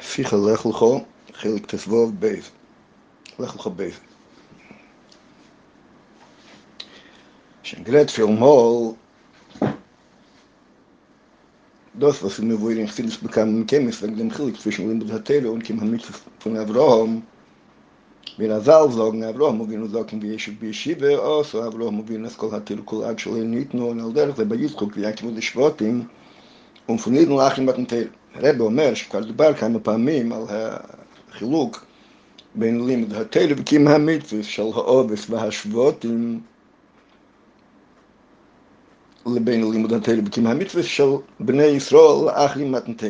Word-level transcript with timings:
שיחה 0.00 0.36
לך 0.36 0.66
לכו, 0.66 1.04
חלק 1.32 1.66
תסבוב 1.66 2.20
בייז. 2.20 2.50
לך 3.38 3.54
לכו 3.54 3.70
בייז. 3.70 3.94
שנגלט 7.62 8.10
פילמול, 8.10 8.92
das, 11.98 12.22
was 12.22 12.38
mir 12.38 12.60
wohl 12.60 12.76
in 12.76 12.86
Chsidus 12.86 13.16
bekam 13.16 13.48
im 13.56 13.66
Chemis, 13.66 14.02
wegen 14.02 14.16
dem 14.16 14.30
Chilik 14.30 14.60
zwischen 14.60 14.88
Limbus 14.88 15.10
Hatele 15.10 15.50
und 15.50 15.64
Kim 15.64 15.80
Hamitzes 15.80 16.22
von 16.40 16.56
Avraham, 16.58 17.22
wenn 18.36 18.50
er 18.50 18.60
Saal 18.60 18.92
sagen, 18.92 19.24
Avraham 19.24 19.62
Avinu 19.62 19.88
sagen, 19.88 20.20
wie 20.20 20.32
Yeshiv 20.34 20.60
B'Yeshiva, 20.60 21.16
also 21.16 21.62
Avraham 21.62 22.00
Avinu 22.00 22.26
es 22.26 22.36
kol 22.36 22.52
Hatele 22.52 22.82
kol 22.82 23.02
Ad 23.02 23.18
Shalei 23.18 23.44
Nitno 23.44 23.86
und 23.86 24.00
all 24.00 24.12
der, 24.12 24.26
bei 24.26 24.56
Yitzchuk, 24.56 24.94
wie 24.94 25.02
Yankim 25.02 25.28
und 25.28 25.38
und 26.86 27.00
von 27.00 27.14
jedem 27.14 27.36
Lachim 27.36 27.68
hat 27.68 27.78
ein 27.78 27.88
Teil. 27.88 28.10
הרב 28.36 28.60
אומר 28.60 28.94
שכבר 28.94 29.20
דובר 29.20 29.54
כמה 29.54 29.78
פעמים 29.78 30.32
על 30.32 30.42
החילוק 30.48 31.84
בין 32.54 32.86
לימוד 32.86 33.12
התרא 33.12 33.54
וקים 33.56 33.88
המצווה 33.88 34.42
של 34.42 34.62
העובס 34.62 35.30
והשבותים 35.30 36.40
לבין 39.26 39.70
לימוד 39.72 39.92
התרא 39.92 40.20
וקים 40.26 40.46
המצווה 40.46 40.82
של 40.82 41.10
בני 41.40 41.64
ישראל 41.64 42.28
אך 42.30 42.56
לימד 42.56 42.82
התרא. 42.88 43.08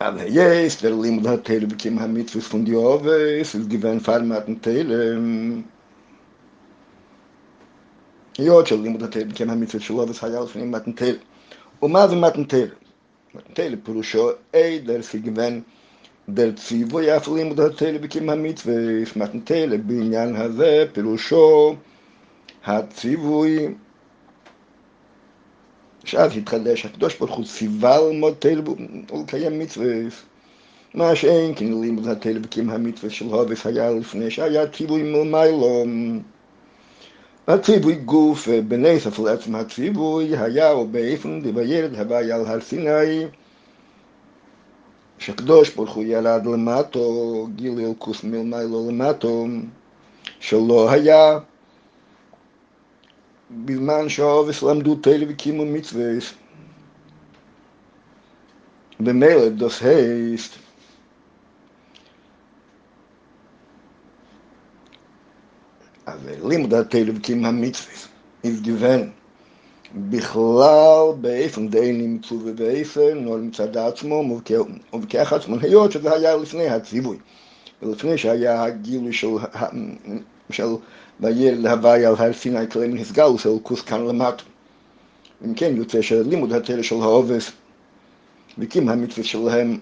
Aber 0.00 0.26
jetzt, 0.26 0.82
der 0.82 0.92
Limmel 0.92 1.28
hat 1.28 1.44
Teile 1.44 1.66
bekommen, 1.66 2.00
haben 2.00 2.14
mit 2.14 2.34
was 2.34 2.46
von 2.46 2.64
die 2.64 2.74
Ove, 2.74 3.38
es 3.38 3.54
ist 3.54 3.68
gewähnt, 3.68 4.02
fahren 4.02 4.28
mit 4.28 4.48
den 4.48 4.62
Teile. 4.62 5.62
Ja, 8.38 8.62
der 8.62 8.78
ומה 11.82 12.08
זה 12.08 12.16
מתנתל? 12.16 12.68
מתנתל 13.34 13.76
פירושו 13.82 14.30
אי 14.54 14.78
דרך 14.78 15.16
גוון 15.16 15.60
דל 16.28 16.52
ציווי 16.52 17.16
אף 17.16 17.28
לימוד 17.28 17.60
התל 17.60 17.98
בקים 17.98 18.30
המצווה. 18.30 18.74
מתנתל 19.16 19.76
בעניין 19.76 20.36
הזה 20.36 20.84
פירושו 20.92 21.74
הציווי 22.64 23.74
שאז 26.04 26.36
התחדש 26.36 26.86
הקדוש 26.86 27.18
ברוך 27.18 27.36
הוא 27.36 27.44
ציווה 27.44 28.00
ללמוד 28.00 28.34
תל 28.38 28.62
ולקיים 29.12 29.58
מצווה. 29.58 29.94
מה 30.94 31.16
שאין 31.16 31.54
כן 31.56 31.80
לימוד 31.80 32.08
התל 32.08 32.38
בקים 32.38 32.70
המצווה 32.70 33.10
של 33.10 33.26
הובס 33.26 33.66
היה 33.66 33.90
לפני 33.90 34.30
שהיה 34.30 34.66
ציווי 34.66 35.02
מלמיילו 35.02 35.84
הציווי 37.50 37.94
גוף 37.94 38.48
בנסף 38.68 39.18
לעצם 39.18 39.54
הציווי 39.54 40.36
היה 40.36 40.74
ובאיפן 40.76 41.40
דבילד 41.42 41.94
הווי 41.94 42.32
על 42.32 42.46
הר 42.46 42.60
סיני 42.60 43.26
שקדוש 45.18 45.74
ברוך 45.74 45.90
הוא 45.90 46.04
ירד 46.04 46.46
למטו, 46.46 47.48
גיל 47.56 47.80
אלקוס 47.80 48.24
מלמיילו 48.24 48.88
למטו, 48.88 49.46
שלא 50.40 50.90
היה 50.90 51.38
בזמן 53.50 54.08
שהעובס 54.08 54.62
למדו 54.62 54.94
תל 54.94 55.24
וקימו 55.28 55.64
מצווה. 55.64 56.12
במילא 59.00 59.48
דוס 59.48 59.82
הייסט 59.82 60.54
לימוד 66.44 66.74
התלו 66.74 67.14
וקים 67.14 67.44
המצווה 67.44 67.94
איז 68.44 68.62
גוון 68.62 69.10
בכלל 69.94 71.04
באיפן 71.20 71.68
די 71.68 71.92
נמצאו 71.92 72.36
ובאיפן 72.44 73.18
נור 73.18 73.36
מצד 73.36 73.76
עצמו 73.76 74.40
ובכך 74.92 75.32
עצמו 75.32 75.56
היות 75.60 75.92
שזה 75.92 76.12
היה 76.14 76.36
לפני 76.36 76.68
הציווי. 76.68 77.16
ולפני 77.82 78.18
שהיה 78.18 78.62
הגילוי 78.62 79.12
של, 79.12 79.28
של 80.50 80.68
וילד 81.20 81.58
להווי 81.58 82.06
על 82.06 82.14
הר 82.18 82.32
סיני 82.32 82.70
כלי 82.70 82.88
מן 82.88 82.98
הסגל 82.98 83.38
של 83.38 83.50
כוס 83.62 83.80
כאן 83.82 84.06
למטה. 84.06 84.42
אם 85.44 85.54
כן 85.54 85.76
יוצא 85.76 86.02
שלימוד 86.02 86.52
התלו 86.52 86.84
של 86.84 86.96
העובס 87.02 87.52
וקים 88.58 88.88
המצווה 88.88 89.24
שלהם 89.24 89.78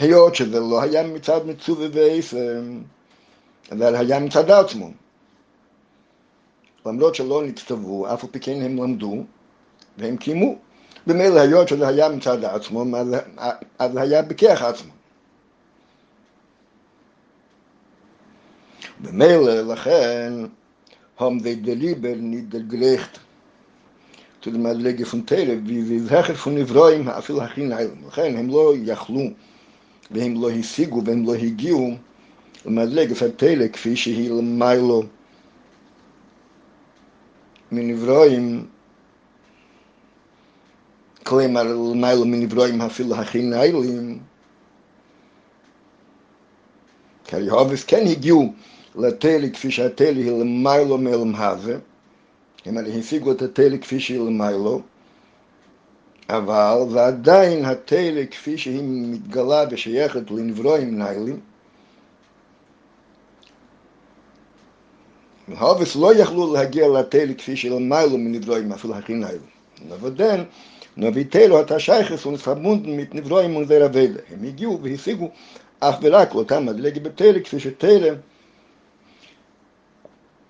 היות 0.00 0.34
שזה 0.34 0.60
לא 0.60 0.82
היה 0.82 1.06
מצד 1.06 1.40
מצווה 1.46 1.86
ואיפן, 1.92 2.82
אבל 3.72 3.96
היה 3.96 4.18
מצד 4.18 4.50
עצמו. 4.50 4.90
למרות 6.86 7.14
שלא 7.14 7.42
נצטוו, 7.42 8.14
אף 8.14 8.24
על 8.24 8.30
פי 8.30 8.40
כן 8.40 8.62
הם 8.62 8.76
למדו, 8.76 9.24
והם 9.98 10.16
קיימו. 10.16 10.58
במילא 11.06 11.40
היות 11.40 11.68
שזה 11.68 11.88
היה 11.88 12.08
מצד 12.08 12.44
עצמו, 12.44 12.84
אז 13.78 13.96
היה 13.96 14.22
בכך 14.22 14.62
עצמו. 14.62 14.92
במילא, 19.00 19.60
לכן, 19.60 20.32
dem 24.46 24.64
Adlege 24.66 25.04
von 25.04 25.26
Tere, 25.26 25.58
wie 25.66 25.82
sie 25.82 26.00
Sache 26.00 26.34
von 26.34 26.56
Evroim, 26.56 27.08
אפילו 27.10 27.42
הכי 27.42 27.62
נעלם. 27.62 28.06
לכן 28.08 28.36
הם 28.36 28.48
לא 28.48 28.74
יכלו 28.84 29.20
והם 30.10 30.42
לא 30.42 30.50
השיגו 30.50 31.04
והם 31.04 31.26
לא 31.26 31.34
הגיעו 31.34 31.90
למדלגת 32.66 33.22
התלע 33.22 33.68
כפי 33.68 33.96
שהיא 33.96 34.30
למיילו 34.30 35.02
מנברואים 37.72 38.66
כלומר 41.22 41.62
למיילו 41.62 42.24
מנברואים 42.24 42.80
אפילו 42.80 43.14
הכי 43.14 43.42
נעלים 43.42 44.18
כי 47.24 47.36
היהובס 47.36 47.84
כן 47.84 48.06
הגיעו 48.06 48.52
לתלע 48.94 49.48
כפי 49.48 49.70
שהתלע 49.70 50.08
היא 50.08 50.30
למיילו 50.30 50.98
מלם 50.98 51.34
הזה 51.34 51.78
הם 52.66 52.78
הרי 52.78 52.98
השיגו 53.00 53.32
את 53.32 53.42
התלע 53.42 53.78
כפי 53.78 54.00
שהיא 54.00 54.18
למיילו 54.18 54.82
אבל 56.36 56.78
ועדיין 56.90 57.64
התלע 57.64 58.26
כפי 58.30 58.58
שהיא 58.58 58.82
מתגלה 58.84 59.64
ושייכת 59.70 60.30
לנברואים 60.30 60.98
ניילים 60.98 61.40
והאובס 65.48 65.96
לא 65.96 66.14
יכלו 66.14 66.52
להגיע 66.52 66.88
לתלע 66.88 67.34
כפי 67.34 67.56
שלמיילו 67.56 68.18
מנברואים 68.18 68.72
אפילו 68.72 68.94
הכי 68.94 69.14
ניילים 69.14 69.40
נבודן 69.88 70.44
נביא 70.96 71.24
תלו 71.30 71.60
אתה 71.60 71.78
שייכס 71.78 72.26
ונסחבונדן 72.26 72.90
מת 72.96 73.14
נברואים 73.14 73.56
ונזר 73.56 73.86
אבדה 73.86 74.20
הם 74.30 74.44
הגיעו 74.44 74.80
והשיגו 74.82 75.30
אף 75.78 75.94
ורק 76.02 76.34
לאותם 76.34 76.66
מדלגי 76.66 77.00
בתלע 77.00 77.40
כפי 77.40 77.60
שתלע 77.60 78.14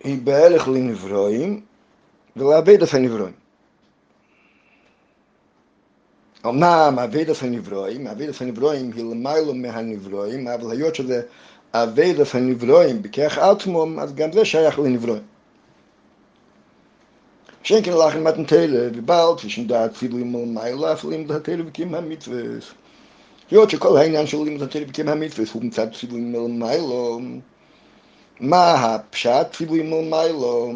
היא 0.04 0.18
בערך 0.24 0.68
לנברואים 0.68 1.60
ולאבד 2.36 2.82
את 2.82 2.94
הנברואים 2.94 3.40
אמנם 6.47 6.99
אבידס 7.05 7.43
הנברואים, 7.43 8.06
אבידס 8.06 8.43
הנברואים 8.43 8.93
היא 8.97 9.05
למיילו 9.05 9.55
מהנברואים, 9.55 10.49
אבל 10.49 10.71
היות 10.71 10.95
שזה 10.95 11.23
אבידס 11.75 12.34
הנברואים 12.34 13.03
בכך 13.03 13.39
עצמם, 13.39 13.99
אז 13.99 14.15
גם 14.15 14.33
זה 14.33 14.45
שייך 14.45 14.78
לנברואים. 14.78 15.23
שאין 17.62 17.84
כן 17.84 17.93
לכן 17.93 18.23
מתן 18.23 18.45
תלה, 18.45 18.89
ובעל 18.95 19.34
תשן 19.37 19.67
דעת 19.67 19.95
ציבורי 19.95 20.23
מלמיילו, 20.23 20.93
אף 20.93 21.05
לימוד 21.05 21.33
התלה 21.33 21.62
וקים 21.67 21.95
המצווה. 21.95 22.43
היות 23.51 23.71
שכל 23.71 23.97
העניין 23.97 24.27
של 24.27 24.43
לימוד 24.45 24.62
התלה 24.62 24.83
וקים 24.89 25.09
המצווה 25.09 25.47
הוא 25.53 25.65
מצד 25.65 25.87
ציבורי 25.95 26.21
מלמיילו, 26.21 27.21
מה 28.41 28.72
הפשט 28.72 29.57
ציבורי 29.57 29.83
מלמיילו? 29.83 30.72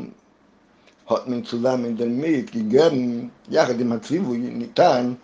hat 1.07 1.29
man 1.29 1.45
zusammen 1.45 1.97
damit 1.97 2.51
gegeben, 2.51 3.29
יחד 3.51 3.81
עם 3.81 3.93
הציווי 3.93 4.39
ניתן 4.39 5.13
איך 5.13 5.24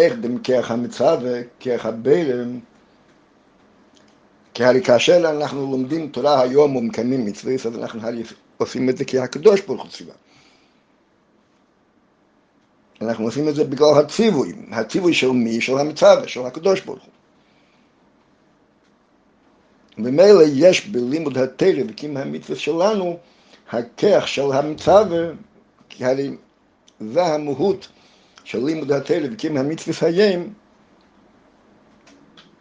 דם 0.00 0.38
כרך 0.38 0.70
המצווה, 0.70 1.40
כרך 1.60 1.86
הבלם, 1.86 2.60
כי 4.54 4.64
הרי 4.64 4.82
כאשר 4.82 5.30
אנחנו 5.30 5.70
לומדים 5.70 6.08
תורה 6.08 6.40
היום 6.40 6.76
ומקיימים 6.76 7.24
מצווה, 7.24 7.54
אז 7.54 7.66
אנחנו 7.66 8.06
הרי 8.06 8.22
עושים 8.58 8.88
את 8.88 8.96
זה 8.96 9.04
כי 9.04 9.18
הקדוש 9.18 9.60
ברוך 9.60 9.82
הוא 9.82 9.90
ציווה. 9.90 10.14
אנחנו 13.02 13.24
עושים 13.24 13.48
את 13.48 13.54
זה 13.54 13.64
בגלל 13.64 13.98
הציווי, 14.00 14.52
הציווי 14.70 15.14
של 15.14 15.30
מי? 15.30 15.60
של 15.60 15.78
המצווה, 15.78 16.28
של 16.28 16.46
הקדוש 16.46 16.80
ברוך 16.80 17.02
הוא. 17.02 17.12
ומילא 20.04 20.42
יש 20.46 20.86
בלימוד 20.86 21.38
התרא 21.38 21.82
וקים 21.88 22.16
המצווה 22.16 22.58
שלנו 22.58 23.18
הכך 23.70 24.28
של 24.28 24.52
המצווה, 24.52 25.18
כי 25.88 26.04
הרי 26.04 26.30
זה 27.00 27.26
המהות 27.26 27.88
של 28.48 28.64
לימוד 28.64 28.92
התרא 28.92 29.26
וקים 29.32 29.56
המצווה 29.56 29.94
חיים, 29.94 30.54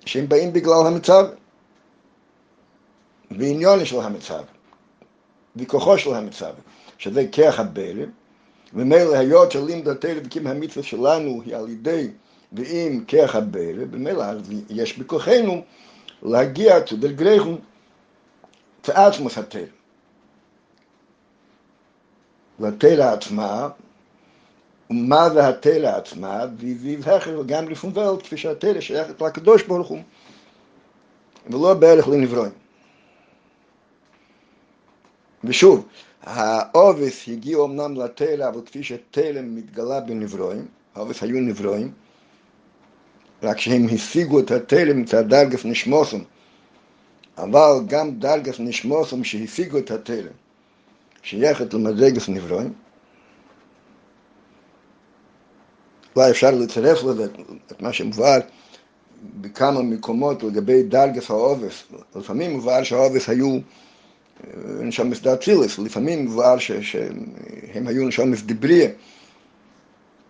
שהם 0.06 0.30
באים 0.30 0.54
בגלל 0.54 0.88
המצב, 0.88 1.26
ועניון 3.32 3.86
של 3.86 4.00
המצב, 4.00 4.44
וכוחו 5.56 5.98
של 5.98 6.14
המצב, 6.14 6.54
שזה 6.98 7.28
כרך 7.32 7.60
הבלם, 7.60 8.10
ומילא 8.74 9.16
היות 9.16 9.52
של 9.52 9.66
לימוד 9.66 9.88
התלם 9.88 10.22
וקים 10.26 10.48
המצווה 10.48 10.84
שלנו 10.84 11.42
היא 11.46 11.56
על 11.56 11.70
ידי 11.70 12.10
ואם 12.54 13.04
כרך 13.08 13.36
הבלה, 13.36 13.86
במילא 13.86 14.26
יש 14.70 14.98
בכוחנו 14.98 15.64
להגיע 16.24 16.80
תודל 16.80 17.12
גרייכון 17.12 17.58
תעצמוס 18.82 19.38
התלם. 19.38 19.64
לתלע 22.60 23.14
עצמה, 23.14 23.70
ומה 24.90 25.30
זה 25.30 25.48
התלע 25.48 25.98
עצמה, 25.98 26.46
ויזיז 26.58 27.08
הכר 27.08 27.44
גם 27.46 27.70
לפונבלט, 27.70 28.22
כפי 28.24 28.38
שהתלע 28.38 28.82
שייכת 28.82 29.22
לקדוש 29.22 29.64
ברוך 29.64 29.88
הוא, 29.88 30.00
ולא 31.50 31.74
בערך 31.74 32.08
לנברואים. 32.08 32.52
ושוב, 35.44 35.88
העובס 36.24 37.28
הגיע 37.28 37.58
אמנם 37.64 37.96
לתלע, 37.96 38.48
אבל 38.48 38.62
כפי 38.66 38.84
שתלם 38.84 39.56
מתגלה 39.56 40.00
בנברואים, 40.00 40.66
העובס 40.96 41.24
היו 41.24 41.40
נברואים, 41.42 41.92
רק 43.44 43.60
שהם 43.60 43.88
השיגו 43.94 44.40
את 44.40 44.52
התלם 44.52 45.02
מצד 45.02 45.30
דרגס 45.30 45.66
נשמוסום, 45.66 46.24
אבל 47.38 47.74
גם 47.88 48.20
דרגס 48.20 48.60
נשמוסום 48.60 49.24
שהשיגו 49.24 49.78
את 49.78 49.92
התלם, 49.92 50.32
שייכת 51.24 51.74
למדרגס 51.74 52.30
נברואים, 52.30 52.74
אולי 56.18 56.32
אפשר 56.32 56.52
לצרף 56.52 57.04
לזה 57.04 57.26
את 57.72 57.82
מה 57.82 57.94
שמובהר 57.94 58.40
בכמה 59.42 59.82
מקומות 59.82 60.44
לגבי 60.44 60.84
דרגס 60.84 61.30
העובס. 61.30 61.84
לפעמים 62.16 62.58
מבואר 62.58 62.84
שהעובס 62.84 63.30
היו 63.30 63.60
נשומס 64.80 65.22
דאצילס, 65.22 65.80
לפעמים 65.80 66.26
מבואר 66.26 66.58
שהם 66.58 67.88
היו 67.88 68.08
נשומס 68.08 68.42
דיבריה. 68.42 68.90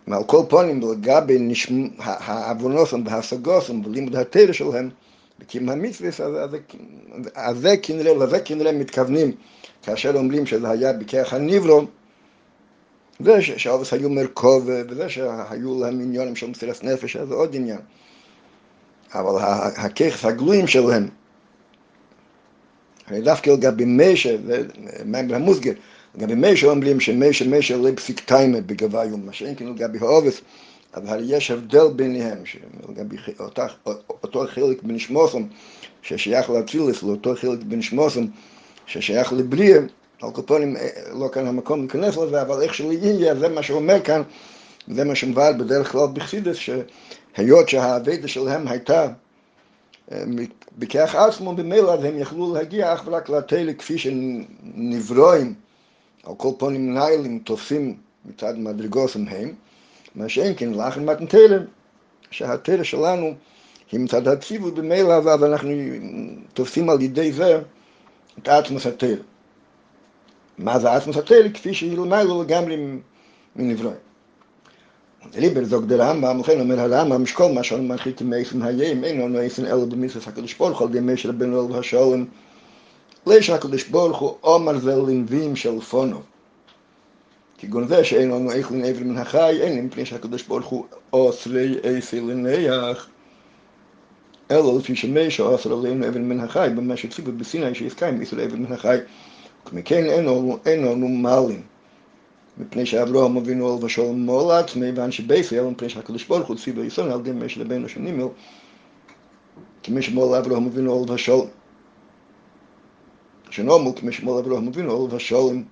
ועל 0.07 0.23
כל 0.23 0.41
פונים 0.49 0.81
לגבי 0.91 1.53
העוונוסם 2.09 3.03
וההשגוסם 3.05 3.85
ולימוד 3.85 4.15
התרא 4.15 4.53
שלהם, 4.53 4.89
בקים 5.39 5.69
המצווה, 5.69 6.09
אז 7.35 7.57
זה 7.57 7.77
כנראה, 7.77 8.13
לזה 8.13 8.39
כנראה 8.39 8.71
מתכוונים 8.71 9.31
כאשר 9.83 10.15
אומרים 10.15 10.45
שזה 10.45 10.69
היה 10.69 10.93
בכרך 10.93 11.33
הניברו, 11.33 11.81
זה 13.19 13.41
שהעובס 13.41 13.93
היו 13.93 14.09
מרכוב 14.09 14.69
וזה 14.89 15.09
שהיו 15.09 15.79
להם 15.81 15.99
עניונים 16.01 16.35
של 16.35 16.49
מסירת 16.49 16.83
נפש, 16.83 17.17
זה 17.17 17.33
עוד 17.33 17.55
עניין. 17.55 17.79
אבל 19.13 19.41
הככס 19.75 20.25
הגלויים 20.25 20.67
שלהם, 20.67 21.07
הרי 23.07 23.21
דווקא 23.21 23.49
לגבי 23.49 23.83
משה, 23.87 24.35
ומיימר 24.45 25.35
המוסגר, 25.35 25.71
לגבי 26.15 26.33
משה 26.37 26.67
אומרים 26.67 26.99
שמשה 26.99 27.47
משה 27.47 27.77
לא 27.77 27.89
פסיק 27.95 28.19
טיימה 28.19 28.61
בגביום, 28.61 29.25
מה 29.25 29.33
שאין 29.33 29.55
כן 29.55 29.65
לגבי 29.65 29.99
העובס, 29.99 30.41
אבל 30.95 31.21
יש 31.23 31.51
הבדל 31.51 31.87
ביניהם, 31.95 32.37
לגבי 32.89 33.15
אותו 34.23 34.45
חלק 34.47 34.83
בנשמוסם, 34.83 35.43
ששייך 36.01 36.49
לאצילס, 36.49 37.03
לאותו 37.03 37.35
חלק 37.35 37.59
בנשמוסם, 37.63 38.25
ששייך 38.85 39.33
לבריאה, 39.33 39.79
על 40.21 40.31
כל 40.31 40.41
פנים 40.45 40.75
לא 41.13 41.29
כאן 41.33 41.47
המקום 41.47 41.79
להיכנס 41.79 42.17
לזה, 42.17 42.41
אבל 42.41 42.61
איך 42.61 42.73
שלא 42.73 42.91
יהיה, 42.93 43.35
זה 43.35 43.47
מה 43.47 43.63
שאומר 43.63 43.99
כאן, 44.03 44.21
זה 44.87 45.03
מה 45.03 45.15
שמבעל 45.15 45.53
בדרך 45.53 45.91
כלל 45.91 46.07
בחסידס, 46.13 46.55
שהיות 46.55 47.69
שהאבדה 47.69 48.27
שלהם 48.27 48.67
הייתה 48.67 49.07
בכך 50.77 51.15
עצמו 51.15 51.55
במילא 51.55 51.91
הם 51.91 52.19
יכלו 52.19 52.53
להגיע 52.53 52.93
אך 52.93 53.03
ורק 53.05 53.29
לתלם 53.29 53.73
כפי 53.73 53.97
שנברואים, 53.97 55.53
על 56.23 56.33
כל 56.37 56.49
פנים 56.57 56.93
ניילים 56.93 57.39
תופסים 57.39 57.97
מצד 58.25 58.57
מדרגוסם 58.57 59.27
הם, 59.27 59.53
מה 60.15 60.29
שאין 60.29 60.53
כן 60.57 60.69
לאחר 60.69 61.01
מתנתלם, 61.01 61.63
שהתלם 62.31 62.83
שלנו 62.83 63.33
היא 63.91 63.99
מצד 63.99 64.27
הציבות 64.27 64.75
במילא 64.75 65.13
אז 65.13 65.43
אנחנו 65.43 65.71
תופסים 66.53 66.89
על 66.89 67.01
ידי 67.01 67.31
זה 67.31 67.61
את 68.39 68.47
עצמוס 68.47 68.85
התלם. 68.85 69.36
מה 70.57 70.79
זה 70.79 70.91
עצמוס 70.91 71.17
התלם? 71.17 71.51
כפי 71.51 71.73
שהיא 71.73 71.97
למעלה 71.97 72.43
לגמרי 72.43 72.77
מנברואים. 73.55 73.97
ליבר 75.35 75.63
זוג 75.63 75.85
דר 75.85 76.01
רמב"ם, 76.01 76.39
לכן 76.39 76.59
אומר 76.59 76.79
הרמב"ם, 76.79 77.25
שכל 77.25 77.51
מה 77.51 77.63
שאנו 77.63 77.83
מנחיתים 77.83 78.29
מאיפן 78.29 78.61
היים, 78.61 79.03
אין 79.03 79.21
לנו 79.21 79.39
איפן 79.39 79.65
אלא 79.65 79.85
במצוות 79.85 80.27
הקדוש 80.27 80.53
ברוך 80.53 80.79
הוא, 80.79 80.87
על 80.87 80.95
ידי 80.95 81.13
משה 81.13 81.29
רבנו 81.29 81.67
אלו 81.67 81.79
השולם. 81.79 82.25
ליש 83.27 83.49
הקדוש 83.49 83.83
ברוך 83.83 84.17
הוא 84.17 84.35
עומר 84.41 84.79
זה 84.79 84.95
לנביאים 84.95 85.55
של 85.55 85.79
פונו. 85.79 86.21
כגון 87.57 87.87
זה 87.87 88.03
שאין 88.03 88.31
לנו 88.31 88.51
איך 88.51 88.71
לנעבר 88.71 89.03
מן 89.03 89.17
החי, 89.17 89.57
אין 89.61 89.85
מפני 89.85 90.05
שהקדוש 90.05 90.43
ברוך 90.43 90.65
הוא 90.65 90.85
אוסרי 91.13 91.77
איפי 91.83 92.19
לנח. 92.19 93.07
אלא 94.51 94.77
לפי 94.77 94.95
שמשה 94.95 95.43
אוסר 95.43 95.73
עלינו 95.73 96.05
עבר 96.05 96.19
מן 96.19 96.39
החי, 96.39 96.69
במה 96.75 96.97
שציבו 96.97 97.31
בסיני 97.31 97.75
שיסקיים 97.75 98.21
איסר 98.21 98.39
עבר 98.39 98.55
מן 98.55 98.73
החי. 98.73 98.97
וכמכן 99.67 100.05
אין 100.65 100.85
לנו 100.85 101.07
מעלים. 101.07 101.61
מפני 102.57 102.85
שאברהם 102.85 103.37
אבינו 103.37 103.73
על 103.73 103.85
ושול 103.85 104.15
מולד, 104.15 104.65
מכיוון 104.75 105.11
שבייסל, 105.11 105.63
מפני 105.63 105.89
שהקדוש 105.89 106.25
ברוך 106.25 106.47
הוא 106.47 106.57
ציווה 106.57 106.85
ישראל 106.85 107.11
על 107.11 107.19
ידי 107.19 107.31
משה 107.31 107.59
לבנו 107.59 107.89
של 107.89 107.99
נימל, 107.99 108.27
כמי 109.83 110.01
שמול 110.01 110.35
אברהם 110.35 110.65
אבינו 110.65 111.03
על 111.03 111.11
ושול, 111.11 111.45
שנאמר 113.49 113.91
כמי 113.95 114.11
שמול 114.11 114.37
אברהם 114.37 114.67
אבינו 114.67 114.91
על 114.91 115.15
ושולים. 115.15 115.65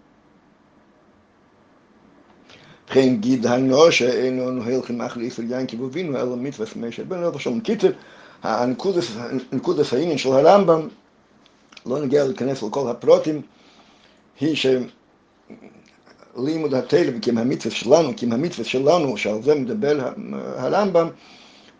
וכן 2.89 3.15
גיד 3.15 3.45
הנושה 3.45 4.09
אינו 4.09 4.51
נוהל 4.51 4.81
כמח 4.81 5.17
לישראל 5.17 5.51
ינקי 5.51 5.75
ואבינו 5.75 6.17
אלא 6.17 6.35
מצווה 6.35 6.67
משה 6.75 7.03
בנו 7.03 7.27
על 7.27 7.35
ושולים. 7.35 7.59
קיצר, 7.59 7.91
הנקודס 8.43 9.93
העניין 9.93 10.17
של 10.17 10.29
הרמב"ם, 10.29 10.87
לא 11.85 11.99
נגיע 11.99 12.25
להיכנס 12.25 12.63
לכל 12.63 12.89
הפרוטים, 12.89 13.41
היא 14.39 14.55
ש... 14.55 14.65
לימוד 16.37 16.73
התלם, 16.73 17.19
כי 17.19 17.29
המצווה 17.29 17.75
שלנו, 17.75 18.11
כי 18.17 18.25
המצווה 18.25 18.65
שלנו, 18.65 19.17
שעל 19.17 19.43
זה 19.43 19.55
מדבר 19.55 20.11
הרמב"ם, 20.57 21.07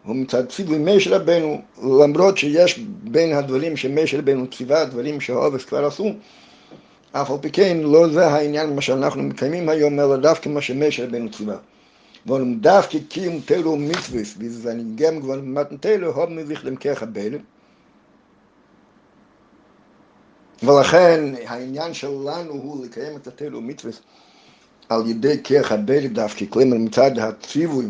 הוא 0.04 0.16
מצד 0.16 0.50
ציווי 0.50 0.78
משה 0.78 1.16
רבנו, 1.16 1.62
למרות 1.84 2.38
שיש 2.38 2.80
בין 3.04 3.34
הדברים 3.34 3.78
שמשה 3.78 4.18
רבנו 4.18 4.48
ציווה, 4.48 4.86
דברים 4.86 5.22
שהעובס 5.22 5.66
כבר 5.66 5.86
עשו, 5.86 6.13
אף 7.12 7.31
על 7.31 7.38
פי 7.42 7.52
כן 7.52 7.78
לא 7.81 8.07
זה 8.07 8.28
העניין 8.28 8.75
מה 8.75 8.81
שאנחנו 8.81 9.24
מקיימים 9.24 9.69
היום, 9.69 10.00
אלא 10.00 10.18
דווקא 10.18 10.50
מה 10.50 10.62
שמשה 10.62 11.04
רבנו 11.04 11.31
ציווה. 11.31 11.57
ואולם 12.26 12.56
דווקא 12.56 12.97
קיום 13.09 13.40
תלו 13.45 13.76
מצווס, 13.76 14.35
וזה 14.40 14.74
גם 14.95 15.21
כבר 15.21 15.40
מתן 15.44 15.78
תלו, 15.78 16.12
הוב 16.12 16.30
מביך 16.30 16.66
למכך 16.66 17.04
הבלם. 17.04 17.40
ולכן 20.64 21.33
העניין 21.45 21.94
שלנו 21.94 22.52
הוא 22.52 22.85
לקיים 22.85 23.18
את 23.18 23.28
התלו 23.28 23.62
מצווס 23.62 24.02
על 24.90 25.07
ידי 25.07 25.44
כרך 25.44 25.71
הבלג 25.71 26.12
דווקא, 26.14 26.45
כלומר 26.50 26.78
מצד 26.78 27.19
הציווי, 27.19 27.85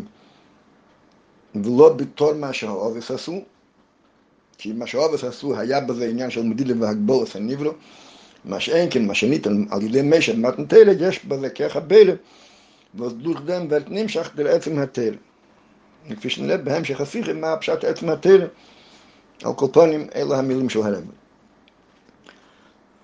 ולא 1.54 1.92
בתור 1.92 2.34
מה 2.34 2.52
שהעובס 2.52 3.10
עשו, 3.10 3.42
כי 4.58 4.72
מה 4.72 4.86
שהעובס 4.86 5.24
עשו 5.24 5.58
היה 5.58 5.80
בזה 5.80 6.08
עניין 6.08 6.30
של 6.30 6.42
מדידה 6.42 6.74
והגבולת 6.80 7.36
הניברו, 7.36 7.70
מה 8.44 8.60
שאין 8.60 8.88
כן, 8.90 9.06
מה 9.06 9.14
שניתן 9.14 9.64
על 9.70 9.82
ידי 9.82 10.02
משת 10.02 10.34
מתן 10.34 10.64
תלג, 10.66 11.00
יש 11.00 11.24
בזה 11.24 11.50
כרך 11.50 11.76
הבלג, 11.76 12.16
ודוך 12.94 13.40
דם 13.40 13.66
ואת 13.70 13.90
נמשך 13.90 14.30
לעצם 14.38 14.78
התלג. 14.78 15.16
כפי 16.16 16.30
שנראה 16.30 16.56
בהמשך 16.56 17.00
השיחה, 17.00 17.32
מה 17.32 17.56
פשט 17.56 17.84
עצם 17.84 18.08
התלג, 18.08 18.46
על 19.44 19.54
כל 19.54 19.66
פנים, 19.72 20.06
אלה 20.14 20.38
המילים 20.38 20.68
של 20.68 20.82
הרב. 20.82 21.04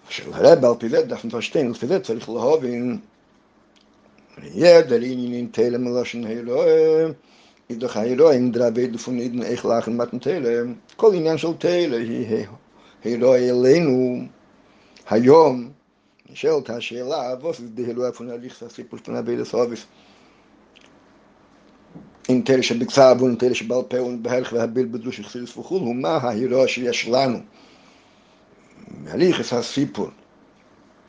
של 0.09 0.33
הרב 0.33 0.65
על 0.65 0.75
פי 0.79 0.89
זה, 0.89 1.03
דף 1.03 1.25
מפשטיין, 1.25 1.71
לפי 1.71 1.87
זה 1.87 2.01
צריך 2.01 2.29
jeder 4.37 5.03
in 5.03 5.33
in 5.33 5.49
tele 5.53 5.79
meloshn 5.79 6.25
helo 6.25 6.59
אידך 7.71 7.97
הירואין 7.97 8.53
דרבי 8.53 8.87
דפון 8.87 9.19
אידן 9.19 9.43
איך 9.43 9.67
לאחן 9.67 9.97
מתן 9.97 10.19
תלה, 10.19 10.63
כל 10.97 11.15
עניין 11.15 11.39
של 11.39 11.53
תלה 11.59 11.97
היא 11.97 12.47
הירואי 13.05 13.51
אלינו 13.51 14.19
היום, 15.11 15.71
נשאלת 16.31 16.71
השאלה, 16.71 17.35
ווס 17.41 17.59
זה 17.59 17.69
דהלואי 17.69 18.13
פון 18.13 18.31
הליך 18.31 18.63
הסיפור 18.63 18.99
פון 18.99 19.17
הבידע 19.17 19.45
סוביס. 19.45 19.85
אין 22.29 22.43
תלה 22.45 22.63
שבקצב 22.63 23.17
ואין 23.21 23.35
תלה 23.35 23.55
שבעל 23.55 23.83
פה 23.89 24.03
ובהלך 24.03 24.53
והביל 24.53 24.87
בדו 24.91 25.13
שחסידס 25.13 25.57
וכו', 25.57 25.95
מה 25.95 26.17
ההירואי 26.17 26.69
שיש 26.69 27.09
לנו? 27.09 27.39
הליך 29.07 29.53
הסיפור, 29.53 30.09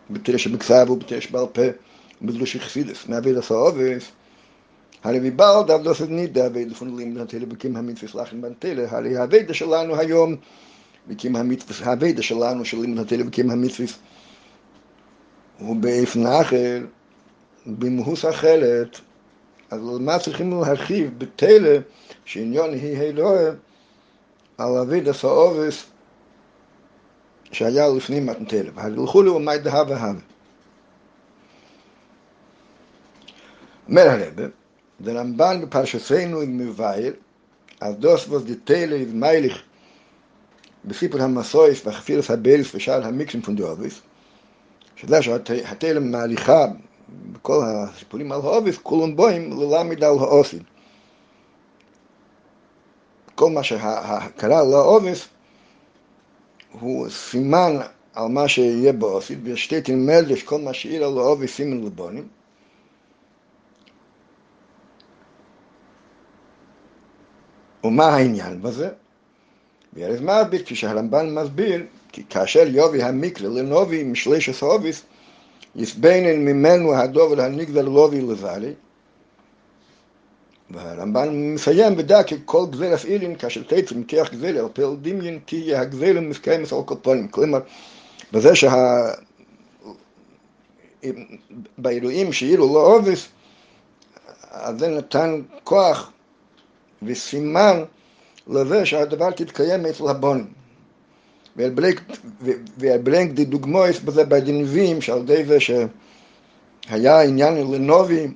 בתלה 0.09 0.37
שבקצב 0.37 0.85
ובתלה 0.89 1.21
שבעל 1.21 1.45
פה 1.53 1.61
בדרוש 2.21 2.57
חסידס, 2.57 3.07
מעביד 3.07 3.37
עשה 3.37 3.53
עובס, 3.53 4.11
הרי 5.03 5.19
ויבל 5.19 5.61
דב 5.67 5.83
דוסת 5.83 6.09
נידה, 6.09 6.47
ודפון 6.53 6.97
לימד 6.97 7.17
התלה 7.21 7.45
בקים 7.45 7.75
המצווה 7.75 8.11
סלחן 8.11 8.41
בן 8.41 8.53
תלה, 8.59 8.85
הרי 8.89 9.17
הווידה 9.17 9.53
שלנו 9.53 9.95
היום, 9.95 10.35
בקים 11.07 11.35
המצווה, 11.35 11.91
הווידה 11.91 12.21
שלנו 12.21 12.65
של 12.65 12.81
לימד 12.81 12.99
התלה 12.99 13.23
בקים 13.23 13.51
המצווה, 13.51 13.87
הוא 15.59 15.75
באופן 15.75 16.25
אחר, 16.25 16.81
במהוס 17.65 18.25
אחרת, 18.25 18.99
אז 19.71 19.79
למה 19.95 20.19
צריכים 20.19 20.51
להרחיב 20.51 21.19
בתלה 21.19 21.77
שעניון 22.25 22.73
היא 22.73 22.97
אלוהה 22.97 23.51
על 24.57 24.77
אביד 24.77 25.07
הסאובס 25.07 25.85
שהיה 27.53 27.87
לפנים 27.87 28.25
מתנתלה. 28.25 28.69
והלכו 28.75 29.23
לעומי 29.23 29.57
דהה 29.57 29.83
והווה. 29.87 30.11
אומר 33.89 34.09
הרבה, 34.09 34.43
דרמב"ן 35.01 35.61
בפרשתנו 35.61 36.41
עם 36.41 36.57
מבייל, 36.57 37.13
אז 37.81 37.95
דוס 37.95 38.27
ווס 38.27 38.43
דתלה 38.43 38.95
איז 38.95 39.13
מייליך 39.13 39.61
בסיפור 40.85 41.21
המסויס 41.21 41.85
והחפילס 41.85 42.31
הבלס 42.31 42.75
ושאר 42.75 43.05
המיקסים 43.05 43.41
פון 43.41 43.55
דאוביס, 43.55 44.01
שזה 44.95 45.21
שהתלם 45.21 46.11
מהליכה 46.11 46.65
בכל 47.31 47.63
הסיפורים 47.65 48.31
על 48.31 48.41
האוביס, 48.41 48.77
כולם 48.77 49.15
בואים 49.15 49.51
ללמד 49.51 50.03
על 50.03 50.19
האוסים. 50.19 50.63
כל 53.35 53.49
מה 53.49 53.63
שקרה 53.63 54.63
לאוביס 54.63 55.27
הוא 56.79 57.09
סימן 57.09 57.73
על 58.13 58.27
מה 58.27 58.47
שיהיה 58.47 58.93
באוסית, 58.93 59.39
ושתי 59.43 59.81
תלמד 59.81 60.25
יש 60.29 60.43
כל 60.43 60.61
מה 60.61 60.73
שאיר 60.73 61.05
על 61.05 61.17
האוביס 61.17 61.55
סימן 61.55 61.83
לבונים. 61.83 62.27
ומה 67.83 68.05
העניין 68.05 68.61
בזה? 68.61 68.89
וארז 69.93 70.21
מסביר, 70.21 70.63
כפי 70.63 70.75
שהרמב"ן 70.75 71.35
מסביר, 71.35 71.83
כי 72.11 72.23
כאשר 72.29 72.67
יובי 72.67 73.03
המקרא 73.03 73.47
לנובי 73.47 74.03
משלשת 74.03 74.63
אוביס, 74.63 75.03
יסבנן 75.75 76.45
ממנו 76.45 76.95
הדובר 76.95 77.41
הנגזר 77.41 77.81
לובי 77.81 78.21
לזלי, 78.21 78.73
והרמב"ן 80.73 81.53
מסיים 81.53 81.93
ודע 81.97 82.23
כי 82.23 82.35
כל 82.45 82.65
גזל 82.69 82.93
אפעילין 82.93 83.35
כאשר 83.35 83.63
תצא 83.63 83.95
מכיח 83.95 84.33
גזל 84.33 84.57
על 84.57 84.67
פל 84.73 84.95
דמיין 85.01 85.39
תהיה 85.45 85.81
הגזל 85.81 86.19
מסקיימס 86.19 86.73
על 86.73 86.79
קופונים. 86.85 87.27
כלומר, 87.27 87.59
בזה 88.31 88.55
שה... 88.55 89.11
באירועים 91.77 92.33
שאילו 92.33 92.73
לא 92.73 92.95
עובס, 92.95 93.27
אז 94.51 94.79
זה 94.79 94.87
נתן 94.87 95.41
כוח 95.63 96.11
וסימן 97.03 97.83
לזה 98.47 98.85
שהדבר 98.85 99.31
תתקיים 99.31 99.85
אצל 99.85 100.07
הבונים. 100.09 100.47
והבלנק 102.77 103.31
די 103.31 103.45
דוגמויס 103.45 103.99
בזה 103.99 104.25
בדנבים 104.25 105.01
שעל 105.01 105.19
ידי 105.19 105.45
זה 105.45 105.57
שהיה 105.59 107.21
עניין 107.21 107.71
לנובי 107.71 108.27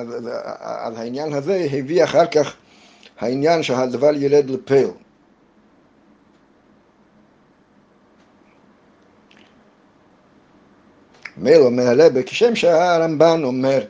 אז, 0.00 0.08
אז, 0.08 0.28
אז 0.62 0.98
העניין 0.98 1.32
הזה 1.32 1.66
הביא 1.72 2.04
אחר 2.04 2.26
כך 2.26 2.56
העניין 3.18 3.62
שהדבר 3.62 4.14
ירד 4.14 4.50
לפל. 4.50 4.88
מילא 11.36 11.64
אומר 11.64 11.82
הרבה, 11.82 12.22
כשם 12.22 12.54
שהרמב"ן 12.54 13.40
אומר 13.44 13.84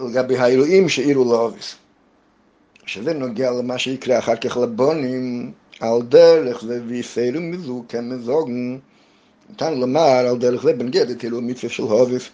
לגבי 0.00 0.38
האלוהים 0.38 0.88
שאירו 0.88 1.24
לאוביס, 1.24 1.74
שזה 2.86 3.14
נוגע 3.14 3.50
למה 3.50 3.78
שיקרה 3.78 4.18
אחר 4.18 4.36
כך 4.36 4.56
לבונים 4.56 5.52
על 5.80 6.02
דרך 6.02 6.64
זה 6.64 6.80
ויסיירו 6.86 7.40
מזו 7.40 7.84
כמזוגן 7.88 8.78
ניתן 9.50 9.74
לומר 9.78 10.00
על 10.00 10.38
דרך 10.38 10.62
זה 10.62 10.72
בנגד 10.72 11.10
את 11.10 11.24
אלוהים 11.24 11.46
מצווה 11.46 11.72
של 11.72 11.82
הוביס 11.82 12.28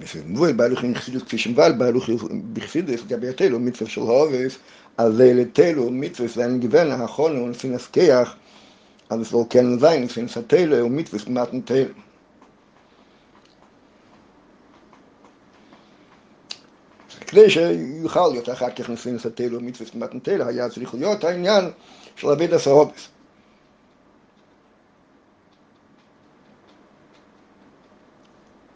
ופרמוי 0.00 0.52
בהלוך 0.52 0.84
עם 0.84 0.94
חסידות 0.94 1.22
כפי 1.22 1.38
שמבל 1.38 1.72
בהלוך 1.78 2.10
בחסידות 2.52 3.00
לגבי 3.00 3.28
התלו 3.28 3.60
מצווה 3.60 3.90
של 3.90 4.00
הובס 4.00 4.58
אז 4.98 5.20
לתלו 5.20 5.90
מצווה 5.90 6.28
זה 6.28 6.46
נגוון 6.46 6.90
האחרון 6.90 7.36
הוא 7.36 7.48
נפין 7.48 7.74
הסכיח 7.74 8.36
אז 9.10 9.30
זה 9.30 9.36
כן 9.50 9.66
לזין 9.66 10.02
נפין 10.02 10.28
סתלו 10.28 10.78
הוא 10.78 10.90
מצווה 10.90 11.32
מתן 11.32 11.60
תלו 11.60 11.84
כדי 17.26 17.50
שיוכל 17.50 18.28
להיות 18.32 18.48
אחר 18.48 18.70
כך 18.70 18.90
נפין 18.90 19.18
סתלו 19.18 19.60
מצווה 19.60 19.90
מתן 19.94 20.18
תלו 20.18 20.44
היה 20.48 20.68
צריך 20.68 20.94
להיות 20.94 21.24
העניין 21.24 21.64
של 22.16 22.28
אביד 22.28 22.54
הסהובס 22.54 23.08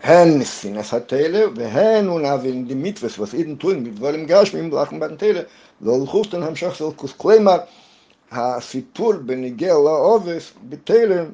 הן 0.02 0.38
מסינס 0.38 0.94
התלה, 0.94 1.44
והן 1.54 2.08
ונבין 2.10 2.66
די 2.66 2.74
מיתווס, 2.74 3.18
was 3.18 3.34
ihnen 3.34 3.62
tun 3.62 3.86
mit 3.86 3.96
דברים 3.96 4.26
גשמים, 4.26 4.70
לאחם 4.70 5.00
בתלה, 5.00 5.40
לא 5.80 5.98
לחוסטן 6.02 6.42
המשך 6.42 6.74
סלקוס. 6.74 7.12
כלומר, 7.16 7.58
הסיפור 8.32 9.12
בניגע 9.12 9.72
לעובס 9.72 10.52
בתלה, 10.68 11.24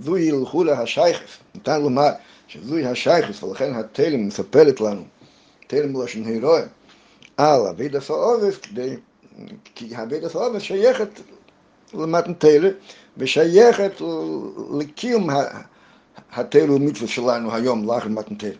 זוהי 0.00 0.22
ילכו 0.22 0.64
להשייכס. 0.64 1.38
ניתן 1.54 1.82
לומר 1.82 2.10
שזוהי 2.48 2.86
השייכס, 2.86 3.42
ולכן 3.42 3.74
התלה 3.74 4.16
מספרת 4.16 4.80
לנו, 4.80 5.02
תלה 5.66 5.86
מלשון 5.86 6.24
הירואי, 6.24 6.62
על 7.36 7.60
אבידס 7.70 8.10
העובס, 8.10 8.56
כדי, 8.56 8.96
כי 9.74 9.96
אבידס 10.02 10.36
העובס 10.36 10.62
שייכת 10.62 11.20
למתן 11.94 12.32
תלה, 12.34 12.68
ושייכת 13.16 13.92
לקיום 14.78 15.30
התלו 16.32 16.78
מצווה 16.78 17.08
שלנו 17.08 17.54
היום, 17.54 17.86
לאחר 17.86 18.08
מתנתל. 18.08 18.52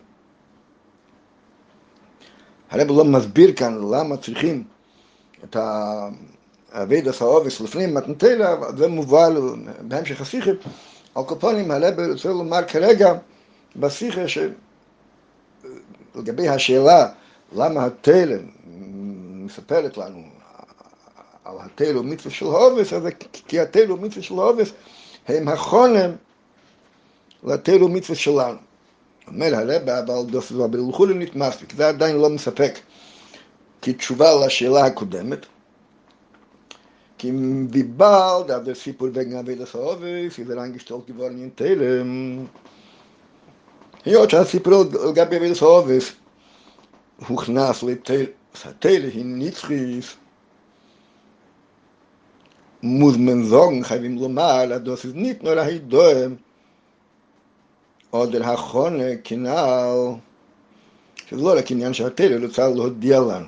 הרב 2.71 2.87
לא 2.87 3.05
מסביר 3.05 3.53
כאן 3.53 3.77
למה 3.91 4.17
צריכים 4.17 4.63
את 5.43 5.57
האבד 6.71 7.07
הסעובס 7.07 7.61
לפני 7.61 7.85
מתנתל, 7.85 8.41
זה 8.77 8.87
מובא 8.87 9.29
בהמשך 9.81 10.21
השיחה. 10.21 10.51
על 11.15 11.23
כל 11.23 11.35
פנים 11.39 11.71
הרב 11.71 11.99
רוצה 12.11 12.29
לומר 12.29 12.63
כרגע 12.67 13.13
בשיחה 13.75 14.21
שלגבי 16.15 16.49
השאלה 16.49 17.07
למה 17.55 17.85
התלם 17.85 18.39
מספרת 19.45 19.97
לנו 19.97 20.23
על 21.45 21.55
התלו 21.59 22.03
מצווה 22.03 22.31
של 22.31 22.45
הובס, 22.45 22.93
אז 22.93 23.03
כי 23.47 23.59
התלו 23.59 23.97
מצווה 23.97 24.23
של 24.23 24.33
הובס 24.33 24.71
הם 25.27 25.47
החונם 25.47 26.11
לתלו 27.43 27.87
מצווה 27.87 28.15
שלנו. 28.15 28.57
אומר 29.27 29.55
הרב, 29.55 29.89
אבל 29.89 30.31
דוס 30.31 30.51
בלכולם 30.51 31.19
מספיק, 31.35 31.73
זה 31.75 31.87
עדיין 31.87 32.17
לא 32.17 32.29
מספק 32.29 32.79
כתשובה 33.81 34.45
לשאלה 34.45 34.85
הקודמת. 34.85 35.45
כי 37.17 37.29
אם 37.29 37.67
ביבלד, 37.71 38.51
אז 38.51 38.65
זה 38.65 38.75
סיפור 38.75 39.07
וגן 39.13 39.37
אבידס 39.37 39.75
האובס, 39.75 40.39
זה 40.47 40.53
רנגשטולט 40.53 41.09
גבורן 41.09 41.37
אין 41.37 41.49
תלם. 41.55 42.45
היות 44.05 44.29
שהסיפור 44.29 44.83
לגבי 45.09 45.37
אבידס 45.37 45.61
האובס 45.61 46.11
הוכנס 47.27 47.83
לתל, 47.83 48.25
התל 48.65 49.01
היא 49.13 49.25
נצחיס, 49.25 50.15
מוזמן 52.83 53.43
זוגן 53.43 53.83
חייבים 53.83 54.17
לומר, 54.17 54.73
הדוס 54.73 55.05
ist 55.05 55.15
nicht 55.15 55.43
nur 55.43 55.57
ein 55.57 56.50
oder 58.13 58.43
החונה 58.43 59.15
כנעל, 59.23 59.97
שזה 61.27 61.41
לא 61.41 61.57
רק 61.57 61.71
עניין 61.71 61.93
שהתרא 61.93 62.45
רוצה 62.45 62.67
להודיע 62.69 63.19
לנו. 63.19 63.47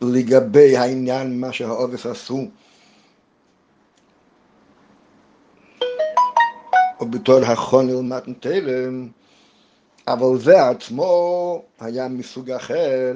לגבי 0.00 0.76
העניין 0.76 1.40
מה 1.40 1.52
שהעובס 1.52 2.06
עשו 2.06 2.48
או 7.00 7.06
בתור 7.06 7.38
החונה 7.44 7.92
למתן 7.92 8.32
תלם 8.32 9.08
אבל 10.08 10.38
זה 10.38 10.68
עצמו 10.68 11.62
היה 11.80 12.08
מסוג 12.08 12.50
אחר 12.50 13.14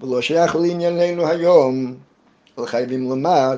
ולא 0.00 0.22
שייך 0.22 0.56
לענייננו 0.56 1.26
היום 1.26 1.94
וחייבים 2.58 3.08
לומר 3.08 3.56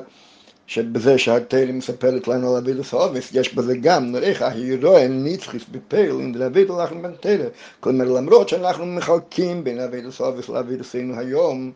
שבזה 0.71 1.17
שהתרא 1.17 1.71
מספרת 1.71 2.27
לנו 2.27 2.51
על 2.51 2.57
אבידוס 2.57 2.93
האובס, 2.93 3.29
יש 3.33 3.55
בזה 3.55 3.77
גם, 3.77 4.11
נראה 4.11 4.27
איך 4.27 4.41
ההירואי 4.41 5.07
נצחיס 5.09 5.63
בפייל, 5.71 6.11
אם 6.11 6.33
דלביד 6.33 6.71
הלכנו 6.71 7.01
בין 7.01 7.11
תרא. 7.19 7.45
כלומר, 7.79 8.05
למרות 8.05 8.49
שאנחנו 8.49 8.85
מחלקים 8.85 9.63
בין 9.63 9.79
אבידוס 9.79 10.21
האובס 10.21 10.49
לעבודתנו 10.49 11.19
היום, 11.19 11.71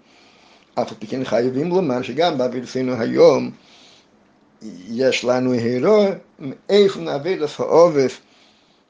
אף 0.74 0.92
על 0.92 0.98
פי 1.00 1.08
כן 1.08 1.24
חייבים 1.24 1.70
לומר 1.70 2.02
שגם 2.02 2.38
באבידוסינו 2.38 2.94
היום 2.94 3.52
יש 4.90 5.26
לנו 5.26 5.52
הוראה 5.52 6.12
מאיפה 6.40 7.00
מעבודת 7.00 7.60
האבות 7.60 8.18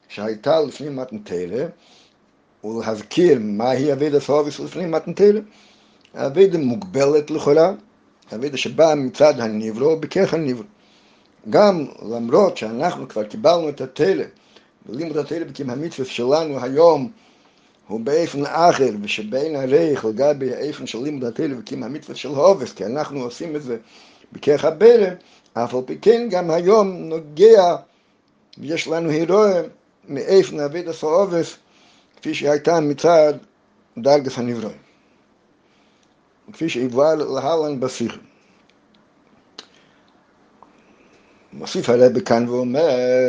שהייתה 0.08 0.60
לפני 0.60 0.88
מתן 0.88 1.18
תורה, 1.18 1.64
ולהזכיר 2.64 3.38
מהי 3.40 3.92
עבודת 3.92 4.30
האבות 4.30 4.60
לפני 4.60 4.86
מתן 4.86 5.12
תורה. 5.12 5.40
העבודה 6.14 6.58
מוגבלת 6.58 7.30
לכאורה, 7.30 7.72
עבודה 8.34 8.56
שבאה 8.56 8.94
מצד 8.96 9.40
הנברא, 9.40 9.96
בכוח 9.96 10.34
הנברא. 10.34 10.64
גם 11.50 11.86
למרות 12.10 12.56
שאנחנו 12.56 13.08
כבר 13.08 13.24
קיבלנו 13.24 13.68
את 13.68 13.80
התורה, 13.80 14.28
ולימוד 14.88 15.16
התלם 15.16 15.52
כי 15.52 15.62
המצווה 15.62 16.08
שלנו 16.08 16.62
היום 16.62 17.10
הוא 17.88 18.00
באופן 18.00 18.46
אחר, 18.46 18.90
ושבין 19.02 19.56
הרייך 19.56 20.04
לגבי 20.04 20.54
האופן 20.54 20.86
של 20.86 20.98
לימוד 21.02 21.24
התלם 21.24 21.60
המצווה 21.82 22.14
של 22.14 22.28
הובס, 22.28 22.72
כי 22.72 22.84
אנחנו 22.86 23.20
עושים 23.20 23.56
את 23.56 23.62
זה 23.62 23.76
בכך 24.32 24.64
הברם, 24.64 25.14
אף 25.54 25.74
על 25.74 25.80
פי 25.86 25.98
כן 26.02 26.28
גם 26.30 26.50
היום 26.50 26.88
נוגע, 26.88 27.76
ויש 28.58 28.88
לנו 28.88 29.10
הירואה 29.10 29.62
מאופן 30.08 30.60
אבידס 30.60 31.04
האובס, 31.04 31.56
כפי 32.16 32.34
שהייתה 32.34 32.80
מצד 32.80 33.34
דרגס 33.98 34.38
הנברואים. 34.38 34.85
כפי 36.52 36.68
שהיבואר 36.68 37.14
להלן 37.14 37.80
בשיחה. 37.80 38.16
מוסיף 41.52 41.88
הרבי 41.88 42.20
כאן 42.20 42.48
ואומר, 42.48 43.28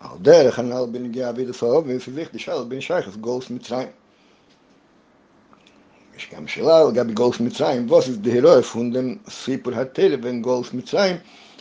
על 0.00 0.18
דרך 0.18 0.58
הנ"ל 0.58 0.84
בנגיע 0.92 1.30
אבידס 1.30 1.62
האובס, 1.62 2.08
וזיך 2.08 2.28
תשאל 2.32 2.64
בין 2.68 2.80
שייכס 2.80 3.16
גולס 3.16 3.50
מצרים. 3.50 3.88
יש 6.16 6.30
גם 6.34 6.46
שאלה 6.46 6.84
לגבי 6.84 7.12
גולס 7.12 7.40
מצרים, 7.40 7.90
ווס 7.90 8.08
איז 8.08 8.18
דהירוי 8.18 8.62
פון 8.62 8.92
דם 8.92 9.14
סיפור 9.28 9.74
התלם 9.74 10.20
בין 10.20 10.42
גולס 10.42 10.72
מצרים, 10.72 11.16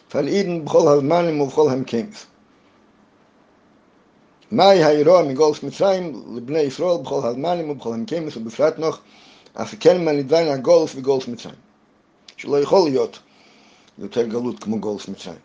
פן 0.09 0.27
אידן 0.27 0.65
בכל 0.65 0.87
הזמנים 0.87 1.41
ובכל 1.41 1.69
המקיימס. 1.71 2.25
מהי 4.51 4.83
האירוע 4.83 5.23
מגולס 5.23 5.63
מצרים 5.63 6.23
לבני 6.35 6.59
ישראל 6.59 6.97
בכל 7.03 7.27
הזמנים 7.27 7.69
ובכל 7.69 7.93
המקיימס 7.93 8.37
ובפרט 8.37 8.79
נוח 8.79 9.01
אף 9.53 9.75
כן 9.79 10.05
מנידיין 10.05 10.47
הגולס 10.47 10.95
וגולס 10.95 11.27
מצרים. 11.27 11.55
שלא 12.37 12.61
יכול 12.61 12.89
להיות 12.89 13.19
יותר 13.97 14.23
גלות 14.27 14.63
כמו 14.63 14.79
גולס 14.79 15.07
מצרים. 15.07 15.39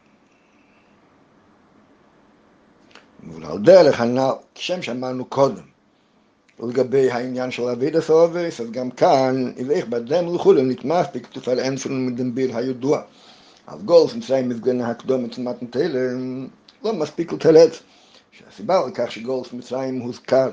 ועל 3.31 3.59
דרך 3.59 4.01
הנ"ל, 4.01 4.31
כשם 4.55 4.83
שאמרנו 4.83 5.25
קודם, 5.25 5.63
לגבי 6.61 7.11
העניין 7.11 7.51
של 7.51 7.63
אבידס 7.63 8.11
אובס, 8.11 8.61
אז 8.61 8.71
גם 8.71 8.91
כאן, 8.91 9.53
איבך 9.57 9.85
בדם 9.87 10.35
לכולו 10.35 10.63
נתמך 10.63 11.07
בכתוב 11.15 11.49
על 11.49 11.59
אין 11.59 11.77
פרון 11.77 12.07
מדנביר 12.07 12.57
הידוע. 12.57 13.03
אז 13.67 13.83
גולס 13.83 14.15
מצרים 14.15 14.49
מפגן 14.49 14.81
הקדום 14.81 15.25
את 15.25 15.39
מתנתלם, 15.39 16.47
לא 16.85 16.93
מספיק 16.93 17.33
לתלץ. 17.33 17.81
שהסיבה 18.33 18.87
לכך 18.87 19.13
שגולס 19.13 19.53
מצרים 19.53 20.01
הוזכר 20.01 20.51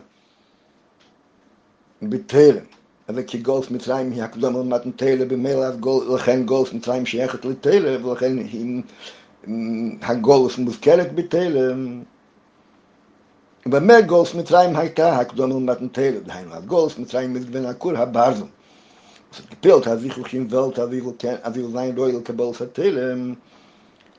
בתלם, 2.01 2.63
אבל 3.09 3.23
כי 3.23 3.37
גולף 3.37 3.71
מצרים 3.71 4.11
היא 4.11 4.23
הקדומה 4.23 4.59
למתן 4.59 4.91
תלו 4.91 5.27
במילה, 5.27 5.71
ולכן 5.85 6.45
גולף 6.45 6.73
מצרים 6.73 7.05
שייכת 7.05 7.45
לתלו, 7.45 8.05
ולכן 8.05 8.37
אם 8.39 8.81
הגולף 10.01 10.57
מוזכרת 10.57 11.15
בתלו, 11.15 11.61
ובמה 13.65 14.01
גולף 14.01 14.35
מצרים 14.35 14.75
הייתה 14.75 15.19
הקדומה 15.19 15.55
למתן 15.55 15.87
תלו, 15.87 16.19
דהיינו, 16.25 16.53
אז 16.53 16.65
גולף 16.65 16.99
מצרים 16.99 17.33
מזגבן 17.33 17.65
הקור 17.65 17.97
הברזום. 17.97 18.47
אז 19.33 19.39
את 19.39 19.49
גפילת, 19.49 19.87
אז 19.87 20.05
איך 20.05 20.17
הולכים 20.17 20.47
ולת, 20.49 20.79
אז 20.79 20.89
איך 20.93 21.03
אולי 21.57 21.91
רואי 21.97 22.11
לקבל 22.11 22.45
את 22.55 22.61
התלם, 22.61 23.33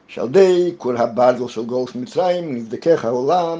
שעל 0.08 0.28
די 0.28 0.74
קור 0.78 0.92
הברזל 0.92 1.48
של 1.48 1.64
גולף 1.64 1.96
מצרים, 1.96 2.54
נבדקך 2.54 3.04
העולם, 3.04 3.58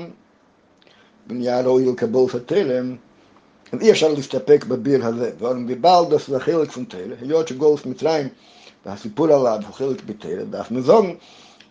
ונהיה 1.29 1.63
רואי 1.63 1.85
לקבל 1.85 2.27
קבל 2.27 2.41
התלם, 2.41 2.97
אי 3.81 3.91
אפשר 3.91 4.09
להסתפק 4.09 4.65
בביר 4.65 5.07
הזה 5.07 5.31
ואומרים 5.39 5.67
בבלדס 5.67 6.29
זה 6.29 6.41
חלק 6.41 6.71
פון 6.71 6.85
תלם 6.85 7.13
היות 7.21 7.49
שגולס 7.49 7.87
מצרים 7.87 8.29
והסיפור 8.87 9.27
עליו 9.27 9.61
הוא 9.67 9.75
חלק 9.75 10.05
בתלם 10.05 10.47
ואף 10.51 10.71
מזון 10.71 11.17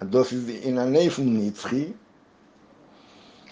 הדוס 0.02 0.34
זה 0.34 0.52
ענייני 0.64 1.10
פון 1.10 1.38
נצחי 1.38 1.86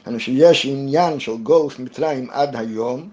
אני 0.07 0.19
שיש 0.19 0.65
עניין 0.65 1.19
של 1.19 1.37
גולס 1.37 1.79
מצרים 1.79 2.29
עד 2.31 2.55
היום 2.55 3.09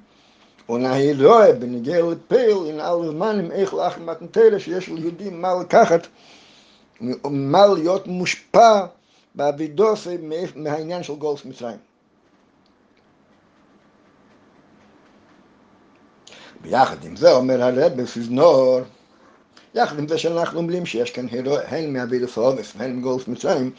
ונהי 0.68 1.24
רואה 1.24 1.52
בנגיע 1.52 2.02
לפייל 2.02 2.56
אין 2.66 2.80
על 2.80 3.06
זמנים 3.06 3.52
איך 3.52 3.74
לאחר 3.74 4.02
מתנתלה 4.02 4.60
שיש 4.60 4.88
ליהודים 4.88 5.42
מה 5.42 5.54
לקחת 5.60 6.06
מה 7.30 7.66
להיות 7.66 8.06
מושפע 8.06 8.86
באבידוס 9.34 10.06
מהעניין 10.56 11.02
של 11.02 11.14
גולס 11.14 11.44
מצרים. 11.44 11.89
ביחד 16.62 17.04
עם 17.04 17.16
זה 17.16 17.32
אומר 17.32 17.62
הרב 17.62 17.92
בפיזנור, 18.02 18.80
יחד 19.74 19.98
עם 19.98 20.08
זה 20.08 20.18
שאנחנו 20.18 20.58
אומרים 20.58 20.86
שיש 20.86 21.10
כאן 21.10 21.26
הירו, 21.30 21.56
הן 21.58 21.92
מאבידוס 21.92 22.38
אובס 22.38 22.72
והן 22.76 22.96
מגולף 22.96 23.28
מצרים, 23.28 23.70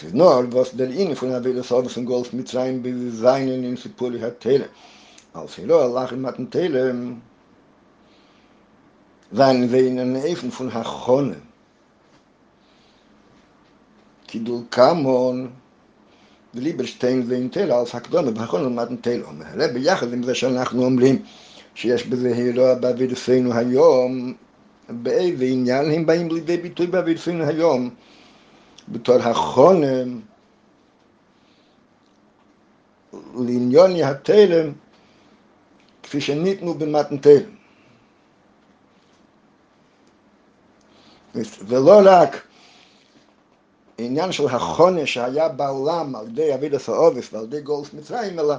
פיזנור 0.00 0.42
ווס 0.52 0.74
דלעין 0.74 1.14
פון 1.14 1.34
אבידוס 1.34 1.72
אובס 1.72 1.96
ומגולף 1.96 2.34
מצרים 2.34 2.82
בזיין 2.82 3.48
אין 3.48 3.64
אין 3.64 3.76
סיפור 3.76 4.10
לי 4.10 4.24
התלם. 4.24 4.66
אז 5.34 5.48
הירו 5.56 5.80
הלך 5.80 6.12
עם 6.12 6.22
מתן 6.22 6.46
תלם, 6.46 7.14
זיין 9.32 9.66
ואין 9.70 9.98
אין 9.98 10.16
איפן 10.16 10.50
פון 10.50 10.68
החונה. 10.68 11.34
כידול 14.26 14.60
כמון, 14.70 15.50
וליבר 16.54 16.84
שטיין 16.84 17.24
ואין 17.28 17.48
תלם, 17.48 17.76
אז 17.76 17.90
הקדומה 17.92 18.30
בחונה 18.30 18.68
מתן 18.68 18.96
תלם. 18.96 19.42
הרב 19.42 19.70
ביחד 19.70 20.12
עם 20.12 20.22
זה 20.22 20.34
שאנחנו 20.34 20.84
אומרים, 20.84 21.22
שיש 21.76 22.06
בזה 22.06 22.34
הירוע 22.34 22.74
באבידוסינו 22.74 23.54
היום 23.54 24.34
באיזה 24.88 25.44
עניין? 25.44 25.90
הם 25.90 26.06
באים 26.06 26.28
לידי 26.30 26.56
ביטוי 26.56 26.86
באבידוסינו 26.86 27.44
היום 27.44 27.90
בתור 28.88 29.16
החונם 29.16 30.20
לעניון 33.34 33.90
התלם 33.96 34.72
כפי 36.02 36.20
שניתנו 36.20 36.74
במתן 36.74 37.16
תלם. 37.16 37.56
ולא 41.66 42.00
רק 42.04 42.46
העניין 43.98 44.32
של 44.32 44.46
ההכנה 44.46 45.06
שהיה 45.06 45.48
בעולם 45.48 46.16
על 46.16 46.26
ידי 46.26 46.54
עבודת 46.54 46.88
האבות 46.88 47.32
ועל 47.32 47.44
ידי 47.44 47.60
גולס 47.60 47.92
מצרים, 47.92 48.38
אלא 48.38 48.54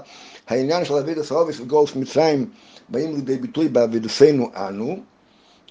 העניין 0.47 0.85
של 0.85 0.93
עבודת 0.93 1.31
האבות 1.31 1.59
וגלות 1.59 1.95
מצרים 1.95 2.49
באים 2.89 3.15
לידי 3.15 3.37
ביטוי 3.37 3.67
בעבודתנו 3.67 4.51
אנו, 4.55 4.99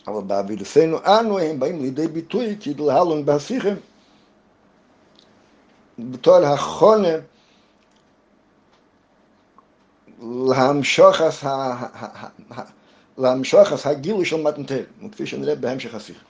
אבל 0.07 0.22
בעבודתנו 0.22 0.98
אנו 1.05 1.38
הם 1.38 1.61
באים 1.61 1.83
לידי 1.83 2.09
ביטוי 2.09 2.57
כדלהלון 2.61 3.24
בהשיחם, 3.24 3.74
בתור 5.98 6.37
ההכנה 6.37 7.09
להמשוך 10.22 11.20
להמשוך 13.18 13.87
הגילוי 13.87 14.24
של 14.24 14.42
מתנתל, 14.42 14.83
כפי 15.12 15.26
שנראה 15.26 15.55
בהמשך 15.55 15.94
השיחה. 15.94 16.24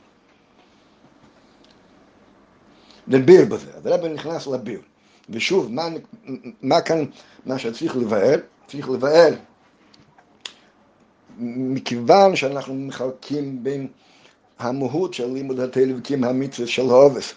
לביר 3.09 3.45
בזה, 3.45 3.71
אז 3.77 3.87
הרב 3.87 4.05
נכנס 4.05 4.47
לביר. 4.47 4.81
ושוב, 5.31 5.73
מה, 5.73 5.89
מה 6.63 6.81
כאן, 6.81 7.05
מה 7.47 7.59
שצריך 7.59 7.97
לבאר? 7.97 8.39
צריך 8.67 8.89
לבאר 8.89 9.35
מכיוון 11.39 12.37
שאנחנו 12.37 12.75
מחלקים 12.75 13.65
בין 13.65 13.89
המהות 14.59 15.15
של 15.15 15.33
לימוד 15.33 15.61
התלווקים 15.61 16.25
המצווה 16.25 16.69
של 16.69 16.91
העובס 16.91 17.35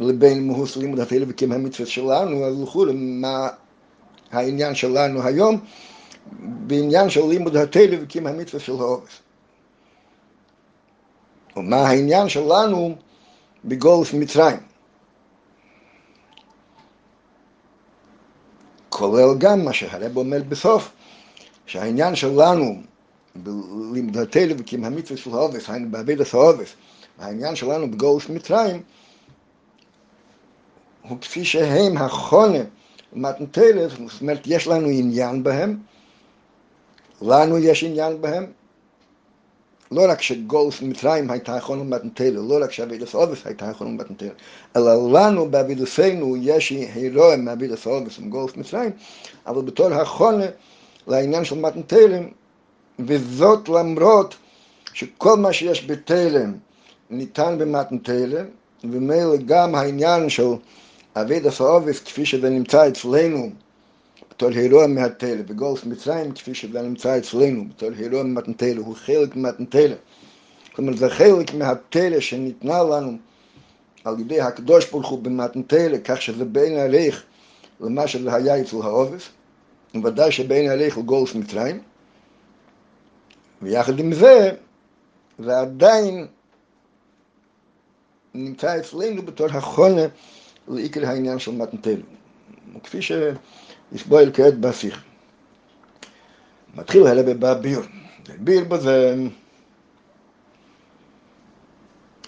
לבין 0.00 0.46
מהות 0.46 0.76
לימוד 0.76 1.00
התלווקים 1.00 1.52
המצווה 1.52 1.86
שלנו, 1.86 2.44
אז 2.44 2.62
לכו 2.62 2.84
מה 2.94 3.48
העניין 4.30 4.74
שלנו 4.74 5.22
היום 5.22 5.60
בעניין 6.40 7.10
של 7.10 7.26
לימוד 7.28 7.56
התלווקים 7.56 8.26
המצווה 8.26 8.60
של 8.60 8.72
העובס. 8.72 9.20
ומה 11.56 11.76
העניין 11.76 12.28
שלנו 12.28 12.94
בגולף 13.64 14.14
מצרים. 14.14 14.58
כולל 18.88 19.38
גם 19.38 19.64
מה 19.64 19.72
שהרב 19.72 20.16
אומר 20.16 20.42
בסוף, 20.48 20.90
שהעניין 21.68 22.16
שלנו 22.16 22.82
בלימדתנו 23.36 24.54
וקים 24.58 24.84
המצווה 24.84 25.16
של 25.16 25.30
העובס, 25.30 25.70
היינו 25.70 25.90
בעבידת 25.90 26.34
העובס, 26.34 26.68
העניין 27.18 27.56
שלנו 27.56 27.90
בגולף 27.90 28.30
מצרים, 28.30 28.82
הוא 31.08 31.18
כפי 31.20 31.44
שהם 31.44 31.96
החונה 31.96 32.58
מתנתלת, 33.12 33.90
זאת 33.90 34.20
אומרת 34.20 34.40
יש 34.46 34.66
לנו 34.66 34.88
עניין 34.88 35.42
בהם, 35.42 35.78
לנו 37.22 37.58
יש 37.58 37.84
עניין 37.84 38.20
בהם, 38.20 38.46
לא 39.90 40.02
רק 40.08 40.22
שגולס 40.22 40.82
מצרים 40.82 41.30
הייתה 41.30 41.58
אחרונה 41.58 41.84
מתנתלה, 41.84 42.40
לא 42.48 42.58
רק 42.64 42.72
שאבידס 42.72 43.14
אובס 43.14 43.46
הייתה 43.46 43.70
אחרונה 43.70 43.90
מתנתלה, 43.90 44.30
אלא 44.76 45.12
לנו 45.12 45.50
באבידסנו 45.50 46.36
יש 46.36 46.70
הירוע 46.70 47.36
מאבידס 47.36 47.86
אובס 47.86 48.18
וגולס 48.18 48.56
מצרים, 48.56 48.90
אבל 49.46 49.62
בתור 49.62 50.02
אחרונה 50.02 50.46
לעניין 51.08 51.44
של 51.44 51.58
מתנתלה, 51.58 52.20
וזאת 52.98 53.68
למרות 53.68 54.36
שכל 54.92 55.36
מה 55.36 55.52
שיש 55.52 55.86
בתלם 55.86 56.54
ניתן 57.10 57.58
במתן 57.58 57.98
תלם, 57.98 58.44
ומילא 58.84 59.36
גם 59.46 59.74
העניין 59.74 60.30
של 60.30 60.48
אביד 61.16 61.46
הסעובס 61.46 62.00
כפי 62.00 62.26
שזה 62.26 62.50
נמצא 62.50 62.88
אצלנו 62.88 63.50
בתור 64.30 64.48
הירוע 64.48 64.86
מהתלם, 64.86 65.46
בגולף 65.46 65.84
מצרים 65.84 66.32
כפי 66.32 66.54
שזה 66.54 66.82
נמצא 66.82 67.18
אצלנו 67.18 67.64
בתור 67.68 67.90
הירוע 67.98 68.22
ממתן 68.22 68.52
תלם, 68.52 68.82
הוא 68.82 68.94
חלק 68.96 69.36
ממתן 69.36 69.64
תלם. 69.64 69.96
כלומר 70.72 70.96
זה 70.96 71.10
חלק 71.10 71.54
מהתלם 71.54 72.20
שניתנה 72.20 72.82
לנו 72.82 73.12
על 74.04 74.20
ידי 74.20 74.40
הקדוש 74.40 74.90
ברוך 74.90 75.08
הוא 75.08 75.18
במתן 75.22 75.62
תלם, 75.62 75.98
כך 76.04 76.22
שזה 76.22 76.44
בין 76.44 76.76
הערך 76.78 77.22
למה 77.80 78.08
שזה 78.08 78.34
היה 78.34 78.60
אצל 78.60 78.76
העובס, 78.82 79.28
וודאי 79.94 80.32
שבין 80.32 80.70
הערך 80.70 80.98
לגולף 80.98 81.34
מצרים. 81.34 81.80
ויחד 83.62 83.98
עם 83.98 84.12
זה, 84.12 84.50
זה 85.38 85.60
עדיין 85.60 86.26
נמצא 88.34 88.78
אצלנו 88.78 89.22
בתור 89.22 89.46
החונה 89.46 90.02
לעיקר 90.68 91.06
העניין 91.06 91.38
של 91.38 91.50
מתנתנו. 91.50 92.02
כפי 92.84 92.98
שיסבויל 93.02 94.30
כעת 94.34 94.60
בשיח. 94.60 95.04
מתחיל 96.74 97.06
הלאה 97.06 97.34
בביר. 97.34 97.80
ביר 98.38 98.64
בזה... 98.64 99.14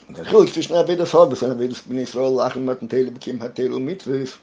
נתחיל 0.09 0.47
כפי 0.47 0.63
שני 0.63 0.81
אבי 0.81 0.97
דסול, 0.97 1.29
בסן 1.29 1.51
אבי 1.51 1.69
דס 1.69 1.87
בני 1.87 2.01
ישראל 2.01 2.33
לאחר 2.37 2.61
מתנתנו 2.61 3.11
בקים 3.11 3.43
התלו 3.43 3.81
מצווס. 3.81 4.39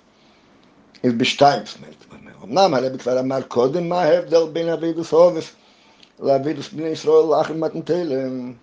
is 1.05 1.11
בשתיים, 1.17 1.65
זאת 1.65 1.77
אומרת, 1.77 2.05
אמנם 2.43 2.73
הרבי 2.73 2.97
כבר 2.97 3.19
אמר 3.19 3.41
קודם 3.41 3.89
מה 3.89 4.01
ההבדל 4.01 4.49
בין 4.53 4.69
אבי 4.69 4.93
דסול 4.93 5.33
לאבי 6.19 6.53
דס 6.53 6.69
בני 6.69 6.87
ישראל 6.87 7.25
לאחר 7.37 7.53
מתנתנו. 7.53 8.53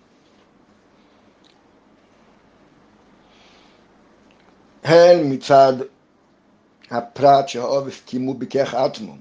הן 4.85 5.33
מצד 5.33 5.73
הפרט 6.91 7.49
שהעובס 7.49 8.01
קיימו 8.01 8.35
בכך 8.35 8.75
עצמו, 8.75 9.17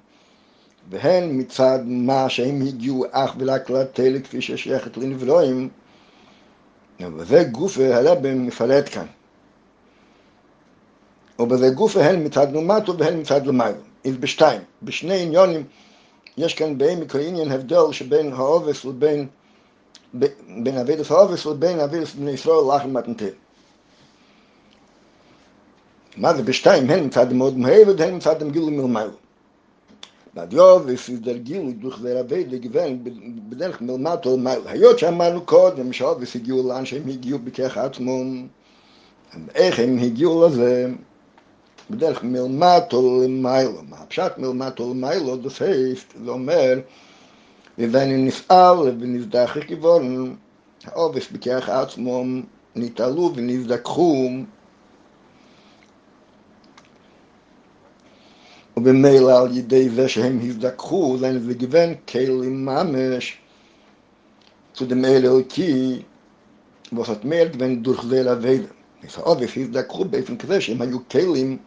והן 0.90 1.40
מצד 1.40 1.80
מה 1.86 2.30
שהם 2.30 2.62
הגיעו 2.62 3.06
אך 3.12 3.36
ורק 3.40 3.70
לתלם 3.70 4.22
כפי 4.22 4.42
ששייכת 4.42 4.98
לנברואים, 4.98 5.70
וזה 7.18 7.44
גוף 7.44 7.78
הרב 7.78 8.28
מפרט 8.28 8.90
כאן. 8.94 9.06
ובזה 11.40 11.70
גוף 11.70 11.98
הן 11.98 12.26
מצד 12.26 12.48
נומטו 12.52 12.98
והן 12.98 13.20
מצד 13.20 13.46
למיילו. 13.48 13.93
אז 14.06 14.18
בשתיים, 14.18 14.62
בשני 14.84 15.22
עניונים 15.22 15.64
יש 16.38 16.54
כאן 16.54 16.78
בעמק 16.78 17.16
העניין 17.16 17.52
הבדל 17.52 17.92
שבין 17.92 18.34
העובס 18.34 18.86
לבין 18.86 19.28
בין 20.64 20.78
אבידס 20.78 21.12
העובס 21.12 21.46
לבין 21.46 21.80
אבידס 21.80 22.14
בני 22.14 22.32
ישראל 22.32 22.74
לאחר 22.74 22.88
מתנתן. 22.88 23.26
מה 26.18 26.34
זה 26.34 26.44
בשתיים? 26.44 26.90
הן 26.90 27.06
מצד 27.06 27.34
מאוד 27.34 27.58
מהר 27.58 27.84
והן 27.98 28.16
מצד 28.16 28.42
המגילו 28.42 28.72
מלמיילו. 28.72 29.12
בדיוב 30.36 30.90
יש 30.90 31.10
der 31.10 31.38
גיל 31.38 31.74
durch 31.82 31.96
der 31.96 32.32
Arbeit 32.32 32.50
לגוון 32.50 33.00
בדרך 33.50 33.82
מלמטו 33.82 34.38
למיילו. 34.38 34.62
היות 34.66 35.00
שאמרנו 35.00 35.42
קודם 35.46 35.94
שהאובס 35.94 36.36
הגיעו 36.36 36.70
לאן 36.70 36.86
שהם 36.86 37.08
הגיעו 37.08 37.40
בכך 37.40 37.78
עצמם, 37.78 38.48
איך 39.56 39.80
הם 39.80 39.98
הגיעו 39.98 40.48
לזה? 40.48 40.90
בדרך 41.90 42.24
מלמטו 42.24 43.24
למיילו. 43.24 43.82
הפשט 43.92 44.38
מלמטו 44.38 44.90
למיילו? 44.94 45.42
זה 45.44 45.50
פייסט, 45.50 46.14
זה 46.26 46.32
אומר, 46.32 46.74
ואני 47.78 48.18
נפעל 48.18 48.78
ונזדח 48.78 49.58
כיוון, 49.68 50.36
האובס 50.86 51.32
בכך 51.32 51.70
עצמם 51.70 52.42
נתעלו 52.76 53.32
ונזדכחו 53.36 54.30
ובמילא 58.78 59.42
על 59.42 59.58
ידי 59.58 59.90
זה 59.90 60.10
שהם 60.10 60.40
הזדככו, 60.44 61.18
זה 61.20 61.40
וגוון 61.46 61.94
כלים 62.08 62.66
ממש 62.66 63.38
zu 64.76 64.82
dem 64.82 65.06
אלוקי, 65.06 66.02
was 66.96 67.08
hat 67.08 67.24
mehr 67.24 67.48
gewinnt 67.50 67.84
durch 67.86 68.04
זה 68.04 68.24
לבדה. 68.24 68.68
Es 69.04 69.18
hat 69.18 69.24
auch 69.24 70.38
כזה 70.40 70.62
שהם 70.62 70.82
היו 70.82 71.10
כלים 71.10 71.58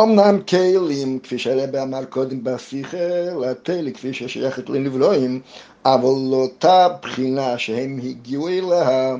אמנם 0.00 0.40
כלים, 0.48 1.18
כפי 1.18 1.38
שהרבא 1.38 1.82
אמר 1.82 2.04
קודם 2.04 2.44
בשיחה, 2.44 2.96
לתל, 3.40 3.90
כפי 3.94 4.14
ששייכת 4.14 4.70
לנברואים, 4.70 5.40
אבל 5.84 6.30
לאותה 6.30 6.88
בחינה 7.02 7.58
שהם 7.58 8.00
הגיעו 8.02 8.48
אליה, 8.48 9.16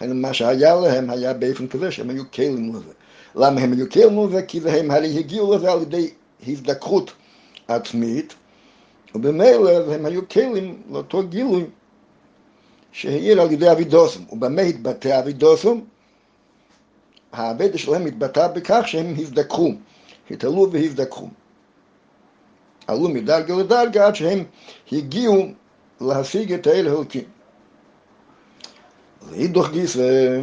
מה 0.00 0.34
שהיה 0.34 0.74
להם 0.74 1.10
היה 1.10 1.34
באופן 1.34 1.68
כזה 1.68 1.90
שהם 1.90 2.10
היו 2.10 2.22
כלים 2.30 2.74
לזה. 2.74 2.92
למה 3.34 3.60
הם 3.60 3.72
היו 3.72 3.90
כלים 3.90 4.28
לזה? 4.28 4.42
כי 4.42 4.60
הם 4.68 4.90
הרי 4.90 5.18
הגיעו 5.18 5.56
לזה 5.56 5.72
על 5.72 5.82
ידי 5.82 6.10
הזדככות 6.46 7.12
עצמית, 7.68 8.34
ובמילא 9.14 9.94
הם 9.94 10.06
היו 10.06 10.28
כלים 10.28 10.82
לאותו 10.90 11.22
גילוי 11.28 11.64
שהעיר 12.92 13.40
על 13.40 13.52
ידי 13.52 13.72
אבידוסם. 13.72 14.20
ובמה 14.32 14.62
התבטא 14.62 15.18
אבידוסם? 15.18 15.78
העבד 17.32 17.76
שלהם 17.76 18.06
התבטא 18.06 18.48
בכך 18.48 18.82
שהם 18.86 19.14
הזדככו, 19.18 19.72
התעלו 20.30 20.68
והזדככו. 20.72 21.28
עלו 22.86 23.08
מדרגה 23.08 23.54
לדרגה 23.54 24.06
עד 24.06 24.14
שהם 24.14 24.44
הגיעו 24.92 25.46
להשיג 26.00 26.52
את 26.52 26.66
האל 26.66 26.88
הלקים. 26.88 27.24
לאידוך 29.30 29.70
גיסא, 29.70 30.40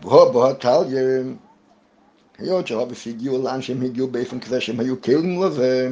בו 0.00 0.32
בו 0.32 0.52
טליה, 0.52 1.22
היות 2.38 2.66
שהרבס 2.66 3.06
הגיעו 3.06 3.42
לאן 3.42 3.62
שהם 3.62 3.82
הגיעו 3.82 4.08
באופן 4.08 4.40
כזה 4.40 4.60
שהם 4.60 4.80
היו 4.80 5.02
כלים 5.02 5.42
לזה, 5.42 5.88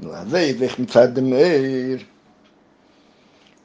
לזה 0.00 0.52
ואיך 0.58 0.78
מצד 0.78 1.18
המאיר. 1.18 1.98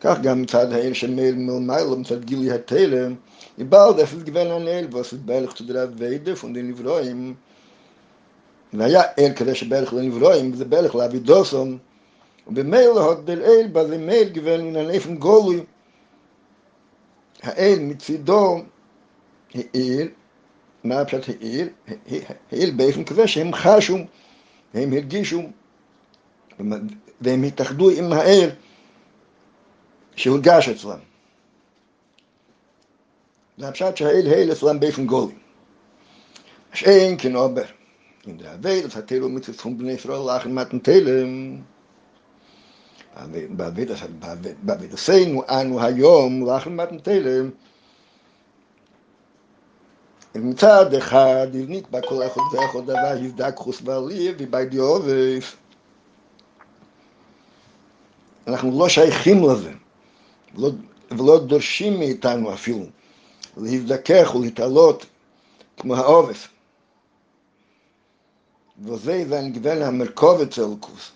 כך 0.02 0.22
גם 0.22 0.42
מצד 0.42 0.74
העיר 0.74 0.94
של 0.94 1.16
מאיר 1.16 1.36
מלמעלה, 1.36 1.96
מצד 1.96 2.26
גילי 2.26 2.52
התלם, 2.52 3.16
יבאל 3.58 3.94
דפס 3.94 4.24
גוון 4.24 4.48
הנאל, 4.48 4.88
ועשו 4.92 5.18
בערך 5.26 5.54
תדרה 5.54 5.86
וידה 5.98 6.36
פון 6.36 6.54
די 6.54 6.62
נברואים. 6.62 7.34
והיה 8.74 9.02
אל 9.20 9.34
כזה 9.36 9.56
שבערך 9.56 9.94
לנברואים, 9.94 10.54
זה 10.54 10.66
בערך 10.66 10.96
להביא 10.96 11.20
דוסון, 11.20 11.78
ובמילא 12.48 13.00
הודל 13.00 13.42
אל, 13.42 13.68
בזה 13.72 13.98
מייל 13.98 14.30
גוון 14.30 14.62
מן 14.62 14.76
הנפן 14.76 15.16
גולוי. 15.16 15.64
האל 17.44 17.80
מצידו 17.80 18.62
העיר 19.54 20.08
מה 20.84 21.06
פשוט 21.06 21.30
העיר? 21.30 21.70
העיר 22.52 22.74
באופן 22.76 23.04
כזה 23.04 23.28
שהם 23.28 23.54
חשו, 23.54 23.98
והם 24.74 24.94
הרגישו, 24.94 25.42
והם 27.22 27.44
התאחדו 27.44 27.90
עם 27.90 28.14
העיר 28.14 28.56
שהורגש 30.16 30.70
אצלם. 30.70 31.00
זה 33.58 33.68
הפשט 33.68 33.98
שהעיר 33.98 34.30
העיר 34.30 34.52
אצלם 34.52 34.80
באופן 34.80 35.06
גולי. 35.06 35.34
שאין 36.74 37.16
כנובר. 37.20 37.66
אם 38.28 38.40
זה 38.40 38.52
עבד, 38.52 38.82
אז 38.86 38.98
התלו 38.98 39.30
מצפון 39.30 39.78
בני 39.78 39.92
ישראל 39.92 40.20
לאחר 40.34 40.50
מתן 40.50 40.80
תלם. 40.80 41.58
בעבד 43.50 44.94
עשינו 44.94 45.44
אנו 45.50 45.84
היום 45.84 46.46
לאחר 46.46 46.70
מתן 46.70 46.98
תלם. 47.00 47.50
מצד 50.36 50.94
אחד 50.94 51.48
הבנית 51.54 51.90
בה 51.92 52.02
כל 52.02 52.24
אחד 52.28 52.42
ואחד 52.54 52.86
דבר 52.86 53.24
יבדק 53.24 53.56
חוס 53.56 53.82
ועליב 53.84 54.36
וביידיובס 54.40 55.56
אנחנו 58.48 58.80
לא 58.80 58.90
שייכים 58.90 59.44
לזה 59.44 59.72
ולא, 61.12 61.40
דורשים 61.40 62.00
מאיתנו 62.00 62.54
אפילו 62.54 62.86
להזדכך 63.58 64.36
ולהתעלות 64.36 65.06
כמו 65.78 65.96
העובס 65.96 66.48
וזה 68.84 69.26
זה 69.28 69.40
הנגוון 69.40 69.82
המרכובת 69.82 70.52
של 70.52 70.62
אלוקוס 70.62 71.12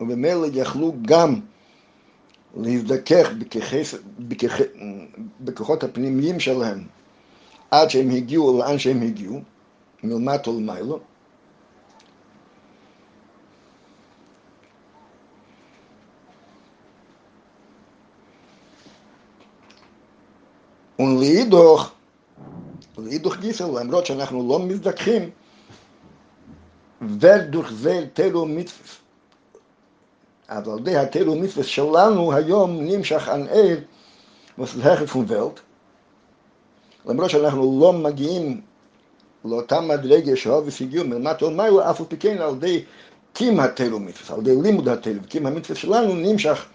ובמילא 0.00 0.46
יכלו 0.52 0.94
גם 1.02 1.40
להזדכך 2.56 3.28
בכוחות 5.40 5.84
הפנימיים 5.84 6.40
שלהם 6.40 6.86
עד 7.70 7.90
שהם 7.90 8.10
הגיעו 8.10 8.58
לאן 8.58 8.78
שהם 8.78 9.02
הגיעו, 9.02 9.40
מלמטו 10.02 10.52
למיילו. 10.52 11.00
ולהידוך, 20.98 21.90
להידוך 22.98 23.36
גיסא, 23.36 23.62
למרות 23.62 24.06
שאנחנו 24.06 24.48
לא 24.48 24.58
מזדככים, 24.58 25.30
ודוך 27.02 27.72
זה 27.72 28.04
תלו 28.12 28.46
מצווה. 28.46 28.88
אבל 30.48 30.72
על 30.72 30.78
ידי 30.78 30.96
התלו 30.96 31.34
מצווה 31.34 31.64
שלנו 31.64 32.32
היום 32.32 32.80
נמשך 32.80 33.28
Hechel 34.58 35.06
von 35.06 35.30
Welt. 35.30 35.60
למרות 37.06 37.30
שאנחנו 37.30 37.80
לא 37.80 37.92
מגיעים 37.92 38.60
לאותה 39.44 39.80
מדרגה 39.80 40.36
שהאובס 40.36 40.80
הגיעו 40.80 41.04
מלמטה 41.04 41.46
ומעלה, 41.46 41.90
אף 41.90 42.00
על 42.00 42.06
פי 42.06 42.16
כן 42.16 42.38
על 42.38 42.54
ידי 42.54 42.84
קים 43.32 43.60
התלו 43.60 44.00
מצווה, 44.00 44.36
על 44.36 44.40
ידי 44.40 44.62
לימוד 44.62 44.88
התלו, 44.88 45.22
וקים 45.22 45.46
המצווה 45.46 45.76
שלנו 45.76 46.14
נמשך 46.14 46.66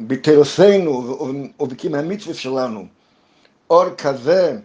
בתרסנו 0.00 1.18
ובקים 1.60 1.94
המצווה 1.94 2.34
שלנו 2.34 2.86
אור 3.70 3.90
כזה 3.98 4.58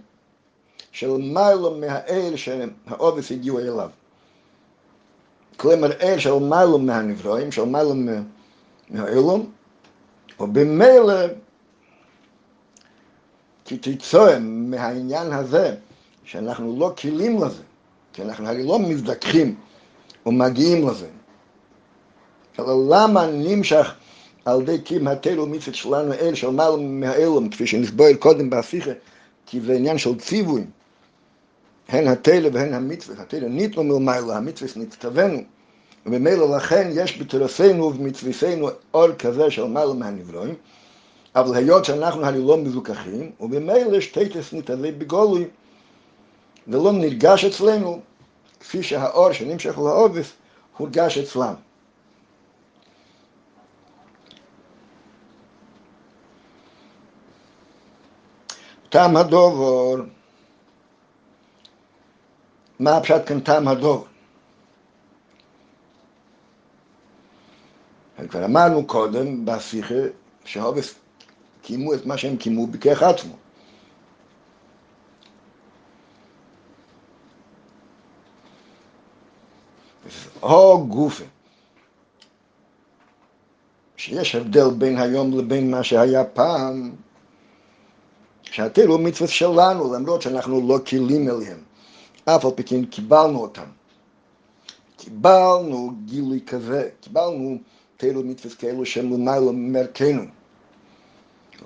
של 0.91 1.17
מעלה 1.17 1.69
מהאל 1.69 2.33
שהאובס 2.35 3.31
הגיעו 3.31 3.59
אליו. 3.59 3.89
כלומר 5.57 5.91
אל 6.01 6.19
של 6.19 6.33
מעלה 6.33 6.77
מהנברואים, 6.77 7.51
של 7.51 7.65
מעלה 7.65 7.93
מהאילום, 8.89 9.51
ובמילא 10.39 11.13
כתוצאה 13.65 14.39
מהעניין 14.39 15.33
הזה, 15.33 15.75
שאנחנו 16.23 16.79
לא 16.79 16.93
כלים 16.97 17.43
לזה, 17.43 17.63
כי 18.13 18.21
אנחנו 18.21 18.47
הרי 18.47 18.63
לא 18.63 18.79
מזדככים 18.79 19.55
ומגיעים 20.25 20.87
לזה. 20.87 21.07
אלא 22.59 22.85
למה 22.89 23.27
נמשך 23.27 23.93
על 24.45 24.61
ידי 24.61 24.81
קים 24.81 25.07
התלו 25.07 25.47
מצוות 25.47 25.75
שלנו 25.75 26.13
אל 26.13 26.35
של 26.35 26.49
מעלה 26.49 26.77
מהאילום, 26.77 27.49
כפי 27.49 27.67
שנסבור 27.67 28.13
קודם 28.19 28.49
בהפיכה, 28.49 28.91
כי 29.45 29.61
זה 29.61 29.73
עניין 29.73 29.97
של 29.97 30.19
ציווי. 30.19 30.63
הן 31.87 32.07
התלו 32.07 32.53
והן 32.53 32.73
המצווה, 32.73 33.23
התלו 33.23 33.47
ניתנו 33.47 33.83
מלמעלה, 33.83 34.37
המצווה 34.37 34.71
נצטווינו, 34.75 35.41
וממילא 36.05 36.55
לכן 36.55 36.89
יש 36.93 37.21
בתורתנו 37.21 37.83
ובמצוותינו 37.83 38.69
אור 38.93 39.11
כזה 39.11 39.51
של 39.51 39.63
מעלה 39.63 39.93
מהנברואים, 39.93 40.55
אבל 41.35 41.55
היות 41.55 41.85
שאנחנו 41.85 42.25
הרי 42.25 42.41
לא 42.45 42.57
מזוכחים, 42.57 43.31
וממילא 43.39 43.99
שטייטס 43.99 44.53
נתעלה 44.53 44.91
בגולוי, 44.97 45.45
ולא 46.67 46.91
נרגש 46.91 47.45
אצלנו, 47.45 47.99
כפי 48.59 48.83
שהאור 48.83 49.31
שנמשך 49.31 49.77
לעובס, 49.77 50.31
הורגש 50.77 51.17
אצלם. 51.17 51.53
טעם 58.89 59.17
הדובר 59.17 60.03
מה 62.79 62.97
הפשט 62.97 63.21
כאן 63.27 63.39
טעם 63.39 63.67
הדוב? 63.67 64.07
כבר 68.29 68.45
אמרנו 68.45 68.87
קודם 68.87 69.45
בשיחה 69.45 69.93
שהובס 70.45 70.95
קיימו 71.61 71.93
את 71.93 72.05
מה 72.05 72.17
שהם 72.17 72.37
קיימו 72.37 72.67
בכך 72.67 73.03
עצמו. 73.03 73.33
או 80.41 80.87
גופה, 80.87 81.23
שיש 83.97 84.35
הבדל 84.35 84.69
בין 84.77 84.97
היום 84.97 85.39
לבין 85.39 85.71
מה 85.71 85.83
שהיה 85.83 86.23
פעם, 86.23 86.91
שהתלו 88.43 88.97
מצוות 88.97 89.29
שלנו, 89.29 89.93
למרות 89.93 90.21
שאנחנו 90.21 90.67
לא 90.67 90.79
כלים 90.87 91.29
אליהם. 91.29 91.72
אף 92.25 92.45
על 92.45 92.51
פי 92.51 92.63
כן 92.63 92.85
קיבלנו 92.85 93.39
אותם. 93.39 93.63
קיבלנו 94.97 95.91
גילוי 96.05 96.39
כזה, 96.47 96.89
קיבלנו 97.01 97.57
תלו 97.97 98.23
מצוות 98.23 98.53
כאלו 98.53 98.85
שהם 98.85 99.13
למעלה 99.13 99.51
מערכנו, 99.51 100.21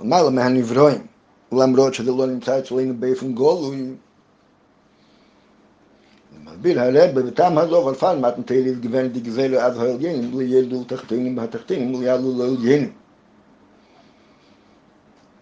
למעלה 0.02 0.30
מהנברואים, 0.30 1.06
למרות 1.52 1.94
שזה 1.94 2.12
לא 2.12 2.26
נמצא 2.26 2.60
אצלנו 2.60 2.94
באופן 3.00 3.34
גולוי. 3.34 3.94
מסביר 6.44 6.82
הרב 6.82 7.20
בטעם 7.20 7.58
הזו, 7.58 7.76
ולפן 7.76 8.22
מתן 8.22 8.42
תלו 8.42 8.74
גוון 8.82 9.08
דגזלו 9.08 9.60
עד 9.60 9.78
העליינים, 9.78 10.40
לילדו 10.40 10.84
תחתינים 10.84 11.38
והתחתינים, 11.38 12.02
ליעלו 12.02 12.38
לעליינים. 12.38 12.92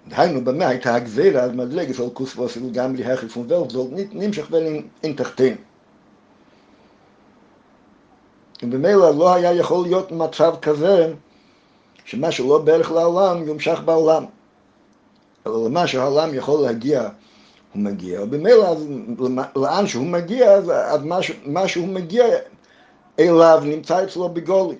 דהיינו, 0.07 0.43
במה 0.43 0.67
הייתה 0.67 0.95
הגזירה 0.95 1.43
על 1.43 1.51
מדרגת 1.51 1.99
על 1.99 2.09
כוס 2.13 2.37
ואפילו 2.37 2.67
גם 2.71 2.95
להחליף 2.95 3.37
ולט, 3.37 3.69
זאת 3.69 3.89
נמשך 4.13 4.49
בין 4.49 4.87
אין 5.03 5.13
תחתין. 5.13 5.55
ובמילא 8.63 9.15
לא 9.15 9.33
היה 9.33 9.53
יכול 9.53 9.83
להיות 9.83 10.11
מצב 10.11 10.55
כזה 10.61 11.13
שמה 12.05 12.31
שלא 12.31 12.57
בערך 12.57 12.91
לעולם 12.91 13.43
יומשך 13.43 13.79
בעולם. 13.85 14.25
אבל 15.45 15.65
למה 15.65 15.87
שהעולם 15.87 16.33
יכול 16.33 16.61
להגיע, 16.61 17.09
הוא 17.73 17.81
מגיע. 17.81 18.21
ובמילא 18.21 18.75
לאן 19.55 19.87
שהוא 19.87 20.05
מגיע, 20.05 20.51
אז 20.51 21.01
מה 21.45 21.67
שהוא 21.67 21.87
מגיע 21.87 22.25
אליו 23.19 23.61
נמצא 23.65 24.03
אצלו 24.03 24.29
בגולי. 24.29 24.75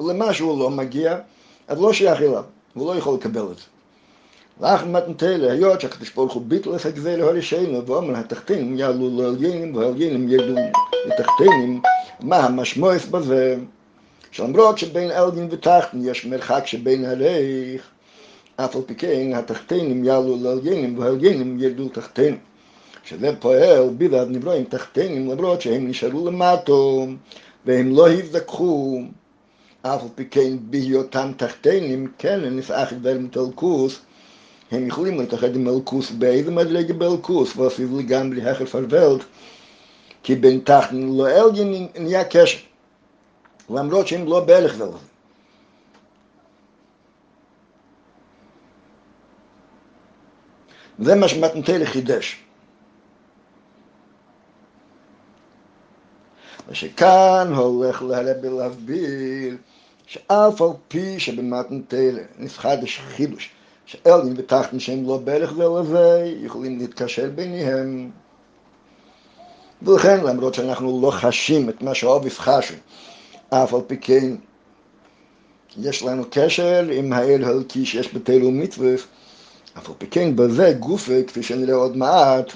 למה 0.00 0.34
שהוא 0.34 0.58
לא 0.58 0.70
מגיע, 0.70 1.18
אז 1.68 1.80
לא 1.80 1.92
שייך 1.92 2.20
אליו, 2.20 2.44
הוא 2.74 2.94
לא 2.94 2.98
יכול 2.98 3.14
לקבל 3.14 3.46
את 3.52 3.58
זה. 3.58 3.64
ואחר 4.60 4.86
מתנתלה, 4.86 5.52
היות 5.52 5.80
שהקדוש 5.80 6.10
ברוך 6.10 6.32
הוא 6.32 6.42
ביטל 6.46 6.76
את 6.76 6.86
הגזל 6.86 7.16
להורישנו, 7.16 7.86
ואומר 7.86 8.16
התחתינים 8.16 8.78
יעלו 8.78 9.22
לעליינים 9.22 9.76
והעליינים 9.76 10.28
ירדו 10.28 10.60
לתחתינים, 11.06 11.80
מה 12.20 12.36
המשמעות 12.36 13.04
בזה? 13.10 13.56
שלמרות 14.30 14.78
שבין 14.78 15.10
אלגין 15.10 15.48
ותחתן 15.50 15.98
יש 16.02 16.26
מרחק 16.26 16.62
שבין 16.66 17.04
הריך, 17.04 17.88
אף 18.56 18.76
על 18.76 18.82
פי 18.86 18.94
כן 18.94 19.32
התחתינים 19.34 20.04
יעלו 20.04 20.36
לעליינים 20.42 20.98
והעליינים 20.98 21.60
ירדו 21.60 21.84
לתחתינים. 21.84 22.38
שזה 23.04 23.32
פועל 23.38 23.88
בלעד 23.98 24.28
נברואים 24.30 24.64
תחתינים 24.64 25.30
למרות 25.30 25.60
שהם 25.60 25.88
נשארו 25.88 26.26
למטו 26.26 27.06
והם 27.66 27.96
לא 27.96 28.10
הזדככו 28.10 29.02
אף 29.82 30.02
על 30.02 30.08
פי 30.14 30.24
כן 30.24 30.56
בהיותם 30.60 31.32
תחתינים 31.36 32.12
כן 32.18 32.40
נסעך 32.40 32.92
דבר 32.92 33.18
מתלכוס 33.18 34.00
הם 34.70 34.86
יכולים 34.86 35.20
להתאחד 35.20 35.56
עם 35.56 35.68
אלקוס 35.68 36.10
באיזה 36.10 36.50
מדרגה 36.50 36.94
באלקוס, 36.94 37.56
ואפילו 37.56 37.98
לגמרי 37.98 38.50
החר 38.50 38.66
פרוולט, 38.66 39.24
כי 40.22 40.34
בין 40.34 40.60
תחתן 40.64 40.96
לאלגין 40.96 41.88
נהיה 41.98 42.24
קשר, 42.24 42.58
למרות 43.70 44.08
שהם 44.08 44.26
לא 44.26 44.40
בערך 44.40 44.74
ולזה. 44.78 44.98
זה 50.98 51.14
מה 51.14 51.28
שמתנתלה 51.28 51.86
חידש. 51.86 52.44
ושכאן 56.68 57.52
הולך 57.56 58.02
להרבה 58.02 58.48
להסביר 58.50 59.56
שאף 60.06 60.62
על 60.62 60.68
פי 60.88 61.20
שבמתנתלה 61.20 62.22
נסחדש 62.38 62.98
חידוש 62.98 63.50
שאלגין 63.90 64.34
ותחתן 64.36 64.80
שהם 64.80 65.06
לא 65.06 65.16
בערך 65.16 65.52
זה 65.82 66.32
יכולים 66.42 66.78
להתקשר 66.78 67.30
ביניהם. 67.34 68.10
ולכן, 69.82 70.24
למרות 70.24 70.54
שאנחנו 70.54 71.00
לא 71.02 71.10
חשים 71.10 71.68
את 71.68 71.82
מה 71.82 71.94
שהאוביס 71.94 72.38
חשו, 72.38 72.74
אף 73.50 73.74
על 73.74 73.80
פי 73.86 73.96
כן 73.96 74.34
יש 75.78 76.02
לנו 76.02 76.24
קשר 76.30 76.86
עם 76.92 77.12
האל 77.12 77.44
הלקי 77.44 77.86
שיש 77.86 78.14
בתלו 78.14 78.50
מצווה, 78.50 78.94
אף 79.78 79.88
על 79.88 79.94
פי 79.98 80.06
כן 80.06 80.36
בזה 80.36 80.72
גופה, 80.72 81.22
כפי 81.26 81.42
שנראה 81.42 81.74
עוד 81.74 81.96
מעט, 81.96 82.52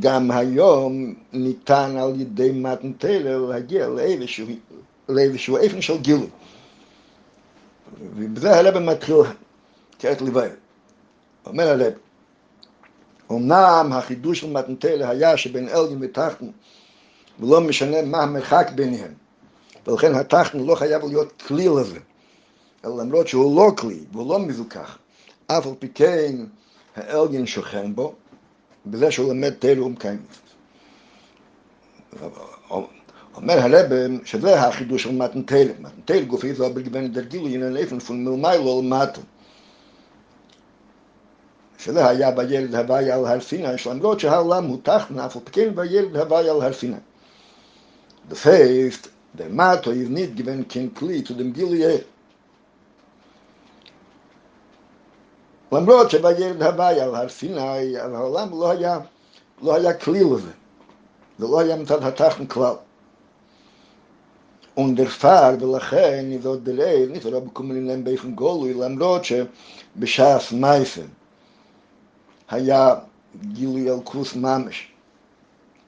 גם 0.00 0.30
היום 0.30 1.14
ניתן 1.32 1.96
על 1.96 2.20
ידי 2.20 2.52
מתן 2.52 2.92
תלו 2.92 3.48
להגיע 3.48 3.88
לאיזשהו 5.08 5.56
איפן 5.56 5.82
של 5.82 5.98
גילוי. 5.98 6.28
ובזה 8.16 8.58
הרב 8.58 8.78
מתחיל 8.78 9.16
כעת 9.98 10.22
לבאר. 10.22 10.50
אומר 11.46 11.68
הרב, 11.68 11.92
אמנם 13.30 13.90
החידוש 13.92 14.40
של 14.40 14.50
מתנתלה 14.50 15.10
היה 15.10 15.36
שבין 15.36 15.68
אלגין 15.68 15.98
ותחתן, 16.00 16.46
ולא 17.40 17.60
משנה 17.60 18.02
מה 18.02 18.22
המרחק 18.22 18.70
ביניהם, 18.74 19.14
ולכן 19.86 20.14
התחתן 20.14 20.58
לא 20.58 20.74
חייב 20.74 21.04
להיות 21.04 21.42
כלי 21.42 21.68
לזה, 21.68 21.98
אלא 22.84 22.98
למרות 22.98 23.28
שהוא 23.28 23.56
לא 23.56 23.72
כלי 23.76 24.00
והוא 24.12 24.28
לא 24.28 24.38
מזוכח, 24.38 24.98
אף 25.46 25.66
על 25.66 25.72
פי 25.78 25.88
כן 25.88 26.36
האלגין 26.96 27.46
שוכן 27.46 27.94
בו, 27.94 28.14
בזה 28.86 29.10
שהוא 29.10 29.32
למד 29.32 29.54
תלו 29.58 29.84
ומקיים. 29.84 30.22
אומר 33.36 33.58
הרב 33.58 33.86
שזה 34.24 34.60
החידוש 34.60 35.02
של 35.02 35.12
מתנתל, 35.12 35.68
מתנתל 35.80 36.24
גופי 36.24 36.54
זה 36.54 36.68
בגוון 36.68 37.12
דרגילו 37.12 37.48
ינן 37.48 37.76
איפן 37.76 37.98
פון 37.98 38.24
מלמיילו 38.24 38.82
למטו. 38.82 39.20
שזה 41.78 42.08
היה 42.08 42.30
בילד 42.30 42.74
הוואי 42.74 43.10
על 43.10 43.26
הר 43.26 43.40
סיני, 43.40 43.68
למרות 43.90 44.20
שהעולם 44.20 44.64
הוא 44.64 44.78
על 45.18 45.28
פי 45.44 45.50
כן 45.52 45.74
בילד 45.74 46.16
הוואי 46.16 46.48
על 46.48 46.62
הר 46.62 46.72
Der 49.36 49.48
Mato 49.48 49.90
ist 49.90 50.10
nicht 50.10 50.36
gewinn 50.36 50.68
kein 50.68 50.94
Kli 50.94 51.24
zu 51.24 51.34
dem 51.34 51.52
Gili 51.52 52.00
למרות 55.72 56.10
שבילד 56.10 56.62
הוואי 56.62 57.00
על 57.00 57.14
הר 57.14 57.28
סיני, 57.28 57.98
על 57.98 58.14
העולם 58.14 58.50
לא 58.50 58.70
היה, 58.70 58.98
לא 59.62 59.74
היה 59.74 59.94
כלי 59.94 60.24
לזה. 60.24 60.50
זה 61.38 61.46
לא 61.46 61.60
היה 61.60 61.76
מצד 61.76 62.02
התחתן 62.04 62.46
כלל. 62.46 62.74
Und 64.76 64.96
der 64.96 65.06
Fahr, 65.06 65.62
ולכן, 65.62 66.26
זאת 66.42 66.62
דרי, 66.64 67.06
nicht 67.12 67.22
so 67.22 67.40
bekommen 67.40 67.86
להם 67.86 68.04
באופן 68.04 68.34
גולוי, 68.34 68.74
למרות 68.74 69.24
שבש"ס 69.24 70.52
מייסן 70.52 71.06
היה 72.50 72.94
גילוי 73.52 73.90
אלקוס 73.90 74.36
ממש. 74.36 74.88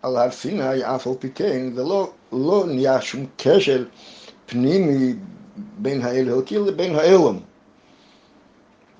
על 0.02 0.16
הר 0.16 0.30
סיני, 0.30 0.84
אף 0.84 1.06
על 1.06 1.12
פי 1.18 1.30
כן, 1.30 1.72
זה 1.74 1.82
לא, 1.82 2.10
לא 2.32 2.64
נהיה 2.66 3.00
שום 3.00 3.26
קשר 3.36 3.84
פנימי 4.46 5.14
בין 5.78 6.02
האלוקי 6.02 6.58
לבין 6.58 6.94
האלום. 6.94 7.40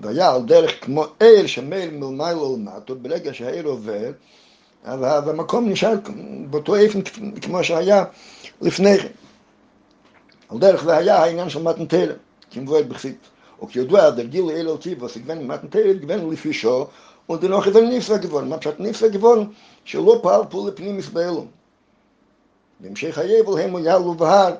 והיה 0.01 0.33
על 0.33 0.41
דרך 0.41 0.85
כמו 0.85 1.05
עיר 1.19 1.47
שמייל 1.47 1.89
מלמיילו 1.89 2.57
למטו, 2.57 2.95
ברגע 2.95 3.33
שהעיר 3.33 3.65
עובר, 3.65 4.11
אז 4.83 5.27
המקום 5.27 5.69
נשאר 5.69 5.93
באותו 6.49 6.75
איפן 6.75 7.01
כמו 7.41 7.63
שהיה 7.63 8.03
לפני 8.61 8.97
כן. 8.97 9.07
על 10.49 10.59
דרך 10.59 10.83
זה 10.83 10.97
היה 10.97 11.23
העניין 11.23 11.49
של 11.49 11.63
מתנתרא, 11.63 12.13
כמבואר 12.51 12.83
בכסית. 12.83 13.17
וכידוע, 13.63 14.09
der 14.09 14.33
Gil 14.33 14.49
Elel 14.49 14.83
Tivos, 14.83 15.19
גוון 15.19 15.47
מתנתרא, 15.47 15.93
גוון 15.93 16.29
לפי 16.29 16.53
שו, 16.53 16.87
und 17.27 17.43
dennoch 17.43 17.67
ist 17.67 17.75
er 17.75 17.81
נפסה 17.81 18.17
geworden. 18.17 18.45
מה 18.45 18.57
פשט 18.57 18.79
נפסה 18.79 19.07
geworden? 19.13 19.45
שלא 19.85 20.19
פעל 20.23 20.41
פעול 20.49 20.69
לפנימיס 20.69 21.09
באלום. 21.09 21.47
בהמשך 22.79 23.17
היבל 23.17 23.59
הם 23.59 23.77
יעלו 23.77 24.13
בהר, 24.13 24.55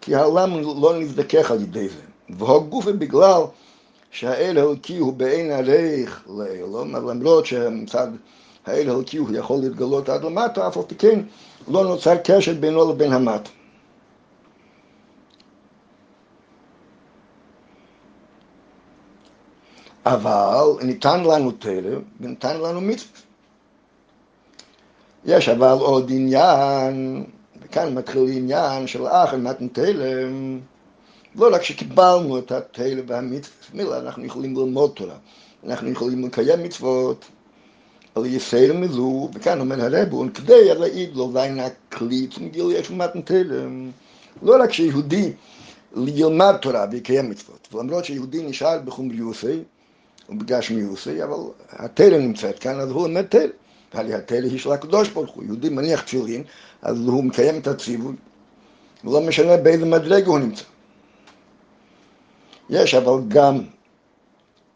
כי 0.00 0.14
העולם 0.14 0.60
לא 0.82 0.98
נזדכך 0.98 1.50
על 1.50 1.62
ידי 1.62 1.88
זה. 1.88 2.00
והגופה 2.30 2.92
בגלל 2.92 3.42
שהאל 4.10 4.58
האלוקי 4.58 4.98
הוא 4.98 5.12
בעין 5.12 5.52
הריך 5.52 6.24
לאלום, 6.28 6.96
למרות 6.96 7.46
שמצד 7.46 8.08
האל 8.66 8.88
האלוקי 8.88 9.16
הוא 9.16 9.28
יכול 9.32 9.60
להתגלות 9.60 10.08
עד 10.08 10.24
למטה, 10.24 10.68
אף 10.68 10.76
על 10.76 10.82
פי 10.86 10.94
כן 10.94 11.20
לא 11.68 11.84
נוצר 11.84 12.16
קשר 12.24 12.54
בינו 12.60 12.92
לבין 12.92 13.12
המטה. 13.12 13.50
אבל 20.06 20.66
ניתן 20.82 21.24
לנו 21.24 21.52
תרם 21.52 22.02
וניתן 22.20 22.60
לנו 22.60 22.80
מצווה. 22.80 23.20
יש 25.24 25.48
אבל 25.48 25.76
עוד 25.80 26.10
עניין, 26.10 27.24
וכאן 27.62 27.94
מתחיל 27.94 28.22
עניין 28.28 28.86
של 28.86 29.06
אחר 29.06 29.36
מתן 29.36 29.68
תלם, 29.68 30.60
לא 31.34 31.48
רק 31.54 31.62
שקיבלנו 31.62 32.38
את 32.38 32.52
התלם 32.52 33.04
והמצווה, 33.06 33.56
מילה, 33.74 33.98
אנחנו 33.98 34.24
יכולים 34.24 34.56
ללמוד 34.56 34.90
תורה, 34.94 35.16
אנחנו 35.66 35.88
יכולים 35.88 36.24
לקיים 36.24 36.62
מצוות, 36.62 37.24
על 38.14 38.26
יסר 38.26 38.72
מזו, 38.74 39.28
וכאן 39.34 39.60
אומר 39.60 39.84
הרב, 39.84 40.30
כדי 40.30 40.74
להעיד 40.74 41.16
לו 41.16 41.30
ואין 41.32 41.60
הכלי 41.60 42.28
מגיל 42.40 42.82
של 42.82 42.94
מתן 42.94 43.20
תלם. 43.20 43.90
לא 44.42 44.62
רק 44.62 44.72
שיהודי 44.72 45.32
ילמד 45.96 46.56
תורה 46.60 46.86
ויקיים 46.90 47.30
מצוות, 47.30 47.68
ולמרות 47.72 48.04
שיהודי 48.04 48.42
נשאר 48.42 48.78
בחומריוסי, 48.84 49.58
ובגשמיוסי, 50.28 51.22
אבל 51.22 51.38
התלם 51.70 52.20
נמצאת 52.20 52.58
כאן, 52.58 52.80
אז 52.80 52.90
הוא 52.90 53.08
לומד 53.08 53.22
תלם. 53.22 53.50
ועל 53.94 54.12
התלם 54.12 54.50
היא 54.50 54.58
של 54.58 54.72
הקדוש 54.72 55.08
ברוך 55.08 55.30
הוא. 55.30 55.44
יהודי 55.44 55.68
מניח 55.68 56.02
תפילין, 56.02 56.42
אז 56.82 57.00
הוא 57.00 57.24
מקיים 57.24 57.58
את 57.58 57.66
הציווי, 57.66 58.14
ולא 59.04 59.20
משנה 59.20 59.56
באיזה 59.56 59.84
מדרג 59.84 60.26
הוא 60.26 60.38
נמצא. 60.38 60.64
יש 62.70 62.94
אבל 62.94 63.22
גם 63.28 63.58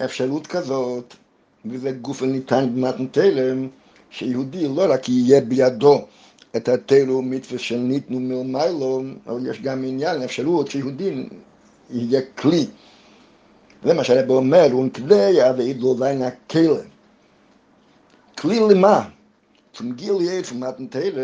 אפשרות 0.05 0.47
כזאת, 0.47 1.15
וזה 1.67 1.91
גוף 1.91 2.23
ניתן 2.23 2.75
במתן 2.75 3.07
תלם, 3.07 3.69
שיהודי 4.11 4.69
לא 4.69 4.87
רק 4.89 5.09
יהיה 5.09 5.41
בידו 5.41 6.05
את 6.57 6.69
התלם 6.69 7.11
ומצווה 7.11 7.59
שניתנו 7.59 8.21
מלמיילו, 8.21 9.03
אבל 9.27 9.51
יש 9.51 9.61
גם 9.61 9.85
עניין, 9.85 10.23
אפשרות 10.23 10.71
שיהודי 10.71 11.29
יהיה 11.91 12.21
כלי. 12.35 12.67
זה 13.87 13.95
מה 13.95 14.05
שהרב 14.05 14.31
אומר, 14.31 14.67
וכדי 14.87 15.31
יעביד 15.31 15.81
לו 15.81 15.97
זין 15.99 16.23
הכלם. 16.23 16.87
כלי 18.39 18.61
למה? 18.61 19.09
vom 19.79 20.63
Matten 20.63 20.89
Teile, 20.93 21.21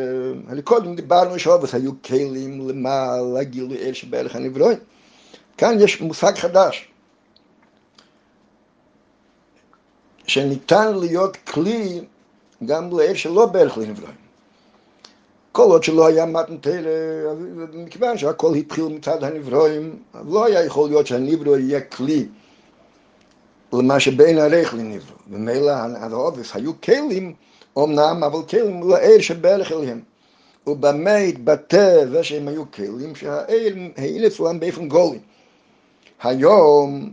הרי 0.48 0.62
קודם 0.62 0.94
דיברנו 0.94 1.38
שובס, 1.38 1.74
היו 1.74 1.92
כלים 2.02 2.68
למה 2.68 3.16
לגילוי 3.34 3.78
אל 3.78 3.92
שבערך 3.92 4.36
הנברואים. 4.36 4.78
כאן 5.56 5.76
יש 5.80 6.00
מושג 6.00 6.34
חדש, 6.36 6.88
שניתן 10.26 10.94
להיות 10.94 11.36
כלי 11.36 12.00
גם 12.66 12.98
לאל 12.98 13.14
שלא 13.14 13.46
בערך 13.46 13.78
לנברואים. 13.78 14.16
כל 15.52 15.62
עוד 15.62 15.82
שלא 15.82 16.06
היה 16.06 16.26
מתן 16.26 16.56
תרא, 16.56 16.90
מכיוון 17.72 18.18
שהכל 18.18 18.54
התחיל 18.54 18.84
מצד 18.84 19.24
הנברואים, 19.24 20.02
לא 20.28 20.44
היה 20.44 20.64
יכול 20.64 20.88
להיות 20.88 21.06
שהנברוא 21.06 21.56
יהיה 21.56 21.80
כלי 21.80 22.26
למה 23.72 24.00
שבין 24.00 24.38
הריח 24.38 24.74
לנברוא. 24.74 25.18
ומילא 25.30 25.70
העובס 25.70 26.54
היו 26.54 26.80
כלים, 26.80 27.34
אמנם, 27.78 28.24
אבל 28.26 28.42
כלים 28.42 28.90
לאל 28.90 29.20
שבערך 29.20 29.72
אליהם. 29.72 30.00
ובמה 30.66 31.16
התבטא 31.16 32.06
זה 32.06 32.24
שהם 32.24 32.48
היו 32.48 32.70
כלים 32.70 33.14
שהאל 33.14 33.90
העיל 33.96 34.26
אצלם 34.26 34.60
באופן 34.60 34.88
גולי. 34.88 35.18
היום, 36.22 37.10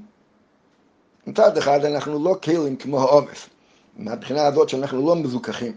מצד 1.28 1.58
אחד 1.58 1.86
אנחנו 1.86 2.24
לא 2.24 2.36
כלים 2.44 2.76
כמו 2.76 3.00
העובס, 3.00 3.48
מהבחינה 3.98 4.46
הזאת 4.46 4.70
שאנחנו 4.70 5.08
לא 5.08 5.16
מזוכחים. 5.16 5.74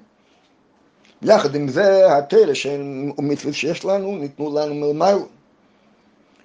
יחד 1.23 1.55
עם 1.55 1.69
זה, 1.69 2.17
התרא 2.17 2.53
ומצוות 3.19 3.55
שיש 3.55 3.85
לנו, 3.85 4.17
ניתנו 4.17 4.59
לנו 4.59 4.75
מלמיילו. 4.75 5.27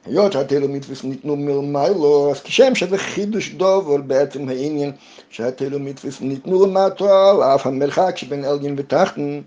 היות 0.07 0.31
שהתרא 0.31 0.65
ומצוות 0.65 1.03
ניתנו 1.03 1.35
מלמיילו, 1.35 2.31
אז 2.31 2.41
כשם 2.41 2.75
שזה 2.75 2.97
חידוש 2.97 3.53
דובר 3.53 3.97
בעצם 3.97 4.49
העניין 4.49 4.91
שהתרא 5.29 5.75
ומצוות 5.75 6.21
ניתנו 6.21 6.65
למטו, 6.65 7.09
על 7.09 7.43
אף 7.43 7.67
המרחק 7.67 8.17
שבין 8.17 8.45
אלגין 8.45 8.75
ותחתן, 8.77 9.41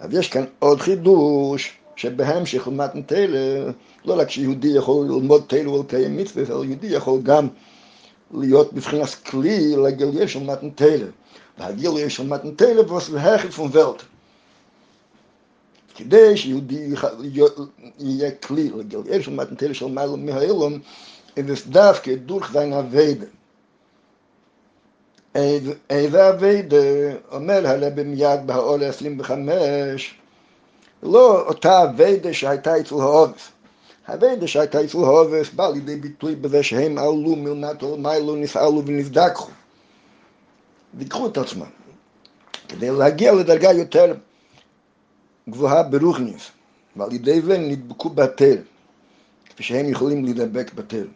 אז 0.00 0.14
יש 0.14 0.28
כאן 0.28 0.44
עוד 0.58 0.80
חידוש, 0.80 1.72
שבהמשך 1.96 2.68
למתן 2.68 3.02
תרא, 3.02 3.70
לא 4.04 4.20
רק 4.20 4.30
שיהודי 4.30 4.68
יכול 4.68 5.06
ללמוד 5.06 5.42
תרא 5.46 5.68
ולקיים 5.68 6.16
מצוות, 6.16 6.50
אלא 6.50 6.64
יהודי 6.64 6.86
יכול 6.86 7.20
גם 7.22 7.48
להיות 8.34 8.72
בבחינת 8.72 9.14
כלי 9.14 9.76
לגילוי 9.76 10.28
של 10.28 10.42
מתן 10.42 10.70
תרא. 10.70 11.06
והגילוי 11.58 12.10
של 12.10 12.26
מתן 12.26 12.48
was 12.88 13.08
verherrlicht 13.08 13.54
von 13.54 13.72
Welt. 13.74 14.09
כדי 16.00 16.36
שיהודי 16.36 16.94
יהיה 17.98 18.30
כלי 18.30 18.70
לגלגל 18.76 19.22
של 19.22 19.30
מתנתר 19.30 19.72
של 19.72 19.86
מעלה 19.86 20.16
מהאילום, 20.16 20.78
es 21.36 21.68
דווקא 21.68 22.14
דורך 22.14 22.52
זין 22.52 22.72
אביידה. 22.72 23.26
איזה 25.90 26.28
אביידה, 26.30 26.76
אומר 27.32 27.66
הרבי 27.66 28.02
מיד 28.02 28.46
בהאור 28.46 28.84
25, 28.84 30.14
לא 31.02 31.40
אותה 31.48 31.82
אביידה 31.82 32.32
שהייתה 32.32 32.80
אצל 32.80 32.94
העובס. 32.94 33.48
האביידה 34.06 34.46
שהייתה 34.46 34.84
אצל 34.84 34.98
העובס 34.98 35.50
באה 35.50 35.70
לידי 35.70 35.96
ביטוי 35.96 36.34
בזה 36.34 36.62
שהם 36.62 36.98
עלו 36.98 37.36
מלמטו 37.36 37.96
למיילו, 37.96 38.36
נפעלו 38.36 38.82
ונבדקו. 38.86 39.46
ויקחו 40.94 41.26
את 41.26 41.38
עצמם. 41.38 41.70
כדי 42.68 42.90
להגיע 42.90 43.32
לדרגה 43.32 43.72
יותר 43.72 44.14
גבוהה 45.48 45.82
ברוכניס, 45.82 46.50
ועל 46.96 47.12
ידי 47.12 47.40
זה 47.40 47.58
נדבקו 47.58 48.10
בתל, 48.10 48.56
כפי 49.46 49.62
שהם 49.62 49.88
יכולים 49.88 50.24
להידבק 50.24 50.74
בתל. 50.74 51.06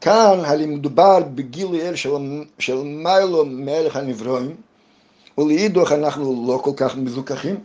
כאן 0.00 0.38
הרי 0.44 0.66
מדובר 0.66 1.20
בגילוי 1.34 1.88
אל 1.88 1.96
של, 1.96 2.10
של 2.58 2.82
מיילו 2.82 3.44
מערך 3.44 3.96
הנברואים, 3.96 4.56
ולאידוך 5.38 5.92
אנחנו 5.92 6.46
לא 6.48 6.58
כל 6.58 6.70
כך 6.76 6.96
מזוכחים. 6.96 7.56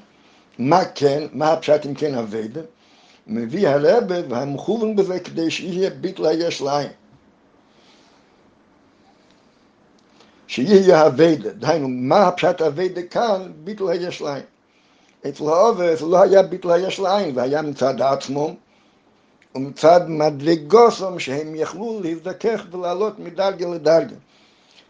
מה 0.59 0.86
כן, 0.95 1.27
מה 1.34 1.53
הפשט 1.53 1.86
אם 1.86 1.93
כן 1.93 2.15
אביידה? 2.15 2.61
מביא 3.27 3.67
הרבה 3.67 4.15
והמכוון 4.30 4.95
בזה 4.95 5.19
כדי 5.19 5.51
שיהיה 5.51 5.89
ביטלה 5.89 6.34
יש 6.34 6.61
להם. 6.61 6.89
שיהיה 10.47 11.07
אביידה, 11.07 11.49
דהיינו, 11.49 11.88
מה 11.88 12.27
הפשט 12.27 12.61
אביידה 12.61 13.01
כאן? 13.03 13.51
ביטלה 13.63 13.95
יש 13.95 14.21
להם. 14.21 14.43
אצל 15.28 15.43
העובס 15.43 16.01
לא 16.01 16.22
היה 16.22 16.43
ביטול 16.43 16.72
היש 16.72 16.99
לעין, 16.99 17.32
והיה 17.36 17.61
מצד 17.61 18.01
עצמו 18.01 18.55
ומצד 19.55 20.01
מדרגוסם 20.07 21.20
שהם 21.20 21.55
יכלו 21.55 21.99
להזדכך 22.03 22.65
ולעלות 22.72 23.20
מדרגה 23.20 23.67
לדרגה. 23.67 24.15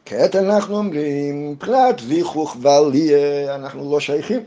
כעת 0.06 0.36
אנחנו 0.36 0.78
אומרים, 0.78 1.52
מבחינת 1.52 2.00
זיכוך 2.00 2.58
ועליה 2.62 3.56
אנחנו 3.56 3.92
לא 3.92 4.00
שייכים. 4.00 4.42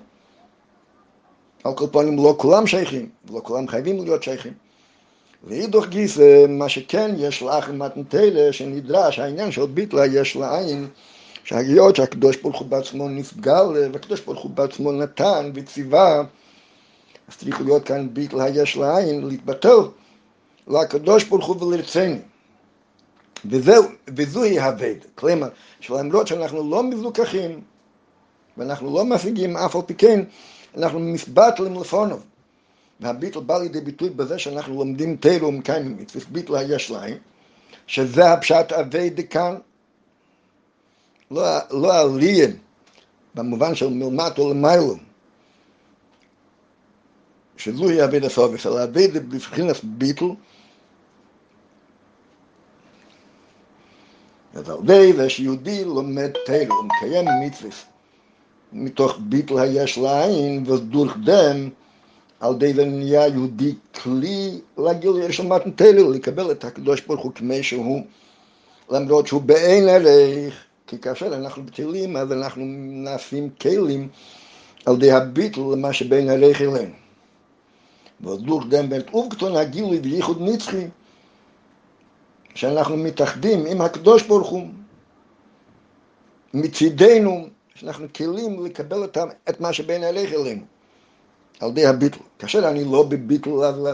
על 1.65 1.75
כל 1.75 1.87
פנים 1.93 2.17
לא 2.17 2.35
כולם 2.39 2.67
שייכים, 2.67 3.09
ולא 3.29 3.41
כולם 3.45 3.69
חייבים 3.69 4.05
להיות 4.05 4.23
שייכים. 4.23 4.53
ואידוך 5.45 5.87
גיסא, 5.87 6.47
מה 6.49 6.69
שכן 6.69 7.15
יש 7.19 7.43
לאח 7.43 7.69
למתנתלה 7.69 8.53
שנדרש, 8.53 9.19
העניין 9.19 9.53
של 9.53 9.67
ביטלה 9.67 10.07
יש 10.07 10.37
לעין, 10.37 10.89
שהיות 11.45 11.97
שהקדוש 11.97 12.37
ברוך 12.37 12.59
הוא 12.59 12.69
בעצמו 12.69 13.09
נפגל, 13.09 13.67
והקדוש 13.93 14.21
ברוך 14.21 14.41
הוא 14.41 14.51
בעצמו 14.51 14.93
נתן 14.93 15.51
וציווה, 15.55 16.23
אז 17.29 17.37
צריך 17.37 17.61
להיות 17.61 17.85
כאן 17.85 18.09
ביטלה 18.13 18.49
יש 18.49 18.77
לעין, 18.77 19.29
להתבטל 19.29 19.81
לקדוש 20.69 21.25
ברוך 21.25 21.47
הוא 21.47 21.63
ולרצני. 21.63 22.19
וזהו, 23.51 23.85
וזוהי 24.17 24.61
הבד. 24.61 24.95
כלומר, 25.15 25.49
שלמרות 25.81 26.27
שאנחנו 26.27 26.71
לא 26.71 26.83
מזוכחים, 26.83 27.61
ואנחנו 28.57 28.95
לא 28.95 29.05
משיגים 29.05 29.57
אף 29.57 29.77
על 29.77 29.83
פי 29.83 29.95
כן, 29.95 30.21
אנחנו 30.77 31.01
מסבטלים 31.01 31.75
לפונו. 31.81 32.17
והביטל 33.01 33.41
בא 33.41 33.59
לידי 33.59 33.81
ביטוי 33.81 34.11
בזה 34.11 34.39
שאנחנו 34.39 34.75
לומדים 34.75 35.17
תלו 35.17 35.49
ומקיימים 35.49 35.97
מצווה 35.97 36.25
ביטל 36.29 36.57
היש 36.57 36.91
להם, 36.91 37.17
שזה 37.87 38.33
הפשט 38.33 38.73
אבי 38.73 39.11
דקאן, 39.11 39.55
לא, 41.33 41.59
לא 41.71 42.01
עליין, 42.01 42.57
במובן 43.35 43.75
של 43.75 43.89
מלמטו 43.89 44.51
למיילו, 44.51 44.97
שזוהי 47.57 48.05
אבי 48.05 48.21
דסובס, 48.21 48.67
אלא 48.67 48.85
אבי 48.85 49.09
בבחינת 49.09 49.85
ביטל, 49.85 50.25
אז 54.55 54.71
על 54.71 54.79
די 54.85 55.13
זה 55.13 55.31
שיהודי 55.31 55.85
לומד 55.85 56.31
תלו, 56.47 56.75
ומקיים 56.75 57.29
מצווה, 57.47 57.71
מתוך 58.73 59.19
ביטל 59.21 59.59
היש 59.59 59.99
לעין, 59.99 60.65
ודורך 60.67 61.17
דם, 61.25 61.69
על 62.41 62.55
די 62.55 62.75
זה 62.75 62.85
נהיה 62.85 63.29
יהודי 63.29 63.75
כלי 64.03 64.61
לגילוי 64.79 65.33
של 65.33 65.47
מתנתלו, 65.47 66.13
לקבל 66.13 66.51
את 66.51 66.65
הקדוש 66.65 67.01
ברוך 67.01 67.25
הוא 67.25 67.33
כמי 67.35 67.63
שהוא, 67.63 68.07
למרות 68.91 69.27
שהוא 69.27 69.43
באין 69.43 69.89
ערך, 69.89 70.65
כי 70.87 70.99
כאשר 70.99 71.35
אנחנו 71.35 71.63
בטלים, 71.63 72.17
אז 72.17 72.33
אנחנו 72.33 72.63
נעשים 72.67 73.51
כלים 73.61 74.09
על 74.87 74.97
די 74.97 75.13
הביטל 75.13 75.61
למה 75.61 75.93
שבין 75.93 76.31
ערך 76.31 76.61
אלינו. 76.61 76.95
ודורך 78.21 78.67
דם 78.69 78.89
בן 78.89 79.01
ובקטון 79.15 79.57
הגילוי 79.57 80.01
וייחוד 80.03 80.39
נצחי, 80.41 80.87
שאנחנו 82.55 82.97
מתאחדים 82.97 83.67
עם 83.67 83.81
הקדוש 83.81 84.23
ברוך 84.23 84.49
הוא 84.49 84.67
מצידנו, 86.55 87.47
שאנחנו 87.75 88.07
כלים 88.17 88.67
לקבל 88.67 89.05
את 89.49 89.61
מה 89.61 89.73
שבין 89.73 90.05
ערך 90.05 90.33
אלינו. 90.33 90.63
על 91.61 91.69
ידי 91.69 91.87
הביטל. 91.87 92.19
כאשר 92.39 92.69
אני 92.69 92.85
לא 92.85 93.03
בביטל 93.03 93.51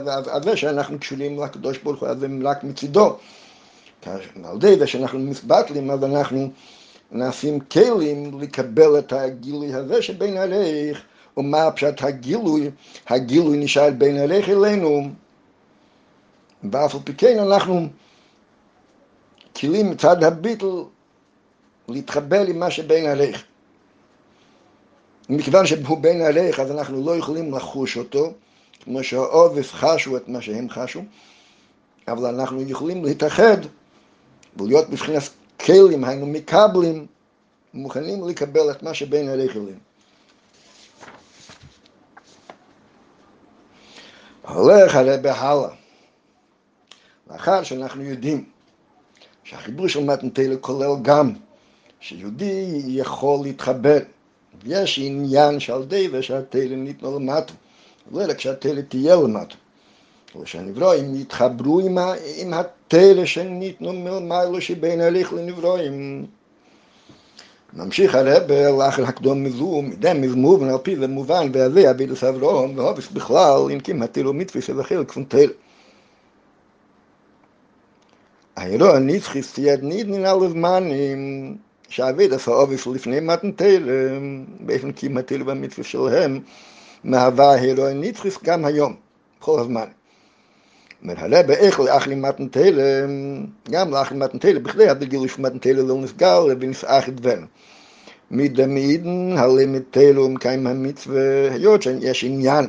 הזה 0.07 0.57
שאנחנו 0.57 0.99
קשורים 0.99 1.43
לקדוש 1.43 1.79
ברוך 1.79 2.01
הוא, 2.01 2.09
אז 2.09 2.23
הם 2.23 2.47
רק 2.47 2.65
מצידו. 2.65 3.17
על 4.07 4.57
ידי 4.57 4.79
זה 4.79 4.87
שאנחנו 4.87 5.19
מסבטלים, 5.19 5.91
אז 5.91 6.05
אנחנו 6.05 6.51
נעשים 7.13 7.61
כלים 7.61 8.41
לקבל 8.41 8.99
את 8.99 9.13
הגילוי 9.13 9.75
הזה 9.75 10.03
שבין 10.03 10.37
הריח, 10.37 11.03
ומה 11.37 11.71
פשט 11.71 12.03
הגילוי, 12.03 12.71
הגילוי 13.09 13.59
נשאר 13.59 13.91
בין 13.99 14.17
הריח 14.17 14.49
אלינו, 14.49 15.09
ואף 16.73 16.95
על 16.95 17.01
פי 17.05 17.15
כן 17.15 17.39
אנחנו 17.39 17.89
כלים 19.57 19.91
מצד 19.91 20.25
הביטל 20.25 20.67
להתחבר 21.89 22.47
עם 22.47 22.59
מה 22.59 22.71
שבין 22.71 23.07
הריח. 23.07 23.43
מכיוון 25.29 25.67
שהוא 25.67 25.99
בין 25.99 26.21
עליך, 26.21 26.61
אז 26.61 26.71
אנחנו 26.71 27.05
לא 27.07 27.17
יכולים 27.17 27.55
לחוש 27.55 27.97
אותו, 27.97 28.33
כמו 28.85 29.03
שהעובף 29.03 29.73
חשו 29.73 30.17
את 30.17 30.29
מה 30.29 30.41
שהם 30.41 30.71
חשו, 30.71 31.03
אבל 32.09 32.35
אנחנו 32.35 32.63
יכולים 32.63 33.05
להתאחד 33.05 33.57
ולהיות 34.57 34.91
בבחינת 34.91 35.23
כלים, 35.61 36.05
היינו 36.05 36.27
מקבלים, 36.27 37.07
מוכנים 37.75 38.29
לקבל 38.29 38.71
את 38.71 38.83
מה 38.83 38.95
שבין 38.95 39.29
אליהם. 39.29 39.79
הולך 44.49 44.95
הרבה 44.95 45.35
הלאה. 45.35 45.69
לאחר 47.31 47.63
שאנחנו 47.63 48.03
יודעים 48.03 48.45
שהחיבור 49.45 49.89
של 49.89 50.05
מתנתלה 50.05 50.57
כולל 50.61 51.03
גם 51.03 51.33
שיהודי 52.01 52.83
יכול 52.87 53.39
להתחבר 53.43 53.99
יש 54.65 54.99
עניין 55.03 55.61
של 55.61 55.85
די 55.85 56.09
ושהתלם 56.13 56.85
ניתנו 56.85 57.19
למטה, 57.19 57.53
לא 58.13 58.21
רק 58.29 58.41
שהתלם 58.41 58.83
תהיה 58.83 59.17
למטה. 59.17 59.55
ושהנברואים 60.37 61.15
יתחברו 61.15 61.81
עם, 61.81 61.99
עם 62.37 62.55
התלם 62.55 63.27
שניתנו 63.27 63.93
מלמעלה 63.93 64.61
שבין 64.61 65.01
הליך 65.01 65.33
לנברואים. 65.33 66.27
ממשיך 67.73 68.15
הרב 68.15 68.53
לאחר 68.53 69.05
הקדום 69.05 69.45
מזו, 69.45 69.83
מדם 69.83 70.21
מזמובן 70.21 70.69
על 70.69 70.79
פי 70.83 70.97
זה 70.97 71.09
מובן, 71.09 71.51
והזה 71.53 71.91
אביד 71.91 72.11
אברהם, 72.29 72.79
והובס 72.79 73.09
בכלל, 73.09 73.73
אם 73.73 73.81
כי 73.81 73.93
מתילו 73.93 74.33
מצווה 74.33 74.63
שבחיל 74.63 75.05
כפון 75.05 75.25
תל. 75.29 75.51
האירוע 78.57 78.97
הנצחי 78.97 79.43
סייד 79.43 79.83
נידנין 79.83 80.25
על 80.25 80.45
הזמנים, 80.45 81.57
שעביד 81.89 82.33
עשה 82.33 82.51
עובס 82.51 82.87
לפני 82.87 83.21
מתנתל, 83.21 83.89
באופן 84.61 84.93
כי 84.93 85.09
מתל 85.09 85.43
במצווה 85.43 85.85
שלהם, 85.85 86.41
מהווה 87.05 87.53
הירואי 87.53 87.95
נצחיס 87.95 88.39
גם 88.43 88.65
היום, 88.65 88.97
כל 89.39 89.61
הזמן. 89.61 89.98
אומר 91.03 91.15
הרבה 91.19 91.55
איך 91.55 91.81
לאחלי 91.81 92.15
מתנתל, 92.15 92.81
גם 93.71 93.91
לאחלי 93.91 94.19
מתנתל, 94.19 94.59
בכדי 94.59 94.89
עד 94.89 95.05
גיל 95.05 95.29
של 95.29 95.43
מתנתל 95.43 95.73
לא 95.73 95.97
נסגל 95.99 96.39
ונסעך 96.61 97.09
את 97.09 97.21
בן. 97.21 97.45
מדמידן 98.31 99.39
הלימד 99.39 99.83
תלו 99.91 100.25
ומקיים 100.25 100.67
המצווה, 100.67 101.53
היות 101.53 101.83
שיש 101.83 102.25
עניין 102.25 102.67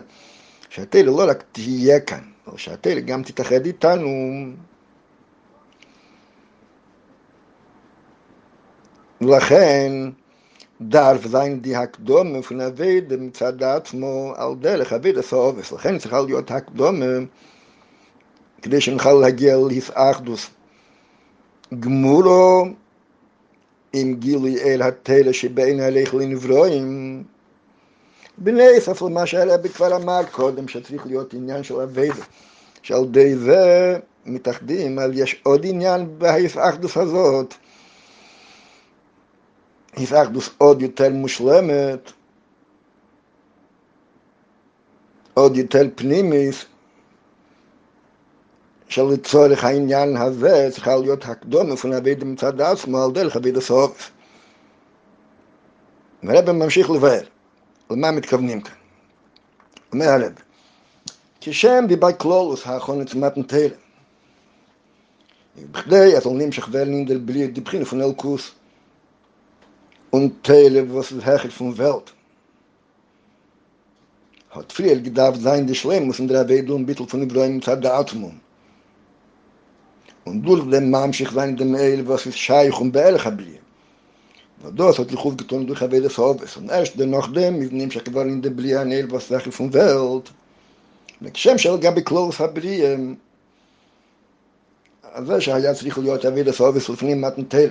שהתלו 0.69 1.17
לא 1.17 1.29
רק 1.29 1.43
תהיה 1.51 1.99
כאן, 1.99 2.19
אלא 2.47 2.57
שהתלו 2.57 3.01
גם 3.05 3.23
תתאחד 3.23 3.65
איתנו 3.65 4.09
ולכן 9.21 9.91
דארף 10.81 11.27
זיין 11.27 11.61
די 11.61 11.75
הקדומה 11.75 12.41
פון 12.41 12.61
אבייד 12.61 13.15
מצד 13.15 13.63
עצמו 13.63 14.33
על 14.37 14.55
דרך 14.59 14.93
אבייד 14.93 15.17
הסעובס. 15.17 15.71
לכן 15.71 15.97
צריכה 15.97 16.21
להיות 16.21 16.51
הקדומה 16.51 17.05
כדי 18.61 18.81
שנוכל 18.81 19.13
להגיע 19.13 19.57
להסאחדוס 19.69 20.49
גמורו 21.79 22.65
עם 23.93 24.13
גילוי 24.13 24.61
אל 24.61 24.81
התלע 24.81 25.33
שבין 25.33 25.79
הלך 25.79 26.13
לנברואים. 26.13 27.23
בנס 28.37 28.89
אף 28.89 29.01
למה 29.01 29.25
שהרבי 29.25 29.69
כבר 29.69 29.95
אמר 29.95 30.21
קודם 30.31 30.67
שצריך 30.67 31.05
להיות 31.05 31.33
עניין 31.33 31.63
של 31.63 31.79
אבייד 31.79 32.13
שעל 32.81 33.05
די 33.05 33.35
זה 33.35 33.99
מתאחדים 34.25 34.99
אבל 34.99 35.11
יש 35.13 35.41
עוד 35.43 35.65
עניין 35.65 36.05
בהסאחדוס 36.17 36.97
הזאת. 36.97 37.53
היפאחדוס 39.95 40.49
עוד 40.57 40.81
יותר 40.81 41.09
מושלמת, 41.09 42.11
עוד 45.33 45.57
יותר 45.57 45.87
פנימיס, 45.95 46.65
שלצורך 48.89 49.63
העניין 49.63 50.17
הזה 50.17 50.69
צריכה 50.71 50.95
להיות 50.95 51.25
הקדומה 51.25 51.75
פון 51.75 51.93
אבידה 51.93 52.25
מצד 52.25 52.61
עצמו 52.61 53.03
על 53.03 53.11
דרך 53.11 53.35
אבידה 53.35 53.61
סוף. 53.61 54.11
והרב 56.23 56.51
ממשיך 56.51 56.89
לבאר, 56.89 57.21
למה 57.91 58.11
מתכוונים 58.11 58.61
כאן? 58.61 58.73
אומר 59.93 60.05
הרב, 60.05 60.33
כשם 61.41 61.85
דיבר 61.87 62.11
קלולוס 62.11 62.67
האחרון 62.67 63.01
לצמת 63.01 63.37
נטלה, 63.37 63.75
בכדי 65.71 66.17
אז 66.17 66.25
עולים 66.25 66.51
שכבל 66.51 66.83
נינדל 66.83 67.17
בלי 67.17 67.47
דיבחין 67.47 67.83
פון 67.83 68.01
אלקוס, 68.01 68.51
Welt. 71.77 72.13
Hat 74.49 74.73
früher 74.73 74.95
gedacht 74.95 75.39
sein, 75.41 75.67
die 75.67 75.75
Schleim 75.75 76.07
muss 76.07 76.19
in 76.19 76.27
der 76.27 76.47
Wedel 76.49 76.71
und 76.71 76.87
Bittel 76.87 77.07
von 77.07 77.21
Ibrahim 77.21 77.61
zu 77.61 77.75
der 77.75 77.93
Atmung. 77.93 78.39
Und 80.29 80.39
durch 80.45 80.63
den 80.69 80.85
Mamschich 80.95 81.31
sein 81.31 81.57
dem 81.57 81.75
Eil, 81.75 82.07
was 82.07 82.25
ist 82.25 82.39
Scheich 82.45 82.77
und 82.79 82.91
Beelch 82.91 83.25
ablie. 83.25 83.59
Und 84.63 84.79
das 84.79 84.99
hat 84.99 85.11
Lichuf 85.11 85.35
getan 85.37 85.65
durch 85.67 85.79
der 85.79 85.91
Wedel 85.91 86.09
Sobes. 86.09 86.51
Und 86.57 86.69
erst 86.69 86.99
dann 86.99 87.11
nach 87.11 87.29
dem, 87.33 87.53
nimm 87.59 87.89
sich 87.91 88.03
gewahr 88.03 88.25
in 88.25 88.41
der 88.41 88.55
was 89.11 89.23
ist 89.23 89.31
Hechel 89.35 89.51
vom 89.51 89.73
Welt. 89.73 90.27
mit 91.21 91.37
Shem 91.37 91.57
shel 91.57 91.77
gabi 91.77 92.03
klos 92.03 92.39
habriem 92.39 93.15
אז 95.13 95.31
שהיה 95.39 95.73
צריך 95.73 95.97
להיות 95.97 96.25
אבי 96.25 96.43
לסובס 96.43 96.89
לפנים 96.89 97.21
מתנתל. 97.21 97.69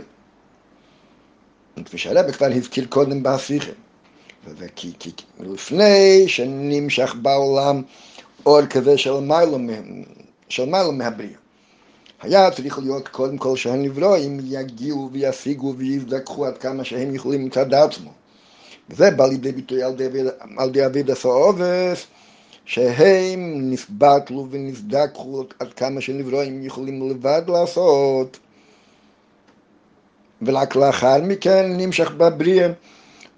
wie 1.79 1.99
schreibe 1.99 2.33
כבר 2.33 2.47
הזכיר 2.47 2.87
קודם 2.89 3.23
בהפיכה, 3.23 3.73
וזה 4.45 4.67
כי, 4.77 4.93
כי 4.99 5.13
לפני 5.41 6.25
שנמשך 6.29 7.15
בעולם 7.23 7.83
אור 8.47 8.67
כזה 8.67 8.99
של 8.99 9.21
מיילו, 9.21 9.59
של 10.49 10.65
מיילו 10.65 10.93
מהבריאה. 10.93 11.39
היה 12.23 12.51
צריך 12.51 12.79
להיות 12.79 13.09
קודם 13.09 13.39
כל 13.39 13.57
שהנברואים 13.57 14.41
יגיעו 14.45 15.11
וישיגו 15.13 15.75
ויזדכחו 15.77 16.47
עד 16.47 16.59
כמה 16.59 16.85
שהם 16.85 17.15
יכולים 17.15 17.45
מצד 17.45 17.75
עצמו. 17.75 18.11
וזה 18.91 19.11
בא 19.11 19.27
לידי 19.27 19.53
ביטוי 19.53 19.83
על 19.83 19.95
ידי 20.69 20.87
אביד 20.87 21.11
הסעובס, 21.11 22.07
שהם 22.65 23.71
נסבטלו 23.71 24.47
ונסדקחו 24.51 25.45
עד 25.59 25.73
כמה 25.73 26.01
שנברואים 26.01 26.65
יכולים 26.65 27.11
לבד 27.11 27.43
לעשות. 27.49 28.39
ורק 30.43 30.77
לאחר 30.77 31.23
מכן 31.23 31.77
נמשך 31.77 32.11
בבריאה 32.11 32.69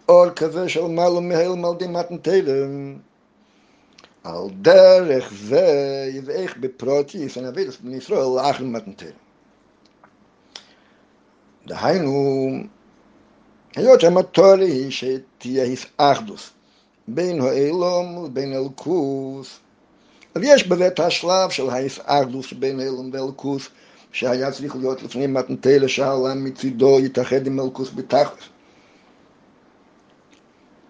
אור 0.09 0.31
כזה 0.31 0.69
של 0.69 0.85
מעלו 0.87 1.21
מהלם 1.21 1.65
על 1.65 1.75
די 1.79 1.87
מתנתרם. 1.87 2.97
על 4.25 4.51
דרך 4.61 5.33
זה 5.35 5.67
יבאך 6.15 6.57
בפרוטיס 6.57 7.39
הנבידס 7.39 7.77
בני 7.77 7.97
ישראל 7.97 8.27
לאחר 8.37 8.65
מתנתרם. 8.65 9.11
דהיינו, 11.67 12.51
היות 13.77 14.01
שהמטורי 14.01 14.71
היא 14.71 14.91
שתהיה 14.91 15.75
אחדוס 15.97 16.51
בין 17.09 17.41
האילום 17.41 18.17
ובין 18.17 18.53
אלקוס, 18.53 19.59
אז 20.35 20.43
יש 20.45 20.69
בזה 20.69 20.87
את 20.87 21.01
השלב 21.01 21.51
של 21.51 21.69
האחדוס 21.71 22.53
בין 22.53 22.81
האילום 22.81 23.11
ואלקוס, 23.13 23.69
שהיה 24.13 24.51
צריך 24.51 24.77
להיות 24.77 25.03
לפני 25.03 25.27
מתנתרם 25.27 25.89
שהעולם 25.89 26.45
מצידו 26.45 27.01
יתאחד 27.01 27.47
עם 27.47 27.61
אלקוס 27.61 27.91
בתכלס. 27.95 28.45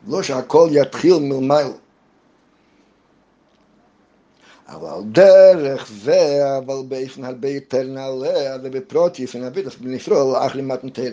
לא 0.09 0.23
שהכל 0.23 0.69
יתחיל 0.73 1.19
מלמעלה. 1.19 1.80
אבל 4.71 5.03
דרך 5.13 5.91
זה, 6.03 6.43
אבל 6.59 6.75
באופן 6.89 7.25
הרבה 7.25 7.49
יותר 7.49 7.83
נעלה, 7.83 8.57
ובפרוטיס 8.63 9.35
ונבידס 9.35 9.77
בנפרול 9.77 10.37
אחרי 10.37 10.63
מתנתר. 10.63 11.13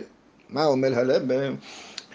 מה 0.49 0.65
אומר 0.65 0.99
הרב? 0.99 1.23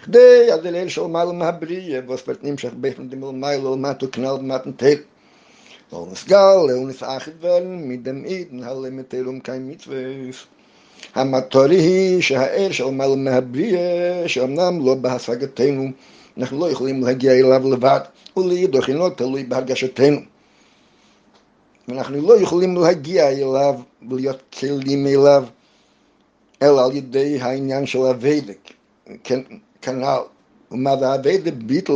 כדי 0.05 0.53
הדלל 0.53 0.89
של 0.89 1.03
מעלה 1.03 1.33
מהבריאה, 1.33 2.01
וספרט 2.11 2.39
נמשך 2.43 2.73
באופן 2.75 3.09
דמלמעלה 3.09 3.57
למטו 3.57 4.07
כנל 4.13 4.37
במתנתר. 4.39 4.95
לא 5.93 6.07
נסגל, 6.13 6.57
לא 6.69 6.89
נסעך 6.89 7.29
דבן, 7.29 7.89
מדם 7.89 8.25
עידן, 8.25 8.63
הלמתר 8.63 9.23
ומקיים 9.27 9.69
מצווס. 9.69 10.47
המטורי 11.15 11.77
היא 11.77 12.21
שהאל 12.21 12.73
של 12.73 12.91
מעלה 12.91 13.17
מהבריאה, 13.17 14.23
שאומנם 14.27 14.87
לא 14.87 14.95
בהשגתנו, 14.95 15.91
אנחנו 16.39 16.59
לא 16.59 16.71
יכולים 16.71 17.03
להגיע 17.03 17.33
אליו 17.33 17.71
לבד, 17.73 18.01
ולהידוך 18.37 18.89
אינו 18.89 19.11
תלוי 19.11 19.45
בהרגשתנו. 19.45 20.32
ואנחנו 21.89 22.29
לא 22.29 22.41
יכולים 22.41 22.77
להגיע 22.77 23.29
אליו 23.29 23.81
ולהיות 24.11 24.43
כלים 24.59 25.07
אליו, 25.07 25.45
אלא 26.63 26.85
על 26.85 26.97
ידי 26.97 27.41
העניין 27.41 27.87
של 27.87 27.99
הוודק, 27.99 28.71
כנ"ל. 29.83 30.19
ומה 30.71 30.97
זה 30.97 31.13
הוודק 31.13 31.53
ביטל, 31.59 31.93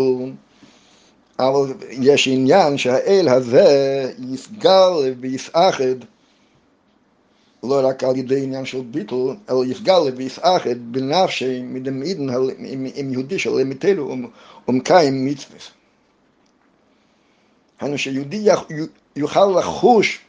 אבל 1.38 1.72
יש 1.90 2.28
עניין 2.28 2.78
שהאל 2.78 3.28
הזה 3.28 4.12
יסגל 4.18 5.14
ויסאחד 5.20 5.96
לא 7.62 7.88
רק 7.88 8.04
על 8.04 8.16
ידי 8.16 8.42
עניין 8.42 8.64
של 8.64 8.80
ביטל, 8.80 9.14
אלא 9.50 9.64
יפגע 9.64 9.98
ויסאחד 10.16 10.92
בנפשי 10.92 11.62
מדמעידן 11.62 12.26
עם 12.94 13.12
יהודי 13.12 13.38
של 13.38 13.50
אמיתנו 13.50 14.16
ומקיים 14.68 15.26
מצווה. 15.26 15.58
היינו 17.80 17.98
שיהודי 17.98 18.36
יוכל 19.16 19.58
לחוש 19.58 20.20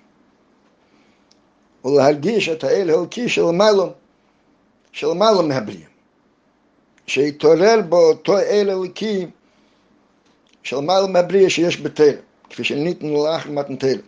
ולהרגיש 1.86 2.50
את 2.50 2.64
האל 2.64 2.90
האלוקי 2.90 3.30
של 3.30 3.44
מעלה, 3.44 3.84
של 4.92 5.08
מעלה 5.08 5.42
מהבריאה. 5.42 5.88
שיתעורר 7.08 7.82
בו 7.90 7.98
אותו 7.98 8.40
אל 8.40 8.70
אלוקי 8.70 9.26
של 10.64 10.80
מעלה 10.80 11.08
מהבריאה 11.08 11.50
שיש 11.50 11.82
בתל, 11.82 12.16
כפי 12.50 12.64
שניתנו 12.64 13.28
לך 13.28 13.48
במתנתל. 13.48 14.00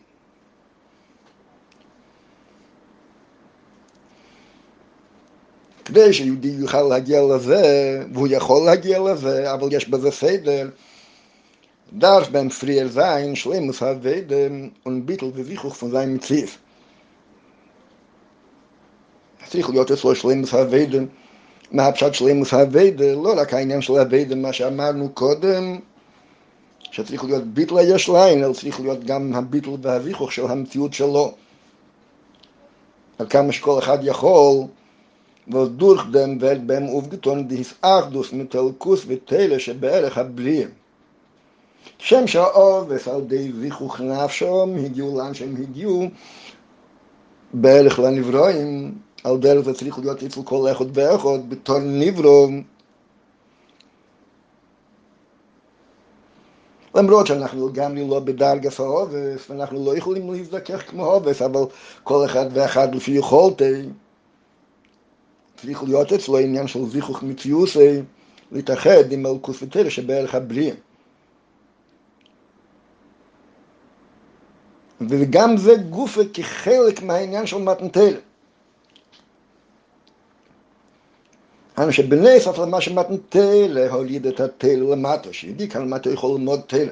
כדי 5.85 6.13
שיהודי 6.13 6.47
יוכל 6.47 6.81
להגיע 6.81 7.21
לזה, 7.35 7.63
והוא 8.13 8.27
יכול 8.31 8.65
להגיע 8.65 8.99
לזה, 8.99 9.53
אבל 9.53 9.67
יש 9.71 9.89
בזה 9.89 10.11
סדר. 10.11 10.69
darf 11.91 12.29
beim 12.29 12.51
Frier 12.51 12.87
sein, 12.89 13.35
schlimm 13.35 13.67
muss 13.67 13.81
er 13.81 14.03
werden 14.03 14.73
und 14.83 14.97
ein 14.97 15.05
bisschen 15.05 15.33
Bewegung 15.33 15.71
von 15.71 15.91
seinem 15.91 16.21
Ziv. 16.21 16.59
Sichel 19.49 19.75
jote 19.75 19.95
so 19.95 20.13
schlimm 20.13 20.41
muss 20.41 20.53
er 20.53 20.71
werden, 20.71 21.09
ma 21.71 21.85
hab 21.85 21.97
schad 21.97 22.15
schlimm 22.15 22.39
muss 22.39 22.51
er 22.51 22.71
werden, 22.73 23.23
lora 23.23 23.45
kein 23.45 23.69
Jens 23.69 23.85
schlimm 23.85 24.11
werden, 24.11 24.41
ma 24.41 24.53
schamar 24.53 24.93
nu 24.93 25.09
kodem, 25.09 25.81
schad 26.91 27.07
sichel 27.07 27.29
jote 27.29 27.43
ein 27.43 27.53
bisschen 27.53 27.87
Jeschlein, 27.87 28.43
el 28.43 28.53
sichel 28.53 28.85
jote 28.85 29.05
gam 29.05 29.33
ein 29.35 29.49
bisschen 29.49 29.81
Bewegung 29.81 30.29
von 30.29 30.47
seinem 30.47 30.69
Ziv 30.69 30.93
schlo. 30.93 31.33
Er 33.17 33.25
kam 33.25 33.49
es 33.49 33.59
kol 33.61 33.79
echad 33.79 34.03
jachol, 34.03 34.69
wo. 35.47 35.65
שם 41.97 42.25
על 43.13 43.21
די 43.21 43.51
זיכוך 43.51 44.01
נפשם 44.01 44.75
הגיעו 44.85 45.17
לאן 45.17 45.33
שהם 45.33 45.55
הגיעו 45.61 46.07
בערך 47.53 47.99
לנברואים, 47.99 48.97
על 49.23 49.37
דרך 49.37 49.65
זה 49.65 49.73
צריך 49.73 49.99
להיות 49.99 50.23
אצל 50.23 50.41
כל 50.43 50.71
אחד 50.71 50.97
ואחד 50.97 51.49
בתור 51.49 51.79
נברו. 51.79 52.47
למרות 56.95 57.27
שאנחנו 57.27 57.67
לגמרי 57.67 58.07
לא 58.07 58.19
בדרגת 58.19 58.79
העובס, 58.79 59.49
ואנחנו 59.49 59.85
לא 59.85 59.97
יכולים 59.97 60.33
להזדכך 60.33 60.89
כמו 60.89 61.05
עובס, 61.05 61.41
אבל 61.41 61.61
כל 62.03 62.25
אחד 62.25 62.45
ואחד 62.53 62.95
לפי 62.95 63.11
יכולתי. 63.11 63.81
צריך 65.61 65.83
להיות 65.83 66.13
אצלו 66.13 66.37
עניין 66.37 66.67
של 66.67 66.85
זיכוך 66.85 67.23
מציוסי, 67.23 68.01
להתאחד 68.51 69.11
עם 69.11 69.23
מלכוס 69.23 69.63
ותרא 69.63 69.89
שבערך 69.89 70.35
הבריאה. 70.35 70.75
וגם 75.01 75.57
זה 75.57 75.75
גופה 75.89 76.21
כחלק 76.33 77.01
מהעניין 77.01 77.47
של 77.47 77.57
מתנתר. 77.57 78.19
אנו 81.77 81.93
שבנס 81.93 82.47
אף 82.47 82.59
למה 82.59 82.81
שמתנתר 82.81 83.87
הוליד 83.91 84.27
את 84.27 84.39
התל 84.39 84.75
למטה, 84.91 85.33
שיהודי 85.33 85.69
כאן 85.69 85.81
למטה 85.81 86.09
יכול 86.09 86.39
ללמוד 86.39 86.61
תל, 86.67 86.89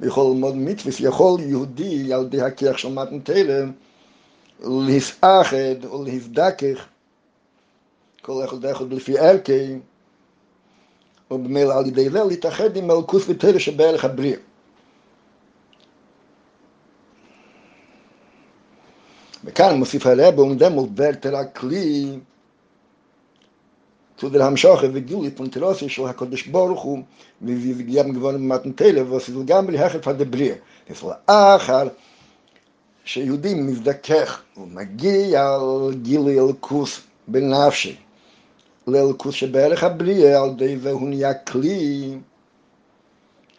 ויכול 0.00 0.26
ללמוד 0.26 0.56
מצווה, 0.56 1.08
יכול 1.08 1.40
יהודי 1.40 2.12
על 2.12 2.22
ידי 2.22 2.42
הכיח 2.42 2.76
של 2.76 2.88
מתנתר 2.88 3.64
להסאחד 4.60 5.84
או 5.84 6.04
להזדכך 6.04 6.86
כל 8.22 8.44
אחד 8.44 8.64
ואחד 8.64 8.92
לפי 8.92 9.18
ערכי, 9.18 9.78
ובמילא 11.30 11.78
על 11.78 11.86
ידי 11.86 12.10
זה 12.10 12.24
להתאחד 12.24 12.76
עם 12.76 12.86
מלכוס 12.86 13.28
ותרא 13.28 13.58
שבערך 13.58 14.04
הבריאה. 14.04 14.38
וכאן 19.46 19.78
מוסיף 19.78 20.06
הרב 20.06 20.38
ומדם 20.38 20.78
וורט 20.78 21.26
רק 21.26 21.58
כלי 21.58 22.18
zu 24.18 24.30
der 24.30 24.44
Hamschache 24.44 24.94
wie 24.94 25.02
Gili 25.02 25.30
von 25.30 25.50
Terossi 25.50 25.88
של 25.88 26.06
הקודש 26.06 26.46
ברוך 26.46 26.82
הוא 26.82 26.98
וגם 27.42 28.12
גבוהים 28.12 28.48
במתנתלה 28.48 29.12
ועשינו 29.12 29.46
גם 29.46 29.66
der 29.68 30.34
Brie. 30.34 30.90
Das 30.90 31.04
לאחר 31.28 31.88
שיהודי 33.04 33.54
מזדכך 33.54 34.42
ומגיע 34.56 35.58
גילי 36.02 36.40
אלקוס 36.40 37.00
בנפשי 37.28 37.96
לאלקוס 38.86 39.34
שבערך 39.34 39.84
הבריאה, 39.84 40.42
על 40.42 40.50
ידי 40.50 40.78
זה 40.78 40.90
הוא 40.90 41.08
נהיה 41.08 41.34
כלי, 41.34 42.10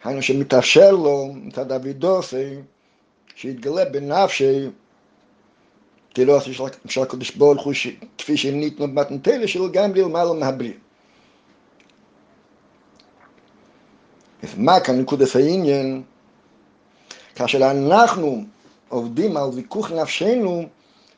היינו 0.04 0.22
שמתאפשר 0.22 0.90
לו, 0.90 1.32
מצד 1.34 1.72
אבידוסי, 1.72 2.54
שיתגלה 3.34 3.84
בנפשי, 3.84 4.68
תראו 6.18 6.40
של 6.88 7.02
הקדוש 7.02 7.30
ברוך 7.30 7.64
הוא, 7.64 7.72
כפי 8.18 8.36
שניתנו 8.36 8.88
במתנתלה 8.88 9.48
שלו, 9.48 9.72
גם 9.72 9.94
למעלה 9.94 10.32
מהבריאה. 10.32 10.74
אז 14.42 14.48
מה 14.56 14.80
כאן 14.80 15.00
נקודת 15.00 15.36
העניין? 15.36 16.02
כאשר 17.34 17.70
אנחנו 17.70 18.44
עובדים 18.88 19.36
על 19.36 19.48
ויכוח 19.54 19.92
נפשנו, 19.92 20.64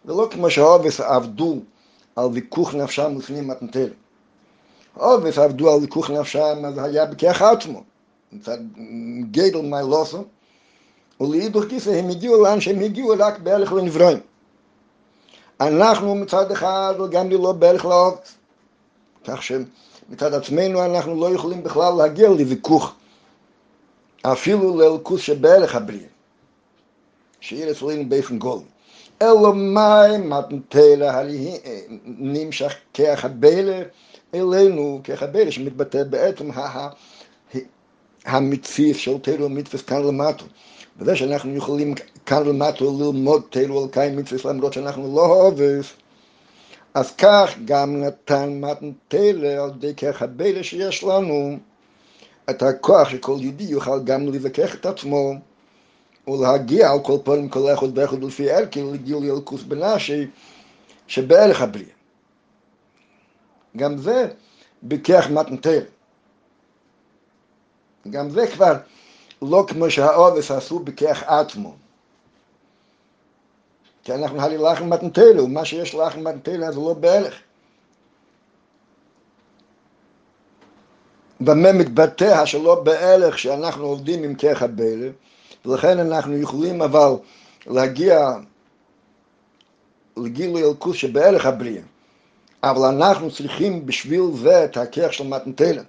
ולא 0.05 0.29
כמו 0.31 0.51
שהעובס 0.51 1.01
עבדו 1.01 1.61
על 2.17 2.27
ויכוח 2.33 2.75
נפשם 2.75 3.19
לפני 3.19 3.41
מתנתלה. 3.41 3.95
עובס 4.95 5.39
עבדו 5.39 5.75
על 5.75 5.81
ויכוח 5.81 6.11
נפשם, 6.11 6.65
אז 6.65 6.79
היה 6.79 7.07
בכך 7.07 7.43
עצמו. 7.43 7.83
מצד 8.33 8.59
גדל 9.31 9.61
מיילוסו, 9.61 10.25
ולאידוך 11.21 11.65
גיסא 11.65 11.91
הם 11.91 12.11
הגיעו 12.11 12.45
לאן 12.45 12.61
שהם 12.61 12.81
הגיעו 12.81 13.15
רק 13.19 13.39
בהלך 13.39 13.73
לנברואים. 13.73 14.30
אנחנו 15.61 16.15
מצד 16.15 16.51
אחד 16.53 16.95
גם 17.11 17.31
לא 17.31 17.53
בהלך 17.53 17.85
לאורץ, 17.85 18.35
כך 19.25 19.43
שמצד 19.43 20.35
עצמנו 20.35 20.85
אנחנו 20.85 21.21
לא 21.21 21.35
יכולים 21.35 21.63
בכלל 21.63 21.93
להגיע 21.99 22.29
לוויכוח, 22.29 22.95
אפילו 24.23 24.79
לאלקוס 24.79 25.21
שבהלך 25.21 25.75
הבריאה, 25.75 26.09
שיהיה 27.41 27.71
אצלנו 27.71 28.09
באופן 28.09 28.39
גולם. 28.39 28.63
אלא 29.23 29.55
מאי 29.55 30.19
מתנתלה 30.19 31.23
נמשך 32.05 32.75
כחבלה 32.95 33.83
אלינו 34.35 35.01
כחבלה 35.05 35.53
שמתבטא 35.53 36.05
בעצם 36.05 36.51
המציף 38.25 38.97
של 38.97 39.19
תלו 39.19 39.49
מצווה 39.49 39.83
כאן 39.83 40.03
למטו. 40.03 40.45
וזה 41.01 41.17
שאנחנו 41.17 41.57
יכולים 41.57 41.95
כאן 42.27 42.47
למטו 42.47 42.99
ללמוד 43.01 43.43
תלו 43.51 43.83
על 43.83 43.89
קיים 43.91 44.17
מצווה 44.17 44.53
למרות 44.53 44.73
שאנחנו 44.73 45.17
לא 45.17 45.27
אוהבים 45.27 45.81
אז 46.95 47.13
כך 47.17 47.51
גם 47.65 48.01
נתן 48.01 48.61
מתן 48.61 48.93
תלה 49.09 49.63
על 49.65 49.71
ידי 49.77 49.95
כחבלה 49.97 50.63
שיש 50.63 51.05
לנו 51.05 51.59
את 52.51 52.63
הכוח 52.63 53.09
שכל 53.09 53.37
יהודי 53.41 53.65
יוכל 53.65 54.03
גם 54.05 54.27
לבקח 54.27 54.75
את 54.75 54.87
עצמו 54.87 55.33
ולהגיע 56.29 56.91
על 56.91 56.99
כל 57.03 57.19
פנים 57.25 57.49
כל 57.49 57.75
אחד 57.75 57.99
ואחד 57.99 58.25
לפי 58.25 58.51
ערכי 58.51 58.83
לגילוי 58.83 59.31
אלקוס 59.31 59.63
בנשי 59.63 60.27
שבערך 61.07 61.61
הבריאה. 61.61 61.91
גם 63.77 63.99
זה 63.99 64.29
בכך 64.83 65.31
מתנתר. 65.31 65.83
גם 68.11 68.31
זה 68.31 68.47
כבר 68.47 68.75
לא 69.43 69.65
כמו 69.69 69.91
שהאובס 69.91 70.51
עשו 70.51 70.79
בכך 70.79 71.23
עצמו. 71.23 71.75
כי 74.05 74.15
אנחנו 74.15 74.41
הרי 74.41 74.59
לחם 74.59 74.91
מתנתלו, 74.91 75.49
מה 75.49 75.65
שיש 75.65 75.95
לחם 75.95 76.25
מתנתלו 76.25 76.73
זה 76.73 76.81
לא 76.81 76.95
בערך. 76.95 77.41
במה 81.41 81.73
מתבטא 81.73 82.25
השלא 82.25 82.75
בערך 82.75 83.39
שאנחנו 83.39 83.87
עובדים 83.87 84.23
עם 84.25 84.35
ככה 84.35 84.67
בערך? 84.67 85.13
ולכן 85.65 85.99
אנחנו 85.99 86.37
יכולים 86.37 86.83
אבל 86.83 87.11
להגיע 87.67 88.31
לגילוי 90.17 90.65
אלקוס 90.65 90.97
שבערך 90.97 91.47
הבריאה. 91.47 91.83
אבל 92.63 92.89
אנחנו 92.89 93.31
צריכים 93.31 93.87
בשביל 93.87 94.23
זה 94.43 94.65
את 94.65 94.77
הכיח 94.77 95.13
של 95.13 95.27
מתנתלה. 95.27 95.83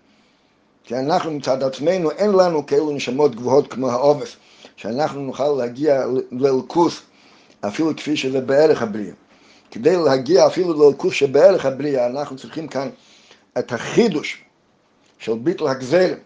כי 0.84 0.96
אנחנו 0.96 1.32
מצד 1.32 1.64
עצמנו, 1.64 2.12
אין 2.12 2.32
לנו 2.32 2.66
כאלו 2.66 2.92
נשמות 2.92 3.36
גבוהות 3.36 3.74
כמו 3.74 3.92
העובס, 3.92 4.36
שאנחנו 4.76 5.22
נוכל 5.22 5.48
להגיע 5.48 6.06
לאלקוס 6.32 7.02
אפילו 7.62 7.96
כפי 7.96 8.18
שזה 8.18 8.42
בערך 8.42 8.82
הבריאה. 8.82 9.14
כדי 9.72 9.96
להגיע 9.96 10.48
אפילו 10.48 10.74
לאלקוס 10.74 11.14
שבערך 11.14 11.66
הבריאה, 11.66 12.08
אנחנו 12.08 12.38
צריכים 12.38 12.68
כאן 12.68 12.90
את 13.58 13.72
החידוש 13.72 14.44
של 15.20 15.34
ביטל 15.34 15.68
הגזלם. 15.68 16.18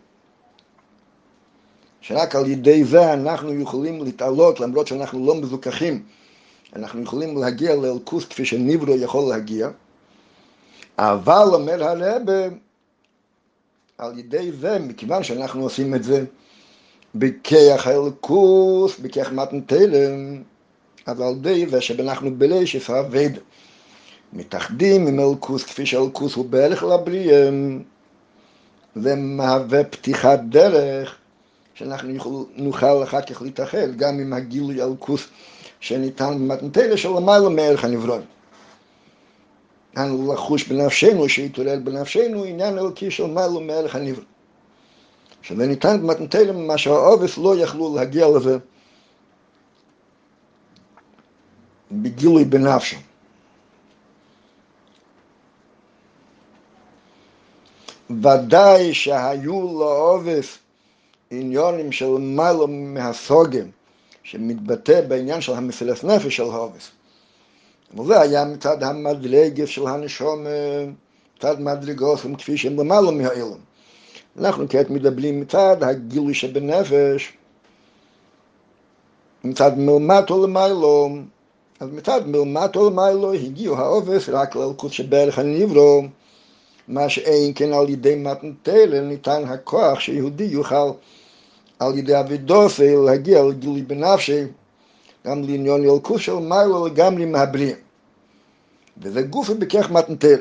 שרק 2.01 2.36
על 2.36 2.47
ידי 2.47 2.84
זה 2.84 3.14
אנחנו 3.14 3.53
יכולים 3.53 4.03
להתעלות 4.03 4.60
למרות 4.60 4.88
שאנחנו 4.88 5.26
לא 5.26 5.36
מזוכחים. 5.36 6.03
אנחנו 6.76 7.01
יכולים 7.01 7.38
להגיע 7.38 7.76
לאלקוס 7.76 8.26
כפי 8.26 8.45
שניברו 8.45 8.95
יכול 8.95 9.30
להגיע, 9.30 9.70
אבל 10.97 11.47
אומר 11.53 11.84
הרבה, 11.84 12.34
על 13.98 14.20
ידי 14.20 14.52
זה, 14.52 14.80
מכיוון 14.80 15.24
שאנחנו 15.24 15.64
עושים 15.64 15.96
את 15.96 16.04
זה 16.04 16.24
בכיח 17.16 17.88
האלקוס, 17.88 19.00
בכיח 19.00 19.32
מתנתלם, 19.32 20.43
אז 21.06 21.22
על 21.22 21.32
ידי 21.32 21.68
זה 21.68 21.82
שאנחנו 21.82 22.36
בלשף 22.38 22.89
האבד, 22.89 23.30
מתאחדים 24.34 25.08
עם 25.08 25.20
אלקוס 25.20 25.64
כפי 25.64 25.86
שאלקוס 25.86 26.36
הוא 26.36 26.46
בערך 26.46 26.84
לבריאה, 26.84 27.50
זה 28.96 29.16
מהווה 29.16 29.84
פתיחת 29.84 30.39
דרך 30.50 31.16
שאנחנו 31.74 32.46
נוכל 32.56 33.04
אחר 33.04 33.22
כך 33.22 33.41
להתאחד 33.41 33.96
גם 33.98 34.20
עם 34.20 34.34
הגילוי 34.34 34.84
אלקוס 34.84 35.28
שניתן 35.80 36.34
במתנתלה 36.34 36.98
של 36.98 37.10
למעלה 37.10 37.50
מערך 37.50 37.86
הנברון. 37.86 38.22
אנו 39.98 40.34
לחוש 40.34 40.68
בנפשנו, 40.68 41.30
שיתעורר 41.30 41.80
בנפשנו 41.84 42.43
עניין 42.43 42.78
אלוקי 42.78 43.12
של 43.12 43.26
מעלה 43.26 43.60
מערך 43.60 43.96
הנברא. 43.96 44.24
שזה 45.41 45.68
ניתן 45.68 46.02
במתנתלה 46.02 46.52
מה 46.52 46.78
שהעובס 46.78 47.38
לא 47.38 47.58
יכלו 47.58 47.96
להגיע 47.96 48.28
לזה 48.28 48.58
בגילוי 51.91 52.46
בנפשם. 52.46 52.98
ודאי 58.10 58.93
שהיו 58.93 59.80
לעובס 59.80 60.58
עניונים 61.32 61.91
של 61.91 62.10
מעלה 62.20 62.66
מהסוגם, 62.68 63.68
שמתבטא 64.24 65.02
בעניין 65.02 65.41
של 65.41 65.54
המפלס 65.54 66.04
נפש 66.04 66.36
של 66.36 66.43
הובס. 66.43 66.91
וזה 68.00 68.22
היה 68.22 68.46
מצד 68.46 68.84
המדרגס 68.84 69.70
של 69.70 69.88
הנשום, 69.88 70.46
מצד 71.38 71.62
מדרגוסם 71.62 72.36
כפי 72.36 72.58
שהם 72.58 72.80
למעלה 72.80 73.12
מהאילם. 73.12 73.58
אנחנו 74.39 74.66
כעת 74.70 74.89
מדברים 74.89 75.39
מצד 75.39 75.78
הגילוי 75.82 76.34
שבנפש, 76.34 77.34
מצד 79.43 79.78
מלמטו 79.78 80.48
למיילו, 80.48 81.10
אז 81.80 81.89
מצד 81.89 82.28
מלמטו 82.28 82.89
למיילו 82.89 83.34
הגיעו 83.34 83.78
העובס 83.78 84.30
רק 84.30 84.56
לאלקוט 84.56 84.91
שבערך 84.91 85.39
הנברו, 85.39 86.04
מה 86.88 87.10
שאין 87.10 87.52
כן 87.56 87.74
על 87.74 87.89
ידי 87.89 88.16
מתנתלה 88.16 89.02
ניתן 89.02 89.43
הכוח 89.46 90.00
שיהודי 90.00 90.43
יוכל 90.43 90.91
על 91.80 91.98
ידי 91.98 92.20
אבידוסי 92.20 92.96
להגיע 93.06 93.43
לגילוי 93.43 93.82
בנפשי, 93.82 94.43
גם 95.28 95.43
לעניון 95.43 95.84
ילקוס 95.84 96.22
של 96.22 96.36
מיילו 96.36 96.88
לגמרי 96.88 97.26
מהבריאים. 97.26 97.84
וזה 98.98 99.22
גופי 99.22 99.54
בכך 99.54 99.91
מתנתר. 99.91 100.39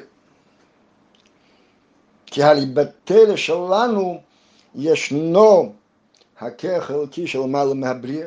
כי 2.27 2.43
הליבטר 2.43 3.37
שלנו 3.37 4.21
ישנו 4.75 5.73
הכרך 6.41 6.91
של 7.27 7.41
מעלה 7.41 7.75
מהבריאה, 7.75 8.27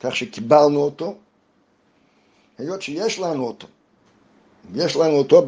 כך 0.00 0.16
שקיבלנו 0.16 0.80
אותו, 0.80 1.14
היות 2.58 2.82
שיש 2.82 3.18
לנו 3.18 3.46
אותו. 3.46 3.66
יש 4.74 4.96
לנו 4.96 5.16
אותו 5.16 5.46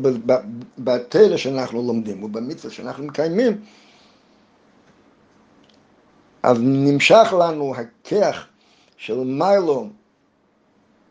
בתרא 0.79 1.37
שאנחנו 1.37 1.83
לומדים 1.83 2.23
ובמצווה 2.23 2.75
שאנחנו 2.75 3.05
מקיימים, 3.05 3.61
אז 6.43 6.59
נמשך 6.61 7.35
לנו 7.41 7.75
הכך 7.75 8.47
של 8.97 9.17
מיילו 9.17 9.89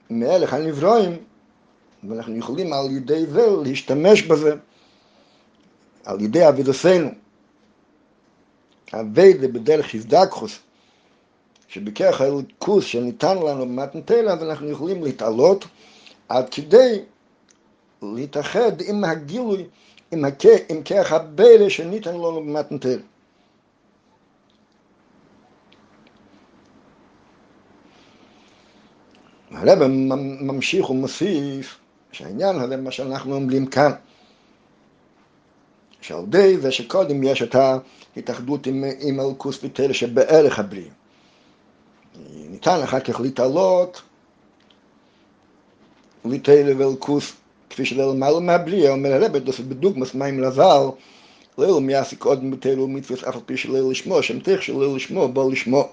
מהלך 0.10 0.54
הנברואים, 0.54 1.18
ואנחנו 2.10 2.38
יכולים 2.38 2.74
על 2.74 2.92
ידי 2.92 3.26
זה 3.26 3.48
להשתמש 3.64 4.22
בזה, 4.22 4.56
על 6.06 6.22
ידי 6.22 6.48
אבידוסנו. 6.48 7.10
אבידה 8.94 9.48
בדרך 9.48 9.96
הזדקחוס, 9.96 10.60
שבכרך 11.68 12.22
האלוקוס 12.22 12.86
שניתן 12.86 13.38
לנו 13.38 13.66
במתנתלה, 13.66 14.34
אז 14.34 14.44
אנחנו 14.44 14.70
יכולים 14.70 15.04
להתעלות 15.04 15.66
עד 16.30 16.50
כדי 16.50 17.00
להתאחד 18.02 18.82
עם 18.82 19.04
הגילוי, 19.04 19.66
עם, 20.12 20.26
כרך 20.86 21.12
הבלה 21.12 21.70
שניתן 21.70 22.14
לנו 22.14 22.42
במתנתלה. 22.42 23.02
הרב 29.52 29.88
ממשיך 30.42 30.90
ומוסיף 30.90 31.80
שהעניין 32.16 32.60
הזה, 32.60 32.78
מה 32.78 32.92
שאנחנו 32.92 33.36
אומרים 33.36 33.66
כאן, 33.66 33.92
שעל 36.02 36.26
די 36.26 36.58
זה 36.58 36.72
שקודם 36.72 37.24
יש 37.24 37.42
את 37.42 37.56
ההתאחדות 37.56 38.68
עם, 38.68 38.84
עם 39.00 39.20
אלקוס 39.20 39.60
ותל 39.64 39.94
שבערך 39.94 40.60
הבריאה. 40.60 40.90
ניתן 42.50 42.80
אחר 42.84 43.00
כך 43.00 43.20
להתעלות 43.20 44.02
לתל 46.26 46.74
ואלקוס 46.78 47.34
כפי 47.70 47.86
שלמעלה 47.86 48.40
מהבריאה, 48.40 48.92
אומר 48.92 49.14
הרב, 49.14 49.38
בדוגמס 49.38 50.16
מים 50.16 50.40
לזל, 50.40 50.84
ליל 51.58 51.80
מייסי 51.82 52.16
קודם 52.16 52.52
בתל 52.52 52.80
ומצווה 52.80 53.30
אף 53.30 53.36
על 53.36 53.42
פי 53.46 53.58
שליל 53.58 53.84
לשמו, 53.90 54.24
שם 54.24 54.40
תך 54.40 54.62
שליל 54.62 54.96
לשמו, 54.96 55.28
בוא 55.28 55.52
לשמו. 55.52 55.90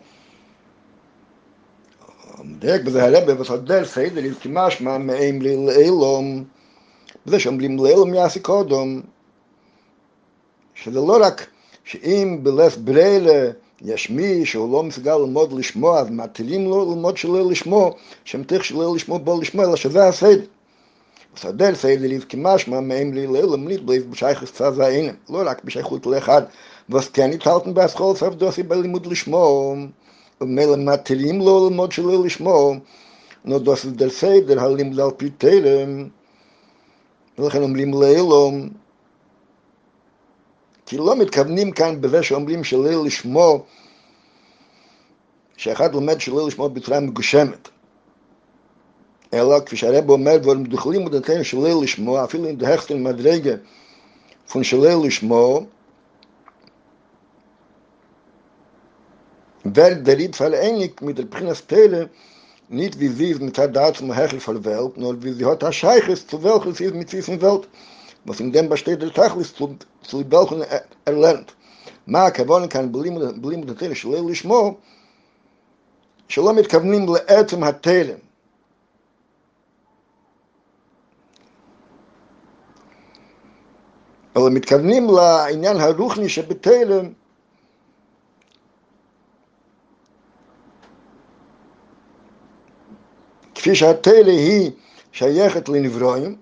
דרק 2.44 2.80
בזה 2.80 3.04
הרבה 3.04 3.40
וסדר 3.40 3.84
סדר 3.84 4.24
איז 4.24 4.34
כמשמע 4.42 4.98
מאם 4.98 5.42
לאילום? 5.42 6.44
וזה 7.26 7.40
שאומרים 7.40 7.78
לאילום 7.78 8.14
יעשי 8.14 8.40
קודם. 8.40 9.00
שזה 10.74 11.00
לא 11.00 11.18
רק 11.20 11.46
שאם 11.84 12.38
בלס 12.42 12.76
בריילה 12.76 13.50
יש 13.82 14.10
מי 14.10 14.46
שהוא 14.46 14.72
לא 14.72 14.82
מסוגל 14.82 15.16
ללמוד 15.16 15.52
לשמוע, 15.52 16.00
אז 16.00 16.10
מטילים 16.10 16.64
לו 16.64 16.90
ללמוד 16.90 17.16
שלא 17.16 17.50
לשמוע, 17.50 17.90
שמתיך 18.24 18.64
שלא 18.64 18.94
לשמוע 18.94 19.18
בו 19.18 19.40
לשמוע, 19.40 19.64
אלא 19.64 19.76
שזה 19.76 20.08
הסדר. 20.08 20.44
וסדר 21.34 21.74
סדר 21.74 22.06
ליב 22.06 22.24
כמשמע 22.28 22.80
מהם 22.80 23.12
לי 23.12 23.26
ללמלית 23.26 23.82
בליב 23.84 24.10
בשייכס 24.10 24.52
צד 24.52 24.72
והעינם, 24.76 25.14
לא 25.30 25.42
רק 25.46 25.64
בשייכות 25.64 26.06
לאחד, 26.06 26.42
was 26.90 27.04
כן 27.12 27.30
התחלתם 27.30 27.74
באסכול 27.74 28.16
סף 28.16 28.34
דוסי 28.34 28.62
בלימוד 28.62 29.06
לשמוע, 29.06 29.74
ומילא 30.42 30.76
מטילים 30.76 31.38
לו 31.38 31.68
ללמוד 31.68 31.92
שלא 31.92 32.24
לשמוע, 32.24 32.74
נו 33.44 33.58
דוסי 33.58 33.90
דר 33.90 34.10
סדר 34.10 34.60
הלימוד 34.60 35.00
על 35.00 35.10
פי 35.16 35.30
תלם, 35.30 36.08
ולכן 37.38 37.62
אומרים 37.62 37.94
לאלום, 37.94 38.68
כי 40.86 40.96
לא 40.96 41.16
מתכוונים 41.16 41.70
כאן 41.70 42.00
בזה 42.00 42.22
שאומרים 42.22 42.64
שלא 42.64 43.04
לשמוע, 43.04 43.58
שאחד 45.56 45.94
לומד 45.94 46.20
שלא 46.20 46.46
לשמוע 46.46 46.68
בצורה 46.68 47.00
מגושמת. 47.00 47.68
אלא 49.34 49.60
כפי 49.66 49.76
שהרב 49.76 50.10
אומר, 50.10 50.36
דברים 50.36 50.64
דוכלים 50.64 51.06
ודתנו 51.06 51.44
שלא 51.44 51.82
לשמוע, 51.82 52.24
אפילו 52.24 52.50
אם 52.50 52.56
דהכסטן 52.56 53.02
מדרגה 53.02 53.54
פון 54.48 54.64
שלא 54.64 55.04
לשמוע, 55.04 55.60
wird 59.64 60.06
der 60.06 60.18
Ried 60.18 60.36
vereinig 60.36 61.00
mit 61.00 61.18
der 61.18 61.24
Prinz 61.24 61.66
Tele 61.66 62.10
nicht 62.68 62.98
wie 62.98 63.08
sie 63.08 63.32
es 63.32 63.38
mit 63.38 63.56
der 63.56 63.68
Daten 63.68 63.96
zum 63.98 64.12
Hechel 64.12 64.40
von 64.40 64.62
der 64.62 64.64
Welt, 64.64 64.96
nur 64.96 65.22
wie 65.22 65.32
sie 65.32 65.44
hat 65.44 65.62
der 65.62 65.72
Scheiches, 65.72 66.26
zu 66.26 66.42
welcher 66.42 66.72
sie 66.72 66.86
es 66.86 66.94
mit 66.94 67.12
dieser 67.12 67.40
Welt 67.40 67.68
was 68.24 68.40
in 68.40 68.52
dem 68.52 68.68
besteht 68.68 69.02
der 69.02 69.12
Tachlis 69.12 69.54
zu, 69.54 69.76
zu 70.02 70.30
welchen 70.30 70.62
er, 70.62 70.84
er 71.04 71.12
lernt. 71.12 71.54
מה 72.06 72.26
הכוון 72.26 72.68
כאן 72.68 72.92
בלימוד 72.92 73.70
התלם 73.70 73.94
שלא 73.94 74.30
לשמו, 74.30 74.76
שלא 76.28 76.54
מתכוונים 76.54 77.06
לעצם 77.08 77.64
התלם. 77.64 78.18
אלא 84.36 84.50
מתכוונים 84.50 85.06
לעניין 85.10 85.76
הרוחני 85.76 86.28
שבתלם, 86.28 87.12
כפי 93.62 93.74
שהתלם 93.74 94.26
היא 94.26 94.70
שייכת 95.12 95.68
לנברואים, 95.68 96.36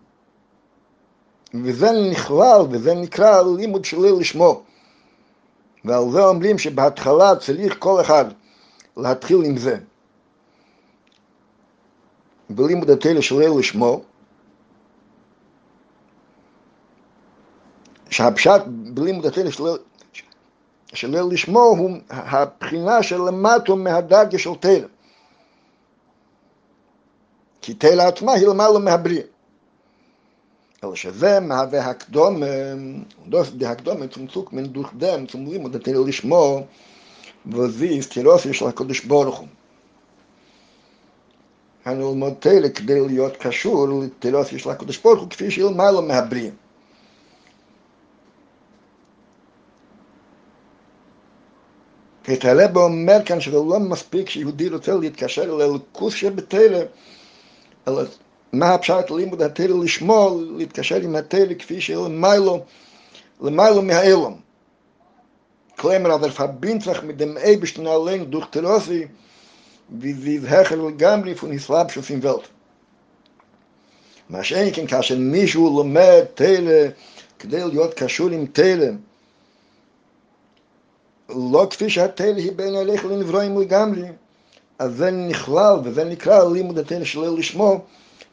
וזה 1.64 1.90
נכלל 2.10 2.60
וזה 2.70 2.94
נקרא 2.94 3.42
לימוד 3.56 3.84
שלי 3.84 4.12
לשמו. 4.20 4.62
ועל 5.84 6.10
זה 6.12 6.24
אומרים 6.24 6.58
שבהתחלה 6.58 7.36
צריך 7.36 7.76
כל 7.78 8.00
אחד 8.00 8.24
להתחיל 8.96 9.42
עם 9.44 9.56
זה. 9.56 9.78
בלימוד 12.50 12.90
התלם 12.90 13.22
שלי 13.22 13.46
לשמו, 13.58 14.02
שהפשט 18.10 18.62
בלימוד 18.66 19.26
התלם 19.26 19.50
שלי, 19.50 19.70
שלי 20.94 21.18
לשמו 21.30 21.62
הוא 21.62 21.90
הבחינה 22.10 23.02
של 23.02 23.18
למטו 23.18 23.76
מהדרגה 23.76 24.38
של 24.38 24.54
תלם. 24.60 24.99
כי 27.62 27.74
תלם 27.74 28.06
עצמה 28.06 28.32
היא 28.32 28.48
למעלה 28.48 28.78
מהבריאה. 28.78 29.22
אלא 30.84 30.94
שזה 30.94 31.40
מהווה 31.40 31.86
הקדום, 31.86 32.42
דוס 33.28 33.50
די 33.50 33.66
הקדום 33.66 34.02
zum 34.02 34.28
Zug 34.34 34.52
mit 34.52 34.74
durch 34.76 34.92
dem 35.00 35.28
zum 35.28 35.46
Limud 35.46 35.74
der 35.74 35.82
Teil 35.82 35.98
לשמו 36.06 36.66
וזה 37.46 37.86
סטירופי 38.00 38.54
של 38.54 38.66
הקדוש 38.66 39.04
ברוך 39.04 39.38
הוא. 39.38 39.48
אני 41.86 41.98
ללמוד 41.98 42.32
תל 42.38 42.68
כדי 42.68 43.00
להיות 43.00 43.36
קשור 43.36 43.86
לטירופי 43.88 44.58
של 44.58 44.70
הקדוש 44.70 44.98
ברוך 44.98 45.20
הוא 45.20 45.30
כפי 45.30 45.50
שלמעלה 45.50 46.00
מהבריאים. 46.00 46.54
את 52.32 52.44
הרב 52.44 52.76
אומר 52.76 53.24
כאן 53.24 53.40
שזה 53.40 53.56
לא 53.56 53.78
מספיק 53.80 54.28
שיהודי 54.28 54.68
רוצה 54.68 54.94
להתקשר 54.94 55.54
לאלוקוס 55.54 56.14
שבתלם, 56.14 56.86
אלא 57.88 58.02
מה 58.52 58.74
הפשט 58.74 59.10
לימוד 59.10 59.42
התרא 59.42 59.74
לשמו, 59.84 60.40
להתקשר 60.56 60.96
עם 60.96 61.16
התרא 61.16 61.54
כפי 61.58 61.80
שלמיילו, 61.80 62.64
למיילו 63.40 63.82
verbindt 65.82 66.82
sich 66.84 67.02
mit 67.02 67.20
dem 67.20 67.36
Ebersten 67.36 67.86
allein 67.86 68.30
durch 68.30 68.46
Terosi, 68.50 69.08
wie 69.88 70.12
sie 70.12 70.36
es 70.36 70.50
hecher 70.50 70.76
לגמרי 70.76 71.34
Islabschus 71.34 72.10
in 72.10 72.22
Welt. 72.22 72.48
מה 74.30 74.44
שאין 74.44 74.74
כן 74.74 74.86
כאשר 74.86 75.18
מישהו 75.18 75.76
לומד 75.76 76.24
תרא 76.34 76.88
כדי 77.38 77.64
להיות 77.68 77.94
קשור 77.94 78.28
עם 78.30 78.46
תרא, 78.46 78.90
לא 81.28 81.66
כפי 81.70 81.90
שהתרא 81.90 82.36
היא 82.36 82.52
בין 82.52 82.74
הלך 82.74 83.04
לנברואים 83.04 83.60
לגמרי, 83.60 84.08
אז 84.80 84.96
זה 84.96 85.10
נכלל 85.10 85.74
וזה 85.84 86.04
נקרא 86.04 86.44
לימוד 86.52 86.78
התרא 86.78 87.04
שלא 87.04 87.38
לשמו, 87.38 87.80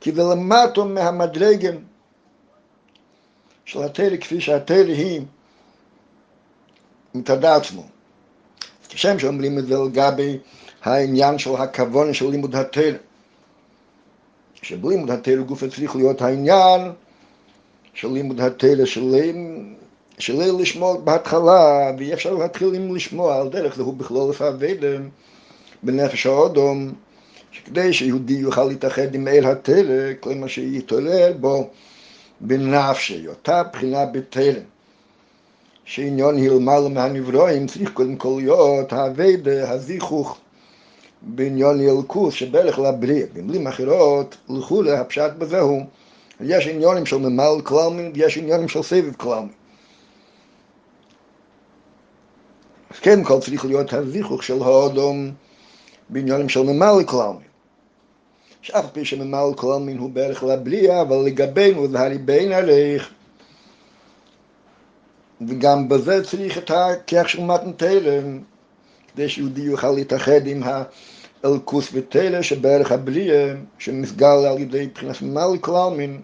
כי 0.01 0.11
זה 0.11 0.21
למטו 0.23 0.85
מהמדרגה 0.85 1.69
של 3.65 3.83
התרא 3.83 4.17
כפי 4.17 4.41
שהתרא 4.41 4.93
היא 4.93 5.21
מתעדה 7.15 7.55
עצמו. 7.55 7.83
כשם 8.89 9.19
שאומרים 9.19 9.59
את 9.59 9.67
זה 9.67 9.75
לגבי 9.75 10.37
העניין 10.83 11.37
של 11.37 11.55
הכוון 11.55 12.13
של 12.13 12.29
לימוד 12.29 12.55
התרא. 12.55 12.97
שבלימוד 14.61 15.11
התרא 15.11 15.41
גוף 15.41 15.63
צריך 15.63 15.95
להיות 15.95 16.21
העניין 16.21 16.91
של 17.93 18.07
לימוד 18.07 18.41
התרא 18.41 18.85
של 20.19 20.33
לשמוע 20.59 20.97
בהתחלה, 20.97 21.91
ואי 21.97 22.13
אפשר 22.13 22.33
להתחיל 22.33 22.73
עם 22.73 22.95
לשמוע 22.95 23.37
על 23.37 23.49
דרך 23.49 23.75
זה 23.75 23.83
הוא 23.83 23.93
בכלל 23.93 24.29
לפעבד 24.29 24.75
בנפש 25.83 26.25
האודום. 26.25 26.93
שכדי 27.51 27.93
שיהודי 27.93 28.33
יוכל 28.33 28.63
להתאחד 28.63 29.15
עם 29.15 29.27
אל 29.27 29.45
התלם, 29.45 30.13
כל 30.19 30.35
מה 30.35 30.47
שיתעורר 30.47 31.33
בו 31.39 31.69
בנפשי, 32.41 33.27
אותה 33.27 33.63
בחינה 33.63 34.05
בתלם. 34.05 34.63
שעניון 35.85 36.37
היא 36.37 36.49
למעלה 36.49 36.89
מהנברואים, 36.89 37.67
צריך 37.67 37.91
קודם 37.91 38.15
כל 38.15 38.33
להיות 38.37 38.93
האבדה, 38.93 39.71
הזיכוך, 39.71 40.37
בעניון 41.21 41.81
ילקוס 41.81 42.33
שברך 42.33 42.79
לבריא. 42.79 43.25
במילים 43.33 43.67
אחרות, 43.67 44.37
לכולי, 44.49 44.91
הפשט 44.91 45.31
בזה 45.37 45.59
הוא, 45.59 45.81
יש 46.41 46.67
עניונים 46.67 47.05
של 47.05 47.17
ממל 47.17 47.61
כללמין 47.63 48.11
ויש 48.15 48.37
עניונים 48.37 48.67
של 48.67 48.83
סבב 48.83 49.13
כללמין. 49.13 49.49
אז 52.91 52.99
כן 52.99 53.23
כל 53.23 53.39
צריך 53.39 53.65
להיות 53.65 53.93
הזיכוך 53.93 54.43
של 54.43 54.63
האדום 54.63 55.31
בעניונים 56.09 56.49
של 56.49 56.63
ממל 56.63 57.03
כללמין. 57.05 57.47
שאף 58.61 58.85
פי 58.91 59.05
שממל 59.05 59.53
כללמין 59.55 59.97
הוא 59.97 60.09
ברך 60.09 60.43
לבריאה, 60.43 61.01
אבל 61.01 61.17
לגבינו 61.17 61.87
זה 61.87 61.99
הריבין 61.99 62.51
עליך. 62.51 63.09
וגם 65.47 65.89
בזה 65.89 66.23
צריך 66.23 66.57
את 66.57 66.71
הכיח 66.71 67.27
של 67.27 67.41
מתן 67.41 67.71
תלם, 67.71 68.39
כדי 69.13 69.29
שיהודי 69.29 69.61
יוכל 69.61 69.91
להתאחד 69.91 70.47
עם 70.47 70.63
האלקוס 71.43 71.89
ותלם 71.93 72.43
שבערך 72.43 72.91
הבריאה, 72.91 73.53
שמסגל 73.79 74.45
על 74.49 74.59
ידי 74.59 74.85
מבחינת 74.85 75.21
ממל 75.21 75.57
כללמין. 75.61 76.21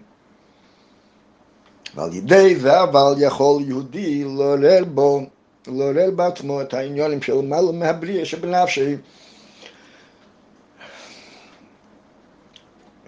ועל 1.94 2.14
ידי 2.14 2.56
זה 2.56 2.82
אבל 2.82 3.14
יכול 3.18 3.62
יהודי 3.66 4.24
לעורר 4.24 4.84
בו, 4.84 5.22
לעורר 5.66 6.10
בעצמו 6.10 6.62
את 6.62 6.74
העניונים 6.74 7.22
של 7.22 7.40
מעלה 7.40 7.72
מהבריאה 7.72 8.24
שבנפשי, 8.24 8.96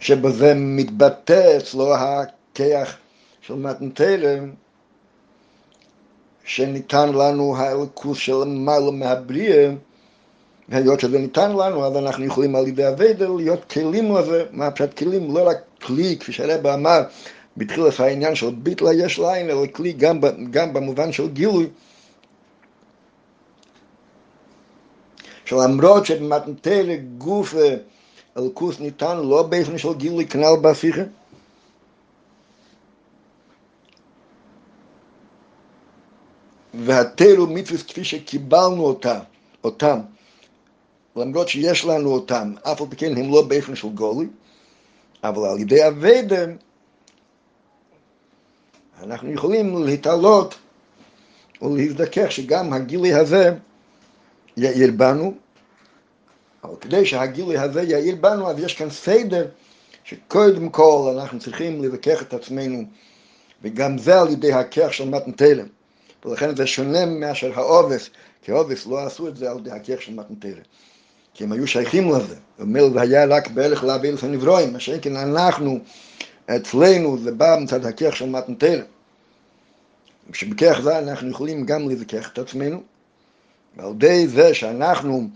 שבזה 0.06 0.52
מתבטא 0.56 1.56
אצלו 1.56 1.94
הכיח 1.94 2.96
של 3.40 3.54
מתן 3.54 3.90
תלם, 3.90 4.50
שניתן 6.44 7.08
לנו 7.08 7.56
האלוקוס 7.56 8.18
של 8.18 8.44
מעלה 8.44 8.90
מהבריאה, 8.90 9.70
והיות 10.68 11.00
שזה 11.00 11.18
ניתן 11.18 11.50
לנו, 11.56 11.86
אז 11.86 11.96
אנחנו 11.96 12.24
יכולים 12.24 12.56
על 12.56 12.68
ידי 12.68 12.84
הווידר 12.86 13.30
להיות 13.30 13.64
כלים 13.64 14.16
לזה, 14.16 14.44
מה 14.52 14.70
פשוט 14.70 14.94
כלים, 14.98 15.34
לא 15.34 15.48
רק 15.48 15.58
כלי, 15.82 16.16
כפי 16.20 16.32
שהרבא 16.32 16.74
אמר, 16.74 17.02
בתחילת 17.56 18.00
העניין 18.00 18.34
של 18.34 18.50
ביטלה 18.50 18.94
יש 18.94 19.18
לעין, 19.18 19.50
אלא 19.50 19.66
כלי 19.72 19.92
גם, 19.92 20.20
גם 20.50 20.72
במובן 20.72 21.12
של 21.12 21.28
גילוי. 21.28 21.66
שלמרות 25.44 26.06
שבמתנתר 26.06 26.86
גוף 27.18 27.54
אלקוס 28.38 28.80
ניתן 28.80 29.16
לא 29.16 29.42
באופן 29.42 29.78
של 29.78 29.94
גילוי 29.94 30.26
כנ"ל 30.26 30.56
בהפיכה, 30.60 31.02
והתלו 36.74 37.46
מצווה 37.46 37.78
כפי 37.78 38.04
שקיבלנו 38.04 38.84
אותה, 38.84 39.20
אותם, 39.64 40.00
למרות 41.16 41.48
שיש 41.48 41.84
לנו 41.84 42.12
אותם, 42.12 42.54
אף 42.62 42.80
על 42.80 42.86
פי 42.90 42.96
כן 42.96 43.16
הם 43.16 43.32
לא 43.32 43.42
באופן 43.42 43.74
של 43.76 43.88
גולי, 43.88 44.26
אבל 45.24 45.48
על 45.48 45.60
ידי 45.60 45.88
אביידם 45.88 46.56
אנחנו 49.02 49.32
יכולים 49.32 49.84
להתעלות 49.84 50.54
ולהזדכך 51.62 52.32
שגם 52.32 52.72
הגילוי 52.72 53.14
הזה 53.14 53.54
יאיר 54.56 54.90
בנו, 54.96 55.34
אבל 56.66 56.76
כדי 56.80 57.06
שהגילוי 57.06 57.58
הזה 57.58 57.82
יאיר 57.82 58.16
בנו, 58.16 58.50
אז 58.50 58.58
יש 58.58 58.74
כאן 58.74 58.90
סדר 58.90 59.46
שקודם 60.04 60.68
כל 60.68 61.14
אנחנו 61.18 61.38
צריכים 61.38 61.82
לבקח 61.82 62.22
את 62.22 62.34
עצמנו, 62.34 62.84
וגם 63.62 63.98
זה 63.98 64.20
על 64.20 64.30
ידי 64.30 64.52
הכך 64.52 64.92
של 64.92 65.08
מתנתלם. 65.08 65.66
ולכן 66.24 66.56
זה 66.56 66.66
שונה 66.66 67.06
מאשר 67.06 67.52
העובס, 67.54 68.10
כי 68.42 68.52
העובס 68.52 68.86
לא 68.86 68.98
עשו 68.98 69.28
את 69.28 69.36
זה 69.36 69.50
על 69.50 69.58
ידי 69.58 69.70
הכך 69.70 70.02
של 70.02 70.14
מתנתלם. 70.14 70.62
כי 71.34 71.44
הם 71.44 71.52
היו 71.52 71.66
שייכים 71.66 72.10
לזה. 72.10 72.36
אומר, 72.60 72.90
זה 72.90 73.00
היה 73.00 73.24
רק 73.24 73.48
בהלך 73.48 73.84
להביא 73.84 74.14
את 74.14 74.22
הנברואים, 74.22 74.72
מה 74.72 74.80
שכן 74.80 75.16
אנחנו, 75.16 75.78
אצלנו 76.46 77.18
זה 77.18 77.32
בא 77.32 77.56
מצד 77.60 77.86
הכך 77.86 78.16
של 78.16 78.28
מתנתלם. 78.28 78.84
שבכך 80.32 80.80
זה 80.82 80.98
אנחנו 80.98 81.30
יכולים 81.30 81.66
גם 81.66 81.88
לבקח 81.88 82.30
את 82.32 82.38
עצמנו, 82.38 82.82
ועל 83.76 83.90
ידי 83.90 84.28
זה 84.28 84.54
שאנחנו 84.54 85.28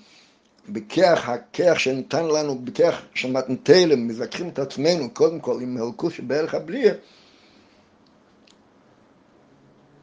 בכך 0.68 1.28
הכך 1.28 1.80
שניתן 1.80 2.24
לנו, 2.24 2.58
בכך 2.58 3.02
שמתנתלם, 3.14 4.08
מזכחים 4.08 4.48
את 4.48 4.58
עצמנו 4.58 5.10
קודם 5.10 5.40
כל 5.40 5.58
עם 5.62 5.74
מלכוס 5.74 6.12
שבערך 6.14 6.54
הבריאה, 6.54 6.92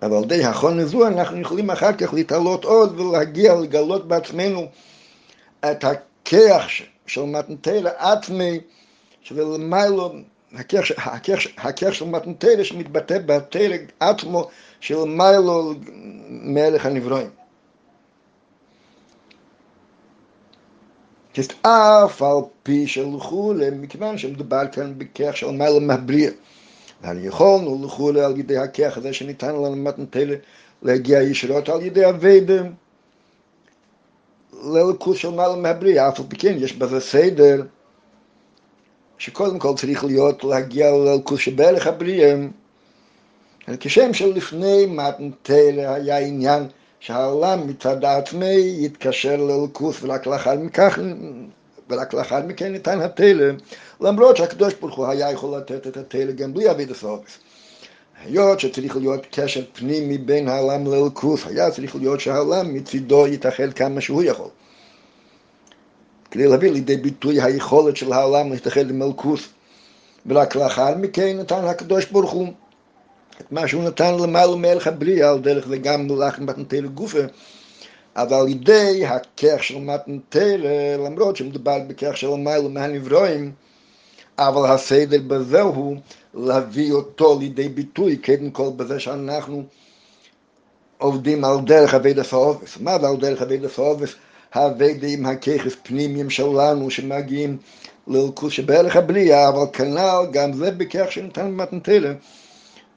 אבל 0.01 0.17
על 0.17 0.23
ידי 0.23 0.43
החון 0.45 0.79
הזו 0.79 1.07
אנחנו 1.07 1.39
יכולים 1.39 1.69
אחר 1.71 1.93
כך 1.93 2.13
להתעלות 2.13 2.65
עוד 2.65 2.99
ולהגיע 2.99 3.55
לגלות 3.55 4.07
בעצמנו 4.07 4.67
את 5.59 5.83
הכך 5.83 6.67
של 7.05 7.23
מתנתלה 7.23 7.91
עצמי, 7.97 8.59
שזה 9.21 9.43
למיילו, 9.43 10.13
הכך 11.57 11.93
של 11.95 12.05
מתנתלה 12.05 12.63
שמתבטא 12.63 13.17
בתלג 13.25 13.81
עצמו 13.99 14.47
של 14.79 15.03
מיילו 15.05 15.73
מלך 16.29 16.85
הנברואים. 16.85 17.29
אף 21.61 22.21
על 22.21 22.37
פי 22.63 22.87
שלכולי, 22.87 23.69
מכיוון 23.69 24.17
שמדובר 24.17 24.67
כאן 24.71 24.93
בכך 24.97 25.37
של 25.37 25.51
מיילו 25.51 25.79
מהבריא. 25.81 26.29
ואני 27.01 27.27
יכולנו 27.27 27.81
לכולי 27.85 28.21
על 28.21 28.39
ידי 28.39 28.57
הכך 28.57 28.97
הזה 28.97 29.13
שניתן 29.13 29.47
לנו 29.55 29.75
מתנתלה 29.75 30.35
להגיע 30.81 31.21
ישירות 31.21 31.69
על 31.69 31.81
ידי 31.81 32.09
אביידם 32.09 32.71
ללכוס 34.63 35.17
של 35.17 35.29
מעלה 35.29 35.55
מהבריאה, 35.55 36.09
אף 36.09 36.19
על 36.19 36.25
פי 36.29 36.35
כן 36.35 36.55
יש 36.59 36.73
בזה 36.73 36.99
סדר 36.99 37.63
שקודם 39.17 39.59
כל 39.59 39.73
צריך 39.75 40.03
להיות 40.03 40.43
להגיע 40.43 40.91
ללכוס 40.91 41.39
שבערך 41.39 41.87
הבריאה 41.87 42.35
כשם 43.79 44.13
שלפני 44.13 44.85
מתנתלה 44.85 45.93
היה 45.93 46.17
עניין 46.17 46.67
שהעולם 46.99 47.67
מצד 47.67 48.03
העצמי 48.03 48.75
יתקשר 48.79 49.35
ללכוס 49.35 50.03
ורק 50.03 50.27
לאחר 50.27 50.55
מכך 50.55 50.99
ורק 51.89 52.13
לאחר 52.13 52.41
מכן 52.47 52.71
ניתן 52.71 53.01
התלם, 53.01 53.55
למרות 54.01 54.37
שהקדוש 54.37 54.73
ברוך 54.73 54.95
הוא 54.95 55.07
היה 55.07 55.31
יכול 55.31 55.57
לתת 55.57 55.87
את 55.87 55.97
התלם 55.97 56.35
גם 56.35 56.53
בלי 56.53 56.71
אביד 56.71 56.91
הסובס. 56.91 57.39
היות 58.23 58.59
שצריך 58.59 58.97
להיות 58.97 59.27
קשר 59.31 59.61
פנימי 59.73 60.17
בין 60.17 60.47
העולם 60.47 60.87
ללכוס, 60.87 61.45
היה 61.47 61.71
צריך 61.71 61.95
להיות 61.95 62.19
שהעולם 62.19 62.73
מצידו 62.73 63.27
יתאחד 63.27 63.73
כמה 63.73 64.01
שהוא 64.01 64.23
יכול. 64.23 64.49
כדי 66.31 66.47
להביא 66.47 66.71
לידי 66.71 66.97
ביטוי 66.97 67.41
היכולת 67.41 67.97
של 67.97 68.13
העולם 68.13 68.51
להתאחד 68.51 68.89
עם 68.89 68.99
מלכוס, 68.99 69.47
ורק 70.25 70.55
לאחר 70.55 70.95
מכן 70.97 71.37
נתן 71.39 71.65
הקדוש 71.65 72.05
ברוך 72.05 72.31
הוא 72.31 72.47
את 73.41 73.51
מה 73.51 73.67
שהוא 73.67 73.83
נתן 73.83 74.15
למעלה 74.15 74.55
מלך 74.55 74.87
הבריאה, 74.87 75.29
על 75.29 75.39
דרך 75.39 75.67
זה 75.67 75.77
גם 75.77 76.07
מלאך 76.07 76.39
מתנתן 76.39 76.83
לגופה, 76.83 77.19
אבל 78.15 78.37
על 78.37 78.47
ידי 78.47 79.05
הכך 79.05 79.63
של 79.63 79.77
מתנתלה, 79.77 80.97
למרות 80.97 81.35
שמדובר 81.35 81.79
בכך 81.87 82.17
של 82.17 82.29
מיילו 82.29 82.69
מהנברואים, 82.69 83.51
אבל 84.39 84.69
הסדר 84.71 85.21
בזה 85.27 85.61
הוא 85.61 85.97
להביא 86.33 86.91
אותו 86.91 87.39
לידי 87.39 87.69
ביטוי, 87.69 88.17
קודם 88.17 88.51
כל 88.51 88.69
בזה 88.75 88.99
שאנחנו 88.99 89.63
עובדים 90.97 91.45
על 91.45 91.57
דרך 91.65 91.93
אבייד 91.93 92.19
הסעובס. 92.19 92.77
מה 92.79 92.99
זה 92.99 93.07
על 93.07 93.17
דרך 93.17 93.41
אבייד 93.41 93.65
הסעובס? 93.65 94.15
האביידים 94.53 95.25
הככס 95.25 95.75
פנימיים 95.83 96.29
שלנו 96.29 96.89
שמגיעים 96.89 97.57
ללכוס 98.07 98.53
שבערך 98.53 98.95
הבריאה, 98.95 99.49
אבל 99.49 99.65
כנ"ל 99.73 100.25
גם 100.31 100.53
זה 100.53 100.71
בכך 100.71 101.11
שניתן 101.11 101.51
במתנתלה. 101.51 102.13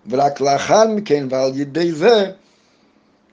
ורק 0.09 0.41
לאחר 0.41 0.89
מכן 0.89 1.27
ועל 1.31 1.61
ידי 1.61 1.93
זה 1.93 2.33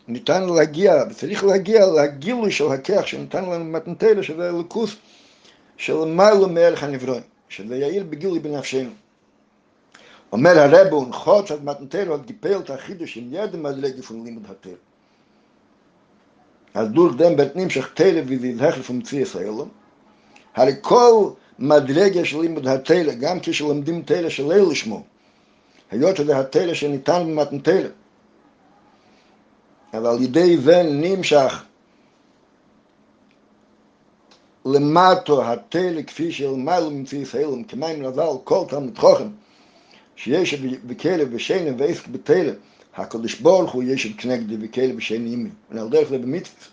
ניתן 0.08 0.50
להגיע, 0.50 1.04
וצריך 1.10 1.44
להגיע 1.44 1.86
לגילוי 1.86 2.52
של 2.52 2.72
הכך 2.72 3.08
שניתן 3.08 3.46
לנו 3.46 3.66
מתנתלה, 3.66 4.24
שזה 4.24 4.50
אלוקוס 4.50 4.96
של 5.78 6.06
מיילו 6.06 6.50
מערך 6.50 6.84
הנברואים, 6.84 7.24
שזה 7.50 7.78
יעיל 7.78 8.04
בגילוי 8.04 8.40
בנפשנו. 8.40 8.90
אומר 10.32 10.60
הרב 10.60 10.94
הונחוץ 10.94 11.52
עד 11.52 11.64
מתנתלה 11.64 12.14
עד 12.14 12.26
גיפל 12.26 12.60
את 12.60 12.70
החידוש 12.70 13.18
עם 13.18 13.34
ידם 13.34 13.66
עד 13.66 13.78
לגפון 13.78 14.24
לימוד 14.24 14.44
התל. 14.50 14.76
אז 16.74 16.88
דור 16.88 17.12
דם 17.12 17.36
בתנים 17.36 17.70
שכתלה 17.70 18.22
וזיזהך 18.28 18.90
ומציא 18.90 19.22
ישראלו. 19.22 19.68
הרי 20.56 20.74
כל 20.82 21.30
מדרגה 21.60 22.26
של 22.26 22.42
לימוד 22.42 22.68
התלה, 22.68 23.14
גם 23.14 23.40
כשלומדים 23.40 24.02
תלה 24.02 24.30
של 24.30 24.54
ליל 24.54 24.64
לשמו, 24.72 25.04
היות 25.92 26.18
שזה 26.18 26.40
התלה 26.40 26.76
שניתן 26.76 27.24
במתנתלה, 27.26 27.90
אבל 29.94 30.18
ידי 30.22 30.58
זה 30.58 30.84
נמשך 30.84 31.64
למטו 34.66 35.44
התלה 35.44 36.04
כפי 36.04 36.32
שלמעלה 36.32 36.90
ממציא 36.90 37.20
ישראל 37.20 37.50
כמים 37.68 38.06
נזל 38.06 38.28
כל 38.44 38.64
תלמיד 38.70 38.98
חוכם 38.98 39.28
שיש 40.16 40.54
בכלב 40.86 41.28
ושנה 41.32 41.72
ועסק 41.78 42.08
בתלה 42.08 42.52
הקדוש 42.96 43.40
ברוך 43.40 43.72
הוא 43.72 43.84
יש 43.84 44.08
כנגדי 44.18 44.56
וכלב 44.60 44.98
ושנה 44.98 45.26
אימי 45.26 45.50
ועל 45.72 45.90
דרך 45.90 46.10
זה 46.10 46.18
במצווה 46.18 46.68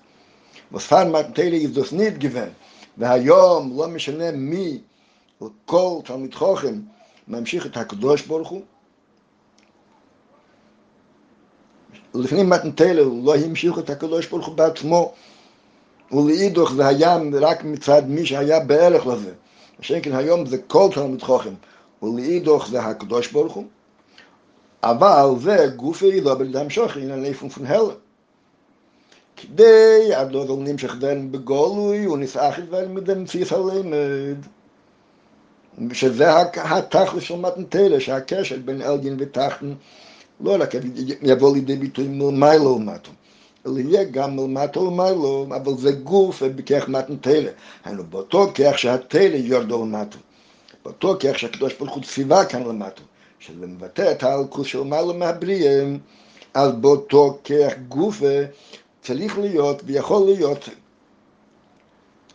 וספר 0.73 1.05
מתנתלה 1.05 1.57
יזדוסנית 1.57 2.19
גוון 2.19 2.49
והיום 2.99 3.79
לא 3.79 3.89
משנה 3.89 4.31
מי 4.33 4.79
כל 5.65 5.99
תלמיד 6.05 6.35
חוכם 6.35 6.81
ממשיך 7.29 7.67
את 7.67 7.77
הקדוש 7.77 8.23
ברוך 8.23 8.49
הוא 8.49 8.63
לפני 12.15 12.43
מתנתלה 12.43 13.03
לא 13.25 13.37
המשיך 13.37 13.79
את 13.79 13.91
הקדוש 13.91 14.27
ברוך 14.27 14.47
הוא 14.47 14.55
בעצמו 14.55 15.13
ולאידוך 16.13 16.73
זה 16.73 16.87
היה 16.87 17.19
רק 17.41 17.65
מצד 17.65 18.03
מי 18.09 18.27
שהיה 18.27 18.61
בערך 18.61 19.07
לזה. 19.07 19.33
השקל 19.81 20.17
היום 20.17 20.47
זה 20.47 20.59
כל 20.59 20.89
תלמיד 20.95 21.23
חוכם, 21.23 21.55
ולאידוך 22.03 22.69
זה 22.69 22.81
הקדוש 22.81 23.33
ברוך 23.33 23.53
הוא. 23.53 23.65
אבל 24.83 25.35
זה 25.41 25.67
גופי 25.77 26.21
לא 26.21 26.35
בלדם 26.35 26.71
שוכר, 26.71 27.01
הנה 27.01 27.17
ליפון 27.17 27.49
פון 27.49 27.67
הלם. 27.67 27.89
כדי 29.37 30.15
עד 30.15 30.33
לא 30.33 30.57
נמשך 30.59 30.95
דן 30.99 31.33
בגולוי 31.33 32.07
ונסעך 32.07 32.59
דן 32.71 32.95
מדם 32.95 33.27
ציס 33.27 33.53
הלימד. 33.53 34.37
שזה 35.93 36.41
התכלס 36.55 37.23
של 37.23 37.37
מתנתלה, 37.37 38.01
שהקשר 38.01 38.57
בין 38.65 38.83
אלגין 38.83 39.17
ותחתן 39.19 39.73
לא 40.41 40.57
רק 40.61 40.75
יבוא 41.23 41.55
לידי 41.55 41.77
ביטוי 41.77 42.09
מלמיילו 42.09 42.71
ומטו, 42.71 43.11
אלא 43.67 43.79
יהיה 43.79 44.05
גם 44.05 44.37
מלמטו 44.37 44.81
ומעלו, 44.81 45.47
אבל 45.57 45.79
זה 45.79 45.93
גוף 45.93 46.43
בכך 46.43 46.89
מתנתלה. 46.89 47.51
היינו 47.85 48.05
באותו 48.05 48.47
כך 48.55 48.79
שהתלה 48.79 49.37
יורדו 49.37 49.83
למטו. 49.87 50.19
באותו 50.85 51.17
כך 51.21 51.39
שהקדוש 51.39 51.75
ברוך 51.75 51.95
הוא 51.95 52.03
ציווה 52.03 52.45
כאן 52.45 52.63
למטו, 52.63 53.03
שזה 53.39 53.67
מבטא 53.67 54.13
את 54.13 54.23
האלקוס 54.23 54.67
של 54.67 54.83
מעלה 54.83 55.13
מהבריאה, 55.13 55.85
אז 56.55 56.73
באותו 56.73 57.39
כך 57.45 57.73
גוף 57.89 58.23
צריך 59.03 59.39
להיות 59.39 59.83
ויכול 59.87 60.27
להיות 60.27 60.69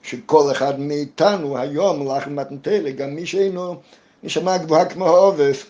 שכל 0.01 0.51
אחד 0.51 0.79
מאיתנו 0.79 1.57
היום 1.57 2.03
מלאך 2.03 2.27
מתנתלה, 2.27 2.91
גם 2.91 3.15
מי 3.15 3.25
שאינו 3.25 3.75
נשמע 4.23 4.57
גבוהה 4.57 4.85
כמו 4.85 5.07
העובס, 5.07 5.65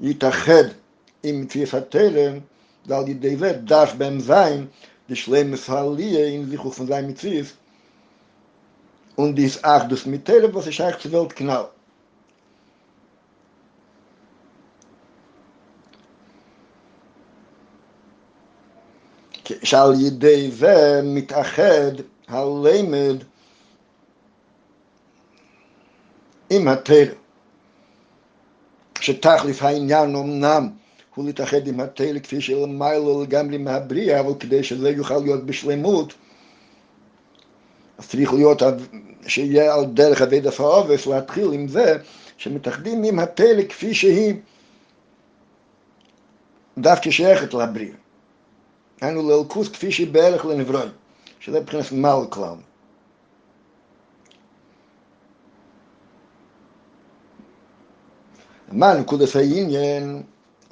יתאחד 0.00 0.64
im 1.22 1.48
Tiefateren, 1.48 2.42
weil 2.84 3.04
die 3.04 3.14
Dewe 3.14 3.54
darf 3.64 3.94
beim 3.94 4.20
Sein, 4.20 4.70
die 5.08 5.16
Schleime 5.16 5.56
verliehe 5.56 6.34
in 6.34 6.50
sich 6.50 6.60
auf 6.60 6.76
von 6.76 6.86
seinem 6.86 7.08
Mitzvies. 7.08 7.54
Und 9.16 9.36
dies 9.36 9.62
auch 9.62 9.88
das 9.88 10.06
Mitzvies, 10.06 10.52
was 10.52 10.66
ich 10.66 10.82
eigentlich 10.82 11.02
zur 11.02 11.12
Welt 11.12 11.36
knall. 11.36 11.68
שאל 19.62 20.00
ידי 20.00 20.50
זה 20.50 21.00
מתאחד 21.04 21.92
הלמד 22.28 23.16
עם 26.50 26.68
התר 26.68 27.12
שתכלס 29.00 29.62
העניין 29.62 30.16
אמנם 30.16 30.68
הוא 31.14 31.26
להתאחד 31.26 31.66
עם 31.66 31.80
התרא 31.80 32.18
כפי 32.18 32.40
שלמיילו 32.40 33.22
לגמרי 33.22 33.58
מהבריאה, 33.58 34.20
אבל 34.20 34.32
כדי 34.40 34.64
שזה 34.64 34.90
יוכל 34.90 35.18
להיות 35.18 35.46
בשלמות, 35.46 36.14
אז 37.98 38.08
צריך 38.08 38.32
להיות, 38.32 38.62
שיהיה 39.26 39.74
על 39.74 39.84
דרך 39.84 40.22
אבי 40.22 40.40
דף 40.40 40.60
העובס, 40.60 41.06
להתחיל 41.06 41.52
עם 41.52 41.68
זה 41.68 41.96
שמתאחדים 42.36 43.04
עם 43.04 43.18
התרא 43.18 43.62
כפי 43.68 43.94
שהיא 43.94 44.34
דווקא 46.78 47.10
שייכת 47.10 47.54
לבריאה. 47.54 47.94
היינו 49.00 49.28
לאלקוס 49.28 49.68
כפי 49.68 49.92
שהיא 49.92 50.12
בערך 50.12 50.44
לנברון, 50.44 50.88
שזה 51.40 51.60
מבחינת 51.60 51.92
מעל 51.92 52.26
כלל. 52.30 52.54
מה 58.72 58.94
נקודת 58.94 59.36
העניין, 59.36 60.22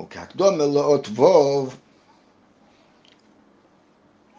או 0.00 0.06
כהקדומה 0.10 0.66
לאות 0.66 1.08
ווב, 1.08 1.76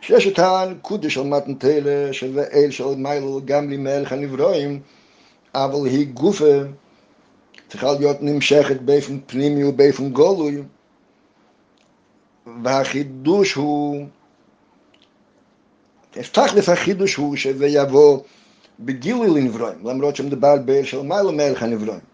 שיש 0.01 0.27
את 0.27 0.39
הנקודה 0.39 1.09
של 1.09 1.23
מתנתלה, 1.23 2.13
שזה 2.13 2.43
אל 2.53 2.71
של 2.71 2.95
מייל 2.97 3.23
גם 3.45 3.69
למלך 3.69 4.11
הנברואים, 4.11 4.81
אבל 5.55 5.85
היא 5.87 6.07
גופה 6.13 6.59
צריכה 7.69 7.91
להיות 7.99 8.17
נמשכת 8.21 8.81
באופן 8.81 9.19
פנימי 9.25 9.63
ובאופן 9.63 10.09
גולוי, 10.09 10.63
והחידוש 12.63 13.53
הוא, 13.53 14.05
תכלס 16.11 16.69
החידוש 16.69 17.15
הוא 17.15 17.35
שזה 17.35 17.67
יבוא 17.67 18.19
בגילוי 18.79 19.41
לנברואים, 19.41 19.87
למרות 19.87 20.15
שמדובר 20.15 20.57
באר 20.65 20.83
של 20.83 21.01
מייל 21.01 21.27
מלך 21.31 21.63
הנברואים. 21.63 22.10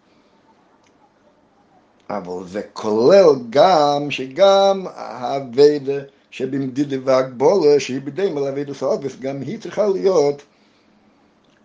אבל 2.10 2.47
זה 2.47 2.62
כולל 2.74 3.26
גם 3.49 4.12
שגם 4.12 4.86
האבדה 4.95 5.99
שבמדידה 6.32 6.97
והגבולה 7.03 7.80
שהיא 7.80 8.01
בידי 8.01 8.30
מלאבדה 8.30 8.74
סעובס, 8.74 9.16
גם 9.20 9.41
היא 9.41 9.60
צריכה 9.60 9.88
להיות 9.88 10.41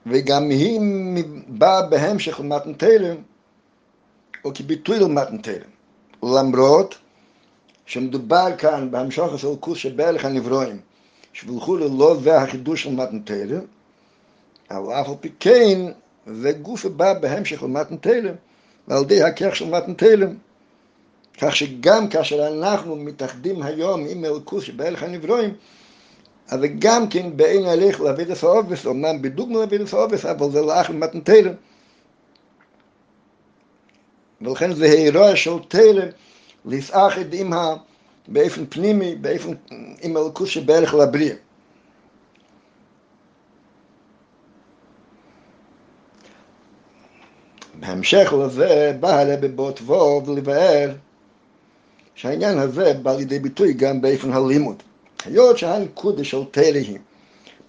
וגם 0.06 0.50
היא 0.50 0.80
באה 1.48 1.82
בהמשך 1.82 2.40
למתנתלם 2.40 3.16
או 4.44 4.50
כביטוי 4.54 4.98
למתנתלם 4.98 5.70
למרות 6.22 6.94
שמדובר 7.86 8.48
כאן 8.58 8.90
בהמשך 8.90 9.24
של 9.36 9.48
כוס 9.60 9.78
שבערך 9.78 10.24
הנברואים 10.24 10.80
שבלכו 11.32 11.76
ללא 11.76 12.16
זה 12.22 12.38
החידוש 12.38 12.82
של 12.82 12.90
מתנתלם 12.90 13.60
אבל 14.70 14.92
אף 14.92 15.08
על 15.08 15.14
פי 15.20 15.28
כן 15.40 15.78
זה 16.26 16.52
גוף 16.52 16.86
בא 16.86 17.14
בהמשך 17.14 17.62
למתנתלם 17.62 18.34
ועל 18.88 19.02
ידי 19.02 19.22
הכך 19.22 19.56
של 19.56 19.70
מתנתלם. 19.70 20.34
כך 21.40 21.56
שגם 21.56 22.08
כאשר 22.08 22.48
אנחנו 22.48 22.96
מתאחדים 22.96 23.62
היום 23.62 24.06
עם 24.08 24.24
אלקוס 24.24 24.64
שבהלך 24.64 25.02
הנברואים, 25.02 25.54
אז 26.48 26.60
גם 26.78 27.08
כן 27.08 27.36
באין 27.36 27.64
הליך 27.66 28.00
את 28.22 28.30
הסעובס, 28.30 28.86
אמנם 28.86 29.22
בדוגמה 29.22 29.58
להביא 29.60 29.78
את 29.78 29.82
הסעובס, 29.82 30.24
אבל 30.24 30.50
זה 30.50 30.60
לאח 30.60 30.90
למתנתלם. 30.90 31.52
ולכן 34.40 34.72
זה 34.72 34.84
הירוע 34.84 35.36
של 35.36 35.58
תלם 35.68 36.08
להתאחד 36.64 37.34
עם 37.34 37.52
ה... 37.52 37.74
באופן 38.28 38.66
פנימי, 38.66 39.14
באופן, 39.14 39.52
עם 40.02 40.16
אלקוס 40.16 40.48
שבהלך 40.48 40.94
לבריאה. 40.94 41.34
בהמשך 47.82 48.32
לזה 48.44 48.96
בא 49.00 49.20
הרבי 49.20 49.48
באותבוב 49.48 50.30
לבאר 50.30 50.94
שהעניין 52.14 52.58
הזה 52.58 52.94
בא 53.02 53.16
לידי 53.16 53.38
ביטוי 53.38 53.72
גם 53.72 54.00
באופן 54.00 54.32
הלימוד. 54.32 54.82
היות 55.24 55.58
שהנקודה 55.58 56.24
של 56.24 56.44
תרא 56.50 56.64
היא 56.64 56.98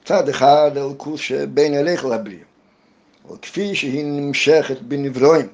צד 0.06 0.30
אחד 0.30 0.72
אלקוס 0.78 1.22
שבין 1.22 1.74
אליך 1.74 2.06
לבריאה, 2.06 2.44
או 3.30 3.36
כפי 3.42 3.76
שהיא 3.76 4.06
נמשכת 4.06 4.82
בנברואים. 4.82 5.48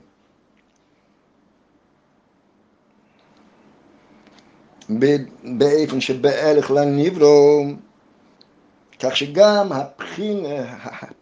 באופן 5.43 6.01
שבאלך 6.01 6.72
לנברו, 6.72 7.66
כך 8.99 9.18
שגם 9.18 9.72
הבחין 9.72 10.45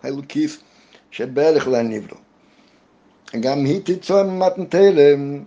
האלוקיס 0.03 0.57
שבאלך 1.11 1.67
לנברו. 1.67 2.26
גם 3.35 3.65
היא 3.65 3.81
תיצור 3.81 4.23
ממתנתלם, 4.23 5.43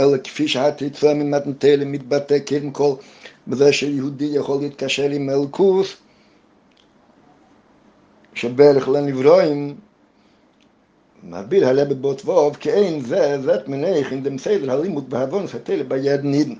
אלא 0.00 0.18
כפי 0.24 0.48
שהתיצור 0.48 1.14
ממתנתלם 1.14 1.92
מתבטא 1.92 2.38
קודם 2.38 2.70
כל 2.70 2.94
בזה 3.46 3.72
שיהודי 3.72 4.24
יכול 4.24 4.60
להתקשר 4.60 5.10
עם 5.10 5.30
אלקוס, 5.30 5.96
שבערך 8.34 8.88
לנברואים, 8.88 9.76
מסביר 11.22 11.68
הלב 11.68 11.88
בבוט 11.88 12.22
ווב, 12.24 12.56
כאין 12.56 13.00
זה, 13.00 13.42
זאת 13.42 13.68
מניח 13.68 14.12
אם 14.12 14.22
דמסדר 14.22 14.72
הלימוד 14.72 15.10
בהבונס 15.10 15.54
התלה 15.54 15.84
ביד 15.84 16.20
נידן. 16.24 16.54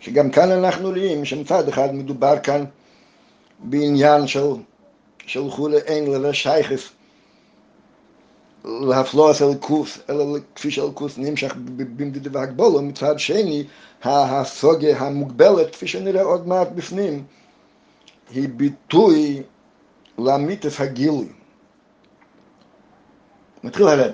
שגם 0.00 0.30
כאן 0.30 0.50
אנחנו 0.50 0.88
רואים 0.88 1.24
שמצד 1.24 1.68
אחד 1.68 1.94
מדובר 1.94 2.38
כאן 2.42 2.64
בעניין 3.58 4.26
של, 4.26 4.46
של 5.26 5.50
חולי 5.50 5.78
אין 5.78 6.10
לזה 6.10 6.34
שייכס 6.34 6.90
להפלוס 8.64 9.42
אל 9.42 9.54
קוס, 9.54 9.98
אלא 10.10 10.24
כפי 10.54 10.70
של 10.70 10.92
קוס 10.94 11.18
נמשך 11.18 11.54
במדידי 11.76 12.28
והגבולו, 12.28 12.82
מצד 12.82 13.18
שני, 13.18 13.64
הסוגה 14.02 14.98
המוגבלת, 14.98 15.72
כפי 15.72 15.86
שנראה 15.86 16.22
עוד 16.22 16.48
מעט 16.48 16.68
בפנים, 16.74 17.24
היא 18.30 18.48
ביטוי 18.48 19.42
למיתס 20.18 20.80
הגילוי. 20.80 21.28
מתחיל 23.64 23.88
הרד. 23.88 24.12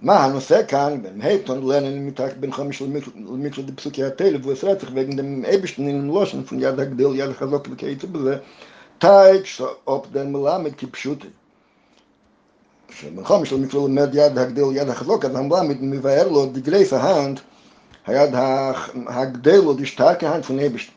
מה 0.00 0.24
הנושא 0.24 0.66
כאן, 0.68 1.02
בין 1.02 1.20
הייטון 1.20 1.66
לנן 1.66 2.06
מתחת 2.06 2.36
בין 2.36 2.52
חמיש 2.52 2.82
למיץ 3.16 3.58
לדפסוקי 3.58 4.04
התל, 4.04 4.36
והוא 4.42 4.52
עשרה 4.52 4.74
צריך 4.74 4.92
בגן 4.92 5.16
דם 5.16 5.44
אבשטנין 5.44 6.06
לושן, 6.06 6.42
פון 6.42 6.60
יד 6.60 6.80
הגדל, 6.80 7.14
יד 7.14 7.30
החזוק 7.30 7.68
וכייצו 7.70 8.08
בזה, 8.08 8.38
תאי, 8.98 9.44
שאופ 9.44 10.06
דן 10.12 10.32
מלמד 10.32 10.74
כפשוטי. 10.74 11.28
שבמקום 13.00 13.44
של 13.44 13.60
מקרה 13.60 13.80
הוא 13.80 13.88
אומר 13.88 14.06
יד 14.12 14.38
הגדל 14.38 14.62
יד 14.72 14.88
החזוק, 14.88 15.24
אז 15.24 15.34
הרמב"ם 15.34 15.68
מבאר 15.80 16.28
לו 16.28 16.46
דגלי 16.46 16.84
פהנד, 16.84 17.40
היד 18.06 18.30
הגדל 19.06 19.58
או 19.58 19.74
דשתרקה 19.74 20.34
הנד 20.34 20.44
פונבשט. 20.44 20.90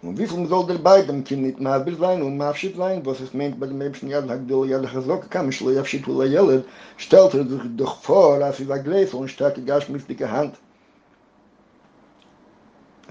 Und 0.00 0.16
wie 0.16 0.28
viel 0.28 0.46
soll 0.46 0.66
der 0.68 0.78
beiden 0.78 1.24
Kind 1.24 1.42
nicht 1.42 1.58
mehr 1.58 1.84
will 1.84 1.98
sein 1.98 2.22
und 2.22 2.36
mehr 2.36 2.48
abschied 2.48 2.76
sein, 2.76 3.04
was 3.04 3.18
es 3.18 3.34
meint 3.34 3.58
bei 3.58 3.66
dem 3.66 3.78
Menschen 3.78 4.08
Jad 4.08 4.30
Hagdol 4.30 4.68
Jad 4.70 4.86
Chazok 4.92 5.28
kam, 5.28 5.48
ich 5.48 5.56
schlug 5.56 5.76
abschied 5.76 6.06
wohl 6.06 6.18
der 6.18 6.28
Jeled, 6.28 6.64
stellt 6.96 7.34
er 7.34 7.44
sich 7.44 7.62
doch 7.76 8.00
vor, 8.00 8.34
als 8.40 8.60
es 8.60 8.70
ein 8.70 9.08
und 9.12 9.28
starke 9.28 10.30
Hand. 10.30 10.54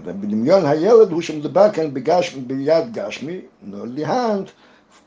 אבל 0.03 0.11
בדמיון 0.11 0.65
הילד 0.65 1.11
הוא 1.11 1.21
שמדבר 1.21 1.71
כאן 1.71 1.93
בגש, 1.93 2.35
ביד 2.35 2.93
גשמי, 2.93 3.41
לא 3.71 3.79
להנד, 3.87 4.49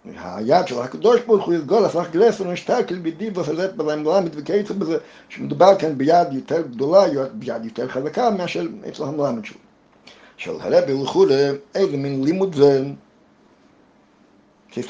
היד 0.05 0.67
של 0.67 0.79
הקדוש 0.79 1.21
ברוך 1.21 1.47
הוא 1.47 1.55
יסגול 1.55 1.85
הפך 1.85 2.11
גלסר 2.11 2.49
ונשתקל 2.49 2.99
בדיב 3.03 3.39
ופלט 3.39 3.73
בלהם 3.75 4.05
למד 4.05 4.31
וכיצר 4.33 4.75
בזה 4.75 4.99
שמדובר 5.29 5.79
כאן 5.79 5.99
ביד 5.99 6.33
יותר 6.33 6.61
גדולה, 6.61 7.05
ביד 7.33 7.65
יותר 7.65 7.89
חזקה 7.89 8.31
מאשר 8.31 8.67
אצל 8.89 9.03
המלמד 9.03 9.45
שלו. 9.45 9.59
של 10.37 10.51
הרבי 10.61 11.03
לכולה, 11.03 11.51
איזה 11.75 11.97
מין 11.97 12.25
לימוד 12.25 12.55
זה, 12.55 12.83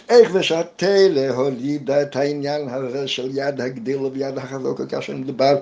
איך 0.09 0.33
זה 0.33 0.43
שהתלה 0.43 1.31
הולידה 1.31 2.03
את 2.03 2.17
העניין 2.17 2.69
הזה 2.69 3.09
של 3.09 3.31
יד 3.35 3.61
הגדיל 3.61 3.99
ויד 3.99 4.39
החזוקה 4.39 4.87
כאשר 4.87 5.17
מדובר 5.17 5.57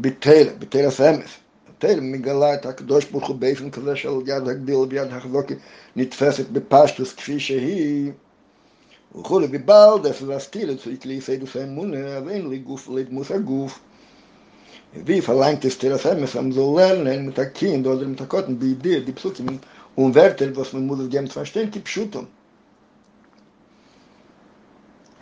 בתלה, 0.00 0.52
בתלה 0.58 0.90
סמס. 0.90 1.45
התלה 1.78 2.00
מגלה 2.00 2.54
את 2.54 2.66
הקדוש 2.66 3.04
ברוך 3.04 3.28
הוא 3.28 3.36
באופן 3.36 3.70
כזה 3.70 3.96
של 3.96 4.08
יד 4.26 4.48
הגדיל 4.48 4.74
ויד 4.74 5.12
החזוקה 5.12 5.54
נתפסת 5.96 6.48
בפשטוס 6.48 7.14
כפי 7.14 7.40
שהיא 7.40 8.12
וכולי 9.14 9.46
בבעל 9.46 9.98
דף 10.02 10.22
להסתיל 10.22 10.70
את 10.70 10.78
זה 10.78 10.90
כלי 11.02 11.20
סיידוס 11.20 11.56
האמונה, 11.56 11.98
אז 11.98 12.28
אין 12.28 12.48
לי 12.48 12.58
גוף 12.58 12.88
לדמוס 12.88 13.30
הגוף. 13.30 13.80
wie 15.04 15.20
verlangt 15.20 15.64
es 15.64 15.78
der 15.78 15.98
Femes 15.98 16.36
am 16.36 16.52
so 16.52 16.78
lernen 16.78 17.26
mit 17.26 17.36
der 17.36 17.50
Kind 17.50 17.86
oder 17.86 18.06
mit 18.06 18.18
der 18.18 18.26
Kotten 18.26 18.58
die 18.58 18.72
Idee, 18.72 19.00
die 19.00 19.12
Psukim 19.12 19.58
und 19.94 20.14
Werte, 20.14 20.56
was 20.56 20.72
man 20.72 20.86
muss 20.86 21.10
geben 21.10 21.26
zu 21.26 21.34
verstehen, 21.34 21.70
die 21.70 21.80
Pschutum. 21.80 22.26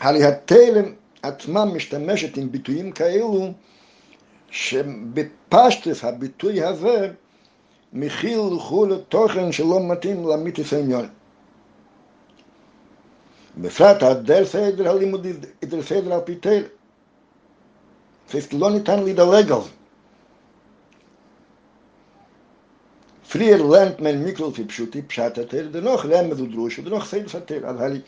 הרי 0.01 0.25
התלם 0.25 0.85
עצמם 1.23 1.69
משתמשת 1.75 2.37
עם 2.37 2.53
ביטויים 2.53 2.93
כאלו 2.93 3.53
שבפשטס 5.55 6.05
הביטוי 6.05 6.65
הזה 6.65 7.11
מכיל 7.93 8.39
וכולי 8.39 8.95
תוכן 9.09 9.53
שלא 9.53 9.81
מתאים 9.81 10.29
למיתוס 10.29 10.73
העניון. 10.73 11.09
בפרט 13.59 14.03
הדר 14.03 14.45
סדר 14.45 14.91
הלימוד 14.91 15.27
אידר 15.63 15.83
סדר 15.83 16.13
על 16.15 16.21
פי 16.21 16.35
תל. 16.35 16.63
לא 18.53 18.71
ניתן 18.71 19.05
לדלג 19.05 19.53
על 19.53 19.61
זה. 19.63 19.69
לערנט 23.35 24.01
מען 24.01 24.25
מקרא 24.25 24.51
כפי 24.55 24.65
פשוטו 24.65 25.03
פשט 25.03 25.39
התורה, 25.39 25.69
דערנאך 25.69 26.05
רמז 26.05 26.41
ודרוש, 26.41 26.79
ודערנאך 26.79 27.07
סודות 27.07 27.35
התורה, 27.35 27.67
אבל 27.67 28.01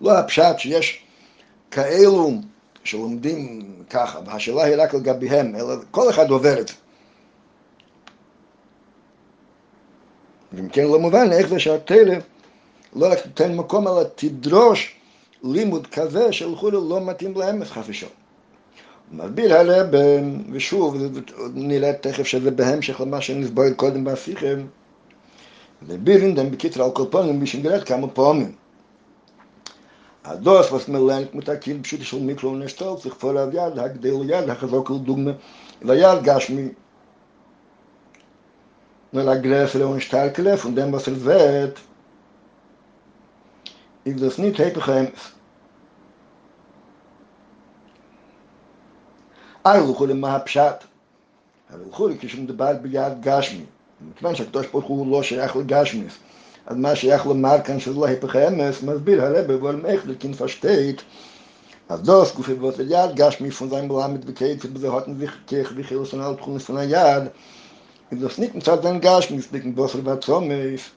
לא 0.00 0.18
הפשט 0.18 0.58
שיש 0.58 1.04
כאלו 1.70 2.30
שלומדים 2.84 3.62
ככה, 3.90 4.20
והשאלה 4.26 4.64
היא 4.64 4.76
רק 4.78 4.94
לגביהם, 4.94 5.56
אלא 5.56 5.74
כל 5.90 6.10
אחד 6.10 6.30
עובר 6.30 6.60
את 6.60 6.68
זה. 6.68 6.74
ואם 10.56 10.68
כן 10.68 10.84
לא 10.84 10.98
מובן 10.98 11.32
איך 11.32 11.48
זה 11.48 11.58
שהתורה 11.58 12.18
לא 12.96 13.12
רק 13.12 13.20
תיתן 13.20 13.56
מקום, 13.56 13.88
אלא 13.88 14.02
תדרוש 14.14 14.94
לימוד 15.42 15.86
כזה 15.86 16.32
שלכאורה 16.32 16.72
לא 16.72 17.00
מתאים 17.04 17.34
לאמת 17.36 17.70
חס 17.70 17.84
ושלום. 17.86 18.12
מסביר 19.12 19.54
הרבי, 19.54 19.86
ושוב, 20.52 20.96
נראה 21.54 21.92
תכף 21.92 22.26
שזה 22.26 22.50
בהמשך 22.50 23.00
למה 23.00 23.20
שנסבור 23.20 23.70
קודם 23.76 24.04
בשיחים, 24.04 24.66
ובירינדם 25.82 26.50
בקיצר 26.50 26.82
על 26.82 26.90
כל 26.90 27.04
פעמים, 27.10 27.40
בשנגרד 27.40 27.84
כמה 27.84 28.08
פעמים. 28.08 28.52
הדוס 30.24 30.88
man 30.88 31.06
lernt 31.06 31.34
mit 31.34 31.46
der 31.46 31.58
Kind 31.58 31.82
pschuti 31.82 32.04
schon 32.04 32.24
mikro 32.24 32.48
und 32.48 32.62
erstellt 32.62 33.00
sich 33.00 33.12
vor 33.12 33.34
der 33.34 33.52
Yad, 33.52 33.76
der 33.76 33.90
Gdel 33.90 34.24
Yad, 39.14 39.44
der 39.44 39.60
Yad 39.60 39.70
Gashmi, 39.70 39.90
nur 39.90 39.98
der 39.98 40.30
größere 40.30 40.66
und 40.66 40.76
dem, 40.76 40.92
was 40.92 41.06
er 41.06 41.24
wird, 41.24 41.78
ist 44.04 44.22
das 44.22 44.38
nicht 44.38 44.58
hepech 44.58 44.88
emes. 44.88 45.34
אי 49.66 49.78
לוחול 49.78 50.12
מה 50.12 50.36
הפשט, 50.36 50.84
אבל 51.70 51.80
לוחול 51.86 52.12
כשמדבר 52.20 52.72
ביד 52.82 53.20
גשמי, 53.20 53.64
מכיוון 54.00 54.34
שהקדוש 54.34 54.66
ברוך 54.66 54.84
הוא 54.84 55.12
לא 55.12 55.22
שייך 55.22 55.56
לגשמיס, 55.56 56.18
אז 56.66 56.76
מה 56.76 56.96
שייך 56.96 57.26
לומר 57.26 57.56
כאן 57.64 57.80
שזה 57.80 57.94
לא 57.94 58.06
היפך 58.06 58.36
האמס, 58.36 58.82
מסביר 58.82 59.22
הרב 59.22 59.44
ואומר 59.48 59.86
איך 59.86 60.06
לכין 60.06 60.34
פשטייט, 60.34 61.02
אז 61.88 62.00
דוס 62.02 62.34
גופי 62.34 62.54
בוס 62.54 62.74
יד 62.78 63.14
גשמי 63.14 63.50
פון 63.50 63.68
זיין 63.70 63.88
מלמד 63.88 64.28
וקייט 64.28 64.64
בזה 64.64 64.88
הוטן 64.88 65.14
זיך 65.18 65.36
כיך 65.46 65.72
וחילוס 65.76 66.14
על 66.14 66.34
תחום 66.34 66.58
פון 66.58 66.76
היד, 66.76 67.22
אם 68.12 68.18
דוס 68.18 68.38
ניק 68.38 68.54
מצד 68.54 68.82
זיין 68.82 69.00
גשמי, 69.00 69.42
סליק 69.42 69.64
בוס 69.74 69.94
ובצומס, 69.94 70.90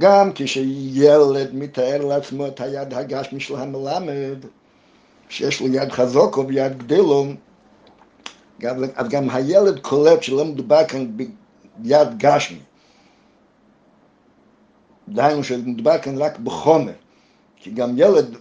גם 0.00 0.30
כשילד 0.34 1.54
מתאר 1.54 2.04
לעצמו 2.04 2.46
את 2.46 2.60
היד 2.60 2.94
הגשמי 2.94 3.40
של 3.40 3.56
המלמד, 3.56 4.38
שיש 5.28 5.60
לו 5.60 5.66
יד 5.66 5.92
חזוקו 5.92 6.48
ויד 6.48 6.78
גדלו, 6.78 7.24
אז 8.96 9.08
גם 9.08 9.30
הילד 9.30 9.78
קולט 9.78 10.22
שלא 10.22 10.44
מדובר 10.44 10.84
כאן 10.88 11.06
ביד 11.78 12.18
גשמי. 12.18 12.58
דהיינו 15.08 15.44
שמדובר 15.44 15.98
כאן 15.98 16.22
רק 16.22 16.38
בחומר, 16.38 16.92
כי 17.56 17.70
גם 17.70 17.94
ילד 17.96 18.36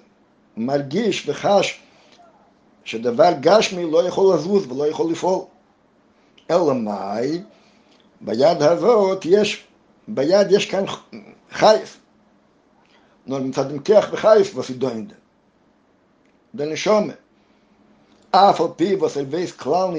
מרגיש 0.57 1.29
וחש 1.29 1.79
שדבר 2.85 3.31
גשמי 3.39 3.91
לא 3.91 4.07
יכול 4.07 4.35
לזוז 4.35 4.71
ולא 4.71 4.87
יכול 4.87 5.11
לפעול. 5.11 5.41
אלא? 6.51 6.73
ביד 8.21 8.61
הזאת 8.61 9.25
יש, 9.25 9.63
ביד 10.07 10.51
יש 10.51 10.65
כאן 10.65 10.83
חייף. 11.51 11.97
נו, 13.27 13.39
מצד 13.39 13.73
מכח 13.73 14.07
וחייף 14.11 14.57
וסידוינדה. 14.57 15.15
דנשומה. 16.55 17.13
אף 18.31 18.61
על 18.61 18.67
פי 18.75 18.95
וסל 18.95 19.25
וייס 19.29 19.51
כלל 19.51 19.89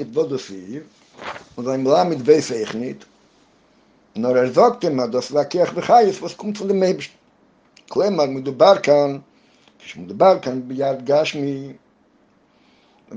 nur 4.15 4.35
er 4.35 4.53
sagt 4.53 4.83
immer, 4.83 5.07
das 5.07 5.33
war 5.33 5.45
Kirch 5.45 5.73
Bechayis, 5.73 6.21
was 6.21 6.37
kommt 6.37 6.57
von 6.57 6.67
dem 6.67 6.79
Mebisch. 6.79 7.11
Klemmer, 7.89 8.27
mit 8.27 8.45
der 8.45 8.53
Barkan, 8.53 9.21
כשהוא 9.79 10.03
מדבר 10.03 10.39
כאן 10.39 10.61
ביד 10.67 11.05
גשמי, 11.05 11.73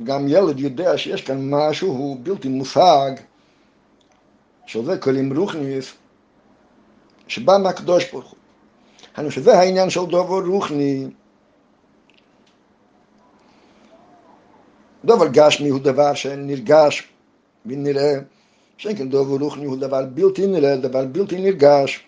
גם 0.04 0.28
ילד 0.28 0.60
יודע 0.60 0.98
שיש 0.98 1.22
כאן 1.22 1.54
משהו 1.54 2.18
בלתי 2.22 2.48
מושג, 2.48 3.10
שזה 4.66 4.98
קולים 4.98 5.38
רוחניס, 5.38 5.92
שבא 7.28 7.58
מהקדוש 7.62 8.12
ברוך 8.12 8.30
הוא. 8.30 8.38
אני 9.18 9.30
שזה 9.30 9.58
העניין 9.58 9.90
של 9.90 10.06
דובר 10.06 10.46
רוחני. 10.46 11.06
דובר 15.04 15.28
גשמי 15.28 15.68
הוא 15.68 15.80
דבר 15.80 16.14
שנרגש 16.14 17.08
ונראה. 17.66 18.14
שאין 18.78 18.96
כן 18.96 19.08
דובר 19.08 19.44
רוחני 19.44 19.64
הוא 19.64 19.76
דבר 19.76 20.02
בלתי 20.06 20.46
נראה, 20.46 20.76
דבר 20.76 21.04
בלתי 21.04 21.40
נרגש. 21.40 22.06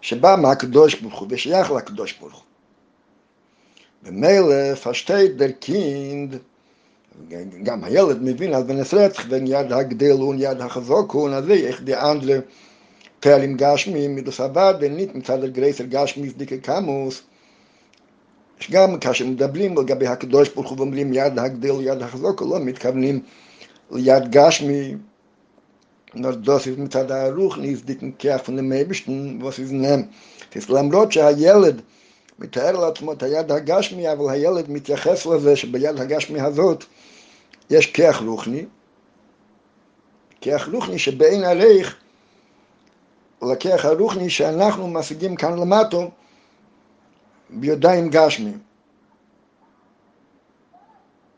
שבא 0.00 0.36
מהקדוש 0.42 0.94
ברוך 0.94 1.18
הוא 1.18 1.28
ושייך 1.30 1.70
לקדוש 1.70 2.12
ברוך 2.12 2.34
הוא. 2.34 2.49
ומילא 4.04 4.74
פשטי 4.74 5.28
דר 5.28 5.50
קינד, 5.50 6.36
גם 7.62 7.84
הילד 7.84 8.18
מבין 8.22 8.54
על 8.54 8.62
בנס 8.62 8.94
רצח 8.94 9.26
בין 9.26 9.46
יד 9.46 9.72
הגדלון, 9.72 10.36
יד 10.38 10.60
החזוקון, 10.60 11.32
אז 11.32 11.50
איך 11.50 11.82
די 11.82 11.94
אנדלה 11.96 12.38
פעלים 13.20 13.56
גשמי 13.56 14.08
מדוס 14.08 14.40
הבד, 14.40 14.74
ונית 14.80 15.14
מצד 15.14 15.44
הגרייסר 15.44 15.84
גשמי 15.84 16.30
סדיקה 16.30 16.56
קמוס, 16.56 17.22
שגם 18.60 18.98
כאשר 18.98 19.26
מדברים 19.26 19.78
לגבי 19.78 20.06
הקדוש 20.06 20.48
ברוך 20.48 20.70
הוא 20.70 20.78
ואומרים 20.78 21.12
יד 21.12 21.38
הגדל, 21.38 21.80
יד 21.80 22.02
החזוק, 22.02 22.42
לא 22.42 22.58
מתכוונים 22.58 23.20
ליד 23.90 24.30
גשמי, 24.30 24.94
nur 26.14 26.36
das 26.36 26.66
ist 26.66 26.76
mit 26.76 26.92
der 26.94 27.32
Ruch 27.36 27.56
nicht 27.56 27.88
dicken 27.88 28.18
Kerl 28.18 28.40
von 28.40 28.56
dem 28.56 28.66
Mebischen, 28.66 29.40
was 29.42 29.60
ist 29.60 29.70
nem. 29.70 30.08
Das 30.52 30.68
למרות 30.68 31.12
שהילד 31.12 31.82
מתאר 32.40 32.72
לעצמו 32.72 33.12
את 33.12 33.22
היד 33.22 33.52
הגשמי, 33.52 34.12
אבל 34.12 34.30
הילד 34.30 34.70
מתייחס 34.70 35.26
לזה 35.26 35.56
שביד 35.56 36.00
הגשמי 36.00 36.40
הזאת 36.40 36.84
יש 37.70 37.86
כיח 37.86 38.22
רוחני, 38.22 38.66
כיח 40.40 40.68
רוחני 40.68 40.98
שבין 40.98 41.44
עריך 41.44 41.96
לכיח 43.42 43.84
הרוחני 43.84 44.30
שאנחנו 44.30 44.88
משיגים 44.88 45.36
כאן 45.36 45.58
למטו, 45.58 46.10
בידיים 47.50 48.10
גשמיים. 48.10 48.58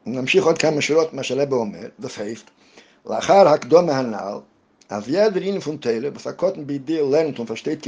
נמשיך 0.07 0.45
עוד 0.45 0.59
כמה 0.59 0.81
שורות 0.81 1.15
מה 1.15 1.23
שלבה 1.23 1.57
אומר, 1.57 1.87
דפייפט. 2.01 2.51
לאחר 3.07 3.49
הקדום 3.49 3.87
מהנ"ל, 3.87 4.39
אז 4.89 5.09
ihnen 5.09 5.61
von 5.61 5.81
Teile, 5.81 6.15
was 6.15 6.27
er 6.27 6.35
konnten 6.35 6.67
bei 6.67 6.79
dir 6.79 7.05
lernt 7.07 7.39
und 7.39 7.47
versteht 7.47 7.83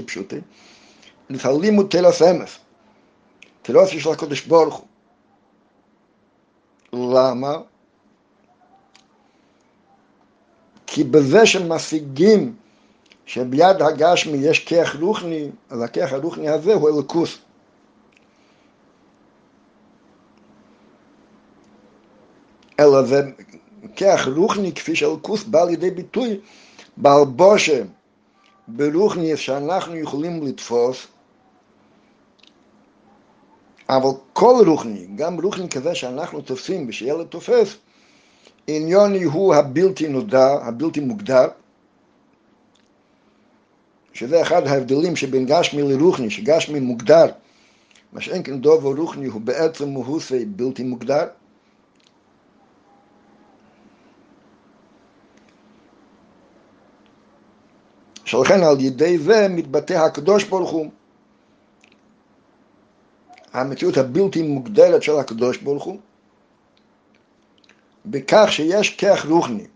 Semes. 3.67 3.91
Teile 3.91 3.97
ist 3.97 4.05
la 4.05 4.15
Kodesh 4.15 4.49
Baruch. 4.49 4.83
למה? 6.93 7.57
כי 10.87 11.05
בזה 11.05 11.47
שמשיגים 11.47 12.55
שביד 13.27 13.83
הגשמי 13.83 14.39
יש 14.39 14.59
כיח 14.59 14.97
רוחני, 15.01 15.51
אז 15.71 15.83
הכיח 15.83 16.13
הרוחני 16.13 16.49
הזה 16.49 16.75
הוא 16.75 16.89
אלוקוס. 16.89 17.39
אלא 22.81 23.03
זה 23.03 23.23
כיח 23.97 24.29
רוחני 24.29 24.73
כפי 24.73 24.97
שאלוקוס 24.97 25.45
בא 25.45 25.65
לידי 25.65 25.91
ביטוי 25.91 26.41
בלבושה 26.97 27.83
ברוחני 28.69 29.37
שאנחנו 29.37 29.97
יכולים 29.97 30.47
לתפוס, 30.47 31.07
אבל 33.89 34.11
כל 34.33 34.65
רוחני, 34.67 35.07
גם 35.15 35.41
רוחני 35.41 35.69
כזה 35.69 35.95
שאנחנו 35.95 36.41
תופסים 36.41 36.87
ושילד 36.89 37.27
תופס, 37.27 37.77
עניוני 38.67 39.23
הוא 39.23 39.55
הבלתי 39.55 40.09
נודע, 40.09 40.47
הבלתי 40.63 41.01
מוגדר, 41.01 41.49
שזה 44.13 44.43
אחד 44.43 44.67
ההבדלים 44.67 45.17
שבין 45.17 45.47
גשמי 45.47 45.83
לרוחני, 45.83 46.31
שגשמי 46.31 46.81
מוגדר, 46.81 47.27
מה 48.13 48.21
שאין 48.21 48.43
כן 48.43 48.61
דוב 48.61 48.99
רוחני 48.99 49.27
הוא 49.27 49.41
בעצם 49.41 49.91
מהוסי 49.91 50.45
בלתי 50.45 50.83
מוגדר, 50.83 51.27
שלכן 58.25 58.63
על 58.63 58.81
ידי 58.81 59.19
זה 59.19 59.47
מתבטא 59.51 59.95
הקדוש 59.95 60.45
ברוך 60.45 60.71
הוא. 60.71 60.91
המציאות 63.55 63.97
הבלתי 63.97 64.43
מוגדרת 64.43 65.03
של 65.03 65.19
הקדוש 65.19 65.59
ברוך 65.59 65.85
הוא, 65.85 65.99
בכך 68.07 68.47
שיש 68.49 68.91
כיח 68.91 69.27
רוחני, 69.27 69.67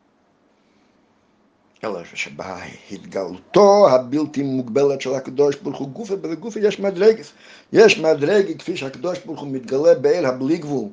אלא 1.84 2.04
שבהתגלותו 2.14 3.88
הבלתי 3.90 4.42
מוגבלת 4.42 5.00
של 5.00 5.14
הקדוש 5.14 5.56
ברוך 5.56 5.78
הוא 5.78 5.88
גופה, 5.88 6.14
ובגופה 6.14 6.60
יש 6.60 6.80
מדרגס. 6.80 7.32
יש 7.72 7.98
מדרגה 7.98 8.54
כפי 8.54 8.76
שהקדוש 8.76 9.18
ברוך 9.18 9.40
הוא 9.40 9.48
מתגלה 9.48 9.94
באל 9.94 10.26
הבלי 10.26 10.58
גבול, 10.58 10.88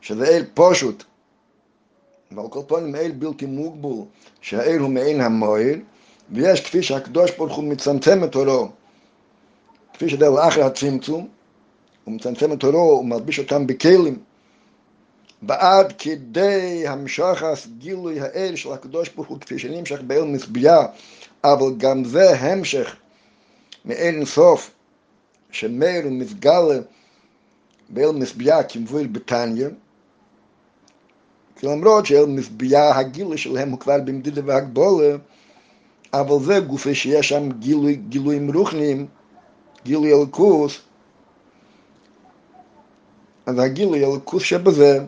שזה 0.00 0.26
אל 0.26 0.44
פשוט, 0.54 1.04
ועל 2.32 2.48
כל 2.48 2.60
פנים 2.66 2.96
אל 2.96 3.10
בלתי 3.10 3.46
מוגבול, 3.46 4.04
שהאל 4.40 4.78
הוא 4.78 4.90
מעין 4.90 5.20
המועל, 5.20 5.80
ויש 6.30 6.60
כפי 6.60 6.82
שהקדוש 6.82 7.30
ברוך 7.30 7.56
הוא 7.56 7.64
מצמצם 7.64 8.24
את 8.24 8.34
אורו, 8.34 8.68
כפי 9.94 10.08
שזה 10.08 10.28
לאחר 10.28 10.64
הצמצום, 10.64 11.28
הוא 12.04 12.14
מצמצם 12.14 12.52
את 12.52 12.64
אורו, 12.64 12.78
הוא 12.78 13.04
מלביש 13.04 13.38
אותם 13.38 13.66
בכלים. 13.66 14.18
ועד 15.42 15.92
כדי 15.98 16.88
המשחס 16.88 17.66
גילוי 17.78 18.20
האל 18.20 18.56
של 18.56 18.72
הקדוש 18.72 19.08
ברוך 19.08 19.28
הוא 19.28 19.40
כפי 19.40 19.58
שנמשך 19.58 20.00
באל 20.00 20.24
מזביע, 20.24 20.76
אבל 21.44 21.74
גם 21.76 22.04
זה 22.04 22.30
המשך 22.30 22.96
מאין 23.84 24.24
סוף, 24.24 24.70
שמאיר 25.50 26.06
ומתגלה 26.06 26.78
באל 27.88 28.12
מזביע 28.12 28.62
כמבויל 28.62 29.06
בתניא, 29.06 29.68
כי 31.56 31.66
למרות 31.66 32.06
שאל 32.06 32.26
מזביע 32.26 32.96
הגילוי 32.96 33.38
שלהם 33.38 33.70
הוא 33.70 33.78
כבר 33.78 33.98
במדידה 34.04 34.42
והגבולה, 34.44 35.16
אבל 36.14 36.44
זה 36.44 36.60
גופי 36.60 36.94
שיש 36.94 37.28
שם 37.28 37.48
גילוי, 37.58 37.94
גילויים 37.94 38.56
רוחניים, 38.56 39.06
גילוי 39.84 40.12
אלוקוס, 40.12 40.80
אז 43.46 43.58
הגילוי 43.58 44.04
אלוקוס 44.04 44.42
שבזה 44.42 44.98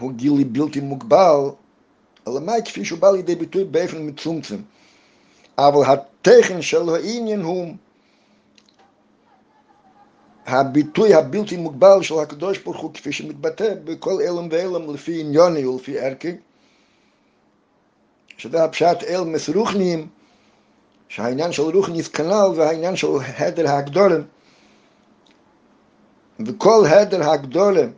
הוא 0.00 0.12
גילי 0.12 0.44
בלתי 0.44 0.80
מוגבל, 0.80 1.40
מה 2.26 2.52
כפי 2.64 2.84
שהוא 2.84 2.98
בא 2.98 3.10
לידי 3.10 3.34
ביטוי 3.34 3.64
באופן 3.64 4.08
מצומצם. 4.08 4.56
אבל 5.58 5.80
התכן 5.86 6.62
של 6.62 6.88
העניין 6.88 7.40
הוא 7.40 7.74
הביטוי 10.46 11.14
הבלתי 11.14 11.56
מוגבל 11.56 12.02
של 12.02 12.18
הקדוש 12.18 12.58
ברוך 12.58 12.80
הוא 12.80 12.94
כפי 12.94 13.12
שמתבטא 13.12 13.74
בכל 13.84 14.22
אלם 14.22 14.48
ואלם 14.50 14.94
לפי 14.94 15.20
עניוני 15.20 15.66
ולפי 15.66 15.98
ערכי, 15.98 16.32
שזה 18.36 18.64
הפשט 18.64 19.02
אל 19.02 19.24
מסרוכנים, 19.24 20.08
שהעניין 21.08 21.52
של 21.52 21.62
רוכניס 21.62 22.08
כנ"ל 22.08 22.48
והעניין 22.56 22.96
של 22.96 23.06
הדר 23.38 23.68
הגדולים. 23.68 24.22
וכל 26.46 26.84
הדר 26.86 27.30
הגדולים 27.30 27.92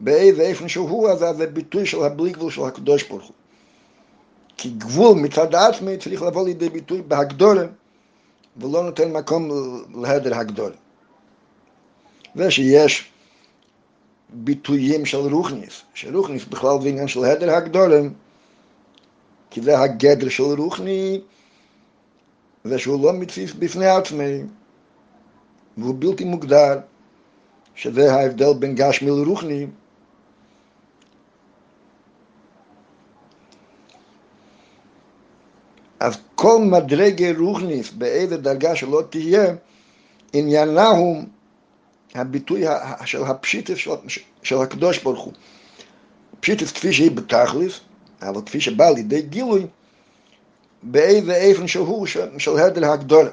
באיזה 0.00 0.42
איפן 0.42 0.68
שהוא, 0.68 1.08
אז 1.08 1.18
זה 1.36 1.46
ביטוי 1.46 1.86
של 1.86 2.02
הבלי 2.02 2.30
גבול 2.30 2.50
של 2.50 2.62
הקדוש 2.62 3.08
ברוך 3.08 3.24
הוא. 3.24 3.32
כי 4.56 4.70
גבול 4.70 5.18
מצד 5.18 5.54
עצמי 5.54 5.96
צריך 5.96 6.22
לבוא 6.22 6.44
לידי 6.44 6.68
ביטוי 6.68 7.02
בהגדולה, 7.02 7.66
ולא 8.56 8.82
נותן 8.84 9.12
מקום 9.12 9.50
להדר 10.02 10.34
הגדולה. 10.34 10.76
ושיש 12.36 13.10
ביטויים 14.30 15.06
של 15.06 15.18
רוכניס, 15.18 15.82
שרוכניס 15.94 16.44
בכלל 16.44 16.82
זה 16.82 16.88
עניין 16.88 17.08
של 17.08 17.24
הדר 17.24 17.50
הגדולה, 17.50 18.00
כי 19.50 19.62
זה 19.62 19.78
הגדר 19.78 20.28
של 20.28 20.42
רוכני, 20.42 21.20
זה 22.64 22.78
שהוא 22.78 23.04
לא 23.04 23.12
מציף 23.12 23.54
בפני 23.54 23.86
עצמי, 23.86 24.42
והוא 25.78 25.94
בלתי 25.98 26.24
מוגדר, 26.24 26.78
שזה 27.76 28.12
ההבדל 28.14 28.52
בין 28.58 28.74
גשמי 28.74 29.10
לרוחני, 29.10 29.66
אז 36.00 36.18
כל 36.34 36.58
מדרגי 36.60 37.32
רוחניס, 37.32 37.90
באיזה 37.90 38.36
דרגה 38.36 38.76
שלא 38.76 39.02
תהיה, 39.10 39.54
עניינה 40.32 40.88
הוא 40.88 41.22
הביטוי 42.14 42.64
של 43.04 43.24
הפשיטס 43.24 43.76
של, 43.76 43.90
של 44.42 44.56
הקדוש 44.56 44.98
ברוך 44.98 45.24
הוא. 45.24 45.32
פשיטס 46.40 46.72
כפי 46.72 46.92
שהיא 46.92 47.10
בתכלס, 47.10 47.80
אבל 48.22 48.40
כפי 48.46 48.60
שבא 48.60 48.90
לידי 48.90 49.22
גילוי, 49.22 49.66
באיזה 50.82 51.34
איפן 51.34 51.66
שהוא 51.66 52.06
של, 52.06 52.58
הדר 52.58 52.92
הגדול. 52.92 53.30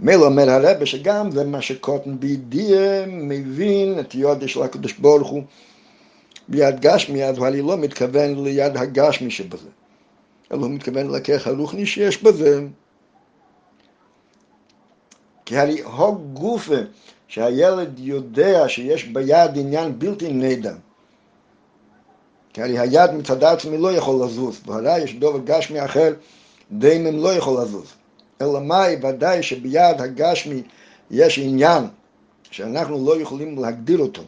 מילא 0.00 0.26
אומר 0.26 0.50
הרבי 0.50 0.86
שגם 0.86 1.30
זה 1.30 1.44
מה 1.44 1.62
שקוטן 1.62 2.20
בידיעה 2.20 3.06
מבין 3.06 4.00
את 4.00 4.14
יודע 4.14 4.48
של 4.48 4.62
הקדוש 4.62 4.92
ברוך 4.92 5.28
הוא 5.28 5.42
ביד 6.48 6.80
גשמי, 6.80 7.24
אז 7.24 7.38
אני 7.42 7.62
לא 7.62 7.76
מתכוון 7.76 8.44
ליד 8.44 8.76
הגשמי 8.76 9.30
שבזה, 9.30 9.68
אלא 10.52 10.60
הוא 10.60 10.70
מתכוון 10.70 11.10
לכך 11.10 11.46
הרוחני 11.46 11.86
שיש 11.86 12.22
בזה. 12.22 12.60
כי 15.44 15.58
הרי 15.58 15.80
הוג 15.80 16.20
גופה 16.32 16.80
שהילד 17.28 17.98
יודע 17.98 18.68
שיש 18.68 19.04
ביד 19.04 19.58
עניין 19.58 19.98
בלתי 19.98 20.32
נדע. 20.32 20.74
כי 22.52 22.62
הרי 22.62 22.78
היד 22.78 23.10
מצד 23.10 23.44
עצמי 23.44 23.78
לא 23.78 23.92
יכול 23.92 24.24
לזוז, 24.24 24.60
והרי 24.66 24.98
יש 24.98 25.14
דובר 25.14 25.40
גשמי 25.44 25.84
אחר, 25.84 26.14
דיימם 26.72 27.22
לא 27.22 27.32
יכול 27.34 27.62
לזוז. 27.62 27.92
אלא 28.40 28.60
מאי, 28.60 28.96
ודאי 29.02 29.42
שביד 29.42 30.00
הגשמי 30.00 30.62
יש 31.10 31.38
עניין 31.38 31.84
שאנחנו 32.50 33.06
לא 33.06 33.20
יכולים 33.20 33.58
להגדיר 33.58 33.98
אותו. 33.98 34.22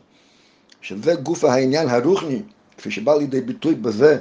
שזה 0.80 1.14
גוף 1.14 1.44
העניין 1.44 1.88
הרוחני, 1.88 2.42
כפי 2.78 2.90
שבא 2.90 3.14
לידי 3.14 3.40
ביטוי 3.40 3.74
בזה, 3.74 4.18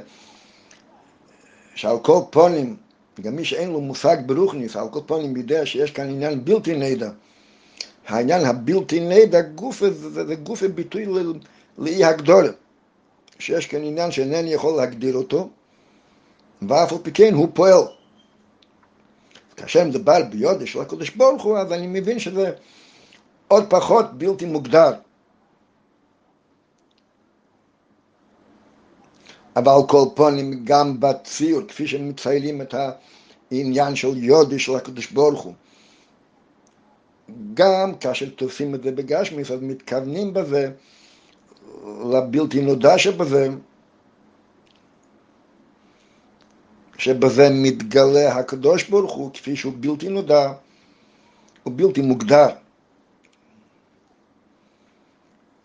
שעל 1.76 2.00
כל 2.00 2.20
פונים, 2.30 2.76
גם 3.22 3.36
מי 3.36 3.46
שאין 3.46 3.72
לו 3.72 3.82
מושג 3.82 4.18
ברוחניס, 4.26 4.76
על 4.76 4.90
כל 4.92 5.00
פונים 5.06 5.38
יודע 5.38 5.66
שיש 5.66 5.92
כאן 5.92 6.10
עניין 6.10 6.46
בלתי 6.46 6.76
נדע. 6.76 7.10
העניין 8.08 8.46
הבלתי 8.46 9.00
נדע, 9.00 9.42
גוף 9.42 9.80
זה, 9.80 10.26
זה 10.26 10.36
גוף 10.36 10.64
ביטוי 10.64 11.06
לאי 11.78 12.04
הגדולה, 12.04 12.52
שיש 13.40 13.68
כאן 13.68 13.84
עניין 13.84 14.12
שאינני 14.12 14.54
יכול 14.54 14.78
להגדיר 14.78 15.16
אותו, 15.16 15.50
ואף 16.62 16.92
על 16.92 16.98
פי 17.04 17.12
כן 17.12 17.34
הוא 17.34 17.48
פועל. 17.54 17.97
כאשר 19.58 19.84
מדבר 19.86 20.24
ביודע 20.30 20.66
של 20.66 20.82
הקדוש 20.82 21.10
ברוך 21.10 21.44
הוא, 21.44 21.58
אז 21.58 21.72
אני 21.74 21.88
מבין 21.88 22.20
שזה 22.20 22.52
עוד 23.48 23.64
פחות 23.70 24.18
בלתי 24.18 24.46
מוגדר. 24.46 24.92
אבל 29.56 29.88
כל 29.88 30.06
פנים 30.16 30.62
גם 30.64 31.00
בציור, 31.00 31.62
כפי 31.68 31.88
שמציירים 31.88 32.62
את 32.62 32.76
העניין 33.52 33.96
של 33.96 34.24
יודי 34.24 34.60
של 34.60 34.76
הקדוש 34.76 35.12
ברוך 35.12 35.42
הוא. 35.42 35.54
גם 37.54 37.96
כאשר 37.96 38.30
תופסים 38.30 38.76
את 38.76 38.84
זה 38.84 38.92
בגשמיס, 38.92 39.52
אז 39.52 39.62
מתכוונים 39.62 40.34
בזה 40.34 40.72
לבלתי 42.12 42.62
נודע 42.62 42.98
שבזה, 42.98 43.50
שבזה 46.98 47.50
מתגלה 47.52 48.36
הקדוש 48.36 48.84
ברוך 48.84 49.12
הוא 49.14 49.32
כפי 49.34 49.56
שהוא 49.56 49.74
בלתי 49.80 50.10
נודע, 50.10 50.54
הוא 51.64 51.74
בלתי 51.76 52.02
מוגדר. 52.02 52.50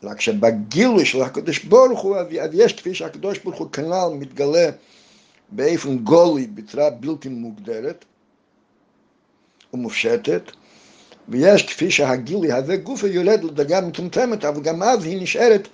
רק 0.03 0.21
שבגילוי 0.21 1.05
של 1.05 1.23
הקדוש 1.23 1.65
ברוך 1.65 2.01
הוא, 2.01 2.17
אז 2.17 2.51
יש 2.53 2.73
כפי 2.73 2.95
שהקדוש 2.95 3.39
ברוך 3.39 3.59
הוא 3.59 3.71
כנ"ל 3.73 4.09
מתגלה 4.19 4.71
באופן 5.49 5.99
גולי, 5.99 6.47
בצורה 6.47 6.91
בלתי 6.91 7.29
מוגדרת 7.29 8.05
ומופשטת, 9.75 10.43
ויש 11.29 11.67
כפי 11.67 11.91
שהגילוי 11.91 12.53
הזה 12.53 12.77
גופה 12.77 13.07
יורד 13.07 13.45
לדרגה 13.45 13.81
מצומצמת, 13.81 14.45
אבל 14.45 14.63
גם 14.63 14.83
אז 14.83 15.05
היא 15.05 15.23
נשארת 15.23 15.69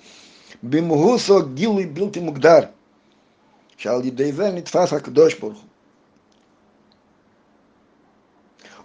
במהוסו 0.63 1.39
גילוי 1.53 1.85
בלתי 1.85 2.19
מוגדר, 2.19 2.59
שעל 3.79 4.05
ידי 4.05 4.31
זה 4.31 4.51
נתפס 4.51 4.93
הקדוש 4.93 5.39
ברוך 5.39 5.59
הוא. 5.59 5.69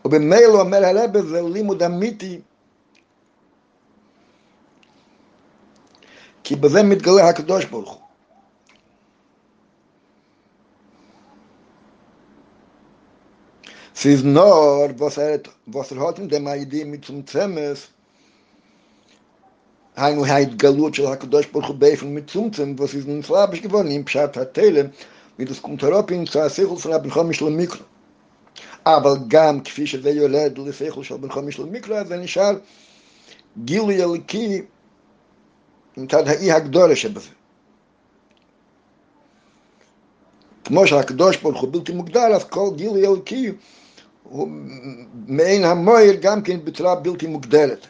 ובמילא 0.04 0.60
אומר 0.60 0.84
הרבה 0.84 1.22
זה 1.22 1.42
לימוד 1.42 1.82
אמיתי 1.82 2.40
כי 6.44 6.56
בזה 6.56 6.82
מתגלה 6.82 7.28
הקדוש 7.28 7.64
ברוך 7.64 7.92
הוא. 7.92 8.00
Sie 13.94 14.12
ist 14.12 14.24
nur, 14.24 14.90
was 15.00 15.16
er, 15.16 15.40
hat 16.06 16.18
in 16.18 16.28
dem 16.28 16.46
Idee 16.46 16.84
mit 16.84 17.06
zum 17.06 17.26
Zemes, 17.26 17.93
היינו 19.96 20.26
ההתגלות 20.26 20.94
של 20.94 21.06
הקדוש 21.06 21.46
ברוך 21.46 21.66
הוא 21.66 21.76
באופן 21.76 22.06
מצומצם, 22.18 22.74
HaTele, 24.36 24.90
wie 25.38 25.44
das 25.44 25.62
kommt 25.62 25.82
herab 25.82 26.10
in 26.10 26.26
zu 26.26 26.38
הסיכול 26.38 26.78
של 26.78 26.92
הבן 26.92 27.10
חומש 27.10 27.42
למיקרו. 27.42 27.82
אבל 28.86 29.14
גם 29.28 29.60
כפי 29.60 29.86
שזה 29.86 30.10
יולד 30.10 30.58
לסיכול 30.58 31.04
של 31.04 31.16
בן 31.16 31.28
חומש 31.30 31.58
למיקרו, 31.58 31.94
אז 31.94 32.08
זה 32.08 32.16
נשאר 32.16 32.56
גילוי 33.64 34.04
אליקי 34.04 34.62
מצד 35.96 36.28
האי 36.28 36.52
הגדולה 36.52 36.96
שבזה. 36.96 37.30
כמו 40.64 40.86
שהקדוש 40.86 41.36
ברוך 41.36 41.60
הוא 41.60 41.72
בלתי 41.72 41.92
מוגדר, 41.92 42.26
אז 42.34 42.44
כל 42.44 42.70
גילוי 42.76 43.06
אלוקי 43.06 43.52
הוא 44.22 44.48
מעין 45.26 45.64
המוער 45.64 46.14
גם 46.20 46.42
כן 46.42 46.64
בצורה 46.64 46.94
בלתי 46.94 47.26
מוגדרת. 47.26 47.86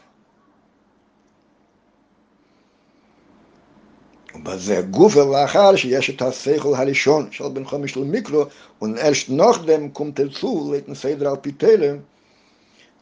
ובזה 4.35 4.83
גופה 4.91 5.25
לאחר 5.25 5.77
שיש 5.77 6.11
את 6.11 6.23
השכל 6.23 6.75
הראשון 6.75 7.29
של 7.31 7.49
בן 7.49 7.65
חומש 7.65 7.93
של 7.93 8.05
מיקרו, 8.05 8.45
ונארשט 8.83 9.31
נוחדם 9.31 9.89
קום 9.89 10.11
תרצו 10.11 10.73
ליתן 10.73 10.95
סדר 10.95 11.29
על 11.29 11.37
פי 11.37 11.53
תלם, 11.53 11.97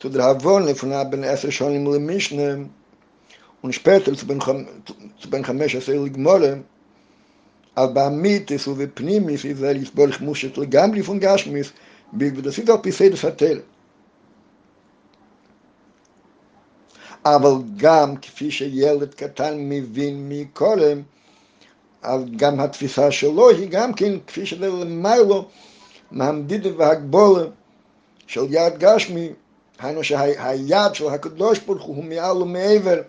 Havon 0.04 0.60
לפני 0.66 0.94
בן 1.10 1.24
עשר 1.24 1.50
שונים 1.50 1.94
למשנה, 1.94 2.64
ונשפטל 3.64 4.14
בן 5.30 5.42
חמש 5.42 5.76
עשר 5.76 5.92
לגמורה, 5.92 6.52
אבל 7.76 7.92
באמיתיס 7.92 8.68
ובפנימיס 8.68 9.44
ישראל 9.44 9.76
יסבור 9.76 10.10
חמושת 10.10 10.58
לגמרי 10.58 11.02
פון 11.02 11.18
גשמיס, 11.18 11.72
בגבדסית 12.14 12.68
על 12.68 12.76
פי 12.82 12.92
סדר 12.92 13.16
סתל. 13.16 13.60
אבל 17.24 17.52
גם 17.76 18.16
כפי 18.16 18.50
שילד 18.50 19.14
קטן 19.14 19.54
מבין 19.58 20.28
מקודם, 20.28 21.02
אז 22.02 22.22
גם 22.36 22.60
התפיסה 22.60 23.10
שלו 23.10 23.50
היא 23.50 23.68
גם 23.68 23.94
כן, 23.94 24.12
כפי 24.26 24.46
שזה 24.46 24.68
למיילו, 24.68 25.48
מהמדידה 26.10 26.70
והגבולה 26.76 27.44
של 28.26 28.46
יד 28.50 28.78
גשמי, 28.78 29.28
היינו 29.78 30.04
שהיד 30.04 30.94
של 30.94 31.08
הקדוש 31.08 31.58
ברוך 31.58 31.82
הוא 31.82 32.04
מעל 32.04 32.42
ומעבר 32.42 33.02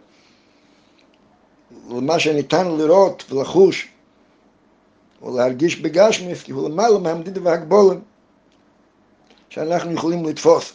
למה 1.90 2.20
שניתן 2.20 2.68
לראות 2.68 3.32
ולחוש 3.32 3.88
ולהרגיש 5.22 5.76
בגשמיס, 5.76 6.44
כי 6.44 6.52
הוא 6.52 6.70
למעלה 6.70 7.00
מהמדידה 7.00 7.42
והגבולה 7.44 7.96
שאנחנו 9.50 9.92
יכולים 9.92 10.26
לתפוס. 10.26 10.74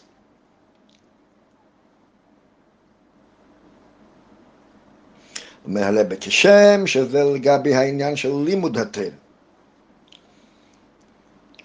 אומר 5.68 5.84
הלב 5.84 6.14
כשם 6.14 6.86
שזה 6.86 7.24
לגבי 7.24 7.74
העניין 7.74 8.16
של 8.16 8.32
לימוד 8.44 8.78
התל. 8.78 9.08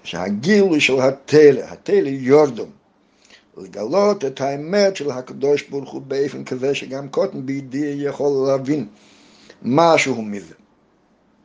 שהגילוי 0.04 0.82
של 0.82 1.00
התל, 1.00 1.58
התל 1.64 2.08
יורדום, 2.08 2.70
לגלות 3.58 4.26
את 4.26 4.42
האמת 4.42 4.96
של 4.96 5.12
הקדוש 5.12 5.64
ברוך 5.64 5.92
הוא 5.92 6.02
באופן 6.02 6.44
כזה 6.44 6.76
שגם 6.76 7.10
קוטן 7.10 7.46
בידי 7.46 7.96
יכול 7.98 8.48
להבין 8.48 8.88
משהו 9.62 10.22
מזה, 10.22 10.54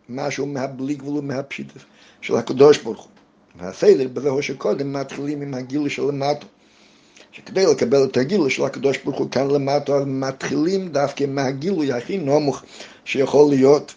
משהו 0.09 0.47
מהבלי 0.47 0.95
גבול 0.95 1.19
ומהפשיט 1.19 1.73
של 2.21 2.37
הקדוש 2.37 2.79
ברוך 2.79 3.03
הוא. 3.03 3.11
והסדר 3.59 4.09
בזהו 4.09 4.43
שקודם 4.43 4.93
מתחילים 4.93 5.43
עם 5.43 5.55
הגילוי 5.55 5.91
של 5.91 6.03
למטה. 6.03 6.47
שכדי 7.33 7.67
לקבל 7.67 8.05
את 8.05 8.17
הגילוי 8.17 8.51
של 8.51 8.65
הקדוש 8.65 8.99
ברוך 8.99 9.19
הוא 9.19 9.31
כאן 9.31 9.51
למטה, 9.51 10.05
מתחילים 10.07 10.89
דווקא 10.89 11.25
מהגילוי 11.29 11.93
הכי 11.93 12.19
נמוך 12.19 12.63
שיכול 13.05 13.51
להיות. 13.51 13.95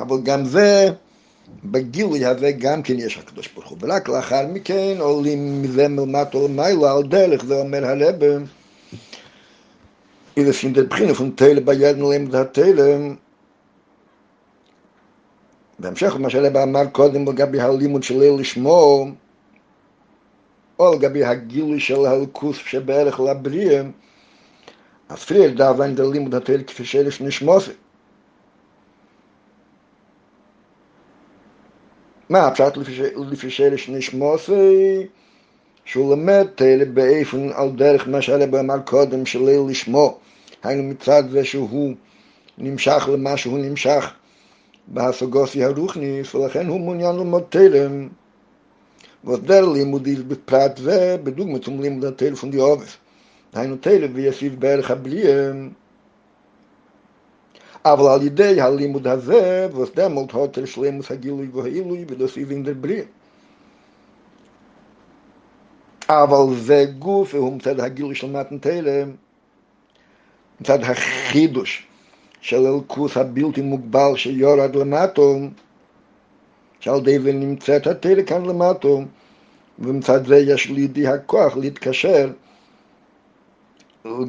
אבל 0.00 0.16
גם 0.22 0.44
זה, 0.44 0.88
בגילוי 1.64 2.24
הזה 2.24 2.52
גם 2.52 2.82
כן 2.82 2.98
יש 2.98 3.18
הקדוש 3.18 3.48
ברוך 3.54 3.68
הוא, 3.68 3.78
ורק 3.80 4.08
לאחר 4.08 4.46
מכן 4.46 4.96
עולים 4.98 5.62
מזה 5.62 5.88
מלמטה 5.88 6.38
למעלה 6.38 6.92
על 6.92 7.02
דרך, 7.02 7.44
זה 7.44 7.60
אומר 7.60 7.84
הרב, 7.84 8.14
איזה 10.36 10.52
סינדר 10.52 10.84
בחינה 10.90 11.14
פון 11.14 11.30
תלם 11.36 11.64
בידן 11.64 12.00
למד 12.00 12.34
התלם, 12.34 13.14
בהמשך 15.78 16.14
למה 16.14 16.30
שהרב 16.30 16.56
אמר 16.56 16.86
קודם 16.86 17.28
לגבי 17.28 17.60
הלימוד 17.60 18.02
של 18.02 18.18
ליל 18.18 18.40
לשמור, 18.40 19.08
או 20.78 20.94
לגבי 20.94 21.24
הגילוי 21.24 21.80
של 21.80 22.06
הלכוס 22.06 22.56
שבערך 22.56 23.20
לבריאה, 23.20 23.82
אז 25.08 25.24
פריר 25.24 25.54
דאבן 25.54 25.94
דר 25.94 26.08
לימוד 26.08 26.34
התל 26.34 26.62
כפי 26.66 26.84
שלש 26.84 27.20
נשמוסי. 27.20 27.70
מה 32.28 32.46
הפשט 32.46 32.76
לפי 33.30 33.50
שלש 33.50 33.88
נשמוסי? 33.88 35.06
שהוא 35.84 36.12
למד 36.12 36.46
תל 36.54 36.84
באיפן 36.84 37.50
על 37.54 37.70
דרך 37.70 38.08
מה 38.08 38.22
שהרב 38.22 38.54
אמר 38.54 38.78
קודם 38.80 39.26
של 39.26 39.44
ליל 39.44 39.60
לשמו, 39.68 40.18
היינו 40.62 40.82
מצד 40.82 41.22
זה 41.30 41.44
שהוא 41.44 41.94
נמשך 42.58 43.08
למה 43.12 43.36
שהוא 43.36 43.58
נמשך 43.58 44.12
בהשגוסי 44.86 45.64
הרוחניס, 45.64 46.34
ולכן 46.34 46.66
הוא 46.66 46.80
מעוניין 46.80 47.16
ללמוד 47.16 47.42
תלם. 47.48 48.08
was 49.28 49.42
der 49.42 49.66
Limud 49.66 50.06
ist 50.06 50.26
bepaart 50.26 50.82
we, 50.86 51.18
bedug 51.18 51.48
mit 51.48 51.62
zum 51.62 51.80
Limud 51.82 52.04
an 52.06 52.16
Teil 52.16 52.34
von 52.34 52.50
die 52.50 52.58
Oves. 52.58 52.98
Nein, 53.52 53.72
und 53.72 53.82
Teile, 53.84 54.08
wie 54.16 54.26
es 54.26 54.40
ist 54.40 54.58
berg 54.58 54.88
abliehen. 54.88 55.76
Aber 57.82 58.10
all 58.12 58.22
idei, 58.22 58.56
ha 58.56 58.68
Limud 58.68 59.06
haze, 59.06 59.70
was 59.74 59.92
demult 59.92 60.32
hat 60.32 60.56
er 60.56 60.66
schlimmes 60.66 61.10
agilui 61.10 61.50
wo 61.52 61.60
er 61.60 61.64
hailui, 61.66 62.08
wie 62.08 62.16
das 62.16 62.36
ist 62.38 62.50
in 62.50 62.64
der 62.64 62.72
Brie. 62.72 63.06
Aber 66.06 66.50
ze 66.66 66.94
gufe, 66.98 67.36
er 67.36 67.42
hum 67.42 67.60
zed 67.60 67.80
agilui 67.80 68.14
schlimmaten 68.14 68.62
Teile, 68.62 69.18
zed 70.64 70.82
hachidush, 70.88 71.86
shal 72.40 72.64
elkus 72.64 73.14
habilti 73.14 73.62
mugbal, 73.62 74.16
shal 74.16 74.32
yorad 74.32 74.74
lamatum, 74.74 75.52
שעל 76.80 77.00
די 77.00 77.18
ונמצאת 77.22 77.86
התלם 77.86 78.24
כאן 78.24 78.46
למטו 78.46 79.02
ומצד 79.78 80.26
זה 80.26 80.36
יש 80.38 80.66
לידי 80.66 81.08
הכוח 81.08 81.56
להתקשר 81.56 82.30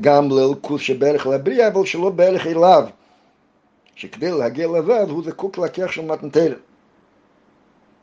גם 0.02 0.30
לאלקוס 0.30 0.82
שבערך 0.82 1.28
לבריאה, 1.28 1.68
אבל 1.68 1.86
שלא 1.86 2.10
בערך 2.10 2.48
אליו. 2.48 2.88
שכדי 3.96 4.32
להגיע 4.32 4.68
אז 5.02 5.10
הוא 5.10 5.24
זקוק 5.24 5.58
לכך 5.58 5.94
של 5.94 6.06
מתנתר. 6.06 6.56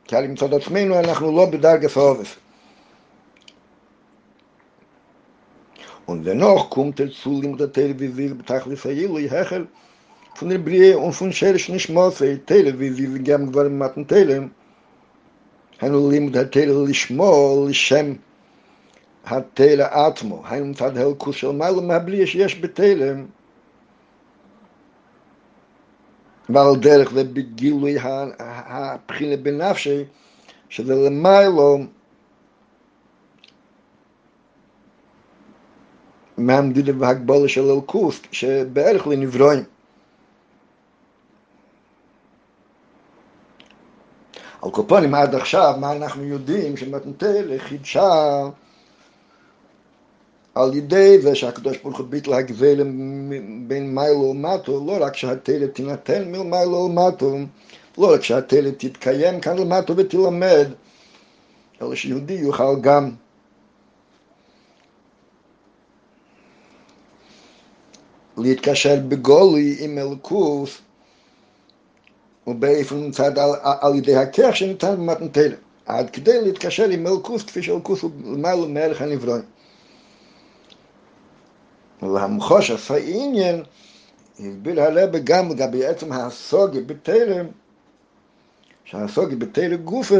כי 0.04 0.16
על 0.16 0.26
מצד 0.26 0.54
עצמנו 0.54 0.98
אנחנו 0.98 1.36
לא 1.36 1.46
בדרגת 1.46 1.96
העובס. 1.96 2.36
Und 6.06 6.24
dennoch 6.24 6.70
kommt 6.70 7.00
er 7.00 7.10
zu 7.10 7.42
ihm 7.42 7.56
der 7.56 7.72
Televisie 7.72 8.34
betachlis 8.34 8.86
Ailui 8.86 9.28
hechel 9.28 9.66
von 10.36 10.50
der 10.50 10.58
Brie 10.58 10.94
und 10.94 11.12
von 11.12 11.32
Scherisch 11.32 11.68
nicht 11.68 11.88
Mose, 11.88 12.44
Teile, 12.44 12.78
wie 12.78 12.90
sie 12.90 13.06
sich 13.06 13.24
gern 13.24 13.46
geworden 13.46 13.78
mit 13.78 14.08
Teile. 14.08 14.50
Ein 15.80 15.94
Ulim 15.94 16.30
der 16.30 16.50
Teile 16.50 16.84
Lischmo, 16.84 17.66
Lischem, 17.66 18.18
hat 19.24 19.56
Teile 19.56 19.90
Atmo, 19.90 20.44
ein 20.48 20.62
und 20.62 20.80
hat 20.80 20.94
Hel 20.96 21.14
Kuschel, 21.14 21.52
mal 21.52 21.74
um 21.78 21.88
Brie 22.06 22.22
es 22.22 22.32
jesch 22.34 22.60
bei 22.60 22.68
Teile. 22.68 23.26
Weil 26.48 26.76
derich 26.78 27.10
der 27.10 27.24
Begilui 27.24 27.94
haan, 27.94 28.34
haa, 28.38 28.98
pchile 29.06 29.38
benafsche, 29.38 30.06
שזה 30.68 30.94
למיילו 30.94 31.78
מהמדידה 36.38 36.92
והגבולה 36.98 37.48
של 37.48 37.70
אלקוסק, 37.70 38.32
שבערך 38.32 39.06
לנברוין. 39.06 39.64
על 44.66 44.72
קופונים 44.72 45.14
עד 45.14 45.34
עכשיו, 45.34 45.74
מה 45.80 45.92
אנחנו 45.92 46.24
יודעים 46.24 46.76
שמתנתל 46.76 47.58
חידשה 47.58 48.42
על 50.54 50.74
ידי 50.74 51.20
זה 51.20 51.34
שהקדוש 51.34 51.76
ברוך 51.78 51.98
הוא 51.98 52.06
ביטל 52.06 52.32
הגזל 52.32 52.82
בין 53.66 53.94
מיילו 53.94 54.20
ומטו, 54.20 54.84
לא 54.86 54.96
רק 55.00 55.16
שהתלת 55.16 55.74
תינתן 55.74 56.32
ממיילו 56.32 56.76
ומטו, 56.76 57.36
לא 57.98 58.14
רק 58.14 58.22
שהתלת 58.22 58.78
תתקיים 58.78 59.40
כאן 59.40 59.58
למטו 59.58 59.96
ותלמד, 59.96 60.66
אלא 61.82 61.94
שיהודי 61.94 62.34
יוכל 62.34 62.80
גם 62.80 63.10
להתקשר 68.36 68.96
בגולי 69.08 69.76
עם 69.80 69.98
אלוקוס 69.98 70.78
ובאיפן 72.46 73.10
צד 73.10 73.38
על, 73.38 73.50
על 73.62 73.94
ידי 73.94 74.16
הכך 74.16 74.56
שניתן 74.56 74.96
במתנתר, 74.96 75.54
עד 75.86 76.10
כדי 76.10 76.42
להתקשר 76.42 76.88
עם 76.88 77.04
מלכוס 77.04 77.42
כפי 77.42 77.62
שאלכוס 77.62 78.02
הוא 78.02 78.10
למעלה 78.24 78.66
מערך 78.66 79.02
הנברואים. 79.02 79.42
ולהמחוש 82.02 82.70
עשה 82.70 82.96
עניין, 82.96 83.62
הסביר 84.38 84.82
הרבה 84.82 85.18
גם 85.18 85.50
לגבי 85.50 85.86
עצם 85.86 86.12
הסוגי 86.12 86.80
בתרם, 86.80 87.46
שהסוגי 88.84 89.36
בתרם 89.36 89.76
גופה, 89.76 90.18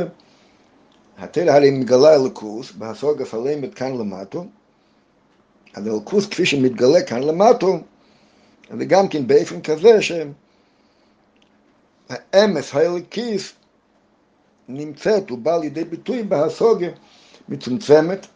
התרם 1.18 1.48
הרי 1.48 1.70
מגלה 1.70 2.14
אלכוס, 2.14 2.72
בהסוגי 2.72 3.22
הפלמת 3.22 3.74
כאן 3.74 3.98
למטו, 3.98 4.46
אז 5.74 5.88
אלכוס 5.88 6.26
כפי 6.26 6.46
שמתגלה 6.46 7.02
כאן 7.02 7.22
למטו, 7.22 7.78
זה 8.78 8.84
גם 8.84 9.08
כן 9.08 9.26
באופן 9.26 9.60
כזה 9.60 10.02
שהם 10.02 10.32
האמס 12.08 12.74
האלקיס 12.74 13.52
נמצאת 14.68 15.30
ובאה 15.30 15.58
לידי 15.58 15.84
ביטוי 15.84 16.22
בהסוגיה 16.22 16.90
מצומצמת, 17.48 18.26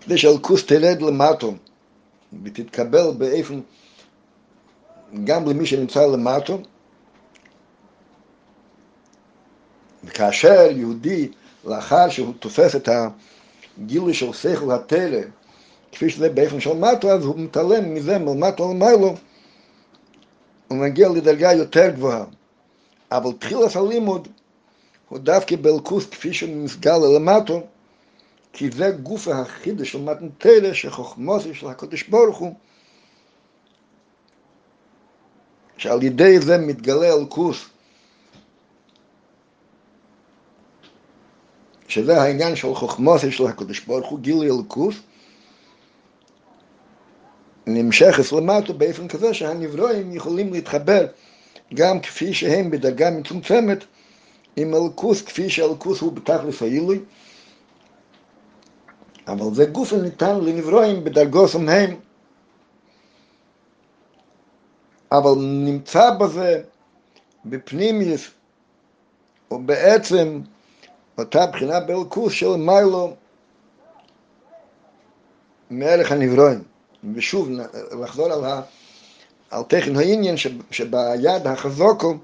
כדי 0.00 0.18
שאלקוס 0.18 0.66
תרד 0.66 1.02
למטו 1.02 1.54
ותתקבל 2.42 3.10
באופן 3.18 3.60
גם 5.24 5.48
למי 5.48 5.66
שנמצא 5.66 6.06
למטו, 6.06 6.58
וכאשר 10.04 10.68
יהודי, 10.70 11.28
לאחר 11.64 12.08
שהוא 12.08 12.34
תופס 12.40 12.76
את 12.76 12.88
הגילוי 13.78 14.14
של 14.14 14.32
שכל 14.32 14.72
התלם, 14.72 15.28
כפי 15.92 16.10
שזה 16.10 16.28
באופן 16.28 16.60
של 16.60 16.72
מטו, 16.72 17.10
אז 17.10 17.24
הוא 17.24 17.38
מתעלם 17.38 17.94
מזה 17.94 18.18
מלמטו 18.18 18.74
למיילו, 18.74 19.14
הוא 20.70 20.78
מגיע 20.78 21.08
לדרגה 21.08 21.52
יותר 21.52 21.90
גבוהה. 21.90 22.24
אבל 23.12 23.32
תחילת 23.38 23.76
הלימוד 23.76 24.28
הוא 25.08 25.18
דווקא 25.18 25.56
באלקוס 25.56 26.06
כפי 26.06 26.32
שהוא 26.32 26.56
מסגל 26.56 26.96
למטו, 27.16 27.62
כי 28.52 28.70
זה 28.70 28.90
גוף 28.90 29.28
החידוש 29.28 29.92
של 29.92 30.00
מתנתלה, 30.00 30.74
שחוכמוסי 30.74 31.54
של 31.54 31.68
הקדוש 31.68 32.02
ברוך 32.02 32.38
הוא, 32.38 32.54
שעל 35.76 36.02
ידי 36.02 36.40
זה 36.40 36.58
מתגלה 36.58 37.14
אלקוס, 37.14 37.66
שזה 41.88 42.22
העניין 42.22 42.56
של 42.56 42.74
חוכמוסי 42.74 43.32
של 43.32 43.46
הקדוש 43.46 43.80
ברוך 43.80 44.08
הוא, 44.08 44.20
גילוי 44.20 44.50
אלקוס, 44.50 44.94
נמשכת 47.74 48.32
למטה 48.32 48.72
באופן 48.72 49.08
כזה 49.08 49.34
שהנברואים 49.34 50.12
יכולים 50.12 50.52
להתחבר 50.52 51.06
גם 51.74 52.00
כפי 52.00 52.34
שהם 52.34 52.70
בדרגה 52.70 53.10
מצומצמת 53.10 53.84
עם 54.56 54.74
אלקוס 54.74 55.22
כפי 55.22 55.50
שאלקוס 55.50 56.00
הוא 56.00 56.12
בתכלס 56.12 56.62
העילוי. 56.62 57.00
אבל 59.28 59.54
זה 59.54 59.64
גוף 59.64 59.92
ניתן 59.92 60.40
לנברואים 60.40 61.04
בדרגות 61.04 61.54
הם 61.54 61.96
אבל 65.12 65.34
נמצא 65.38 66.10
בזה 66.10 66.62
בפנימיוס 67.44 68.30
או 69.50 69.58
בעצם 69.58 70.40
אותה 71.18 71.46
בחינה 71.46 71.80
באלקוס 71.80 72.32
של 72.32 72.56
מיילו 72.56 73.14
מערך 75.70 76.12
הנברואים 76.12 76.69
ושוב 77.14 77.48
לחזור 78.02 78.32
על, 78.32 78.44
ה, 78.44 78.62
על 79.50 79.62
תכן 79.62 79.96
העניין 79.96 80.36
שביד 80.70 81.46
החזוקו 81.46 82.14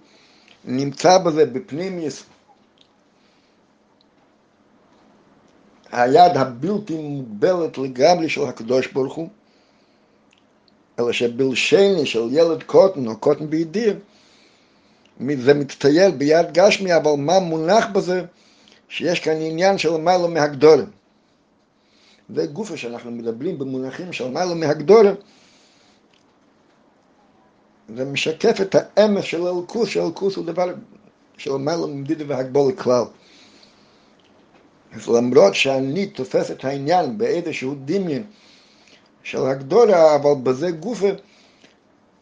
נמצא 0.64 1.18
בזה 1.18 1.46
בפנימיוס 1.46 2.24
היד 5.92 6.36
הבלתי 6.36 6.96
מוגבלת 6.96 7.78
לגמרי 7.78 8.28
של 8.28 8.44
הקדוש 8.44 8.86
ברוך 8.86 9.14
הוא, 9.14 9.28
אלא 10.98 11.12
שבלשני 11.12 12.06
של 12.06 12.28
ילד 12.30 12.62
קוטן 12.62 13.06
או 13.06 13.16
קוטן 13.16 13.50
בידיר, 13.50 13.98
זה 15.38 15.54
מצטייר 15.54 16.10
ביד 16.10 16.52
גשמי, 16.52 16.96
אבל 16.96 17.10
מה 17.16 17.38
מונח 17.38 17.86
בזה? 17.92 18.22
שיש 18.88 19.20
כאן 19.20 19.32
עניין 19.32 19.78
של 19.78 19.90
למעלה 19.94 20.28
מהגדולים. 20.28 20.90
זה 22.34 22.46
גופה 22.46 22.76
שאנחנו 22.76 23.10
מדברים 23.10 23.58
במונחים 23.58 24.12
של 24.12 24.24
למעלה 24.24 24.54
מהגדולים, 24.54 25.14
זה 27.96 28.04
משקף 28.04 28.60
את 28.60 28.74
האמס 28.78 29.24
של 29.24 29.42
אלקוס, 29.42 29.88
שאלקוס 29.88 30.36
הוא 30.36 30.46
דבר 30.46 30.74
של 31.38 31.52
למעלה 31.52 31.86
מדידה 31.86 32.24
והגבול 32.28 32.72
לכלל. 32.72 33.04
אז 34.92 35.08
למרות 35.08 35.54
שאני 35.54 36.06
תופס 36.06 36.50
את 36.50 36.64
העניין 36.64 37.18
באיזשהו 37.18 37.74
דמיין 37.84 38.24
של 39.22 39.46
הגדולה, 39.46 40.14
אבל 40.14 40.30
בזה 40.42 40.70
גופה 40.70 41.08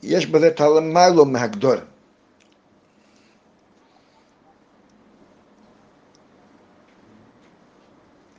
יש 0.02 0.26
בזה 0.26 0.48
את 0.48 0.60
הלמיילו 0.60 1.24
מהגדולה. 1.24 1.80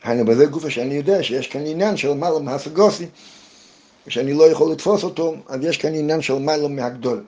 היינו 0.05 0.25
בזה 0.25 0.45
גופה 0.45 0.69
שאני 0.69 0.93
יודע 0.93 1.23
שיש 1.23 1.47
כאן 1.47 1.65
עניין 1.65 1.97
של 1.97 2.13
מעלה 2.13 2.39
מהסגוסי, 2.39 3.05
ושאני 4.07 4.33
לא 4.33 4.51
יכול 4.51 4.71
לתפוס 4.71 5.03
אותו, 5.03 5.35
אז 5.47 5.59
יש 5.63 5.77
כאן 5.77 5.95
עניין 5.95 6.21
של 6.21 6.33
מעלה 6.33 6.67
מהגדול. 6.67 7.23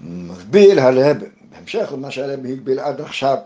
מסביר 0.00 0.80
הרב, 0.80 1.16
בהמשך 1.50 1.88
למה 1.92 2.10
שהרב 2.10 2.46
הגביל 2.46 2.80
עד 2.80 3.00
עכשיו, 3.00 3.36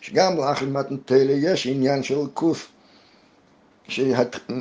שגם 0.00 0.36
לאחר 0.36 0.66
מתנתלה 0.66 1.32
יש 1.32 1.66
עניין 1.66 2.02
של 2.02 2.18
כוס, 2.34 2.66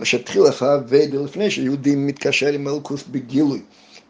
שהתחיל 0.04 0.46
עשה 0.46 0.78
ודל 0.88 1.20
לפני 1.20 1.52
שיהודי 1.52 1.96
מתקשר 1.96 2.54
עם 2.54 2.68
אלקוס 2.68 3.04
בגילוי, 3.12 3.62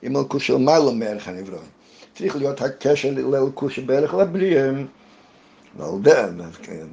עם 0.01 0.17
אלקוס 0.17 0.43
של 0.43 0.57
מעלה 0.57 0.91
מערך 0.91 1.27
הנברואים. 1.27 1.75
צריך 2.15 2.35
להיות 2.35 2.61
הקשר 2.61 3.09
לאלקוס 3.15 3.73
שבערך 3.73 4.13
לבריאה. 4.13 4.71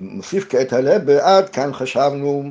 מוסיף 0.00 0.46
כעת 0.48 0.72
הרב, 0.72 1.10
עד 1.10 1.48
כאן 1.48 1.72
חשבנו 1.72 2.50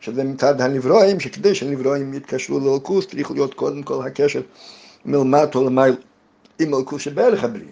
שזה 0.00 0.24
מצד 0.24 0.60
הנברואים, 0.60 1.20
שכדי 1.20 1.54
שנברואים 1.54 2.14
יתקשרו 2.14 2.60
לאלקוס 2.60 3.06
צריך 3.06 3.30
להיות 3.30 3.54
קודם 3.54 3.82
כל 3.82 4.06
הקשר 4.06 4.40
מלמטו 5.04 5.64
למעלה 5.64 5.94
עם 6.58 6.74
אלקוס 6.74 7.02
שבערך 7.02 7.44
הבריאה. 7.44 7.70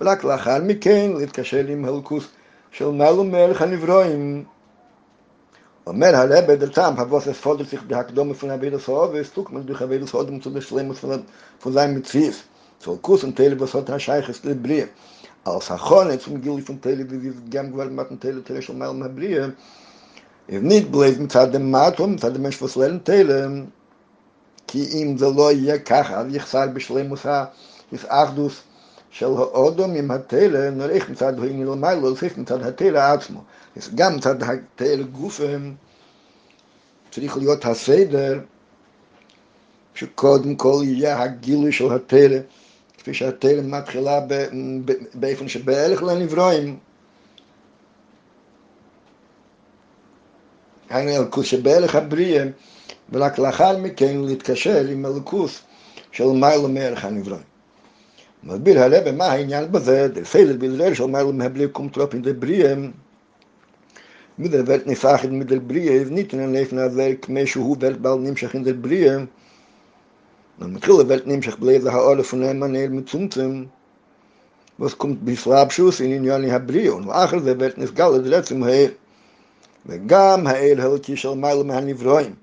ורק 0.00 0.24
לאחר 0.24 0.62
מכן 0.62 1.10
להתקשר 1.18 1.66
עם 1.68 1.84
אלקוס 1.84 2.24
של 2.70 2.88
מעלה 2.88 3.22
מערך 3.22 3.62
הנברואים. 3.62 4.44
אומר 5.86 6.16
הרב 6.16 6.50
דלתם, 6.50 6.94
הבוס 6.98 7.28
פודל 7.28 7.64
sich 7.64 7.82
בהקדום 7.86 8.30
von 8.30 8.50
Avedus 8.50 8.88
Hovis, 8.88 9.32
tuk 9.34 9.50
man 9.52 9.66
durch 9.66 9.80
Avedus 9.80 10.12
Hovis 10.12 10.42
zu 10.42 10.50
der 10.50 10.60
Schlemmus 10.60 11.02
So 12.80 12.96
Kuss 12.96 13.24
und 13.24 13.36
Teile, 13.36 13.58
was 13.58 13.74
hat 13.74 13.88
Herr 13.88 13.98
Scheiches 13.98 14.40
der 14.42 14.54
Brie. 14.54 14.86
Als 15.44 15.70
Achone 15.70 16.18
zum 16.18 16.40
Gili 16.40 16.62
von 16.62 16.80
Teile, 16.80 17.10
wie 17.10 17.22
wir 17.22 17.32
gern 17.50 17.72
geworden 17.72 17.94
mit 17.94 18.20
Teile, 18.20 18.44
Teile 18.44 18.62
schon 18.62 18.78
mal 18.78 18.90
in 18.90 19.14
Brie, 19.14 19.52
ist 20.46 20.62
nicht 20.62 20.92
bleibt 20.92 21.18
mit 21.18 21.34
dem 21.34 21.70
Matum, 21.70 22.12
mit 22.12 22.22
dem 22.22 22.42
Mensch, 22.42 22.60
was 22.62 22.76
lernen 22.76 23.04
Teile, 23.04 23.66
כי 24.68 25.02
אם 25.02 25.18
זה 25.18 25.26
לא 25.36 25.52
יהיה 25.52 25.78
ככה, 25.78 26.20
אז 26.20 26.34
יחסר 26.34 26.66
בשלמוס 26.72 27.26
האחדוס 28.08 28.60
של 29.10 29.26
האודום 29.26 29.94
עם 29.94 30.10
התלם, 30.10 30.78
נריך 30.78 31.10
מצד 31.10 31.38
הויני 31.38 31.64
למעלה, 31.64 32.00
להוסיף 32.00 32.38
מצד 32.38 32.62
התלם 32.62 32.96
עצמו. 32.96 33.42
אז 33.76 33.90
גם 33.94 34.16
מצד 34.16 34.42
התלם 34.42 35.02
גופם 35.02 35.74
צריך 37.10 37.36
להיות 37.36 37.64
הסדר 37.64 38.40
שקודם 39.94 40.56
כל 40.56 40.80
יהיה 40.82 41.22
הגילוי 41.22 41.72
של 41.72 41.92
התלם, 41.92 42.40
כפי 43.08 43.14
שהתלם 43.14 43.70
מתחילה 43.70 44.20
באופן 45.14 45.48
שבערך 45.48 46.02
לנברואים. 46.02 46.76
היינו 50.90 51.22
אלקוס 51.22 51.46
שבערך 51.46 51.94
הבריאה, 51.94 52.44
ורק 53.12 53.38
לאחר 53.38 53.78
מכן 53.78 54.16
להתקשר 54.16 54.86
עם 54.88 55.06
אלקוס 55.06 55.62
של 56.12 56.24
מעלה 56.24 56.68
מערך 56.68 57.04
הנברואים. 57.04 57.44
מסביר 58.44 58.80
הרב 58.80 59.10
מה 59.10 59.26
העניין 59.26 59.72
בזה, 59.72 60.08
דלפייל 60.08 60.56
בילרר 60.56 60.94
שאומר 60.94 61.22
לו 61.24 61.32
מהבלי 61.32 61.68
קום 61.68 61.88
טרופ 61.88 62.14
אין 62.14 62.22
דבריאה, 62.22 62.74
מידר 64.38 64.62
בריאה, 65.66 66.02
ist 66.02 66.10
nicht 66.10 66.32
in 66.32 66.38
den 66.38 66.52
Leben 66.52 66.78
als 66.78 66.96
er 66.96 67.14
kmeshu 67.16 67.60
hu 67.64 67.76
welt 67.80 68.02
bald 68.02 68.20
mit 70.66 70.82
Chile 70.82 71.08
welt 71.08 71.26
nimshach 71.26 71.58
bläse 71.58 71.92
ha 71.92 72.00
ole 72.00 72.24
von 72.24 72.42
einem 72.42 72.58
Manel 72.58 72.90
mit 72.90 73.08
Zumzim. 73.08 73.68
Was 74.78 74.96
kommt 74.98 75.24
bis 75.24 75.46
Rabschuss 75.46 76.00
in 76.00 76.22
Brie. 76.66 76.88
Und 76.88 77.10
achar 77.10 77.40
זה 77.40 77.54
welt 77.58 77.78
נסגל 77.78 78.16
את 78.16 78.26
רצם 78.26 78.62
האל. 78.62 78.90
וגם 79.86 80.46
האל 80.46 80.80
הלכי 80.80 81.16
של 81.16 81.34
מיילה 81.34 81.62
מהנברואים. 81.62 82.34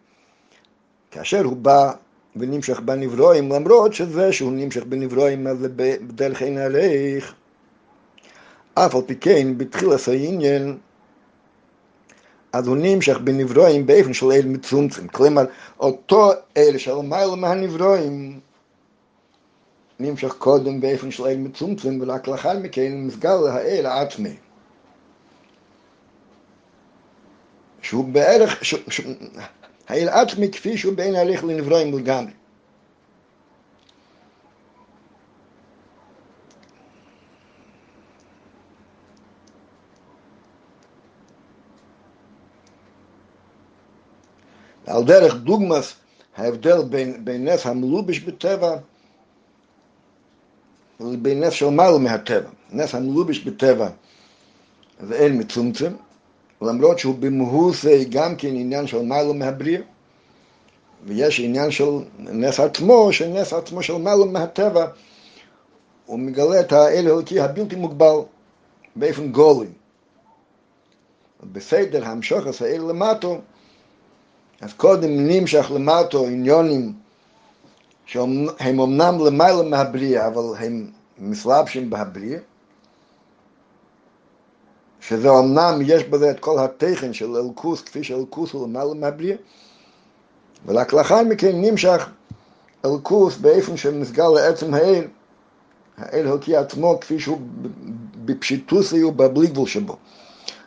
כאשר 1.11 1.43
הוא 1.43 1.57
בא 1.57 1.91
ונמשך 2.35 2.79
בנברואים, 2.79 3.51
למרות 3.51 3.93
שזה 3.93 4.33
שהוא 4.33 4.51
נמשך 4.51 4.83
בנברואים, 4.83 5.47
אז 5.47 5.57
זה 5.59 5.67
בדרך 5.75 6.41
אין 6.41 6.57
הלך. 6.57 7.33
אף 8.73 8.95
על 8.95 9.01
פי 9.01 9.15
כן, 9.15 9.57
בתחילת 9.57 10.07
העניין, 10.07 10.77
אז 12.55 12.67
הוא 12.67 12.77
בנברואים 13.17 13.85
באופן 13.85 14.13
של 14.13 14.31
אל 14.31 14.45
מצומצם. 14.45 15.07
כלומר, 15.07 15.45
אותו 15.79 16.31
אל 16.57 16.77
של 16.77 16.95
מעלה 16.95 17.35
מהנברואים 17.35 18.39
נמשך 19.99 20.33
קודם 20.33 20.81
באופן 20.81 21.11
של 21.11 21.23
אל 21.23 21.37
מצומצם, 21.37 21.97
ורק 22.01 22.27
לאחר 22.27 22.59
מכן 22.59 22.93
מסגל 22.95 23.47
האל 23.47 23.85
העצמי. 23.85 24.35
שהוא 27.81 28.05
בערך, 28.05 28.65
ש, 28.65 28.75
ש, 28.89 29.01
האל 29.87 30.09
עצמי 30.09 30.51
כפי 30.51 30.77
שהוא 30.77 30.93
בין 30.95 31.15
הליך 31.15 31.43
לנברואים 31.43 31.97
לגמרי. 31.97 32.31
על 44.87 45.03
דרך 45.03 45.35
דוגמס 45.35 45.93
ההבדל 46.37 46.83
בין, 46.89 47.25
בין 47.25 47.47
נס 47.47 47.65
המלובש 47.65 48.19
בטבע 48.19 48.77
לבין 50.99 51.43
נס 51.43 51.53
של 51.53 51.69
מעל 51.69 51.97
מהטבע. 51.97 52.49
נס 52.71 52.95
המלובש 52.95 53.39
בטבע 53.39 53.89
זה 54.99 55.15
אין 55.15 55.39
מצומצם, 55.39 55.93
למרות 56.61 56.99
שהוא 56.99 57.15
במהות 57.19 57.75
גם 58.09 58.35
כן 58.35 58.47
עניין 58.47 58.87
של 58.87 59.01
מעל 59.01 59.31
מהבריא, 59.31 59.79
ויש 61.05 61.39
עניין 61.39 61.71
של 61.71 61.89
נס 62.19 62.59
עצמו, 62.59 63.13
שנס 63.13 63.53
עצמו 63.53 63.83
של 63.83 63.97
מעל 63.97 64.23
מהטבע, 64.31 64.87
הוא 66.05 66.19
מגלה 66.19 66.59
את 66.59 66.71
האל 66.71 67.07
האלוקי 67.07 67.39
הבלתי 67.39 67.75
מוגבל 67.75 68.15
באופן 68.95 69.31
גולי. 69.31 69.69
בסדר 71.43 72.05
המשוך 72.05 72.47
את 72.47 72.61
האל 72.61 72.81
למטו, 72.81 73.41
אז 74.65 74.73
קודם 74.73 75.27
נמשך 75.27 75.71
למטו 75.75 76.25
עניונים 76.25 76.93
שהם 78.05 78.79
אמנם 78.79 79.25
למעלה 79.25 79.63
מהבריאה, 79.63 80.27
אבל 80.27 80.43
הם 80.59 80.91
מסלבשים 81.19 81.89
בהבריאה, 81.89 82.39
שזה 85.01 85.29
אמנם 85.29 85.79
יש 85.81 86.03
בזה 86.03 86.31
את 86.31 86.39
כל 86.39 86.59
התכן 86.59 87.13
של 87.13 87.35
אלקוס, 87.35 87.81
כפי 87.81 88.03
שאלקוס 88.03 88.51
הוא 88.51 88.67
למעלה 88.67 88.93
מהבריאה, 88.93 89.37
ורק 90.65 90.93
לאחר 90.93 91.23
מכן 91.23 91.61
נמשך 91.61 92.09
אלקוס 92.85 93.37
באופן 93.37 93.77
שמסגר 93.77 94.29
לעצם 94.29 94.73
האל, 94.73 95.07
האל 95.97 96.27
הוקי 96.27 96.55
עצמו 96.55 96.97
כפי 97.01 97.19
שהוא 97.19 97.37
בפשיטוסי 98.25 99.03
ובבלי 99.03 99.47
גבול 99.47 99.67
שבו. 99.67 99.97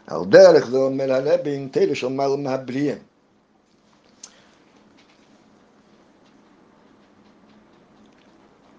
על 0.07 0.25
דרך 0.25 0.66
זה 0.70 0.79
אומר 0.79 1.12
הרבי 1.12 1.51
אינטלי 1.51 1.95
של 1.95 2.09
מעלה 2.09 2.37
מהבריאה. 2.37 2.95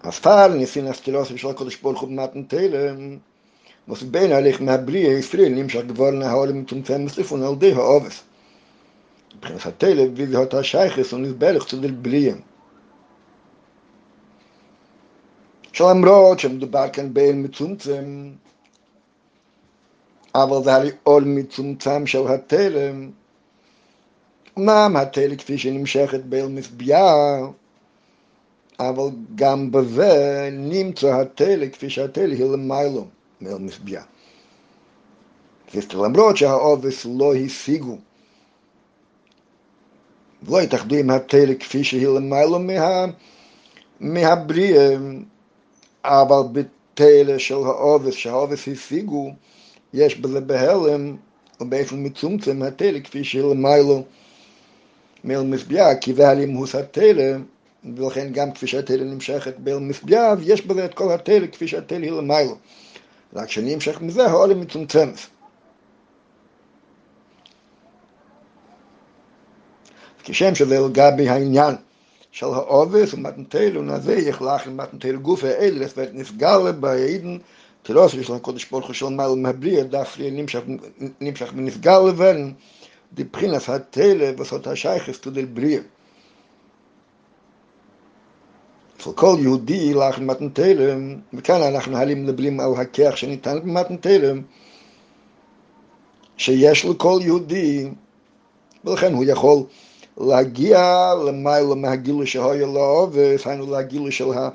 הפעל 0.02 0.52
ניסין 0.52 0.86
הסטילוס 0.86 1.28
של 1.36 1.48
הקודש 1.48 1.76
ברוך 1.76 2.00
הוא 2.00 2.08
במתן 2.08 2.42
תלם, 2.42 3.18
was 3.90 4.04
בין 4.04 4.32
הליך 4.32 4.62
מהבריאה 4.62 5.12
ישראל 5.12 5.48
נמשך 5.48 5.80
גבור 5.86 6.10
נהול 6.10 6.52
מצומצם 6.52 7.04
מסליפון 7.04 7.42
על 7.42 7.54
די 7.54 7.72
העובס. 7.72 8.22
מבחינת 9.36 9.66
התלם 9.66 10.12
ויזה 10.16 10.38
אותה 10.38 10.62
שייכס 10.62 11.12
ונסבלך 11.12 11.66
צודל 11.66 11.90
בריאה. 11.90 12.34
שלמרות 15.72 16.40
שמדובר 16.40 16.88
כאן 16.92 17.14
בין 17.14 17.42
מצומצם, 17.42 18.30
אבל 20.34 20.64
זה 20.64 20.74
הרי 20.74 20.90
עול 21.02 21.24
מצומצם 21.24 22.06
של 22.06 22.28
התלם. 22.28 23.10
אמנם 24.58 24.96
התלם 24.96 25.36
כפי 25.36 25.58
שנמשכת 25.58 26.20
באל 26.20 26.48
מזביעה, 26.48 27.38
אבל 28.80 29.04
גם 29.34 29.70
בזה 29.70 30.48
נמצא 30.52 31.20
התלם 31.20 31.70
כפי 31.70 31.90
שהתלם 31.90 32.30
היא 32.30 32.44
למיילו 32.44 33.06
מאל 33.40 33.58
מזביעה. 33.58 34.04
למרות 35.94 36.36
שהעובס 36.36 37.06
לא 37.18 37.34
השיגו 37.34 37.98
ולא 40.42 40.60
התאחדו 40.60 40.96
עם 40.96 41.10
התלם 41.10 41.54
כפי 41.54 41.84
שהיא 41.84 42.08
למיילו 42.08 42.58
מה, 42.58 43.04
מהבריאה, 44.00 44.96
אבל 46.04 46.42
בתלם 46.52 47.38
של 47.38 47.54
העובס, 47.54 48.14
שהעובס 48.14 48.68
השיגו, 48.68 49.32
יש 49.94 50.16
בזה 50.16 50.40
בהלם 50.40 51.16
ובאופן 51.60 52.06
מצומצם 52.06 52.62
התלם 52.62 53.00
כפי 53.00 53.24
שהיא 53.24 53.42
למיילו 53.42 54.04
מאל 55.24 55.42
מזביעה, 55.42 55.96
כי 55.96 56.14
זה 56.14 56.28
הלימוס 56.28 56.74
התלם 56.74 57.44
ולכן 57.96 58.32
גם 58.32 58.52
כפי 58.52 58.66
שהתלם 58.66 59.10
נמשכת 59.10 59.54
באל 59.58 59.78
מזביעה, 59.78 60.34
יש 60.42 60.66
בזה 60.66 60.84
את 60.84 60.94
כל 60.94 61.12
התלם 61.12 61.46
כפי 61.46 61.68
שהתלם 61.68 62.02
היא 62.02 62.12
למיילו. 62.12 62.56
רק 63.34 63.50
שנמשך 63.50 64.00
מזה 64.00 64.26
העולם 64.26 64.60
מצומצמת. 64.60 65.18
כשם 70.24 70.54
שזה 70.54 70.80
לגבי 70.80 71.28
העניין 71.28 71.74
של 72.32 72.46
העובס 72.46 73.14
ומתנתלו 73.14 73.82
נזה 73.82 74.14
יחלח 74.14 74.66
למתנתלו 74.66 75.20
גוף 75.20 75.44
האלה 75.44 75.86
ונפגע 75.96 76.72
בעידן 76.72 77.38
תירוס 77.82 78.14
יש 78.14 78.30
לנו 78.30 78.40
קודש 78.40 78.64
ברוך 78.70 78.86
הוא 78.86 78.94
של 78.94 79.06
מעל 79.06 79.34
מהבריא 79.36 79.82
דפרי 79.82 80.30
נמשך, 81.20 81.52
ונפגע 81.54 81.98
לבן 82.08 82.52
דבחינס 83.14 83.68
התלה 83.68 84.30
וסות 84.38 84.66
השייכס 84.66 85.18
תודל 85.18 85.44
בריא 85.44 85.80
אצל 89.00 89.12
כל 89.12 89.36
יהודי 89.40 89.94
לך 89.94 90.18
במתן 90.18 90.48
תלם, 90.48 91.16
וכאן 91.34 91.62
אנחנו 91.62 91.96
העלים 91.96 92.22
מדברים 92.22 92.60
על 92.60 92.74
הכיח 92.76 93.16
שניתן 93.16 93.58
במתן 93.60 93.96
תלם, 93.96 94.42
שיש 96.36 96.84
לכל 96.84 97.18
יהודי, 97.22 97.88
ולכן 98.84 99.14
הוא 99.14 99.24
יכול 99.24 99.62
להגיע 100.20 101.12
למעלה 101.26 101.74
מהגילוי 101.74 102.26
שהיה 102.26 102.66
לו, 102.66 103.08
והיינו 103.12 103.70
להגילוי 103.70 104.12
של 104.12 104.28
האל 104.32 104.50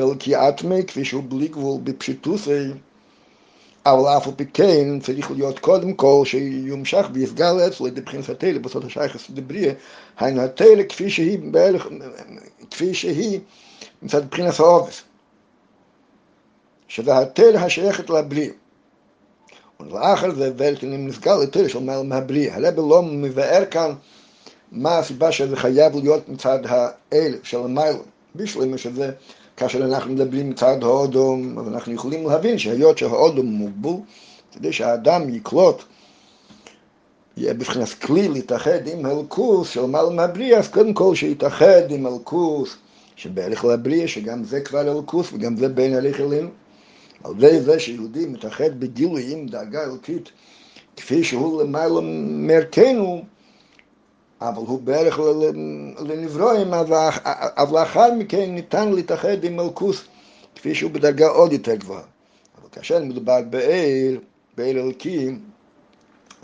אלוקי 0.00 0.36
אטמי, 0.36 0.84
כפי 0.84 1.04
שהוא 1.04 1.22
בלי 1.28 1.48
גבול 1.48 1.80
בפשיטוסי, 1.84 2.68
אבל 3.86 4.16
אף 4.16 4.26
על 4.26 4.32
פי 4.36 4.46
כן 4.46 5.00
צריך 5.00 5.30
להיות 5.30 5.58
קודם 5.58 5.94
כל 5.94 6.22
שיומשך 6.24 7.06
ויסגל 7.12 7.66
אצלו 7.66 7.86
לבחינת 7.86 8.28
התלם, 8.28 8.62
בסוד 8.62 8.84
השייכס 8.84 9.30
דבריה, 9.30 9.72
היינו 10.18 10.40
התלם 10.40 10.82
כפי 10.88 11.10
שהיא 11.10 11.38
כפי 12.70 12.94
שהיא 12.94 13.40
מצד 14.02 14.24
מבחינת 14.24 14.60
העובס, 14.60 15.02
שזה 16.88 17.18
התל 17.18 17.56
השייכת 17.56 18.10
לבלי. 18.10 18.50
ולאחר 19.80 20.34
זה 20.34 20.52
ולכן 20.56 21.06
נסגר 21.06 21.36
לתל 21.36 21.68
של 21.68 21.78
מעל 21.78 22.02
מהבלי. 22.02 22.50
הרב 22.50 22.74
לא 22.76 23.02
מבאר 23.02 23.64
כאן 23.70 23.92
מה 24.72 24.98
הסיבה 24.98 25.32
שזה 25.32 25.56
חייב 25.56 25.96
להיות 25.96 26.28
מצד 26.28 26.58
האל 26.64 27.34
של 27.42 27.58
המיילון. 27.58 28.04
בשלמה 28.36 28.78
שזה, 28.78 29.10
כאשר 29.56 29.84
אנחנו 29.84 30.12
מדברים 30.12 30.50
מצד 30.50 30.76
האודום, 30.82 31.58
אז 31.58 31.68
אנחנו 31.68 31.92
יכולים 31.92 32.26
להבין 32.26 32.58
שהיות 32.58 32.98
שהאודום 32.98 33.46
מוגבול, 33.46 34.00
כדי 34.52 34.72
שהאדם 34.72 35.34
יקלוט, 35.34 35.82
יהיה 37.36 37.54
בבחינת 37.54 37.88
כלי 37.88 38.28
להתאחד 38.28 38.86
עם 38.86 39.06
הלכוס 39.06 39.70
של 39.70 39.86
מעל 39.86 40.10
מהבלי, 40.10 40.56
אז 40.56 40.68
קודם 40.68 40.94
כל 40.94 41.14
שיתאחד 41.14 41.90
עם 41.90 42.06
הלכוס 42.06 42.76
שבהליך 43.18 43.64
לבריאה, 43.64 44.08
שגם 44.08 44.44
זה 44.44 44.60
כבר 44.60 44.80
אלוקוס 44.80 45.32
וגם 45.32 45.56
זה 45.56 45.68
בין 45.68 45.94
הליך 45.94 46.20
אלינו. 46.20 46.48
על 47.24 47.32
ידי 47.36 47.60
זה 47.60 47.78
שיהודי 47.80 48.26
מתאחד 48.26 48.80
בגילוי 48.80 49.32
עם 49.32 49.46
דאגה 49.46 49.84
אלוקית, 49.84 50.30
כפי 50.96 51.24
שהוא 51.24 51.62
למעלה 51.62 52.00
מערכנו, 52.00 53.24
אבל 54.40 54.62
הוא 54.66 54.80
בערך 54.80 55.18
לנברואים, 55.98 56.74
אז 57.56 57.72
לאחר 57.72 58.14
מכן 58.14 58.54
ניתן 58.54 58.92
להתאחד 58.92 59.44
עם 59.44 59.60
אלוקוס, 59.60 60.04
כפי 60.54 60.74
שהוא 60.74 60.90
בדרגה 60.90 61.28
עוד 61.28 61.52
יותר 61.52 61.74
גבוהה. 61.74 62.02
אבל 62.60 62.68
כאשר 62.72 63.04
מדובר 63.04 63.40
באל, 63.50 64.18
באל 64.56 64.78
אלוקים, 64.78 65.40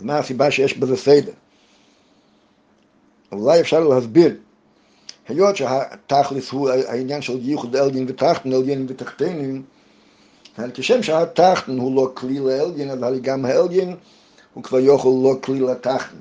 מה 0.01 0.17
הסיבה 0.17 0.51
שיש 0.51 0.77
בזה 0.77 0.97
סדר? 0.97 1.31
אולי 3.31 3.59
אפשר 3.61 3.79
להסביר 3.79 4.35
היות 5.27 5.55
שהתכלס 5.55 6.51
הוא 6.51 6.69
העניין 6.69 7.21
של 7.21 7.39
ייחוד 7.41 7.75
אלגין 7.75 8.05
ותחתן, 8.07 8.53
אלגין 8.53 8.85
ותחתנים, 8.89 9.63
כשם 10.73 11.03
שהתחתן 11.03 11.77
הוא 11.77 11.95
לא 11.95 12.11
כלי 12.13 12.39
לאלגין, 12.39 12.89
אבל 12.89 13.19
גם 13.19 13.45
האלגין 13.45 13.95
הוא 14.53 14.63
כבר 14.63 14.79
יוכל 14.79 15.09
לא 15.23 15.35
כלי 15.41 15.59
לתחתן, 15.59 16.15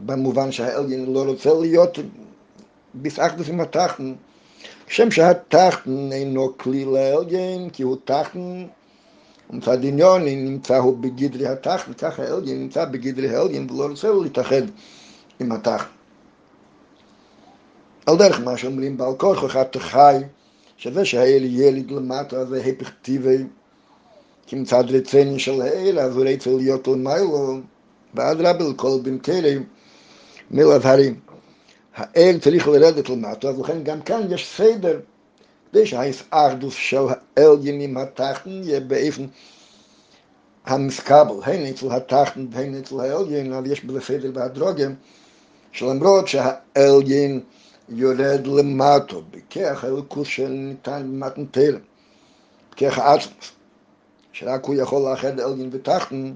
במובן 0.00 0.52
שהאלגין 0.52 1.12
לא 1.12 1.24
רוצה 1.24 1.50
להיות 1.60 1.98
בסחדס 2.94 3.48
עם 3.48 3.60
התחתן. 3.60 4.14
כשם 4.86 5.10
שהתחתן 5.10 6.12
אינו 6.12 6.58
כלי 6.58 6.84
לאלגין, 6.84 7.70
כי 7.70 7.82
הוא 7.82 7.96
תחתן, 8.04 8.64
ומצד 9.50 9.84
עניון 9.84 10.24
נמצא 10.24 10.76
הוא 10.76 10.98
בגדרי 10.98 11.46
התחתן, 11.46 11.92
ככה 11.92 12.22
האלגין 12.22 12.60
נמצא 12.62 12.84
בגדרי 12.84 13.36
האלגין 13.36 13.70
ולא 13.70 13.86
רוצה 13.86 14.08
להתאחד 14.22 14.62
עם 15.40 15.52
התחתן. 15.52 15.93
על 18.06 18.16
דרך 18.16 18.40
מה 18.40 18.56
שאומרים 18.56 18.96
בעל 18.96 19.14
כוח 19.16 19.44
אחד 19.44 19.62
תחי, 19.62 20.16
שזה 20.76 21.04
שהאל 21.04 21.44
ילד 21.44 21.90
למטה 21.90 22.44
זה 22.44 22.62
הפך 22.64 22.90
כי 24.46 24.56
מצד 24.56 24.84
רצני 24.88 25.38
של 25.38 25.62
האל, 25.62 25.98
אז 25.98 26.16
הוא 26.16 26.26
רוצה 26.34 26.50
להיות 26.50 26.88
למיילו, 26.88 27.60
ואדרבה 28.14 28.64
לכל 28.68 28.98
כלא, 29.24 29.48
מלבהרים. 30.50 31.20
האל 31.96 32.38
צריך 32.40 32.68
לרדת 32.68 33.08
למטה, 33.08 33.48
אז 33.48 33.58
לכן 33.58 33.82
גם 33.82 34.02
כאן 34.02 34.20
יש 34.30 34.54
סדר, 34.56 35.00
כדי 35.72 35.86
שהאחדוס 35.86 36.74
של 36.74 37.04
האליינים 37.36 37.96
התחתן 37.96 38.50
יהיה 38.50 38.80
באופן 38.80 39.26
המסקבל, 40.66 41.34
הן 41.42 41.66
אצל 41.66 41.92
התחתן 41.92 42.46
והן 42.50 42.74
אצל 42.74 43.00
האליין, 43.00 43.52
אבל 43.52 43.72
יש 43.72 43.84
בזה 43.84 44.00
סדר 44.00 44.30
והדרוגים, 44.34 44.94
שלמרות 45.72 46.28
שהעליין 46.28 47.40
יורד 47.88 48.46
למטו, 48.46 49.22
בכך 49.30 49.84
האלוקוס 49.84 50.28
שניתן 50.28 51.02
במתנתרם, 51.02 51.80
בכך 52.72 52.98
העצמוס, 52.98 53.52
שרק 54.32 54.64
הוא 54.64 54.74
יכול 54.74 55.10
לאחד 55.10 55.40
עליין 55.40 55.68
ותחתן, 55.72 56.32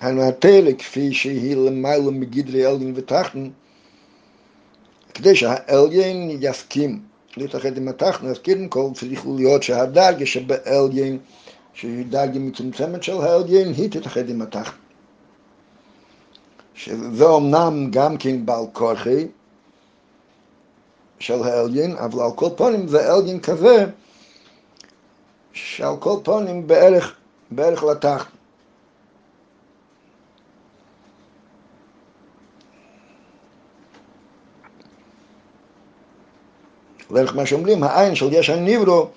הנתלה 0.00 0.72
כפי 0.78 1.14
שהיא 1.14 1.56
למעלה 1.56 2.10
מגדרי 2.10 2.64
עליין 2.64 2.92
ותחתן, 2.96 3.50
כדי 5.14 5.36
שהעליין 5.36 6.38
יסכים 6.40 7.00
להתאחד 7.36 7.76
עם 7.76 7.88
התחתן, 7.88 8.26
אז 8.26 8.38
קודם 8.38 8.68
כל 8.68 8.88
צריך 8.94 9.26
להיות 9.36 9.62
שהדרגה 9.62 10.26
שבעליין, 10.26 11.18
שהיא 11.74 12.06
דרגה 12.06 12.38
מצומצמת 12.38 13.02
של 13.02 13.20
העליין, 13.20 13.72
היא 13.72 13.90
תתאחד 13.90 14.28
עם 14.28 14.42
התחתן. 14.42 14.85
שזה 16.76 17.24
אומנם 17.24 17.90
גם 17.90 18.16
כן 18.16 18.46
בעל 18.46 18.64
כורחי 18.72 19.26
של 21.18 21.42
העליין, 21.42 21.96
אבל 21.96 22.22
על 22.22 22.30
כל 22.34 22.48
פנים 22.56 22.88
זה 22.88 23.12
עליין 23.12 23.40
כזה 23.40 23.86
שעל 25.52 25.96
כל 26.00 26.16
פנים 26.24 26.66
בערך, 26.66 27.14
בערך 27.50 27.84
לתחת. 27.84 28.26
לערך 37.10 37.36
מה 37.36 37.46
שאומרים, 37.46 37.82
העין 37.82 38.14
של 38.14 38.32
יש 38.32 38.50
הניברו, 38.50 39.08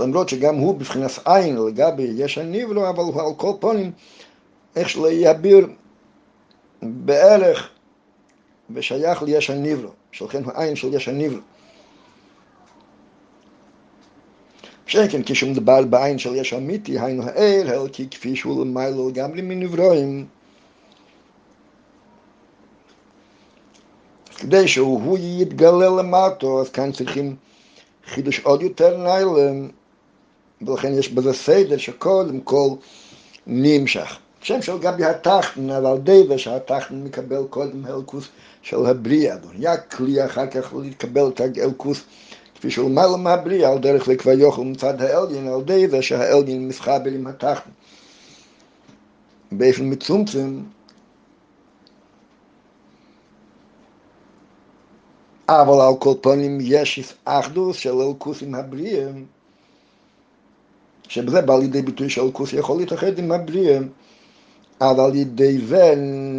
למרות 0.00 0.28
שגם 0.28 0.56
הוא 0.56 0.74
בבחינת 0.74 1.10
עין 1.24 1.56
לגבי 1.56 2.02
יש 2.02 2.38
הניברו, 2.38 2.88
אבל 2.88 3.02
הוא 3.02 3.22
על 3.22 3.34
כל 3.36 3.52
פנים, 3.60 3.92
איך 4.76 4.88
שלא 4.88 5.08
יעביר 5.08 5.68
בערך 6.82 7.68
ושייך 8.70 9.22
ליש 9.22 9.50
הניברו, 9.50 9.90
שלכן 10.12 10.42
העין 10.46 10.76
של 10.76 10.94
יש 10.94 11.08
הניברו. 11.08 11.40
שכן 14.86 15.22
כשמדבר 15.22 15.82
בעין 15.82 16.18
של 16.18 16.34
יש 16.34 16.52
אמיתי, 16.52 16.98
היינו 16.98 17.22
הער, 17.22 17.62
האלקי 17.66 18.08
כפי 18.10 18.36
שהוא 18.36 18.64
למיילו 18.64 19.08
לגמרי 19.08 19.42
מנברואים. 19.42 20.26
כדי 24.36 24.68
שהוא 24.68 25.18
יתגלה 25.20 25.88
למטו, 25.88 26.60
אז 26.60 26.70
כאן 26.70 26.92
צריכים 26.92 27.36
חידוש 28.06 28.40
עוד 28.40 28.62
יותר 28.62 28.96
ניילם, 28.96 29.68
ולכן 30.62 30.92
יש 30.98 31.08
בזה 31.08 31.32
סדר 31.32 31.76
שקודם 31.76 32.40
כל 32.40 32.68
נמשך. 33.46 34.18
שם 34.42 34.62
של 34.62 34.78
גבי 34.78 35.04
התחתן, 35.04 35.70
אבל 35.70 35.98
די 35.98 36.38
שהתחתן 36.38 37.02
מקבל 37.04 37.44
קודם 37.50 37.84
הלקוס 37.84 38.28
של 38.62 38.86
הבריאה, 38.86 39.36
היה 39.58 39.76
כלי 39.76 40.24
אחר 40.24 40.46
כך 40.46 40.74
להתקבל 40.74 41.28
את 41.28 41.40
ההלקוס 41.40 42.04
כפי 42.54 42.70
שהוא 42.70 42.90
מעלה 42.90 43.16
מהבריאה, 43.16 43.72
על 43.72 43.78
דרך 43.78 44.06
זה 44.06 44.16
כבר 44.16 44.32
יוכל 44.32 44.62
מצד 44.62 45.02
העליין, 45.02 45.48
על 45.48 45.62
די 45.62 45.88
זה 45.88 46.02
שהעליין 46.02 46.68
מסחבר 46.68 47.10
עם 47.14 47.26
התחתן. 47.26 47.70
באופן 49.52 49.92
מצומצם, 49.92 50.60
אבל 55.48 55.80
על 55.80 55.94
כל 55.98 56.14
פנים 56.20 56.58
יש 56.60 57.14
אחדוס 57.24 57.76
של 57.76 57.94
אלקוס 57.94 58.42
עם 58.42 58.54
הבריאה, 58.54 59.10
שבזה 61.08 61.42
בא 61.42 61.58
לידי 61.58 61.82
ביטוי 61.82 62.10
שאלקוס 62.10 62.52
יכול 62.52 62.78
להתאחד 62.78 63.18
עם 63.18 63.32
הבריאה. 63.32 63.78
אבל 64.82 65.04
על 65.04 65.14
ידי 65.14 65.58
זה 65.66 65.94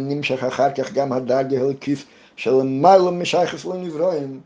נמשך 0.08 0.44
אחר 0.44 0.74
כך 0.74 0.92
גם 0.92 1.12
הדרגה 1.12 1.60
הלקיס 1.60 2.04
של 2.36 2.50
למעלה 2.50 3.10
משייכס 3.10 3.64
לנברואים. 3.64 4.40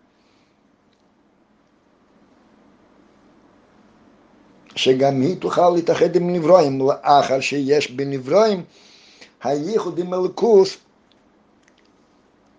שגם 4.76 5.20
היא 5.20 5.36
תוכל 5.36 5.70
להתאחד 5.70 6.16
עם 6.16 6.32
נברואים, 6.32 6.80
לאחר 6.80 7.40
שיש 7.40 7.90
בנברואים 7.90 8.62
הייחוד 9.42 9.98
עם 9.98 10.14
אלקוס 10.14 10.76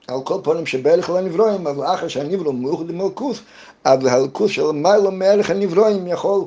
על 0.07 0.17
כל 0.23 0.39
פנים 0.43 0.65
שבערך 0.65 1.09
לנברואים, 1.09 1.67
אבל 1.67 1.85
אחר 1.85 2.07
שהנברוא 2.07 2.53
מאוחד 2.53 2.89
עם 2.89 3.01
אלקוס, 3.01 3.41
אז 3.83 4.05
הלקוס 4.05 4.51
של 4.51 4.63
למעלה 4.63 5.09
מערך 5.09 5.49
הנברואים 5.49 6.07
יכול 6.07 6.45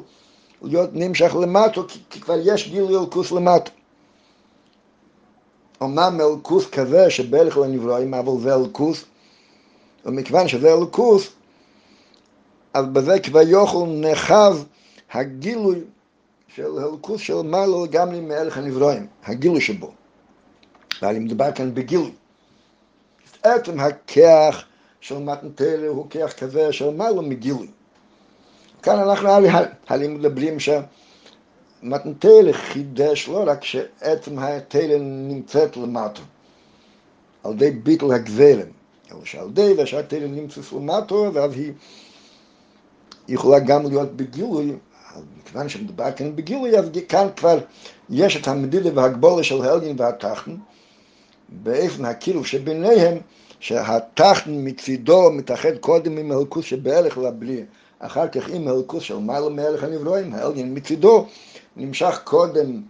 להיות 0.62 0.90
נמשך 0.92 1.36
למטו, 1.42 1.84
כי 2.10 2.20
כבר 2.20 2.36
יש 2.44 2.68
גיל 2.68 2.96
אלקוס 2.96 3.32
למטו. 3.32 3.70
אמנם 5.84 6.20
אלקוס 6.20 6.70
כזה 6.70 7.10
שבערך 7.10 7.56
לנברואים, 7.56 8.14
אבל 8.14 8.32
זה 8.42 8.54
אלקוס, 8.54 9.04
ומכיוון 10.06 10.48
שזה 10.48 10.74
אלקוס, 10.74 11.28
אז 12.74 12.86
בזה 12.86 13.20
כבר 13.20 13.40
יוכל 13.40 13.86
נחב 13.88 14.56
הגילוי 15.12 15.80
של 16.54 16.78
אלקוס 16.78 17.20
של 17.20 17.42
מעלה 17.42 17.84
לגמרי 17.84 18.20
מערך 18.20 18.58
הנברואים, 18.58 19.06
הגילוי 19.24 19.60
שבו. 19.60 19.92
ואני 21.02 21.18
מדבר 21.18 21.52
כאן 21.52 21.74
בגילוי. 21.74 22.12
עצם 23.42 23.80
הכח 23.80 24.64
של 25.00 25.18
מתנתלה 25.18 25.88
הוא 25.88 26.06
כח 26.10 26.32
כזה 26.32 26.72
של 26.72 26.90
מעלה 26.90 27.20
מגילוי. 27.20 27.68
כאן 28.82 28.98
אנחנו 28.98 29.28
הרי 29.88 30.08
מדברים 30.08 30.60
ש... 30.60 30.68
מתנתלה 31.82 32.52
חידש 32.52 33.28
לא 33.28 33.44
רק 33.46 33.64
שעצם 33.64 34.38
התלה 34.38 34.98
נמצאת 35.00 35.76
למטה, 35.76 36.20
על 37.44 37.52
ידי 37.52 37.70
ביטל 37.70 38.12
הגזלם, 38.12 38.66
אלא 39.12 39.24
שעל 39.24 39.46
ידי 39.46 39.74
זה 39.74 39.86
שהתלה 39.86 40.26
נמצאת 40.26 40.72
למטה, 40.72 41.14
ואז 41.14 41.52
היא 41.52 41.72
יכולה 43.28 43.58
גם 43.58 43.86
להיות 43.86 44.16
בגילוי, 44.16 44.72
מכיוון 45.40 45.68
שמדובר 45.68 46.12
כאן 46.12 46.36
בגילוי, 46.36 46.78
אז 46.78 46.84
כאן 47.08 47.26
כבר 47.36 47.58
יש 48.10 48.36
את 48.36 48.48
המדידה 48.48 48.90
והגבולה 48.94 49.42
של 49.42 49.62
העליין 49.62 49.96
והתחתן, 49.98 50.56
באופן 51.48 52.04
הקילוף 52.04 52.46
שביניהם, 52.46 53.18
שהתחתן 53.60 54.50
מצידו 54.64 55.30
מתאחד 55.32 55.76
קודם 55.80 56.18
עם 56.18 56.32
הלכוס 56.32 56.64
שבערך 56.64 57.18
לבלי, 57.18 57.64
אחר 58.04 58.28
כך 58.28 58.48
עם 58.48 58.68
הלכוס 58.68 59.02
של 59.02 59.18
מעלה 59.18 59.48
מהלך 59.48 59.84
הנברואים, 59.84 60.34
העליין 60.34 60.76
מצידו 60.76 61.26
נמשך 61.76 62.20
קודם 62.24 62.82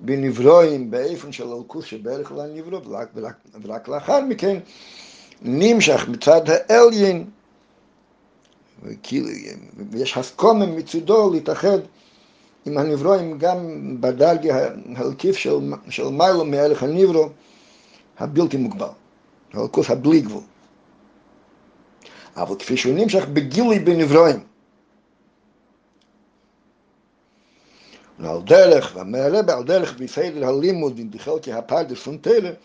בנברואים 0.00 0.90
באיפן 0.90 1.32
של 1.32 1.48
אלקוס 1.52 1.84
שבערך 1.84 2.32
לנברו, 2.32 2.84
ורק, 2.84 3.08
ורק, 3.14 3.34
ורק 3.62 3.88
לאחר 3.88 4.20
מכן 4.20 4.58
נמשך 5.42 6.08
מצד 6.08 6.40
העליין, 6.68 7.26
ויש 9.90 10.16
הסכומה 10.16 10.66
מצדו 10.66 11.30
להתאחד 11.30 11.78
עם 12.66 12.78
הנברואים 12.78 13.38
גם 13.38 13.56
בדרגה 14.00 14.68
הלקיף 14.96 15.36
של, 15.36 15.58
של 15.88 16.08
מיילו 16.08 16.44
מהלך 16.44 16.82
הנברו 16.82 17.28
הבלתי 18.18 18.56
מוגבל, 18.56 18.86
הלקוס 19.52 19.90
הבלי 19.90 20.20
גבול. 20.20 20.42
אבל 22.36 22.56
כפי 22.58 22.76
שהוא 22.76 22.94
נמשך 22.94 23.24
בגילוי 23.28 23.78
בנברואים, 23.78 24.49
ועל 28.20 28.42
דרך, 28.42 28.92
והמעלה 28.96 29.42
בעל 29.42 29.64
דרך 29.64 29.98
בפיידר 29.98 30.48
הלימוד 30.48 30.98
in 30.98 31.10
die 31.10 31.18
Gelke 31.18 31.54
Haparde 31.54 31.96
von 31.96 32.20
Tele, 32.22 32.56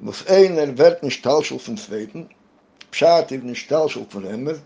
was 0.00 0.26
einer 0.26 0.76
wird 0.78 1.02
nicht 1.02 1.22
Talschul 1.22 1.58
von 1.58 1.76
Zweiten, 1.76 2.28
Pshat 2.90 3.30
ist 3.30 3.44
nicht 3.44 3.68
Talschul 3.68 4.06
von 4.10 4.26
Remmer, 4.26 4.56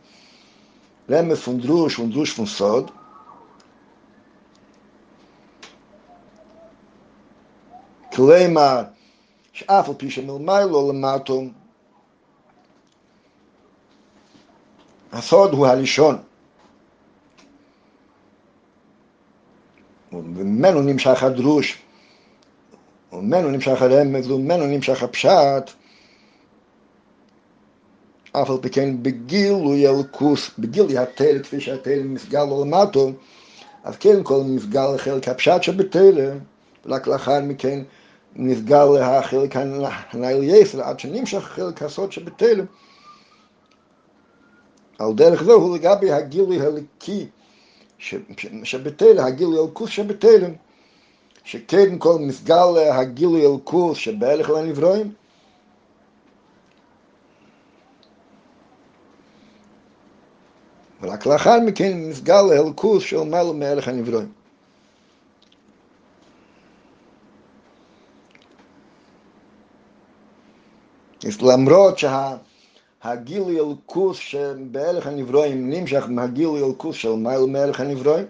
Remmer 1.09 1.37
von 1.37 1.61
Drusch 1.61 1.99
und 1.99 2.15
Drusch 2.15 2.33
von 2.33 2.47
Sod, 2.47 2.91
כלומר, 8.15 8.83
שאף 9.53 9.89
על 9.89 9.95
פי 9.95 10.11
שמלמיילו 10.11 10.93
למטו, 10.93 11.45
הסוד 15.13 15.53
הוא 15.53 15.67
הראשון. 15.67 16.19
וממנו 20.15 20.83
נמשך 20.83 21.23
הדרוש, 21.23 21.79
וממנו 23.13 23.51
נמשך 23.51 23.83
הרמז, 23.83 24.31
וממנו 24.31 24.67
נמשך 24.67 25.03
הפשט, 25.03 25.71
אף 28.33 28.51
על 28.51 28.57
פי 28.63 28.71
כן 28.71 29.03
בגילוי 29.03 29.89
אלקוס, 29.89 30.51
בגילוי 30.59 30.99
התל, 30.99 31.43
כפי 31.43 31.61
שהתל 31.61 32.03
מסגל 32.05 32.45
לו 32.45 32.65
למטו, 32.65 33.13
אז 33.85 33.97
כן 33.97 34.23
כל 34.23 34.43
מסגל 34.47 34.95
לחלק 34.95 35.29
הפשט 35.29 35.63
שבתל, 35.63 36.31
רק 36.87 37.07
לאחר 37.07 37.41
מכן 37.43 37.83
נסגל 38.37 38.85
לחלק 38.85 39.57
הנאיל 39.57 40.43
יסר, 40.43 40.83
עד 40.83 41.01
שנמשך 41.01 41.39
חלק 41.39 41.83
הסוד 41.83 42.13
שבתל. 42.13 42.65
על 44.99 45.13
דרך 45.15 45.43
זו 45.43 45.53
הוא 45.53 45.77
לגבי 45.77 46.13
הגילוי 46.13 46.61
הליקי 46.61 47.27
שבתל, 48.65 49.19
הגילוי 49.19 49.59
אלקוס 49.65 49.91
שבתלם, 49.91 50.51
שקדם 51.45 51.99
כל 51.99 52.19
מסגל 52.21 52.77
אה, 52.77 52.99
הגילוי 52.99 53.47
אלקוס 53.47 53.99
שבהלך 53.99 54.49
אלוהים 54.49 54.67
לא 54.67 54.73
לברואים, 54.73 55.13
ורק 61.03 61.27
לאחר 61.27 61.61
מכן 61.61 62.09
מסגל 62.11 62.45
אלקוס 62.53 63.03
של 63.03 63.23
מעלה 63.23 63.53
מהלך 63.53 63.89
הנברואים. 63.89 64.33
למרות 71.43 71.99
שה... 71.99 72.37
שהגילוי 73.05 73.61
אלקוס 73.61 74.17
שבערך 74.17 75.07
הנברואים 75.07 75.71
נמשך 75.71 76.05
מהגילוי 76.09 76.63
אלקוס 76.63 76.97
של 76.97 77.13
מעלה 77.13 77.47
מערך 77.47 77.81
הנברואים, 77.81 78.27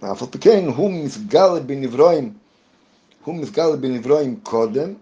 אף 0.00 0.22
על 0.22 0.28
פי 0.30 0.38
כן 0.38 0.64
הוא 0.76 0.90
מסגל 0.90 1.60
בנברואים, 1.66 2.32
הוא 3.24 3.34
מסגל 3.34 3.76
בנברואים 3.76 4.40
קודם, 4.42 4.94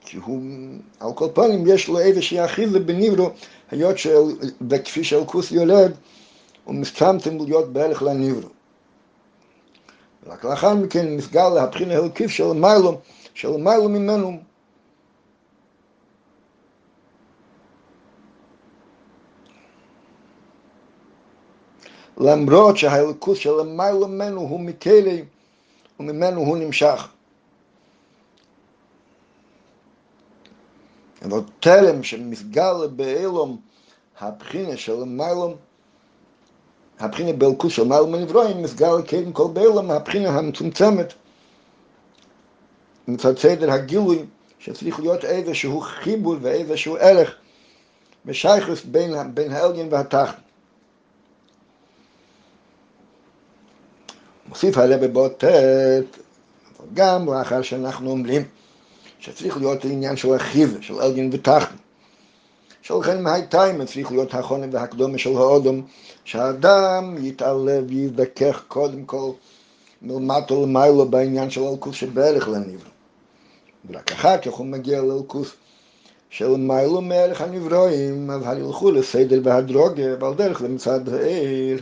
כי 0.00 0.16
הוא, 0.16 0.42
על 1.00 1.12
כל 1.14 1.28
פנים 1.34 1.64
יש 1.66 1.88
לו 1.88 1.98
איזושהי 1.98 2.44
אחיזה 2.44 2.80
בנברו, 2.80 3.30
היות 3.70 3.98
של, 3.98 4.18
וכפי 4.70 5.04
שאלקוס 5.04 5.52
יולד, 5.52 5.96
הוא 6.64 6.74
מסכמתם 6.74 7.36
להיות 7.44 7.72
בערך 7.72 8.02
לנברו. 8.02 8.48
רק 10.26 10.44
לאחר 10.44 10.74
מכן 10.74 11.16
נסגר 11.16 11.48
להבחין 11.48 11.90
ההלקיף 11.90 12.30
של 12.30 12.52
מיילו, 12.52 13.00
של 13.34 13.56
מיילו 13.56 13.88
ממנו. 13.88 14.40
למרות 22.16 22.76
שהאלוקות 22.78 23.36
של 23.36 23.62
מיילו 23.62 24.08
ממנו 24.08 24.40
הוא 24.40 24.60
מכלי 24.60 25.24
וממנו 26.00 26.40
הוא 26.40 26.56
נמשך. 26.56 27.08
אבל 31.24 31.40
תלם 31.60 32.02
שמסגל 32.02 32.86
באילום 32.96 33.60
הבחינה 34.20 34.76
של 34.76 35.04
מיילו 35.04 35.56
הבחינה 37.02 37.32
באלקוס 37.32 37.72
של 37.72 37.84
מעל 37.84 38.06
מנברואים 38.06 38.62
מסגל 38.62 39.02
קודם 39.10 39.32
כל 39.32 39.46
באילום 39.52 39.90
הבחינה 39.90 40.28
המצומצמת 40.28 41.12
מצד 43.08 43.38
סדר 43.38 43.70
הגילוי 43.72 44.24
שצריך 44.58 45.00
להיות 45.00 45.24
איזשהו 45.24 45.80
חיבור 45.80 46.36
ואיזשהו 46.40 46.96
ערך 46.96 47.34
ושייכוס 48.26 48.84
בין, 48.84 49.34
בין 49.34 49.52
העליון 49.52 49.88
והתחת. 49.90 50.36
מוסיף 54.48 54.78
הלב 54.78 55.04
בבוטט, 55.04 56.18
גם 56.94 57.26
לאחר 57.26 57.62
שאנחנו 57.62 58.10
אומרים 58.10 58.42
שצריך 59.18 59.56
להיות 59.56 59.84
עניין 59.84 60.16
של 60.16 60.36
אחיו, 60.36 60.68
של 60.80 61.00
עליון 61.00 61.30
ותחת. 61.32 61.72
שלכן 62.82 63.22
מהייתיים 63.22 63.84
צריך 63.84 64.10
להיות 64.10 64.34
החונן 64.34 64.68
והקדומה 64.72 65.18
של 65.18 65.30
האודום, 65.30 65.82
שהאדם 66.24 67.16
יתעלה 67.20 67.80
ויזדכך 67.88 68.62
קודם 68.68 69.04
כל 69.04 69.30
מלמטו 70.02 70.62
למיילו 70.62 71.08
בעניין 71.08 71.50
של 71.50 71.60
אלקוס 71.60 71.96
שבערך 71.96 72.48
לנברא. 72.48 72.91
ורק 73.88 74.12
אחר 74.12 74.38
כך 74.38 74.52
הוא 74.52 74.66
מגיע 74.66 75.02
לאלקוס 75.02 75.52
של 76.30 76.56
מיילו 76.56 77.00
מערך 77.00 77.40
הנברואים, 77.40 78.30
אז 78.30 78.42
הלכו 78.44 78.90
לסדר 78.90 79.40
והדרוגה, 79.44 80.14
ועל 80.20 80.34
דרך 80.34 80.62
למצד 80.62 81.08
העיר. 81.08 81.80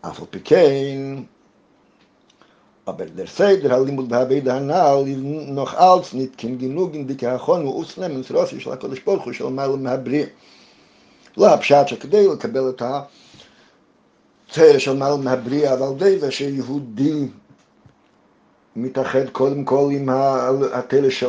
אף 0.00 0.20
על 0.20 0.26
פי 0.30 0.40
כן, 0.40 1.22
aber 2.88 3.04
der 3.16 3.26
Seder 3.26 3.72
הלימוד 3.72 4.08
בהבד 4.08 4.48
הנ"ל 4.48 5.04
noch 5.54 5.74
als 5.74 6.12
nicht 6.12 6.38
kein 6.38 6.58
genug 6.58 6.94
in 6.94 7.06
die 7.06 7.16
Kachon 7.16 7.66
ואוסלם 7.66 8.14
מן 8.14 8.22
סרוסי 8.22 8.60
של 8.60 8.72
הקודש 8.72 9.00
ברוך 9.00 9.24
הוא 9.24 9.32
של 9.32 9.44
מעלה 9.46 9.76
מהבריא. 9.76 10.26
לא 11.36 11.54
הפשט 11.54 11.88
שכדי 11.88 12.28
לקבל 12.28 12.68
את 12.68 12.82
הצער 14.50 14.78
של 14.78 14.96
מעלה 14.96 15.16
מהבריא, 15.16 15.72
אבל 15.72 15.98
די 15.98 16.18
זה 16.18 16.30
שיהודי 16.30 17.28
מתאחד 18.82 19.28
קודם 19.28 19.64
כל 19.64 19.88
עם 19.92 20.08
התלע 20.72 21.10
של, 21.10 21.26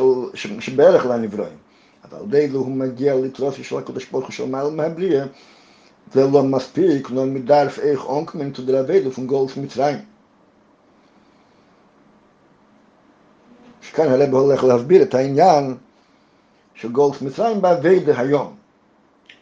שבערך 0.60 1.06
לנברואים. 1.06 1.56
אבל 2.04 2.18
די 2.28 2.48
זה 2.48 2.56
הוא 2.56 2.68
מגיע 2.68 3.14
לתרוסי 3.14 3.64
של 3.64 3.78
הקודש 3.78 4.06
ברוך 4.10 4.24
הוא 4.24 4.32
של 4.32 4.48
מעלה 4.48 4.70
מהבריא, 4.70 5.22
זה 6.12 6.26
לא 6.26 6.42
מספיק, 6.42 7.10
לא 7.10 7.26
מדרף 7.26 7.78
איך 7.78 8.04
אונקמן 8.04 8.50
תדרבד 8.50 9.06
ופונגולף 9.06 9.56
מצרים. 9.56 9.98
שכאן 13.82 14.08
הרב 14.08 14.34
הולך 14.34 14.64
להסביר 14.64 15.02
את 15.02 15.14
העניין 15.14 15.74
של 16.74 16.92
גולס 16.92 17.22
מצרים 17.22 17.62
באביידה 17.62 18.20
היום. 18.20 18.54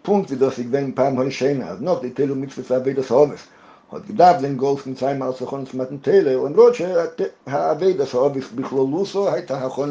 פונקט 0.03 0.31
ודוס 0.31 0.59
יגוון 0.59 0.93
פעם 0.93 1.19
הראשונה, 1.19 1.69
אז 1.69 1.81
נוט 1.81 2.03
ליטלו 2.03 2.37
מצוות 2.37 2.71
ואביידה 2.71 3.03
סעובס. 3.03 3.47
hat 3.91 4.07
gedacht, 4.07 4.43
den 4.43 4.59
Golf 4.59 4.85
mit 4.87 4.99
seinem 4.99 5.21
Maße 5.21 5.47
von 5.47 5.61
uns 5.61 5.73
mit 5.73 5.91
dem 5.91 6.03
Tele. 6.03 6.39
Und 6.39 6.57
Rotsche 6.59 6.89
hat 6.95 7.21
er 7.21 7.95
das 7.95 8.15
ob 8.15 8.37
er 8.37 8.43
bis 8.43 9.15
hat 9.15 9.51
er 9.51 9.67
auch 9.67 9.87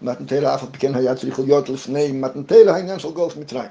mit 0.00 0.18
dem 0.18 0.26
Tele 0.26 0.52
auf, 0.52 0.62
ob 0.62 0.74
ich 0.74 0.80
kenne, 0.80 0.96
hat 0.96 1.04
er 1.04 1.16
sich 1.16 1.34
gejottel, 1.34 1.74
es 1.74 1.88
mit 1.88 2.34
dem 2.34 2.46
Tele, 2.46 2.72
ein 2.74 2.88
er 2.88 2.98
Golf 2.98 3.36
mit 3.36 3.54
rein. 3.54 3.70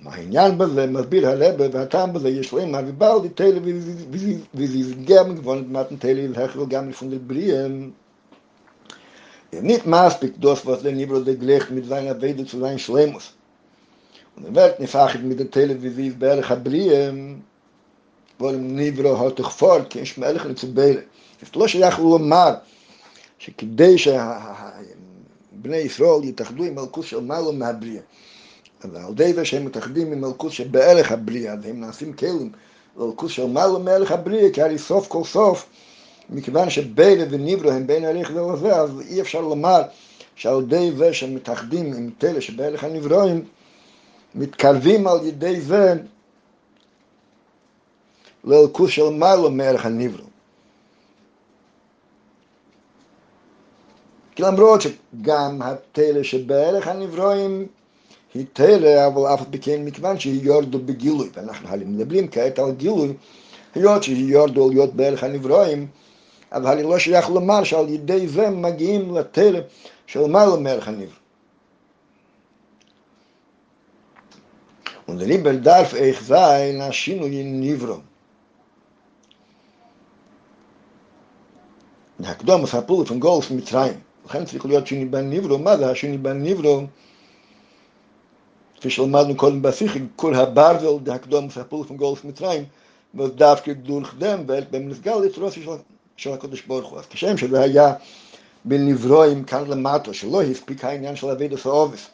Mein 0.00 0.30
Jan 0.30 0.56
bezle, 0.58 0.86
mit 0.86 1.10
Bir 1.10 1.26
Halebe, 1.26 1.66
und 1.66 1.74
hat 1.74 1.94
er 1.94 2.08
bezle, 2.08 2.30
ich 2.30 2.46
schlimm, 2.48 2.74
aber 2.74 2.92
bald 2.92 3.24
die 3.24 3.30
Tele, 3.30 3.64
wie 3.64 4.66
sie 4.66 4.82
sind 4.82 5.06
gern 5.06 5.36
gewohnt, 5.36 5.70
mit 5.70 5.90
dem 5.90 6.68
gar 6.68 6.82
nicht 6.82 6.98
von 6.98 7.10
den 7.10 7.26
Brien. 7.26 7.94
Er 9.50 9.62
nicht 9.62 9.86
maßbig, 9.86 10.34
das, 10.40 10.66
was 10.66 10.82
der 10.82 10.92
Nibro, 10.92 11.20
der 11.20 11.36
gleich 11.36 11.70
mit 11.70 11.86
seiner 11.86 12.20
Weide 12.20 12.44
zu 12.44 12.58
sein, 12.58 12.78
schlimm 12.78 13.16
Und 14.36 14.44
er 14.44 14.54
wird 14.54 14.80
nicht 14.80 14.90
fachig 14.90 15.22
mit 15.22 15.38
der 15.38 15.50
Tele, 15.50 15.80
wie 15.82 15.88
sie 15.88 16.08
ist, 16.08 16.20
vor, 18.38 19.80
kein 19.88 20.06
Schmelech 20.06 20.44
nicht 20.44 20.58
zu 20.58 20.74
Beile. 20.74 21.04
Es 21.42 21.48
ist 21.48 21.56
לא 21.56 21.68
שייך 21.68 21.98
לומר, 21.98 22.54
שכדי 23.38 23.98
שבני 23.98 25.76
ישראל 25.76 26.24
יתאחדו 26.24 26.64
עם 26.64 26.74
מלכוס 26.74 27.06
של 27.06 27.20
מעלה 27.20 27.52
מהבריא, 27.52 28.00
אבל 28.84 29.00
על 29.00 29.14
די 29.14 29.32
זה 29.32 29.44
שהם 29.44 29.64
מתאחדים 29.64 30.12
עם 30.12 30.20
מלכוס 30.20 30.52
שבערך 30.52 31.12
הבריא, 31.12 31.50
והם 31.62 31.80
נעשים 31.80 32.12
כלים 32.12 32.52
למלכוס 32.96 33.32
של 33.32 33.46
מעלה 33.46 33.78
מערך 33.78 34.12
הבריא, 34.12 34.52
כי 34.52 34.62
הרי 34.62 34.78
סוף 34.78 35.08
כל 35.08 35.24
סוף, 35.24 35.66
מכיוון 36.30 36.70
שבילה 36.70 37.24
וניברו 37.30 37.70
הם 37.70 37.86
בין 37.86 38.04
הליך 38.04 38.32
זה 38.32 38.40
לזה, 38.40 38.76
אז 38.76 38.90
אי 39.08 39.20
אפשר 39.20 39.40
לומר 39.40 39.82
שעל 40.36 40.62
ידי 40.62 40.92
זה 40.96 41.12
שהם 41.12 41.34
מתאחדים 41.34 41.86
עם 41.86 42.10
תלה 42.18 42.40
שבהליך 42.40 42.84
הנברואים, 42.84 43.44
מתקרבים 44.34 45.06
על 45.06 45.26
ידי 45.26 45.60
זה 45.60 45.94
לאלקוס 48.46 48.90
של 48.90 49.08
מעלו 49.10 49.50
מערך 49.50 49.86
הנברו. 49.86 50.24
כי 54.34 54.42
למרות 54.42 54.80
שגם 54.80 55.62
התלה 55.62 56.24
שבהליך 56.24 56.88
הנברואים 56.88 57.66
היא 58.34 58.46
תלה, 58.52 59.06
אבל 59.06 59.34
אף 59.34 59.42
פי 59.50 59.58
כן 59.58 59.84
מכיוון 59.84 60.18
שהיא 60.18 60.42
יורדו 60.42 60.78
בגילוי, 60.78 61.28
ואנחנו 61.34 61.68
מדברים 61.86 62.28
כעת 62.28 62.58
על 62.58 62.72
גילוי, 62.72 63.12
היות 63.74 64.02
שהיא 64.02 64.32
יורדו 64.32 64.70
להיות 64.70 64.94
בערך 64.94 65.24
הנברואים, 65.24 65.86
אבל 66.52 66.72
אני 66.72 66.82
לא 66.82 66.98
שייך 66.98 67.30
לומר 67.30 67.64
שעל 67.64 67.88
ידי 67.88 68.28
זה 68.28 68.50
מגיעים 68.50 69.16
לתלם 69.16 69.62
של 70.06 70.26
מעלה 70.26 70.56
מערך 70.56 70.88
הניב. 70.88 71.18
Und 75.08 75.20
der 75.20 75.26
Liebe 75.26 75.54
darf 75.60 75.94
ich 75.94 76.18
sein, 76.18 76.80
als 76.80 76.96
Shinui 76.96 77.40
in 77.40 77.60
Nivro. 82.20 82.28
הקדום 82.28 82.62
מספרו 82.62 83.04
von 83.04 83.14
גולף 83.18 83.50
מצרים. 83.50 84.00
לכן 84.26 84.44
צריך 84.44 84.66
להיות 84.66 84.86
שיני 84.86 85.04
בן 85.04 85.30
ניברו. 85.30 85.58
מה 85.58 85.76
זה 85.76 85.90
השיני 85.90 86.18
בן 86.18 86.42
ניברו? 86.42 86.82
כפי 88.76 88.90
שלמדנו 88.90 89.36
קודם 89.36 89.62
בשיחי, 89.62 90.00
כל 90.16 90.34
הברזל, 90.34 91.10
הקדום 91.12 91.46
מספרו 91.46 91.84
von 91.84 91.92
גולף 91.92 92.24
מצרים, 92.24 92.64
ודווקא 93.14 93.72
דורך 93.72 94.14
דם, 94.18 94.42
ובמסגל 94.46 95.24
יצרוסי 95.24 95.66
של 96.16 96.32
הקדוש 96.32 96.62
ברוך 96.62 96.90
הוא. 96.90 96.98
אז 96.98 97.06
כשם 97.06 97.36
שזה 97.36 97.60
היה 97.60 97.94
בנברואים 98.64 99.44
כאן 99.44 99.64
למטה, 99.68 100.14
שלא 100.14 100.42
הספיק 100.42 100.84
העניין 100.84 101.16
של 101.16 101.30
אבי 101.30 101.48
דסו 101.48 101.70
אובס. 101.70 102.10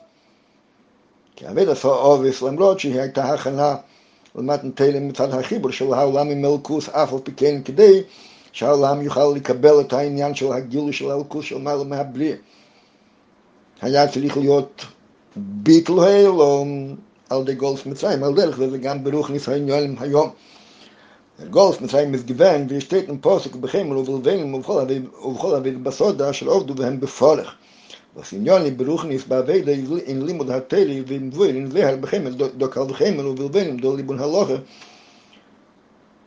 כי 1.37 1.49
אבי 1.49 1.65
דסו 1.65 1.95
אובס, 1.95 2.43
למרות 2.43 2.81
שהיא 2.81 3.01
הייתה 3.01 3.25
הכנה 3.25 3.77
למתן 4.35 4.71
תלם 4.71 5.09
מצד 5.09 5.35
החיבור 5.35 5.71
של 5.71 5.93
העולם 5.95 6.31
עם 6.31 6.45
אלקוס, 6.45 6.89
אף 6.89 7.13
על 7.13 7.19
פי 7.25 7.33
כן 7.33 7.63
כדי 7.63 8.03
שהעולם 8.53 9.03
יוכל 9.03 9.33
לקבל 9.37 9.81
את 9.81 9.93
העניין 9.93 10.35
של 10.35 10.53
הגילוי 10.53 10.93
של 10.93 11.11
אלקוס 11.11 11.45
של 11.45 11.59
מעלה 11.59 11.85
מהבריא. 11.85 12.35
היה 13.81 14.09
צריך 14.09 14.37
להיות 14.37 14.87
ביטל 15.37 15.93
הילום 16.01 16.97
על 17.31 17.41
ידי 17.41 17.55
גולף 17.55 17.87
מצרים, 17.87 18.25
על 18.25 18.35
דרך 18.35 18.57
זה 18.57 18.79
גם 18.79 19.05
ברוך 19.05 19.31
ניסיון 19.31 19.69
יואלים 19.69 19.97
היום. 20.01 20.31
Der 21.39 21.51
Golf 21.51 21.81
mit 21.81 21.91
seinem 21.91 22.15
ist 22.15 22.27
gewähnt, 22.27 22.71
wie 22.71 22.81
steht 22.81 23.09
im 23.09 23.21
Posuk, 23.21 23.61
bei 23.61 23.67
Himmel, 23.67 23.97
und 23.97 24.07
will 24.07 24.25
weinen, 24.25 24.55
und 24.55 24.65
voll 24.65 24.81
habe 25.57 25.69
ich 25.71 25.83
besodda, 25.83 26.33
schon 26.33 26.47
oft 26.47 26.69
du 26.69 26.75
behem 26.75 27.01
befollig. 27.01 27.49
was 28.15 28.33
in 28.33 28.45
joni 28.45 28.71
beruchnis 28.71 29.25
ba 29.25 29.47
weide 29.47 29.73
in 29.73 30.21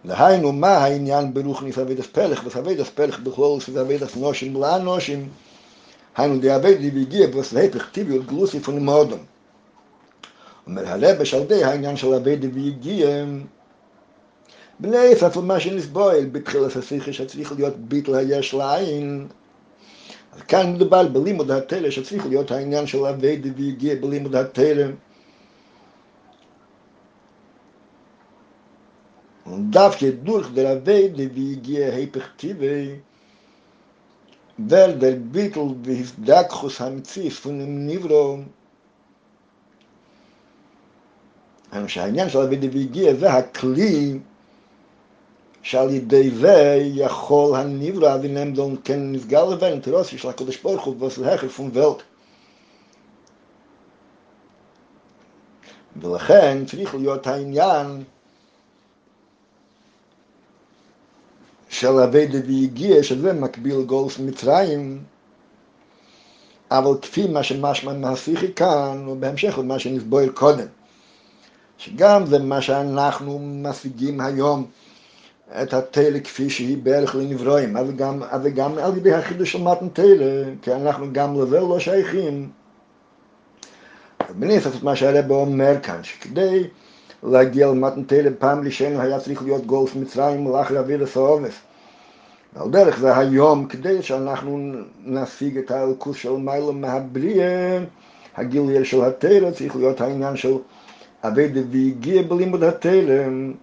דהיינו, 0.05 0.51
מה 0.51 0.67
העניין 0.67 1.33
ברוכניס 1.33 1.77
אבידס 1.77 2.07
פלך, 2.07 2.41
וסבידס 2.45 2.89
פלך 2.89 3.19
בכלול 3.19 3.59
סבידס 3.59 4.15
נושים, 4.15 4.61
לאן 4.61 4.81
נושים? 4.81 5.29
היינו 6.17 6.39
די 6.39 6.55
אביד 6.55 6.77
די 6.77 6.99
והגיע 6.99 7.27
בוס 7.27 7.53
להפך 7.53 7.89
טיביות 7.91 8.25
גלוסי 8.25 8.59
פון 8.59 8.85
מודום. 8.85 9.19
אומר 10.67 10.87
הלבש 10.87 11.33
על 11.33 11.43
די 11.43 11.63
העניין 11.63 11.97
של 11.97 12.13
אביד 12.13 12.45
די 12.45 12.47
והגיע, 12.47 13.25
בני 14.79 15.15
ספר 15.15 15.41
מה 15.41 15.59
שנסבויל 15.59 16.25
בתחילת 16.25 16.75
השיחה 16.75 17.13
שצריך 17.13 17.51
להיות 17.51 17.77
ביטל 17.77 18.15
היש 18.15 18.53
לעין. 18.53 19.27
אז 20.35 20.41
כאן 20.41 20.73
מדובר 20.73 21.07
בלימוד 21.07 21.51
התלם 21.51 21.91
שצריך 21.91 22.25
להיות 22.25 22.51
העניין 22.51 22.87
של 22.87 23.05
אביד 23.05 23.47
די 23.47 23.63
והגיע 23.63 23.95
בלימוד 23.95 24.35
התלם. 24.35 24.91
Und 29.45 29.71
dafür 29.71 30.11
durch 30.11 30.47
der 30.53 30.85
Weide, 30.85 31.35
wie 31.35 31.53
ich 31.53 31.61
gehe, 31.61 31.91
hypertive, 31.91 32.99
weil 34.57 34.97
der 34.97 35.11
Bittel, 35.11 35.75
wie 35.83 36.01
es 36.01 36.13
Dachus 36.17 36.81
am 36.81 37.03
Ziff 37.03 37.39
von 37.39 37.59
dem 37.59 37.85
Nivro, 37.85 38.39
אני 41.73 41.89
שהעניין 41.89 42.29
של 42.29 42.37
הווידה 42.37 42.67
והגיע 42.73 43.15
זה 43.15 43.33
הכלי 43.33 44.19
שעל 45.61 45.89
ידי 45.89 46.31
זה 46.31 46.79
יכול 46.81 47.55
הניברו 47.55 48.15
אבינם 48.15 48.53
דון 48.53 48.75
כן 48.83 49.11
נסגר 49.11 49.45
לבין 49.45 49.71
אינטרוסי 49.73 50.17
של 50.17 50.29
הקודש 50.29 50.57
ברוך 50.57 50.85
הוא 50.85 50.95
ועושה 50.99 51.37
פון 51.37 51.71
ולט. 51.73 52.03
ולכן 56.01 56.65
צריך 56.65 56.95
להיות 56.95 57.27
העניין 57.27 58.03
של 61.79 61.99
אביידה 61.99 62.37
והגיע, 62.47 63.03
שזה 63.03 63.33
מקביל 63.33 63.81
גולף 63.81 64.19
מצרים, 64.19 65.03
אבל 66.71 66.97
כפי 67.01 67.27
מה 67.27 67.43
שמשמע 67.43 67.93
מהשיחי 67.93 68.53
כאן, 68.53 69.07
ובהמשך 69.07 69.57
למה 69.57 69.79
שנסבויר 69.79 70.31
קודם, 70.31 70.67
שגם 71.77 72.25
זה 72.25 72.39
מה 72.39 72.61
שאנחנו 72.61 73.39
משיגים 73.39 74.21
היום, 74.21 74.65
את 75.61 75.73
התלע 75.73 76.19
כפי 76.19 76.49
שהיא 76.49 76.77
בערך 76.77 77.15
לנברואים, 77.15 77.77
אבל 77.77 77.91
גם, 77.91 78.23
אבל 78.23 78.49
גם 78.49 78.77
על 78.77 78.97
ידי 78.97 79.13
החידוש 79.13 79.51
של 79.51 79.61
מתן 79.61 79.89
תלע, 79.89 80.43
כי 80.61 80.73
אנחנו 80.73 81.05
גם 81.11 81.41
לזה 81.41 81.59
לא 81.59 81.79
שייכים. 81.79 82.49
בניסף 84.39 84.75
את 84.75 84.83
מה 84.83 84.95
שהרבא 84.95 85.35
אומר 85.35 85.75
כאן, 85.83 86.03
שכדי 86.03 86.67
להגיע 87.23 87.67
למתן 87.67 88.03
תלם 88.03 88.33
פעם 88.39 88.65
ראשונה 88.65 89.01
היה 89.01 89.19
צריך 89.19 89.43
להיות 89.43 89.65
גולף 89.65 89.95
מצרים 89.95 90.45
ולאחר 90.45 90.73
להביא 90.73 90.95
לסעובס. 90.95 91.64
ועל 92.55 92.69
דרך 92.69 92.99
זה 92.99 93.17
היום, 93.17 93.65
כדי 93.65 94.01
שאנחנו 94.01 94.71
נשיג 95.05 95.57
את 95.57 95.71
האלקוס 95.71 96.17
של 96.17 96.31
מיילה 96.31 96.71
מהבריאה, 96.71 97.79
הגילוי 98.35 98.85
של 98.85 99.03
התלם 99.03 99.51
צריך 99.51 99.75
להיות 99.75 100.01
העניין 100.01 100.35
של 100.35 100.53
אבדה 101.23 101.61
והגיע 101.71 102.21
בלימוד 102.21 102.63
התלם, 102.63 103.53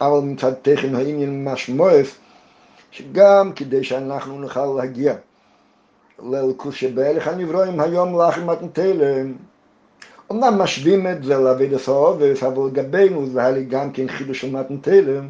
אבל 0.00 0.18
מצד 0.18 0.52
תכן 0.62 0.94
העניין 0.94 1.44
משמעוס, 1.44 2.16
שגם 2.90 3.52
כדי 3.56 3.84
שאנחנו 3.84 4.38
נוכל 4.38 4.66
להגיע 4.76 5.14
לאלקוס 6.22 6.74
שבערך 6.74 7.28
הנברואים 7.28 7.80
היום 7.80 8.18
לאחר 8.18 8.44
מתן 8.44 8.68
תלם, 8.68 9.32
אמנם 10.32 10.58
משווים 10.58 11.06
את 11.06 11.24
זה 11.24 11.38
לעבד 11.38 11.72
הסעובס, 11.72 12.42
אבל 12.42 12.66
לגבינו 12.66 13.26
זה 13.26 13.40
היה 13.40 13.50
לי 13.50 13.64
גם 13.64 13.92
כן 13.92 14.08
חידוש 14.08 14.40
של 14.40 14.50
מתן 14.50 14.76
תלם, 14.76 15.28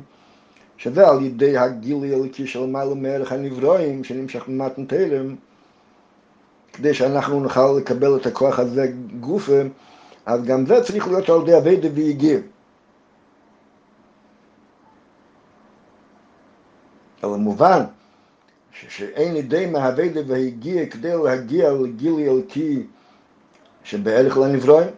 שזה 0.77 1.09
על 1.09 1.23
ידי 1.23 1.59
הגילוי 1.59 2.15
הליקי 2.15 2.47
של 2.47 2.67
מעלה 2.67 2.95
מערך 2.95 3.33
הנברואים 3.33 4.05
שנמשך 4.05 4.49
במתן 4.49 4.87
תלם, 4.87 5.35
כדי 6.73 6.95
שאנחנו 6.95 7.41
נוכל 7.41 7.75
לקבל 7.79 8.17
את 8.17 8.27
הכוח 8.27 8.59
הזה 8.59 8.93
גופה, 9.21 9.61
אז 10.27 10.45
גם 10.45 10.67
זה 10.67 10.83
צריך 10.83 11.09
להיות 11.09 11.29
על 11.29 11.43
ידי 11.43 11.57
אבדה 11.57 11.89
והגיע. 11.95 12.39
אבל 17.23 17.37
מובן 17.37 17.85
שאין 18.73 19.37
ידי 19.37 19.67
מהאבדה 19.67 20.21
והגיע 20.27 20.87
כדי 20.87 21.13
להגיע 21.25 21.73
לגילוי 21.73 22.29
הליקי 22.29 22.87
שבערך 23.85 24.37
לנברואים, 24.37 24.89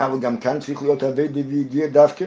אבל 0.00 0.20
גם 0.20 0.36
כאן 0.36 0.60
צריך 0.60 0.82
להיות 0.82 1.02
אבדה 1.02 1.40
והגיע 1.48 1.86
דווקא. 1.86 2.24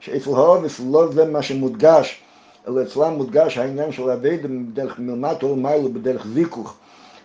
שאצל 0.00 0.30
האובס 0.30 0.80
לא 0.90 1.12
זה 1.12 1.24
מה 1.24 1.42
שמודגש, 1.42 2.20
אלא 2.68 2.82
אצלם 2.82 3.12
מודגש 3.12 3.58
העניין 3.58 3.92
של 3.92 4.10
אבדה 4.10 4.48
בדרך 4.48 4.98
מלמטה 4.98 5.46
מיילו 5.46 5.92
בדרך 5.92 6.26
זיכוך. 6.26 6.76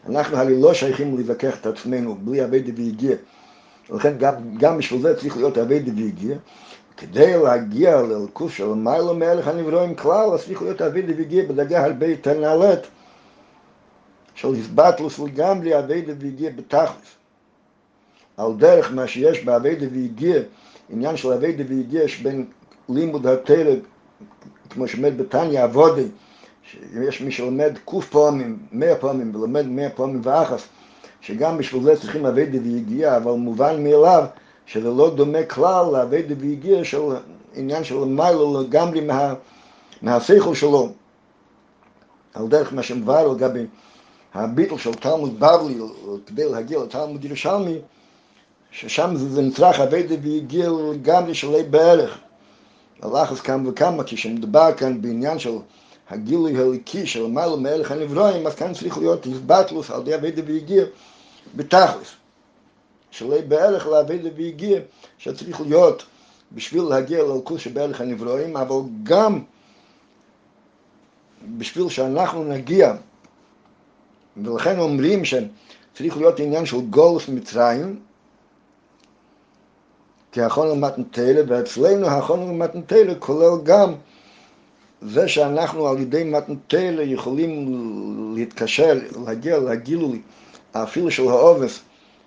אנחנו 0.09 0.37
הרי 0.37 0.61
לא 0.61 0.73
שייכים 0.73 1.17
להתווכח 1.17 1.59
את 1.61 1.65
עצמנו 1.65 2.15
בלי 2.15 2.43
אבדה 2.43 2.71
והגיע. 2.77 3.15
ולכן 3.89 4.17
גם, 4.17 4.33
גם 4.57 4.77
בשביל 4.77 5.01
זה 5.01 5.15
צריך 5.19 5.37
להיות 5.37 5.57
אבדה 5.57 5.91
והגיע. 5.95 6.37
כדי 6.97 7.37
להגיע 7.43 8.01
לאלקוס 8.01 8.51
של 8.53 8.67
מיילו 8.67 9.13
מהלך 9.13 9.47
הנברואים 9.47 9.95
כלל, 9.95 10.29
אז 10.33 10.45
צריך 10.45 10.61
להיות 10.61 10.81
אבדה 10.81 11.13
והגיע 11.17 11.43
בדרגה 11.45 11.85
הרבה 11.85 12.05
יותר 12.07 12.39
נעלית. 12.39 12.79
של 14.35 14.53
הסבטלוס 14.53 15.19
לגמרי 15.19 15.79
אבדה 15.79 16.13
והגיע 16.19 16.49
בתכלס. 16.55 17.15
על 18.37 18.51
דרך 18.57 18.91
מה 18.91 19.07
שיש 19.07 19.43
באבדה 19.43 19.85
והגיע, 19.91 20.39
עניין 20.89 21.17
של 21.17 21.33
אבדה 21.33 21.63
והגיע 21.67 22.03
יש 22.03 22.21
בין 22.21 22.45
לימוד 22.89 23.27
התרא, 23.27 23.73
כמו 24.69 24.87
שעומד 24.87 25.17
בתניא 25.17 25.63
עבודי, 25.63 26.07
שיש 26.71 27.21
מי 27.21 27.31
שלומד 27.31 27.73
קוף 27.85 28.09
פעמים, 28.09 28.57
מאה 28.71 28.95
פעמים, 28.95 29.35
ולומד 29.35 29.67
מאה 29.67 29.89
פעמים 29.89 30.21
ואחס, 30.23 30.67
שגם 31.21 31.57
בשביל 31.57 31.83
זה 31.83 32.01
צריכים 32.01 32.25
אבדה 32.25 32.57
והגיע, 32.63 33.17
אבל 33.17 33.31
מובן 33.31 33.83
מאליו 33.83 34.25
שזה 34.65 34.89
לא 34.89 35.15
דומה 35.15 35.43
כלל 35.43 35.85
לאבדה 35.93 36.35
והגיע 36.39 36.83
של 36.83 37.01
עניין 37.55 37.83
של 37.83 37.95
מיילו 37.95 38.61
לגמרי 38.61 39.01
מה, 39.01 39.33
מהשכל 40.01 40.55
שלו. 40.55 40.89
על 42.33 42.47
דרך 42.47 42.73
מה 42.73 42.83
שמבואר 42.83 43.27
לגבי 43.27 43.65
הביטל 44.33 44.77
של 44.77 44.93
תלמוד 44.93 45.39
בבלי, 45.39 45.77
כדי 46.25 46.49
להגיע 46.49 46.79
לתלמוד 46.79 47.25
ירושלמי, 47.25 47.77
ששם 48.71 49.15
זה 49.15 49.41
נצרך 49.41 49.79
אבדה 49.79 50.15
והגיע 50.23 50.69
לגמרי 50.91 51.33
שלי 51.33 51.63
בערך. 51.63 52.19
הלחץ 53.01 53.39
כאן 53.39 53.67
וכמה, 53.67 54.03
כשמדובר 54.03 54.73
כאן 54.77 55.01
בעניין 55.01 55.39
של 55.39 55.57
הגילוי 56.09 56.57
הליקי 56.57 57.07
של 57.07 57.27
מעלה 57.27 57.55
מערך 57.55 57.91
הנברואים, 57.91 58.47
אז 58.47 58.55
כאן 58.55 58.73
צריך 58.73 58.97
להיות 58.97 59.25
הסבטלוס 59.25 59.91
על 59.91 60.01
ידי 60.01 60.15
אבדה 60.15 60.41
והגיע 60.45 60.85
בתכלס. 61.55 62.11
שלי 63.11 63.41
בערך 63.41 63.87
לאבדה 63.87 64.29
והגיע, 64.37 64.79
שצריך 65.17 65.61
להיות 65.61 66.03
בשביל 66.51 66.83
להגיע 66.83 67.23
לאלקוס 67.23 67.61
שבערך 67.61 68.01
הנברואים, 68.01 68.57
אבל 68.57 68.75
גם 69.03 69.41
בשביל 71.57 71.89
שאנחנו 71.89 72.43
נגיע 72.43 72.93
ולכן 74.37 74.79
אומרים 74.79 75.25
שצריך 75.25 76.17
להיות 76.17 76.39
עניין 76.39 76.65
של 76.65 76.81
גולף 76.81 77.29
מצרים, 77.29 77.99
כי 80.35 80.41
החון 80.41 80.69
למתנתלה, 80.69 81.41
ואצלנו 81.47 82.07
החון 82.07 82.49
למתנתלה 82.49 83.15
כולל 83.19 83.63
גם 83.63 83.93
זה 85.01 85.27
שאנחנו 85.27 85.87
על 85.87 85.99
ידי 85.99 86.23
מתנתלה 86.23 87.03
יכולים 87.03 88.33
להתקשר, 88.35 88.99
להגיע 89.25 89.59
לגילוי 89.59 90.21
אפילו 90.71 91.11
של 91.11 91.27
העובס, 91.27 91.79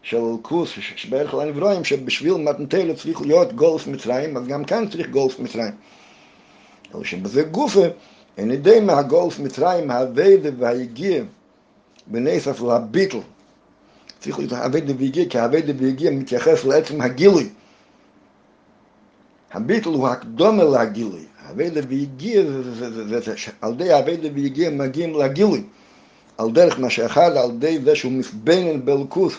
של 0.03 0.17
אלקוס, 0.17 0.71
שבערך 0.97 1.35
לנברואים, 1.35 1.85
שבשביל 1.85 2.35
מתנתלה 2.35 2.95
צריך 2.95 3.21
להיות 3.21 3.53
גולף 3.53 3.87
מצרים, 3.87 4.37
אז 4.37 4.47
גם 4.47 4.65
כאן 4.65 4.89
צריך 4.89 5.11
גולף 5.11 5.41
מצרים. 5.41 5.73
אבל 6.95 7.05
שבזה 7.05 7.43
גופה, 7.43 7.85
אין 8.39 8.51
ידי 8.51 8.81
מהגולף 8.81 9.39
מצרים, 9.39 9.91
הווידה 9.91 10.51
והיגיע, 10.59 11.23
בנסף 12.07 12.61
להביטל. 12.61 13.19
צריך 14.21 14.39
להיות 14.39 14.53
הווידה 14.53 14.93
והגיע, 14.99 15.25
כי 15.29 15.39
הווידה 15.39 15.73
והגיע 15.79 16.11
מתייחס 16.11 16.65
לעצם 16.65 17.01
הגילוי. 17.01 17.49
הביטל 19.53 19.89
הוא 19.89 20.09
הקדומה 20.09 20.65
לגילוי. 20.65 21.25
הווידה 21.49 21.81
והגיע, 21.89 22.43
על 23.61 23.73
ידי 23.73 23.93
הווידה 23.93 24.29
והגיע 24.35 24.71
מגיעים 24.71 25.15
לגילוי. 25.15 25.63
על 26.39 26.51
דרך 26.51 26.79
מה 26.79 26.91
שאחד, 26.91 27.37
על 27.37 27.51
ידי 27.51 27.79
זה 27.85 27.95
שהוא 27.97 28.13
מסבנן 28.13 28.85
בלכוס, 28.85 29.35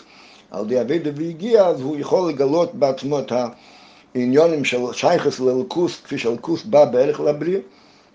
על 0.50 0.64
ידי 0.64 0.78
הווידה 0.78 1.10
והגיע, 1.16 1.66
אז 1.66 1.80
הוא 1.80 1.96
יכול 1.98 2.28
לגלות 2.28 2.74
בעצמו 2.74 3.18
את 3.18 3.32
העניונים 4.14 4.64
של 4.64 4.80
שייכס 4.92 5.40
ללכוס, 5.40 6.00
כפי 6.04 6.18
שהלכוס 6.18 6.64
בא 6.64 6.84
בערך 6.84 7.20
לבריא, 7.20 7.58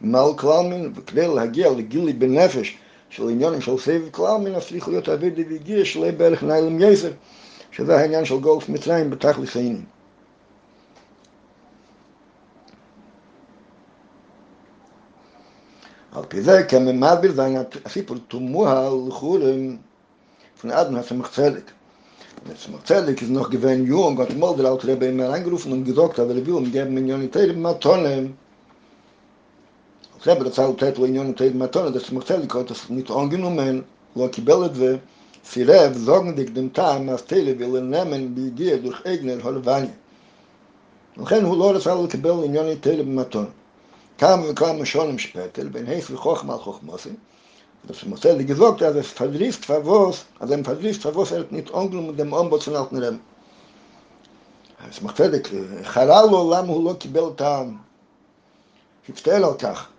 מעל 0.02 0.34
כלל 0.36 0.66
מין, 0.70 0.92
וכדי 0.96 1.28
להגיע 1.36 1.70
לגילוי 1.70 2.14
בנפש, 2.14 2.78
של 3.10 3.30
עניונים 3.30 3.62
של 3.62 3.78
סבב 3.78 4.10
כלל 4.12 4.38
מן 4.38 4.56
הסליחויות 4.56 5.10
אבידי 5.10 5.44
והגיע 5.50 5.86
שלי 5.86 6.12
בערך 6.12 6.44
ניילם 6.44 6.82
יסר, 6.82 7.12
שזה 7.72 7.98
העניין 7.98 8.26
של 8.26 8.40
גולף 8.40 8.70
מצרים 8.70 9.10
בתכלס 9.10 9.56
העניין. 9.56 9.95
al 16.16 16.26
pe 16.32 16.42
ze 16.42 16.66
kem 16.66 16.86
mad 17.00 17.22
bir 17.22 17.34
zayn 17.34 17.58
a 17.58 17.90
fi 17.90 18.02
pul 18.04 18.20
tu 18.30 18.40
mu 18.40 18.66
al 18.66 19.10
khulem 19.18 19.80
fun 20.56 20.72
ad 20.72 20.92
ma 20.92 21.02
fun 21.02 21.18
mit 21.18 22.68
mkhfelik 22.74 23.22
iz 23.22 23.30
noch 23.30 23.50
gewen 23.50 23.86
yo 23.86 24.08
un 24.08 24.16
got 24.16 24.32
mal 24.36 24.56
der 24.56 24.66
alte 24.66 24.88
rebe 24.88 25.12
mir 25.12 25.30
angerufen 25.36 25.72
und 25.74 25.84
gesagt 25.84 26.20
aber 26.20 26.36
er 26.36 26.46
will 26.46 26.56
um 26.56 26.72
geben 26.72 26.94
mir 26.94 27.18
ni 27.18 27.30
teil 27.30 27.56
ma 27.58 27.74
tonne 27.74 28.34
ok 30.16 30.24
rebe 30.26 30.50
tsal 30.52 30.76
tet 30.76 30.98
lo 30.98 31.08
ni 31.08 31.34
teil 31.34 31.54
ma 31.56 31.68
tonne 31.68 31.92
des 31.92 32.08
mkhfelik 32.12 32.54
hat 32.54 32.72
es 32.72 32.82
er 32.84 32.90
er 32.90 32.96
nit 32.96 33.10
angenommen 33.12 33.84
lo 34.16 34.30
ki 34.30 34.42
belet 34.42 34.76
ve 34.82 34.92
sirev 35.44 35.94
zogen 36.08 36.36
dik 36.36 36.54
dem 36.56 36.70
tam 36.78 37.10
as 37.10 37.26
teil 37.26 37.46
vil 37.60 37.76
er 37.80 37.84
nemen 37.94 38.34
bi 38.36 38.44
ge 38.58 38.82
durch 38.84 39.02
eigner 39.06 39.40
hol 39.46 39.60
vani 39.68 39.94
Und 41.18 41.32
wenn 41.32 41.46
hu 41.46 41.56
lor 41.56 41.80
sal 41.80 42.08
kebel 42.08 42.44
in 42.44 42.54
yoni 42.54 42.76
tele 42.82 43.04
matone. 43.04 43.52
כמה 44.18 44.50
וכמה 44.50 44.86
שונים 44.86 45.20
שפטל, 45.20 45.68
בין 45.68 45.86
היס 45.86 46.10
וחוכמה 46.10 46.54
על 46.54 46.60
חוכמוסי, 46.60 47.10
also 47.88 48.08
ein 50.54 50.66
verdrießt 50.66 51.02
für 51.02 51.16
was 51.16 51.32
er 51.32 51.46
nicht 51.50 51.72
ungel 51.72 52.02
mit 52.02 52.20
dem 52.20 52.34
Ombud 52.34 52.64
von 52.64 52.76
alten 52.76 52.98
Rem. 52.98 53.20
Es 54.90 55.02
macht 55.02 55.20
er 55.20 55.30
dik, 55.30 55.52
חלל 55.84 56.26
לו 56.32 56.52
למה 56.54 56.68
הוא 56.68 56.86
לא 56.86 56.94
קיבל 56.94 57.28
את 57.36 57.42
ה... 57.42 57.64
הפתל 59.10 59.44
על 59.44 59.54
כך. 59.54 59.90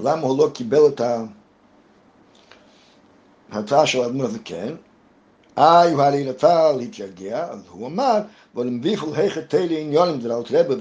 למה 0.00 0.22
הוא 0.22 0.38
לא 0.38 0.50
קיבל 0.54 0.86
את 0.88 1.00
ההצעה 3.52 3.86
של 3.86 4.00
אדמו"ר 4.00 4.26
הזקן? 4.26 4.74
איי, 5.58 5.92
הוא 5.92 6.02
הרי 6.02 6.30
רצה 6.30 6.72
להתייגע, 6.72 7.48
אז 7.50 7.60
הוא 7.70 7.86
אמר, 7.86 8.20
ויפל 8.54 9.14
היכת 9.14 9.50
תלי 9.50 9.80
עניונים, 9.80 10.20
זה 10.20 10.36
אלת 10.36 10.50
רבי, 10.50 10.74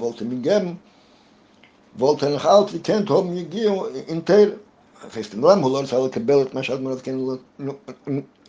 נחלת 2.00 2.74
לי 2.74 2.80
כן, 2.84 3.06
תום 3.06 3.38
יגיעו. 3.38 3.86
Das 5.08 5.16
heißt, 5.16 5.36
nur 5.36 5.52
einmal 5.52 5.72
lohnt 5.72 5.88
es 5.88 5.94
alle 5.94 6.10
kabel, 6.10 6.48
man 6.54 6.64
schaut 6.64 6.82
mir 6.82 6.90
das 6.92 7.04
kein 7.04 7.20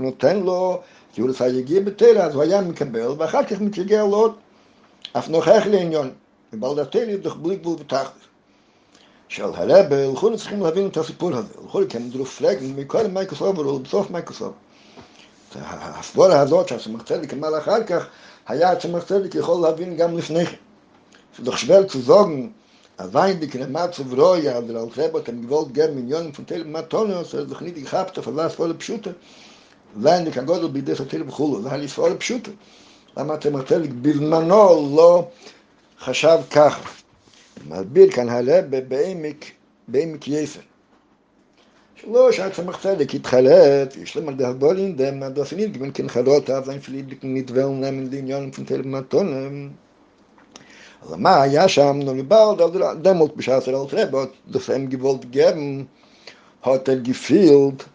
נותן 0.01 0.41
לו, 0.41 0.81
כי 1.13 1.21
הוא 1.21 1.31
רצה 1.31 1.49
יגיע 1.49 1.81
בתרא, 1.81 2.23
אז 2.23 2.35
הוא 2.35 2.43
היה 2.43 2.61
מקבל, 2.61 3.09
ואחר 3.19 3.45
כך 3.45 3.61
מתייגע 3.61 4.05
לו 4.05 4.29
אף 5.13 5.29
נוכח 5.29 5.63
לעניון, 5.67 6.11
ובלדתר 6.53 7.09
ידוך 7.09 7.37
בלי 7.37 7.57
גבול 7.57 7.77
ותחת. 7.81 8.13
של 9.29 9.45
הרב, 9.45 9.93
הלכו 9.93 10.37
צריכים 10.37 10.63
להבין 10.63 10.87
את 10.87 10.97
הסיפור 10.97 11.35
הזה, 11.35 11.55
הלכו 11.63 11.81
לכם 11.81 12.09
דרוף 12.09 12.39
פרגן 12.39 12.73
מכל 12.77 13.07
מייקרוסופר 13.07 13.69
ובסוף 13.69 14.11
מייקרוסופר. 14.11 14.53
הסבורה 15.55 16.41
הזאת 16.41 16.69
שהצמח 16.69 17.03
צדק 17.03 17.33
אמר 17.35 17.59
אחר 17.59 17.85
כך, 17.85 18.07
היה 18.49 18.73
הצמח 18.73 19.03
צדק 19.05 19.35
יכול 19.35 19.63
להבין 19.63 19.97
גם 19.97 20.19
לפני 20.19 20.47
כן. 20.47 20.57
schwer 21.45 21.87
zu 21.87 22.01
sagen, 22.01 22.55
Millionen 25.95 26.33
von 26.33 26.47
Teilen 26.47 26.73
Matone, 26.73 27.25
so 27.25 27.39
er 27.39 27.49
sich 27.49 27.61
nicht 27.61 27.77
gehabt, 27.77 28.19
auf 28.19 28.27
Allah 28.29 28.49
volle 28.49 28.75
Pschute. 28.75 29.15
allein 29.99 30.25
die 30.25 30.31
Kagodl 30.31 30.69
bei 30.69 30.81
dieser 30.81 31.07
Teilen 31.09 31.27
Bechulu, 31.27 31.63
das 31.63 31.83
ist 31.83 31.93
volle 31.95 32.17
Pschute. 32.17 32.53
למה 33.17 33.35
אתם 33.35 33.53
מרתליק 33.53 33.91
בזמנו 34.03 34.93
לא 34.97 35.29
חשב 36.01 36.39
ככה. 36.51 36.91
מסביר 37.69 38.11
כאן 38.11 38.29
הרבה 38.29 38.81
בעמק, 38.81 39.45
בעמק 39.89 40.29
יפר. 40.29 40.61
שלא 41.95 42.33
שהצמח 42.33 42.83
צדק 42.83 43.15
התחלט, 43.15 43.97
יש 43.97 44.17
להם 44.17 44.29
על 44.29 44.35
דהבולין 44.35 44.97
דם, 44.97 45.23
הדופנית, 45.23 45.73
גבין 45.73 45.91
כן 45.95 46.09
חלות, 46.09 46.51
אז 46.51 46.71
אין 46.71 46.81
פליד 46.81 47.15
נתבל 47.23 47.67
נמן 47.67 48.07
לעניון 48.13 48.51
פנטל 48.51 48.83
מתון. 48.83 49.71
Also 51.07 51.19
ma, 51.19 51.45
ja, 51.47 51.69
scham, 51.69 52.01
nur 52.01 52.21
bald, 52.25 52.61
also 52.61 52.95
demult 52.95 53.37
mich 53.37 53.49
aus 53.49 53.65
der 53.65 53.77
Altrebe, 53.77 54.23
hat 54.23 54.33
das 54.47 54.69
ihm 54.69 54.91
gewollt 54.91 55.31
geben, 55.31 55.89
hat 56.63 56.89
er 56.89 56.97
gefühlt, 56.97 57.87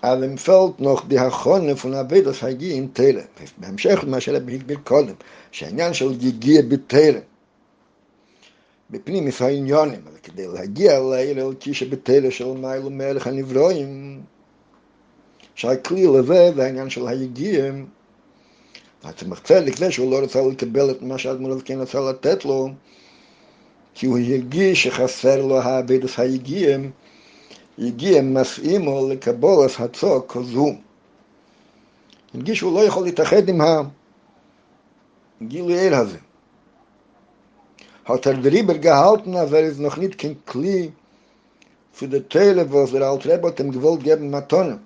aber 0.00 0.24
ihm 0.24 0.38
fällt 0.38 0.80
noch 0.80 1.06
die 1.06 1.20
Hachone 1.20 1.76
von 1.76 1.92
der 1.92 2.10
Weh, 2.10 2.22
das 2.22 2.40
hagi 2.40 2.72
in 2.72 2.94
Tele. 2.94 3.28
Beim 3.58 3.76
Schech, 3.76 4.02
ma, 4.04 4.18
schelle, 4.18 4.40
bin 4.40 4.56
ich 4.56 4.66
mir 4.66 4.78
kolem, 4.78 5.16
schenian, 5.50 5.92
schel, 5.92 6.16
gigi, 6.16 6.62
bit 6.62 6.88
Tele. 6.88 7.22
Bepnim, 8.88 9.26
ist 9.26 9.42
ein 9.42 9.66
Jonim, 9.66 10.06
aber 10.06 10.20
kide, 10.22 10.46
lagi, 10.46 10.88
alai, 10.88 11.34
lel, 11.34 11.54
kishe, 11.56 11.84
bit 11.84 12.02
Tele, 12.02 12.30
schel, 12.32 12.56
hagi, 17.04 17.68
אתה 19.00 19.28
מחצה 19.28 19.60
לפני 19.60 19.92
שהוא 19.92 20.10
לא 20.10 20.18
רצה 20.18 20.42
לקבל 20.52 20.90
את 20.90 21.02
מה 21.02 21.18
שאדמו"ר 21.18 21.60
כן 21.64 21.80
רצה 21.80 22.00
לתת 22.00 22.44
לו, 22.44 22.68
כי 23.94 24.06
הוא 24.06 24.18
הרגיש 24.18 24.82
שחסר 24.82 25.46
לו 25.46 25.60
העבדת 25.60 26.10
היגיעים, 26.16 26.90
הגיע 27.78 28.22
מסעימו 28.22 29.08
לקבול 29.08 29.66
את 29.66 29.80
הצוק 29.80 30.32
כזו. 30.32 30.74
הרגיש 32.34 32.58
שהוא 32.58 32.74
לא 32.74 32.84
יכול 32.84 33.04
להתאחד 33.04 33.48
עם 33.48 33.60
הגילוי 35.40 35.78
אל 35.78 35.94
הזה. 35.94 36.18
hat 38.08 38.24
er 38.24 38.34
drüber 38.34 38.78
gehalten, 38.78 39.36
aber 39.36 39.60
er 39.60 39.68
ist 39.68 39.80
noch 39.80 39.98
nicht 39.98 40.16
kein 40.18 40.42
Kli 40.46 40.92
für 41.92 42.08
die 42.08 42.22
Teile, 42.22 42.70
wo 42.72 42.80
es 42.80 42.92
der 42.92 43.42
hat 43.42 43.60
ihm 43.60 43.70
gewollt 43.70 44.02
geben, 44.02 44.30
Matone. 44.30 44.80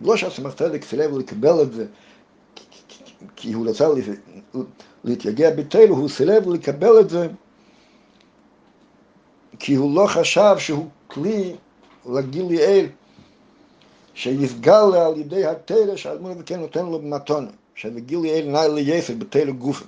Bloß 0.00 0.24
als 0.24 0.38
er 0.38 0.44
macht 0.44 0.60
er, 0.62 0.72
ich 0.72 0.90
will 0.92 1.18
לקבל 1.18 1.62
את 1.62 1.72
זה, 1.74 1.86
כי 3.36 3.52
הוא 3.52 3.68
רצה 3.68 3.88
להתייגע 5.04 5.50
בתלו, 5.50 5.96
הוא 5.96 6.08
סירב 6.08 6.48
לקבל 6.48 7.00
את 7.00 7.10
זה, 7.10 7.28
כי 9.58 9.74
הוא 9.74 9.94
לא 9.94 10.06
חשב 10.06 10.54
שהוא 10.58 10.88
כלי 11.06 11.56
לגיל 12.06 12.50
יעל, 12.50 12.86
שיסגל 14.14 14.94
על 14.94 15.20
ידי 15.20 15.46
התלע 15.46 15.96
שהאדמו"ר 15.96 16.34
וכן 16.38 16.60
נותן 16.60 16.86
לו 16.86 16.98
במתונה, 16.98 17.50
שבגיל 17.74 18.24
יעל 18.24 18.50
נאי 18.50 18.68
ליפר 18.84 19.14
בתלע 19.18 19.52
גופה. 19.52 19.84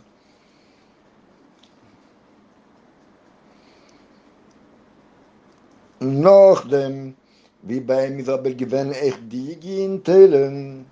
noch 6.00 6.68
dem 6.68 7.14
wie 7.62 7.80
bei 7.80 8.10
mir 8.10 8.28
aber 8.28 8.54
gewen 8.54 8.92
echt 8.92 9.20
die 9.30 9.56
gehen 9.56 10.02
teilen 10.04 10.86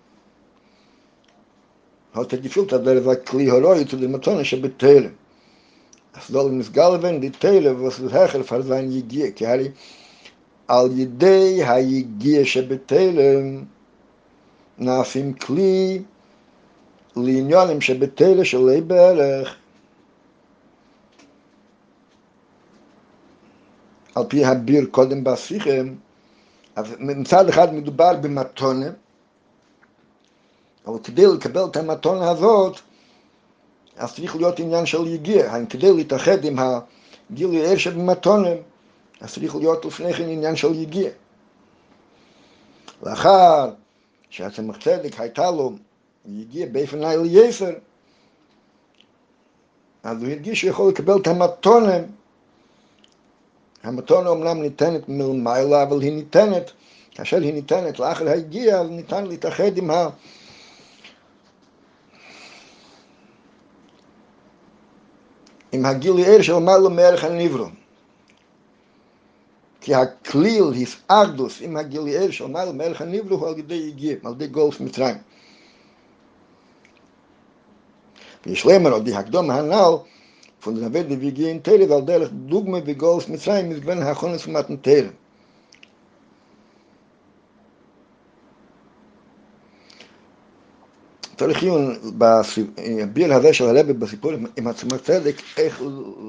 zu 2.24 3.96
dem 3.96 4.12
Matone, 4.12 4.44
she 4.44 4.56
betele. 4.56 5.12
Es 6.16 6.28
soll 6.28 6.50
ihm 6.52 6.60
es 6.60 6.72
galven, 6.72 7.20
die 7.20 7.30
Teile, 7.30 7.80
was 7.82 7.98
es 7.98 8.12
hecher 8.12 8.42
für 8.42 8.62
sein 8.62 8.90
Jigie, 8.90 9.32
ki 9.32 9.44
hari, 9.44 9.72
al 10.66 10.90
yidei 10.90 11.62
ha 11.62 11.78
Jigie, 11.78 12.44
she 12.46 12.62
betele, 12.62 13.66
nafim 14.78 15.34
kli, 15.38 16.04
לעניונים 17.16 17.80
שבתלה 17.80 18.44
של 18.44 18.68
אי 18.68 18.80
בערך 18.80 19.56
על 24.14 24.24
פי 24.28 24.44
הביר 24.44 24.86
קודם 24.90 25.24
בשיחם 25.24 25.94
אז 26.76 26.94
מצד 26.98 27.48
אחד 27.48 27.74
מדובר 27.74 28.16
במתונה 28.16 28.86
אבל 30.86 30.98
כדי 31.04 31.26
לקבל 31.26 31.64
את 31.64 31.76
המתונה 31.76 32.30
הזאת, 32.30 32.76
אז 33.96 34.14
צריך 34.14 34.36
להיות 34.36 34.58
עניין 34.58 34.86
של 34.86 35.06
יגיע. 35.06 35.64
כדי 35.70 35.92
להתאחד 35.92 36.44
עם 36.44 36.58
הגילוי 37.30 37.66
ער 37.66 37.76
שבמתונה, 37.76 38.48
אז 39.20 39.32
צריך 39.32 39.56
להיות 39.56 39.84
לפני 39.84 40.14
כן 40.14 40.28
עניין 40.28 40.56
של 40.56 40.74
יגיע. 40.74 41.10
לאחר 43.02 43.70
שהצמח 44.30 44.76
צדק 44.76 45.20
הייתה 45.20 45.50
לו 45.50 45.72
יגיע 46.26 46.66
באופן 46.72 46.98
ליל 46.98 47.20
יפר, 47.26 47.72
אז 50.02 50.22
הוא 50.22 50.30
הרגיש 50.30 50.60
שהוא 50.60 50.70
יכול 50.70 50.88
לקבל 50.88 51.16
את 51.16 51.26
המתונה. 51.26 51.96
המתונה 53.82 54.28
אומנם 54.28 54.62
ניתנת 54.62 55.08
מלמעלה, 55.08 55.82
אבל 55.82 56.00
היא 56.00 56.12
ניתנת, 56.12 56.70
כאשר 57.10 57.36
היא 57.36 57.54
ניתנת 57.54 57.98
לאחר 57.98 58.28
היגיע, 58.28 58.80
אז 58.80 58.90
ניתן 58.90 59.26
להתאחד 59.26 59.76
עם 59.76 59.90
ה... 59.90 60.08
im 65.76 65.84
hagil 65.84 66.18
er 66.34 66.42
shal 66.42 66.60
mal 66.60 66.88
mer 66.90 67.14
khan 67.20 67.36
nivro 67.42 67.68
ki 69.82 69.92
a 69.94 70.04
klil 70.28 70.72
his 70.80 70.92
ardus 71.20 71.60
im 71.66 71.74
hagil 71.80 72.06
er 72.22 72.30
shal 72.32 72.48
mal 72.48 72.72
mer 72.80 72.92
khan 72.98 73.10
nivro 73.14 73.36
hol 73.42 73.54
de 73.54 73.78
ge 74.00 74.18
mal 74.22 74.34
de 74.40 74.46
golf 74.58 74.80
mit 74.80 74.96
rein 74.98 75.20
vi 78.44 78.54
shlemer 78.54 78.92
od 78.98 79.04
di 79.04 79.12
hagdom 79.18 79.48
hanal 79.56 79.94
fun 80.60 80.74
der 80.80 80.90
welt 80.94 81.10
wie 81.22 81.32
gehen 81.38 81.62
tele 81.62 81.86
dal 81.92 82.04
der 82.10 82.22
dugme 82.50 82.80
bi 82.88 82.94
golf 82.94 83.28
mit 83.28 83.46
rein 83.48 83.68
mit 83.68 83.84
ben 83.86 84.02
ha 84.02 84.14
khon 84.14 84.38
smat 84.38 84.68
mit 84.70 84.82
tele 84.82 85.12
צריך 91.36 91.62
עיון 91.62 91.96
בביר 92.18 93.34
הזה 93.34 93.54
של 93.54 93.64
הרבי 93.64 93.92
בסיפור 93.92 94.32
עם 94.56 94.66
עצמת 94.66 95.02
צדק, 95.02 95.34
איך 95.56 95.82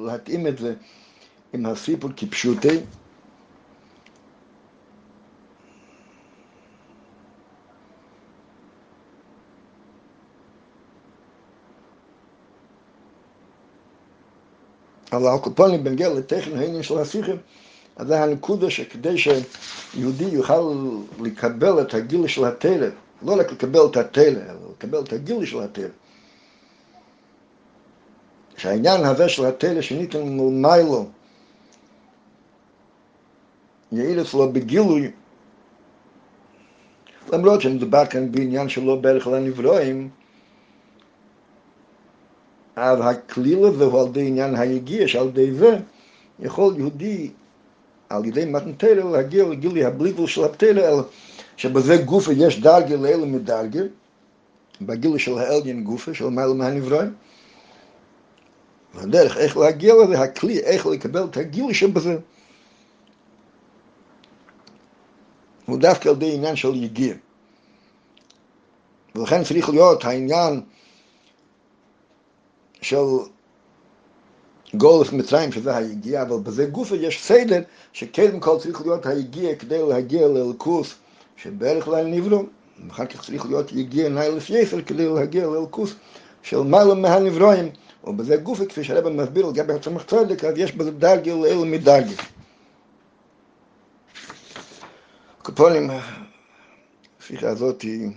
להתאים 0.06 0.48
את 0.48 0.58
זה 0.58 0.74
עם 1.54 1.66
הסיפור 1.66 2.10
כפשוטי. 2.18 2.80
אבל 15.12 15.28
הקופונים 15.28 15.84
בנגיע 15.84 16.10
לטכן 16.14 16.58
העניין 16.58 16.84
של 16.84 17.00
השיחים, 17.00 17.38
אז 17.96 18.08
זה 18.08 18.24
הנקודה 18.24 18.70
שכדי 18.70 19.16
שיהודי 19.18 20.26
יוכל 20.26 20.76
לקבל 21.22 21.82
את 21.82 21.94
הגיל 21.94 22.28
של 22.28 22.46
התלם, 22.46 22.92
לא 23.22 23.39
רק 23.39 23.52
לקבל 23.52 23.80
את 23.91 23.98
התלם, 23.98 24.41
אלא 24.41 24.72
לקבל 24.72 24.99
את 24.99 25.14
הגיל 25.14 25.45
של 25.45 25.60
התלם. 25.60 25.89
שהעניין 28.57 29.03
הזה 29.03 29.30
של 29.30 29.45
התלם 29.45 29.81
שניתן 29.81 30.22
מלמיילו 30.22 31.10
יעיל 33.91 34.22
אצלו 34.22 34.52
בגילוי, 34.52 35.11
למרות 37.34 37.61
שמדובר 37.61 38.06
כאן 38.06 38.31
בעניין 38.31 38.69
שלא 38.69 38.95
בערך 38.95 39.27
לנברואים, 39.27 40.10
אבל 42.77 43.02
הכליל 43.02 43.65
הזה 43.65 43.84
הוא 43.84 44.02
על 44.02 44.07
ידי 44.07 44.27
עניין 44.27 44.56
היגיע, 44.56 45.07
שעל 45.07 45.27
ידי 45.27 45.53
זה 45.53 45.77
יכול 46.39 46.73
יהודי 46.77 47.30
על 48.10 48.26
ידי 48.26 48.45
מתן 48.45 48.73
תרא 48.73 49.11
להגיע 49.11 49.45
לגילי 49.45 49.85
הבליבל 49.85 50.27
של 50.27 50.44
הפתרא, 50.44 51.02
שבזה 51.58 51.98
גופה 51.98 52.34
יש 52.34 52.60
דרגה 52.60 52.96
לאלה 52.96 53.26
מדרגה, 53.26 53.82
בגילי 54.82 55.20
של 55.20 55.38
האליין 55.38 55.84
גופה, 55.84 56.14
של 56.14 56.30
מעלה 56.30 56.54
מהנבראים. 56.54 57.14
והדרך 58.94 59.38
איך 59.38 59.58
להגיע 59.58 59.94
לזה, 60.04 60.22
הכלי, 60.22 60.60
איך 60.60 60.86
לקבל 60.86 61.24
את 61.24 61.38
הגילי 61.38 61.74
שבזה. 61.74 62.18
הוא 65.66 65.80
דווקא 65.80 66.10
על 66.10 66.16
ידי 66.16 66.34
עניין 66.34 66.56
של 66.56 66.76
יגיע. 66.76 67.14
ולכן 69.16 69.44
צריך 69.44 69.70
להיות 69.70 70.06
העניין 70.06 70.62
של 72.82 73.06
גולף 74.76 75.14
מצרים, 75.14 75.52
שזה 75.52 75.78
היגיע, 75.78 76.22
אבל 76.22 76.38
בזה 76.38 76.66
גופה 76.66 76.96
יש 76.96 77.24
סדר 77.24 77.62
שקודם 77.94 78.40
כל 78.40 78.58
צריך 78.60 78.82
להיות 78.82 79.06
היגיע 79.06 79.56
כדי 79.56 79.82
להגיע 79.90 80.28
לאלקוס 80.28 80.96
שבערך 81.38 81.88
ליל 81.88 82.07
נברו, 82.07 82.45
ואחר 82.88 83.05
כך 83.05 83.26
צריך 83.26 83.45
להיות 83.45 83.72
יגיע 83.72 84.09
ניילף 84.09 84.49
יפר 84.49 84.81
כדי 84.81 85.07
להגיע 85.07 85.47
לאלקוס 85.47 85.95
של 86.41 86.57
מעלה 86.57 86.93
מהנברואים, 86.93 87.69
ובזה 88.03 88.38
גופה, 88.38 88.65
כפי 88.65 88.84
שהרבא 88.84 89.09
מסביר 89.09 89.45
לגבי 89.45 89.73
הצמח 89.73 90.03
צדק, 90.03 90.43
אז 90.43 90.53
יש 90.57 90.72
בזה 90.76 90.91
דרגה 90.91 91.34
לאלה 91.34 91.65
מדרגה. 91.65 92.23
קופונים, 95.41 95.89
השיחה 97.19 97.49
הזאת 97.49 97.81
היא 97.81 98.09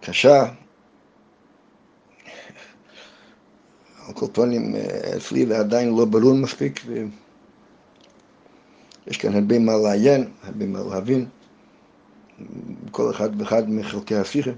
קשה, 0.00 0.44
על 4.06 4.14
כל 4.14 4.26
פנים 4.32 4.74
אצלי 5.16 5.46
זה 5.46 5.58
עדיין 5.58 5.96
לא 5.96 6.04
ברור 6.04 6.34
מספיק 6.34 6.80
ויש 9.06 9.16
כאן 9.16 9.34
הרבה 9.34 9.58
מה 9.58 9.72
לעיין, 9.76 10.24
הרבה 10.42 10.66
מה 10.66 10.78
להבין. 10.90 11.26
כל 12.90 13.10
אחד 13.10 13.40
ואחד 13.40 13.70
מחלקי 13.70 14.16
השיחה 14.16 14.50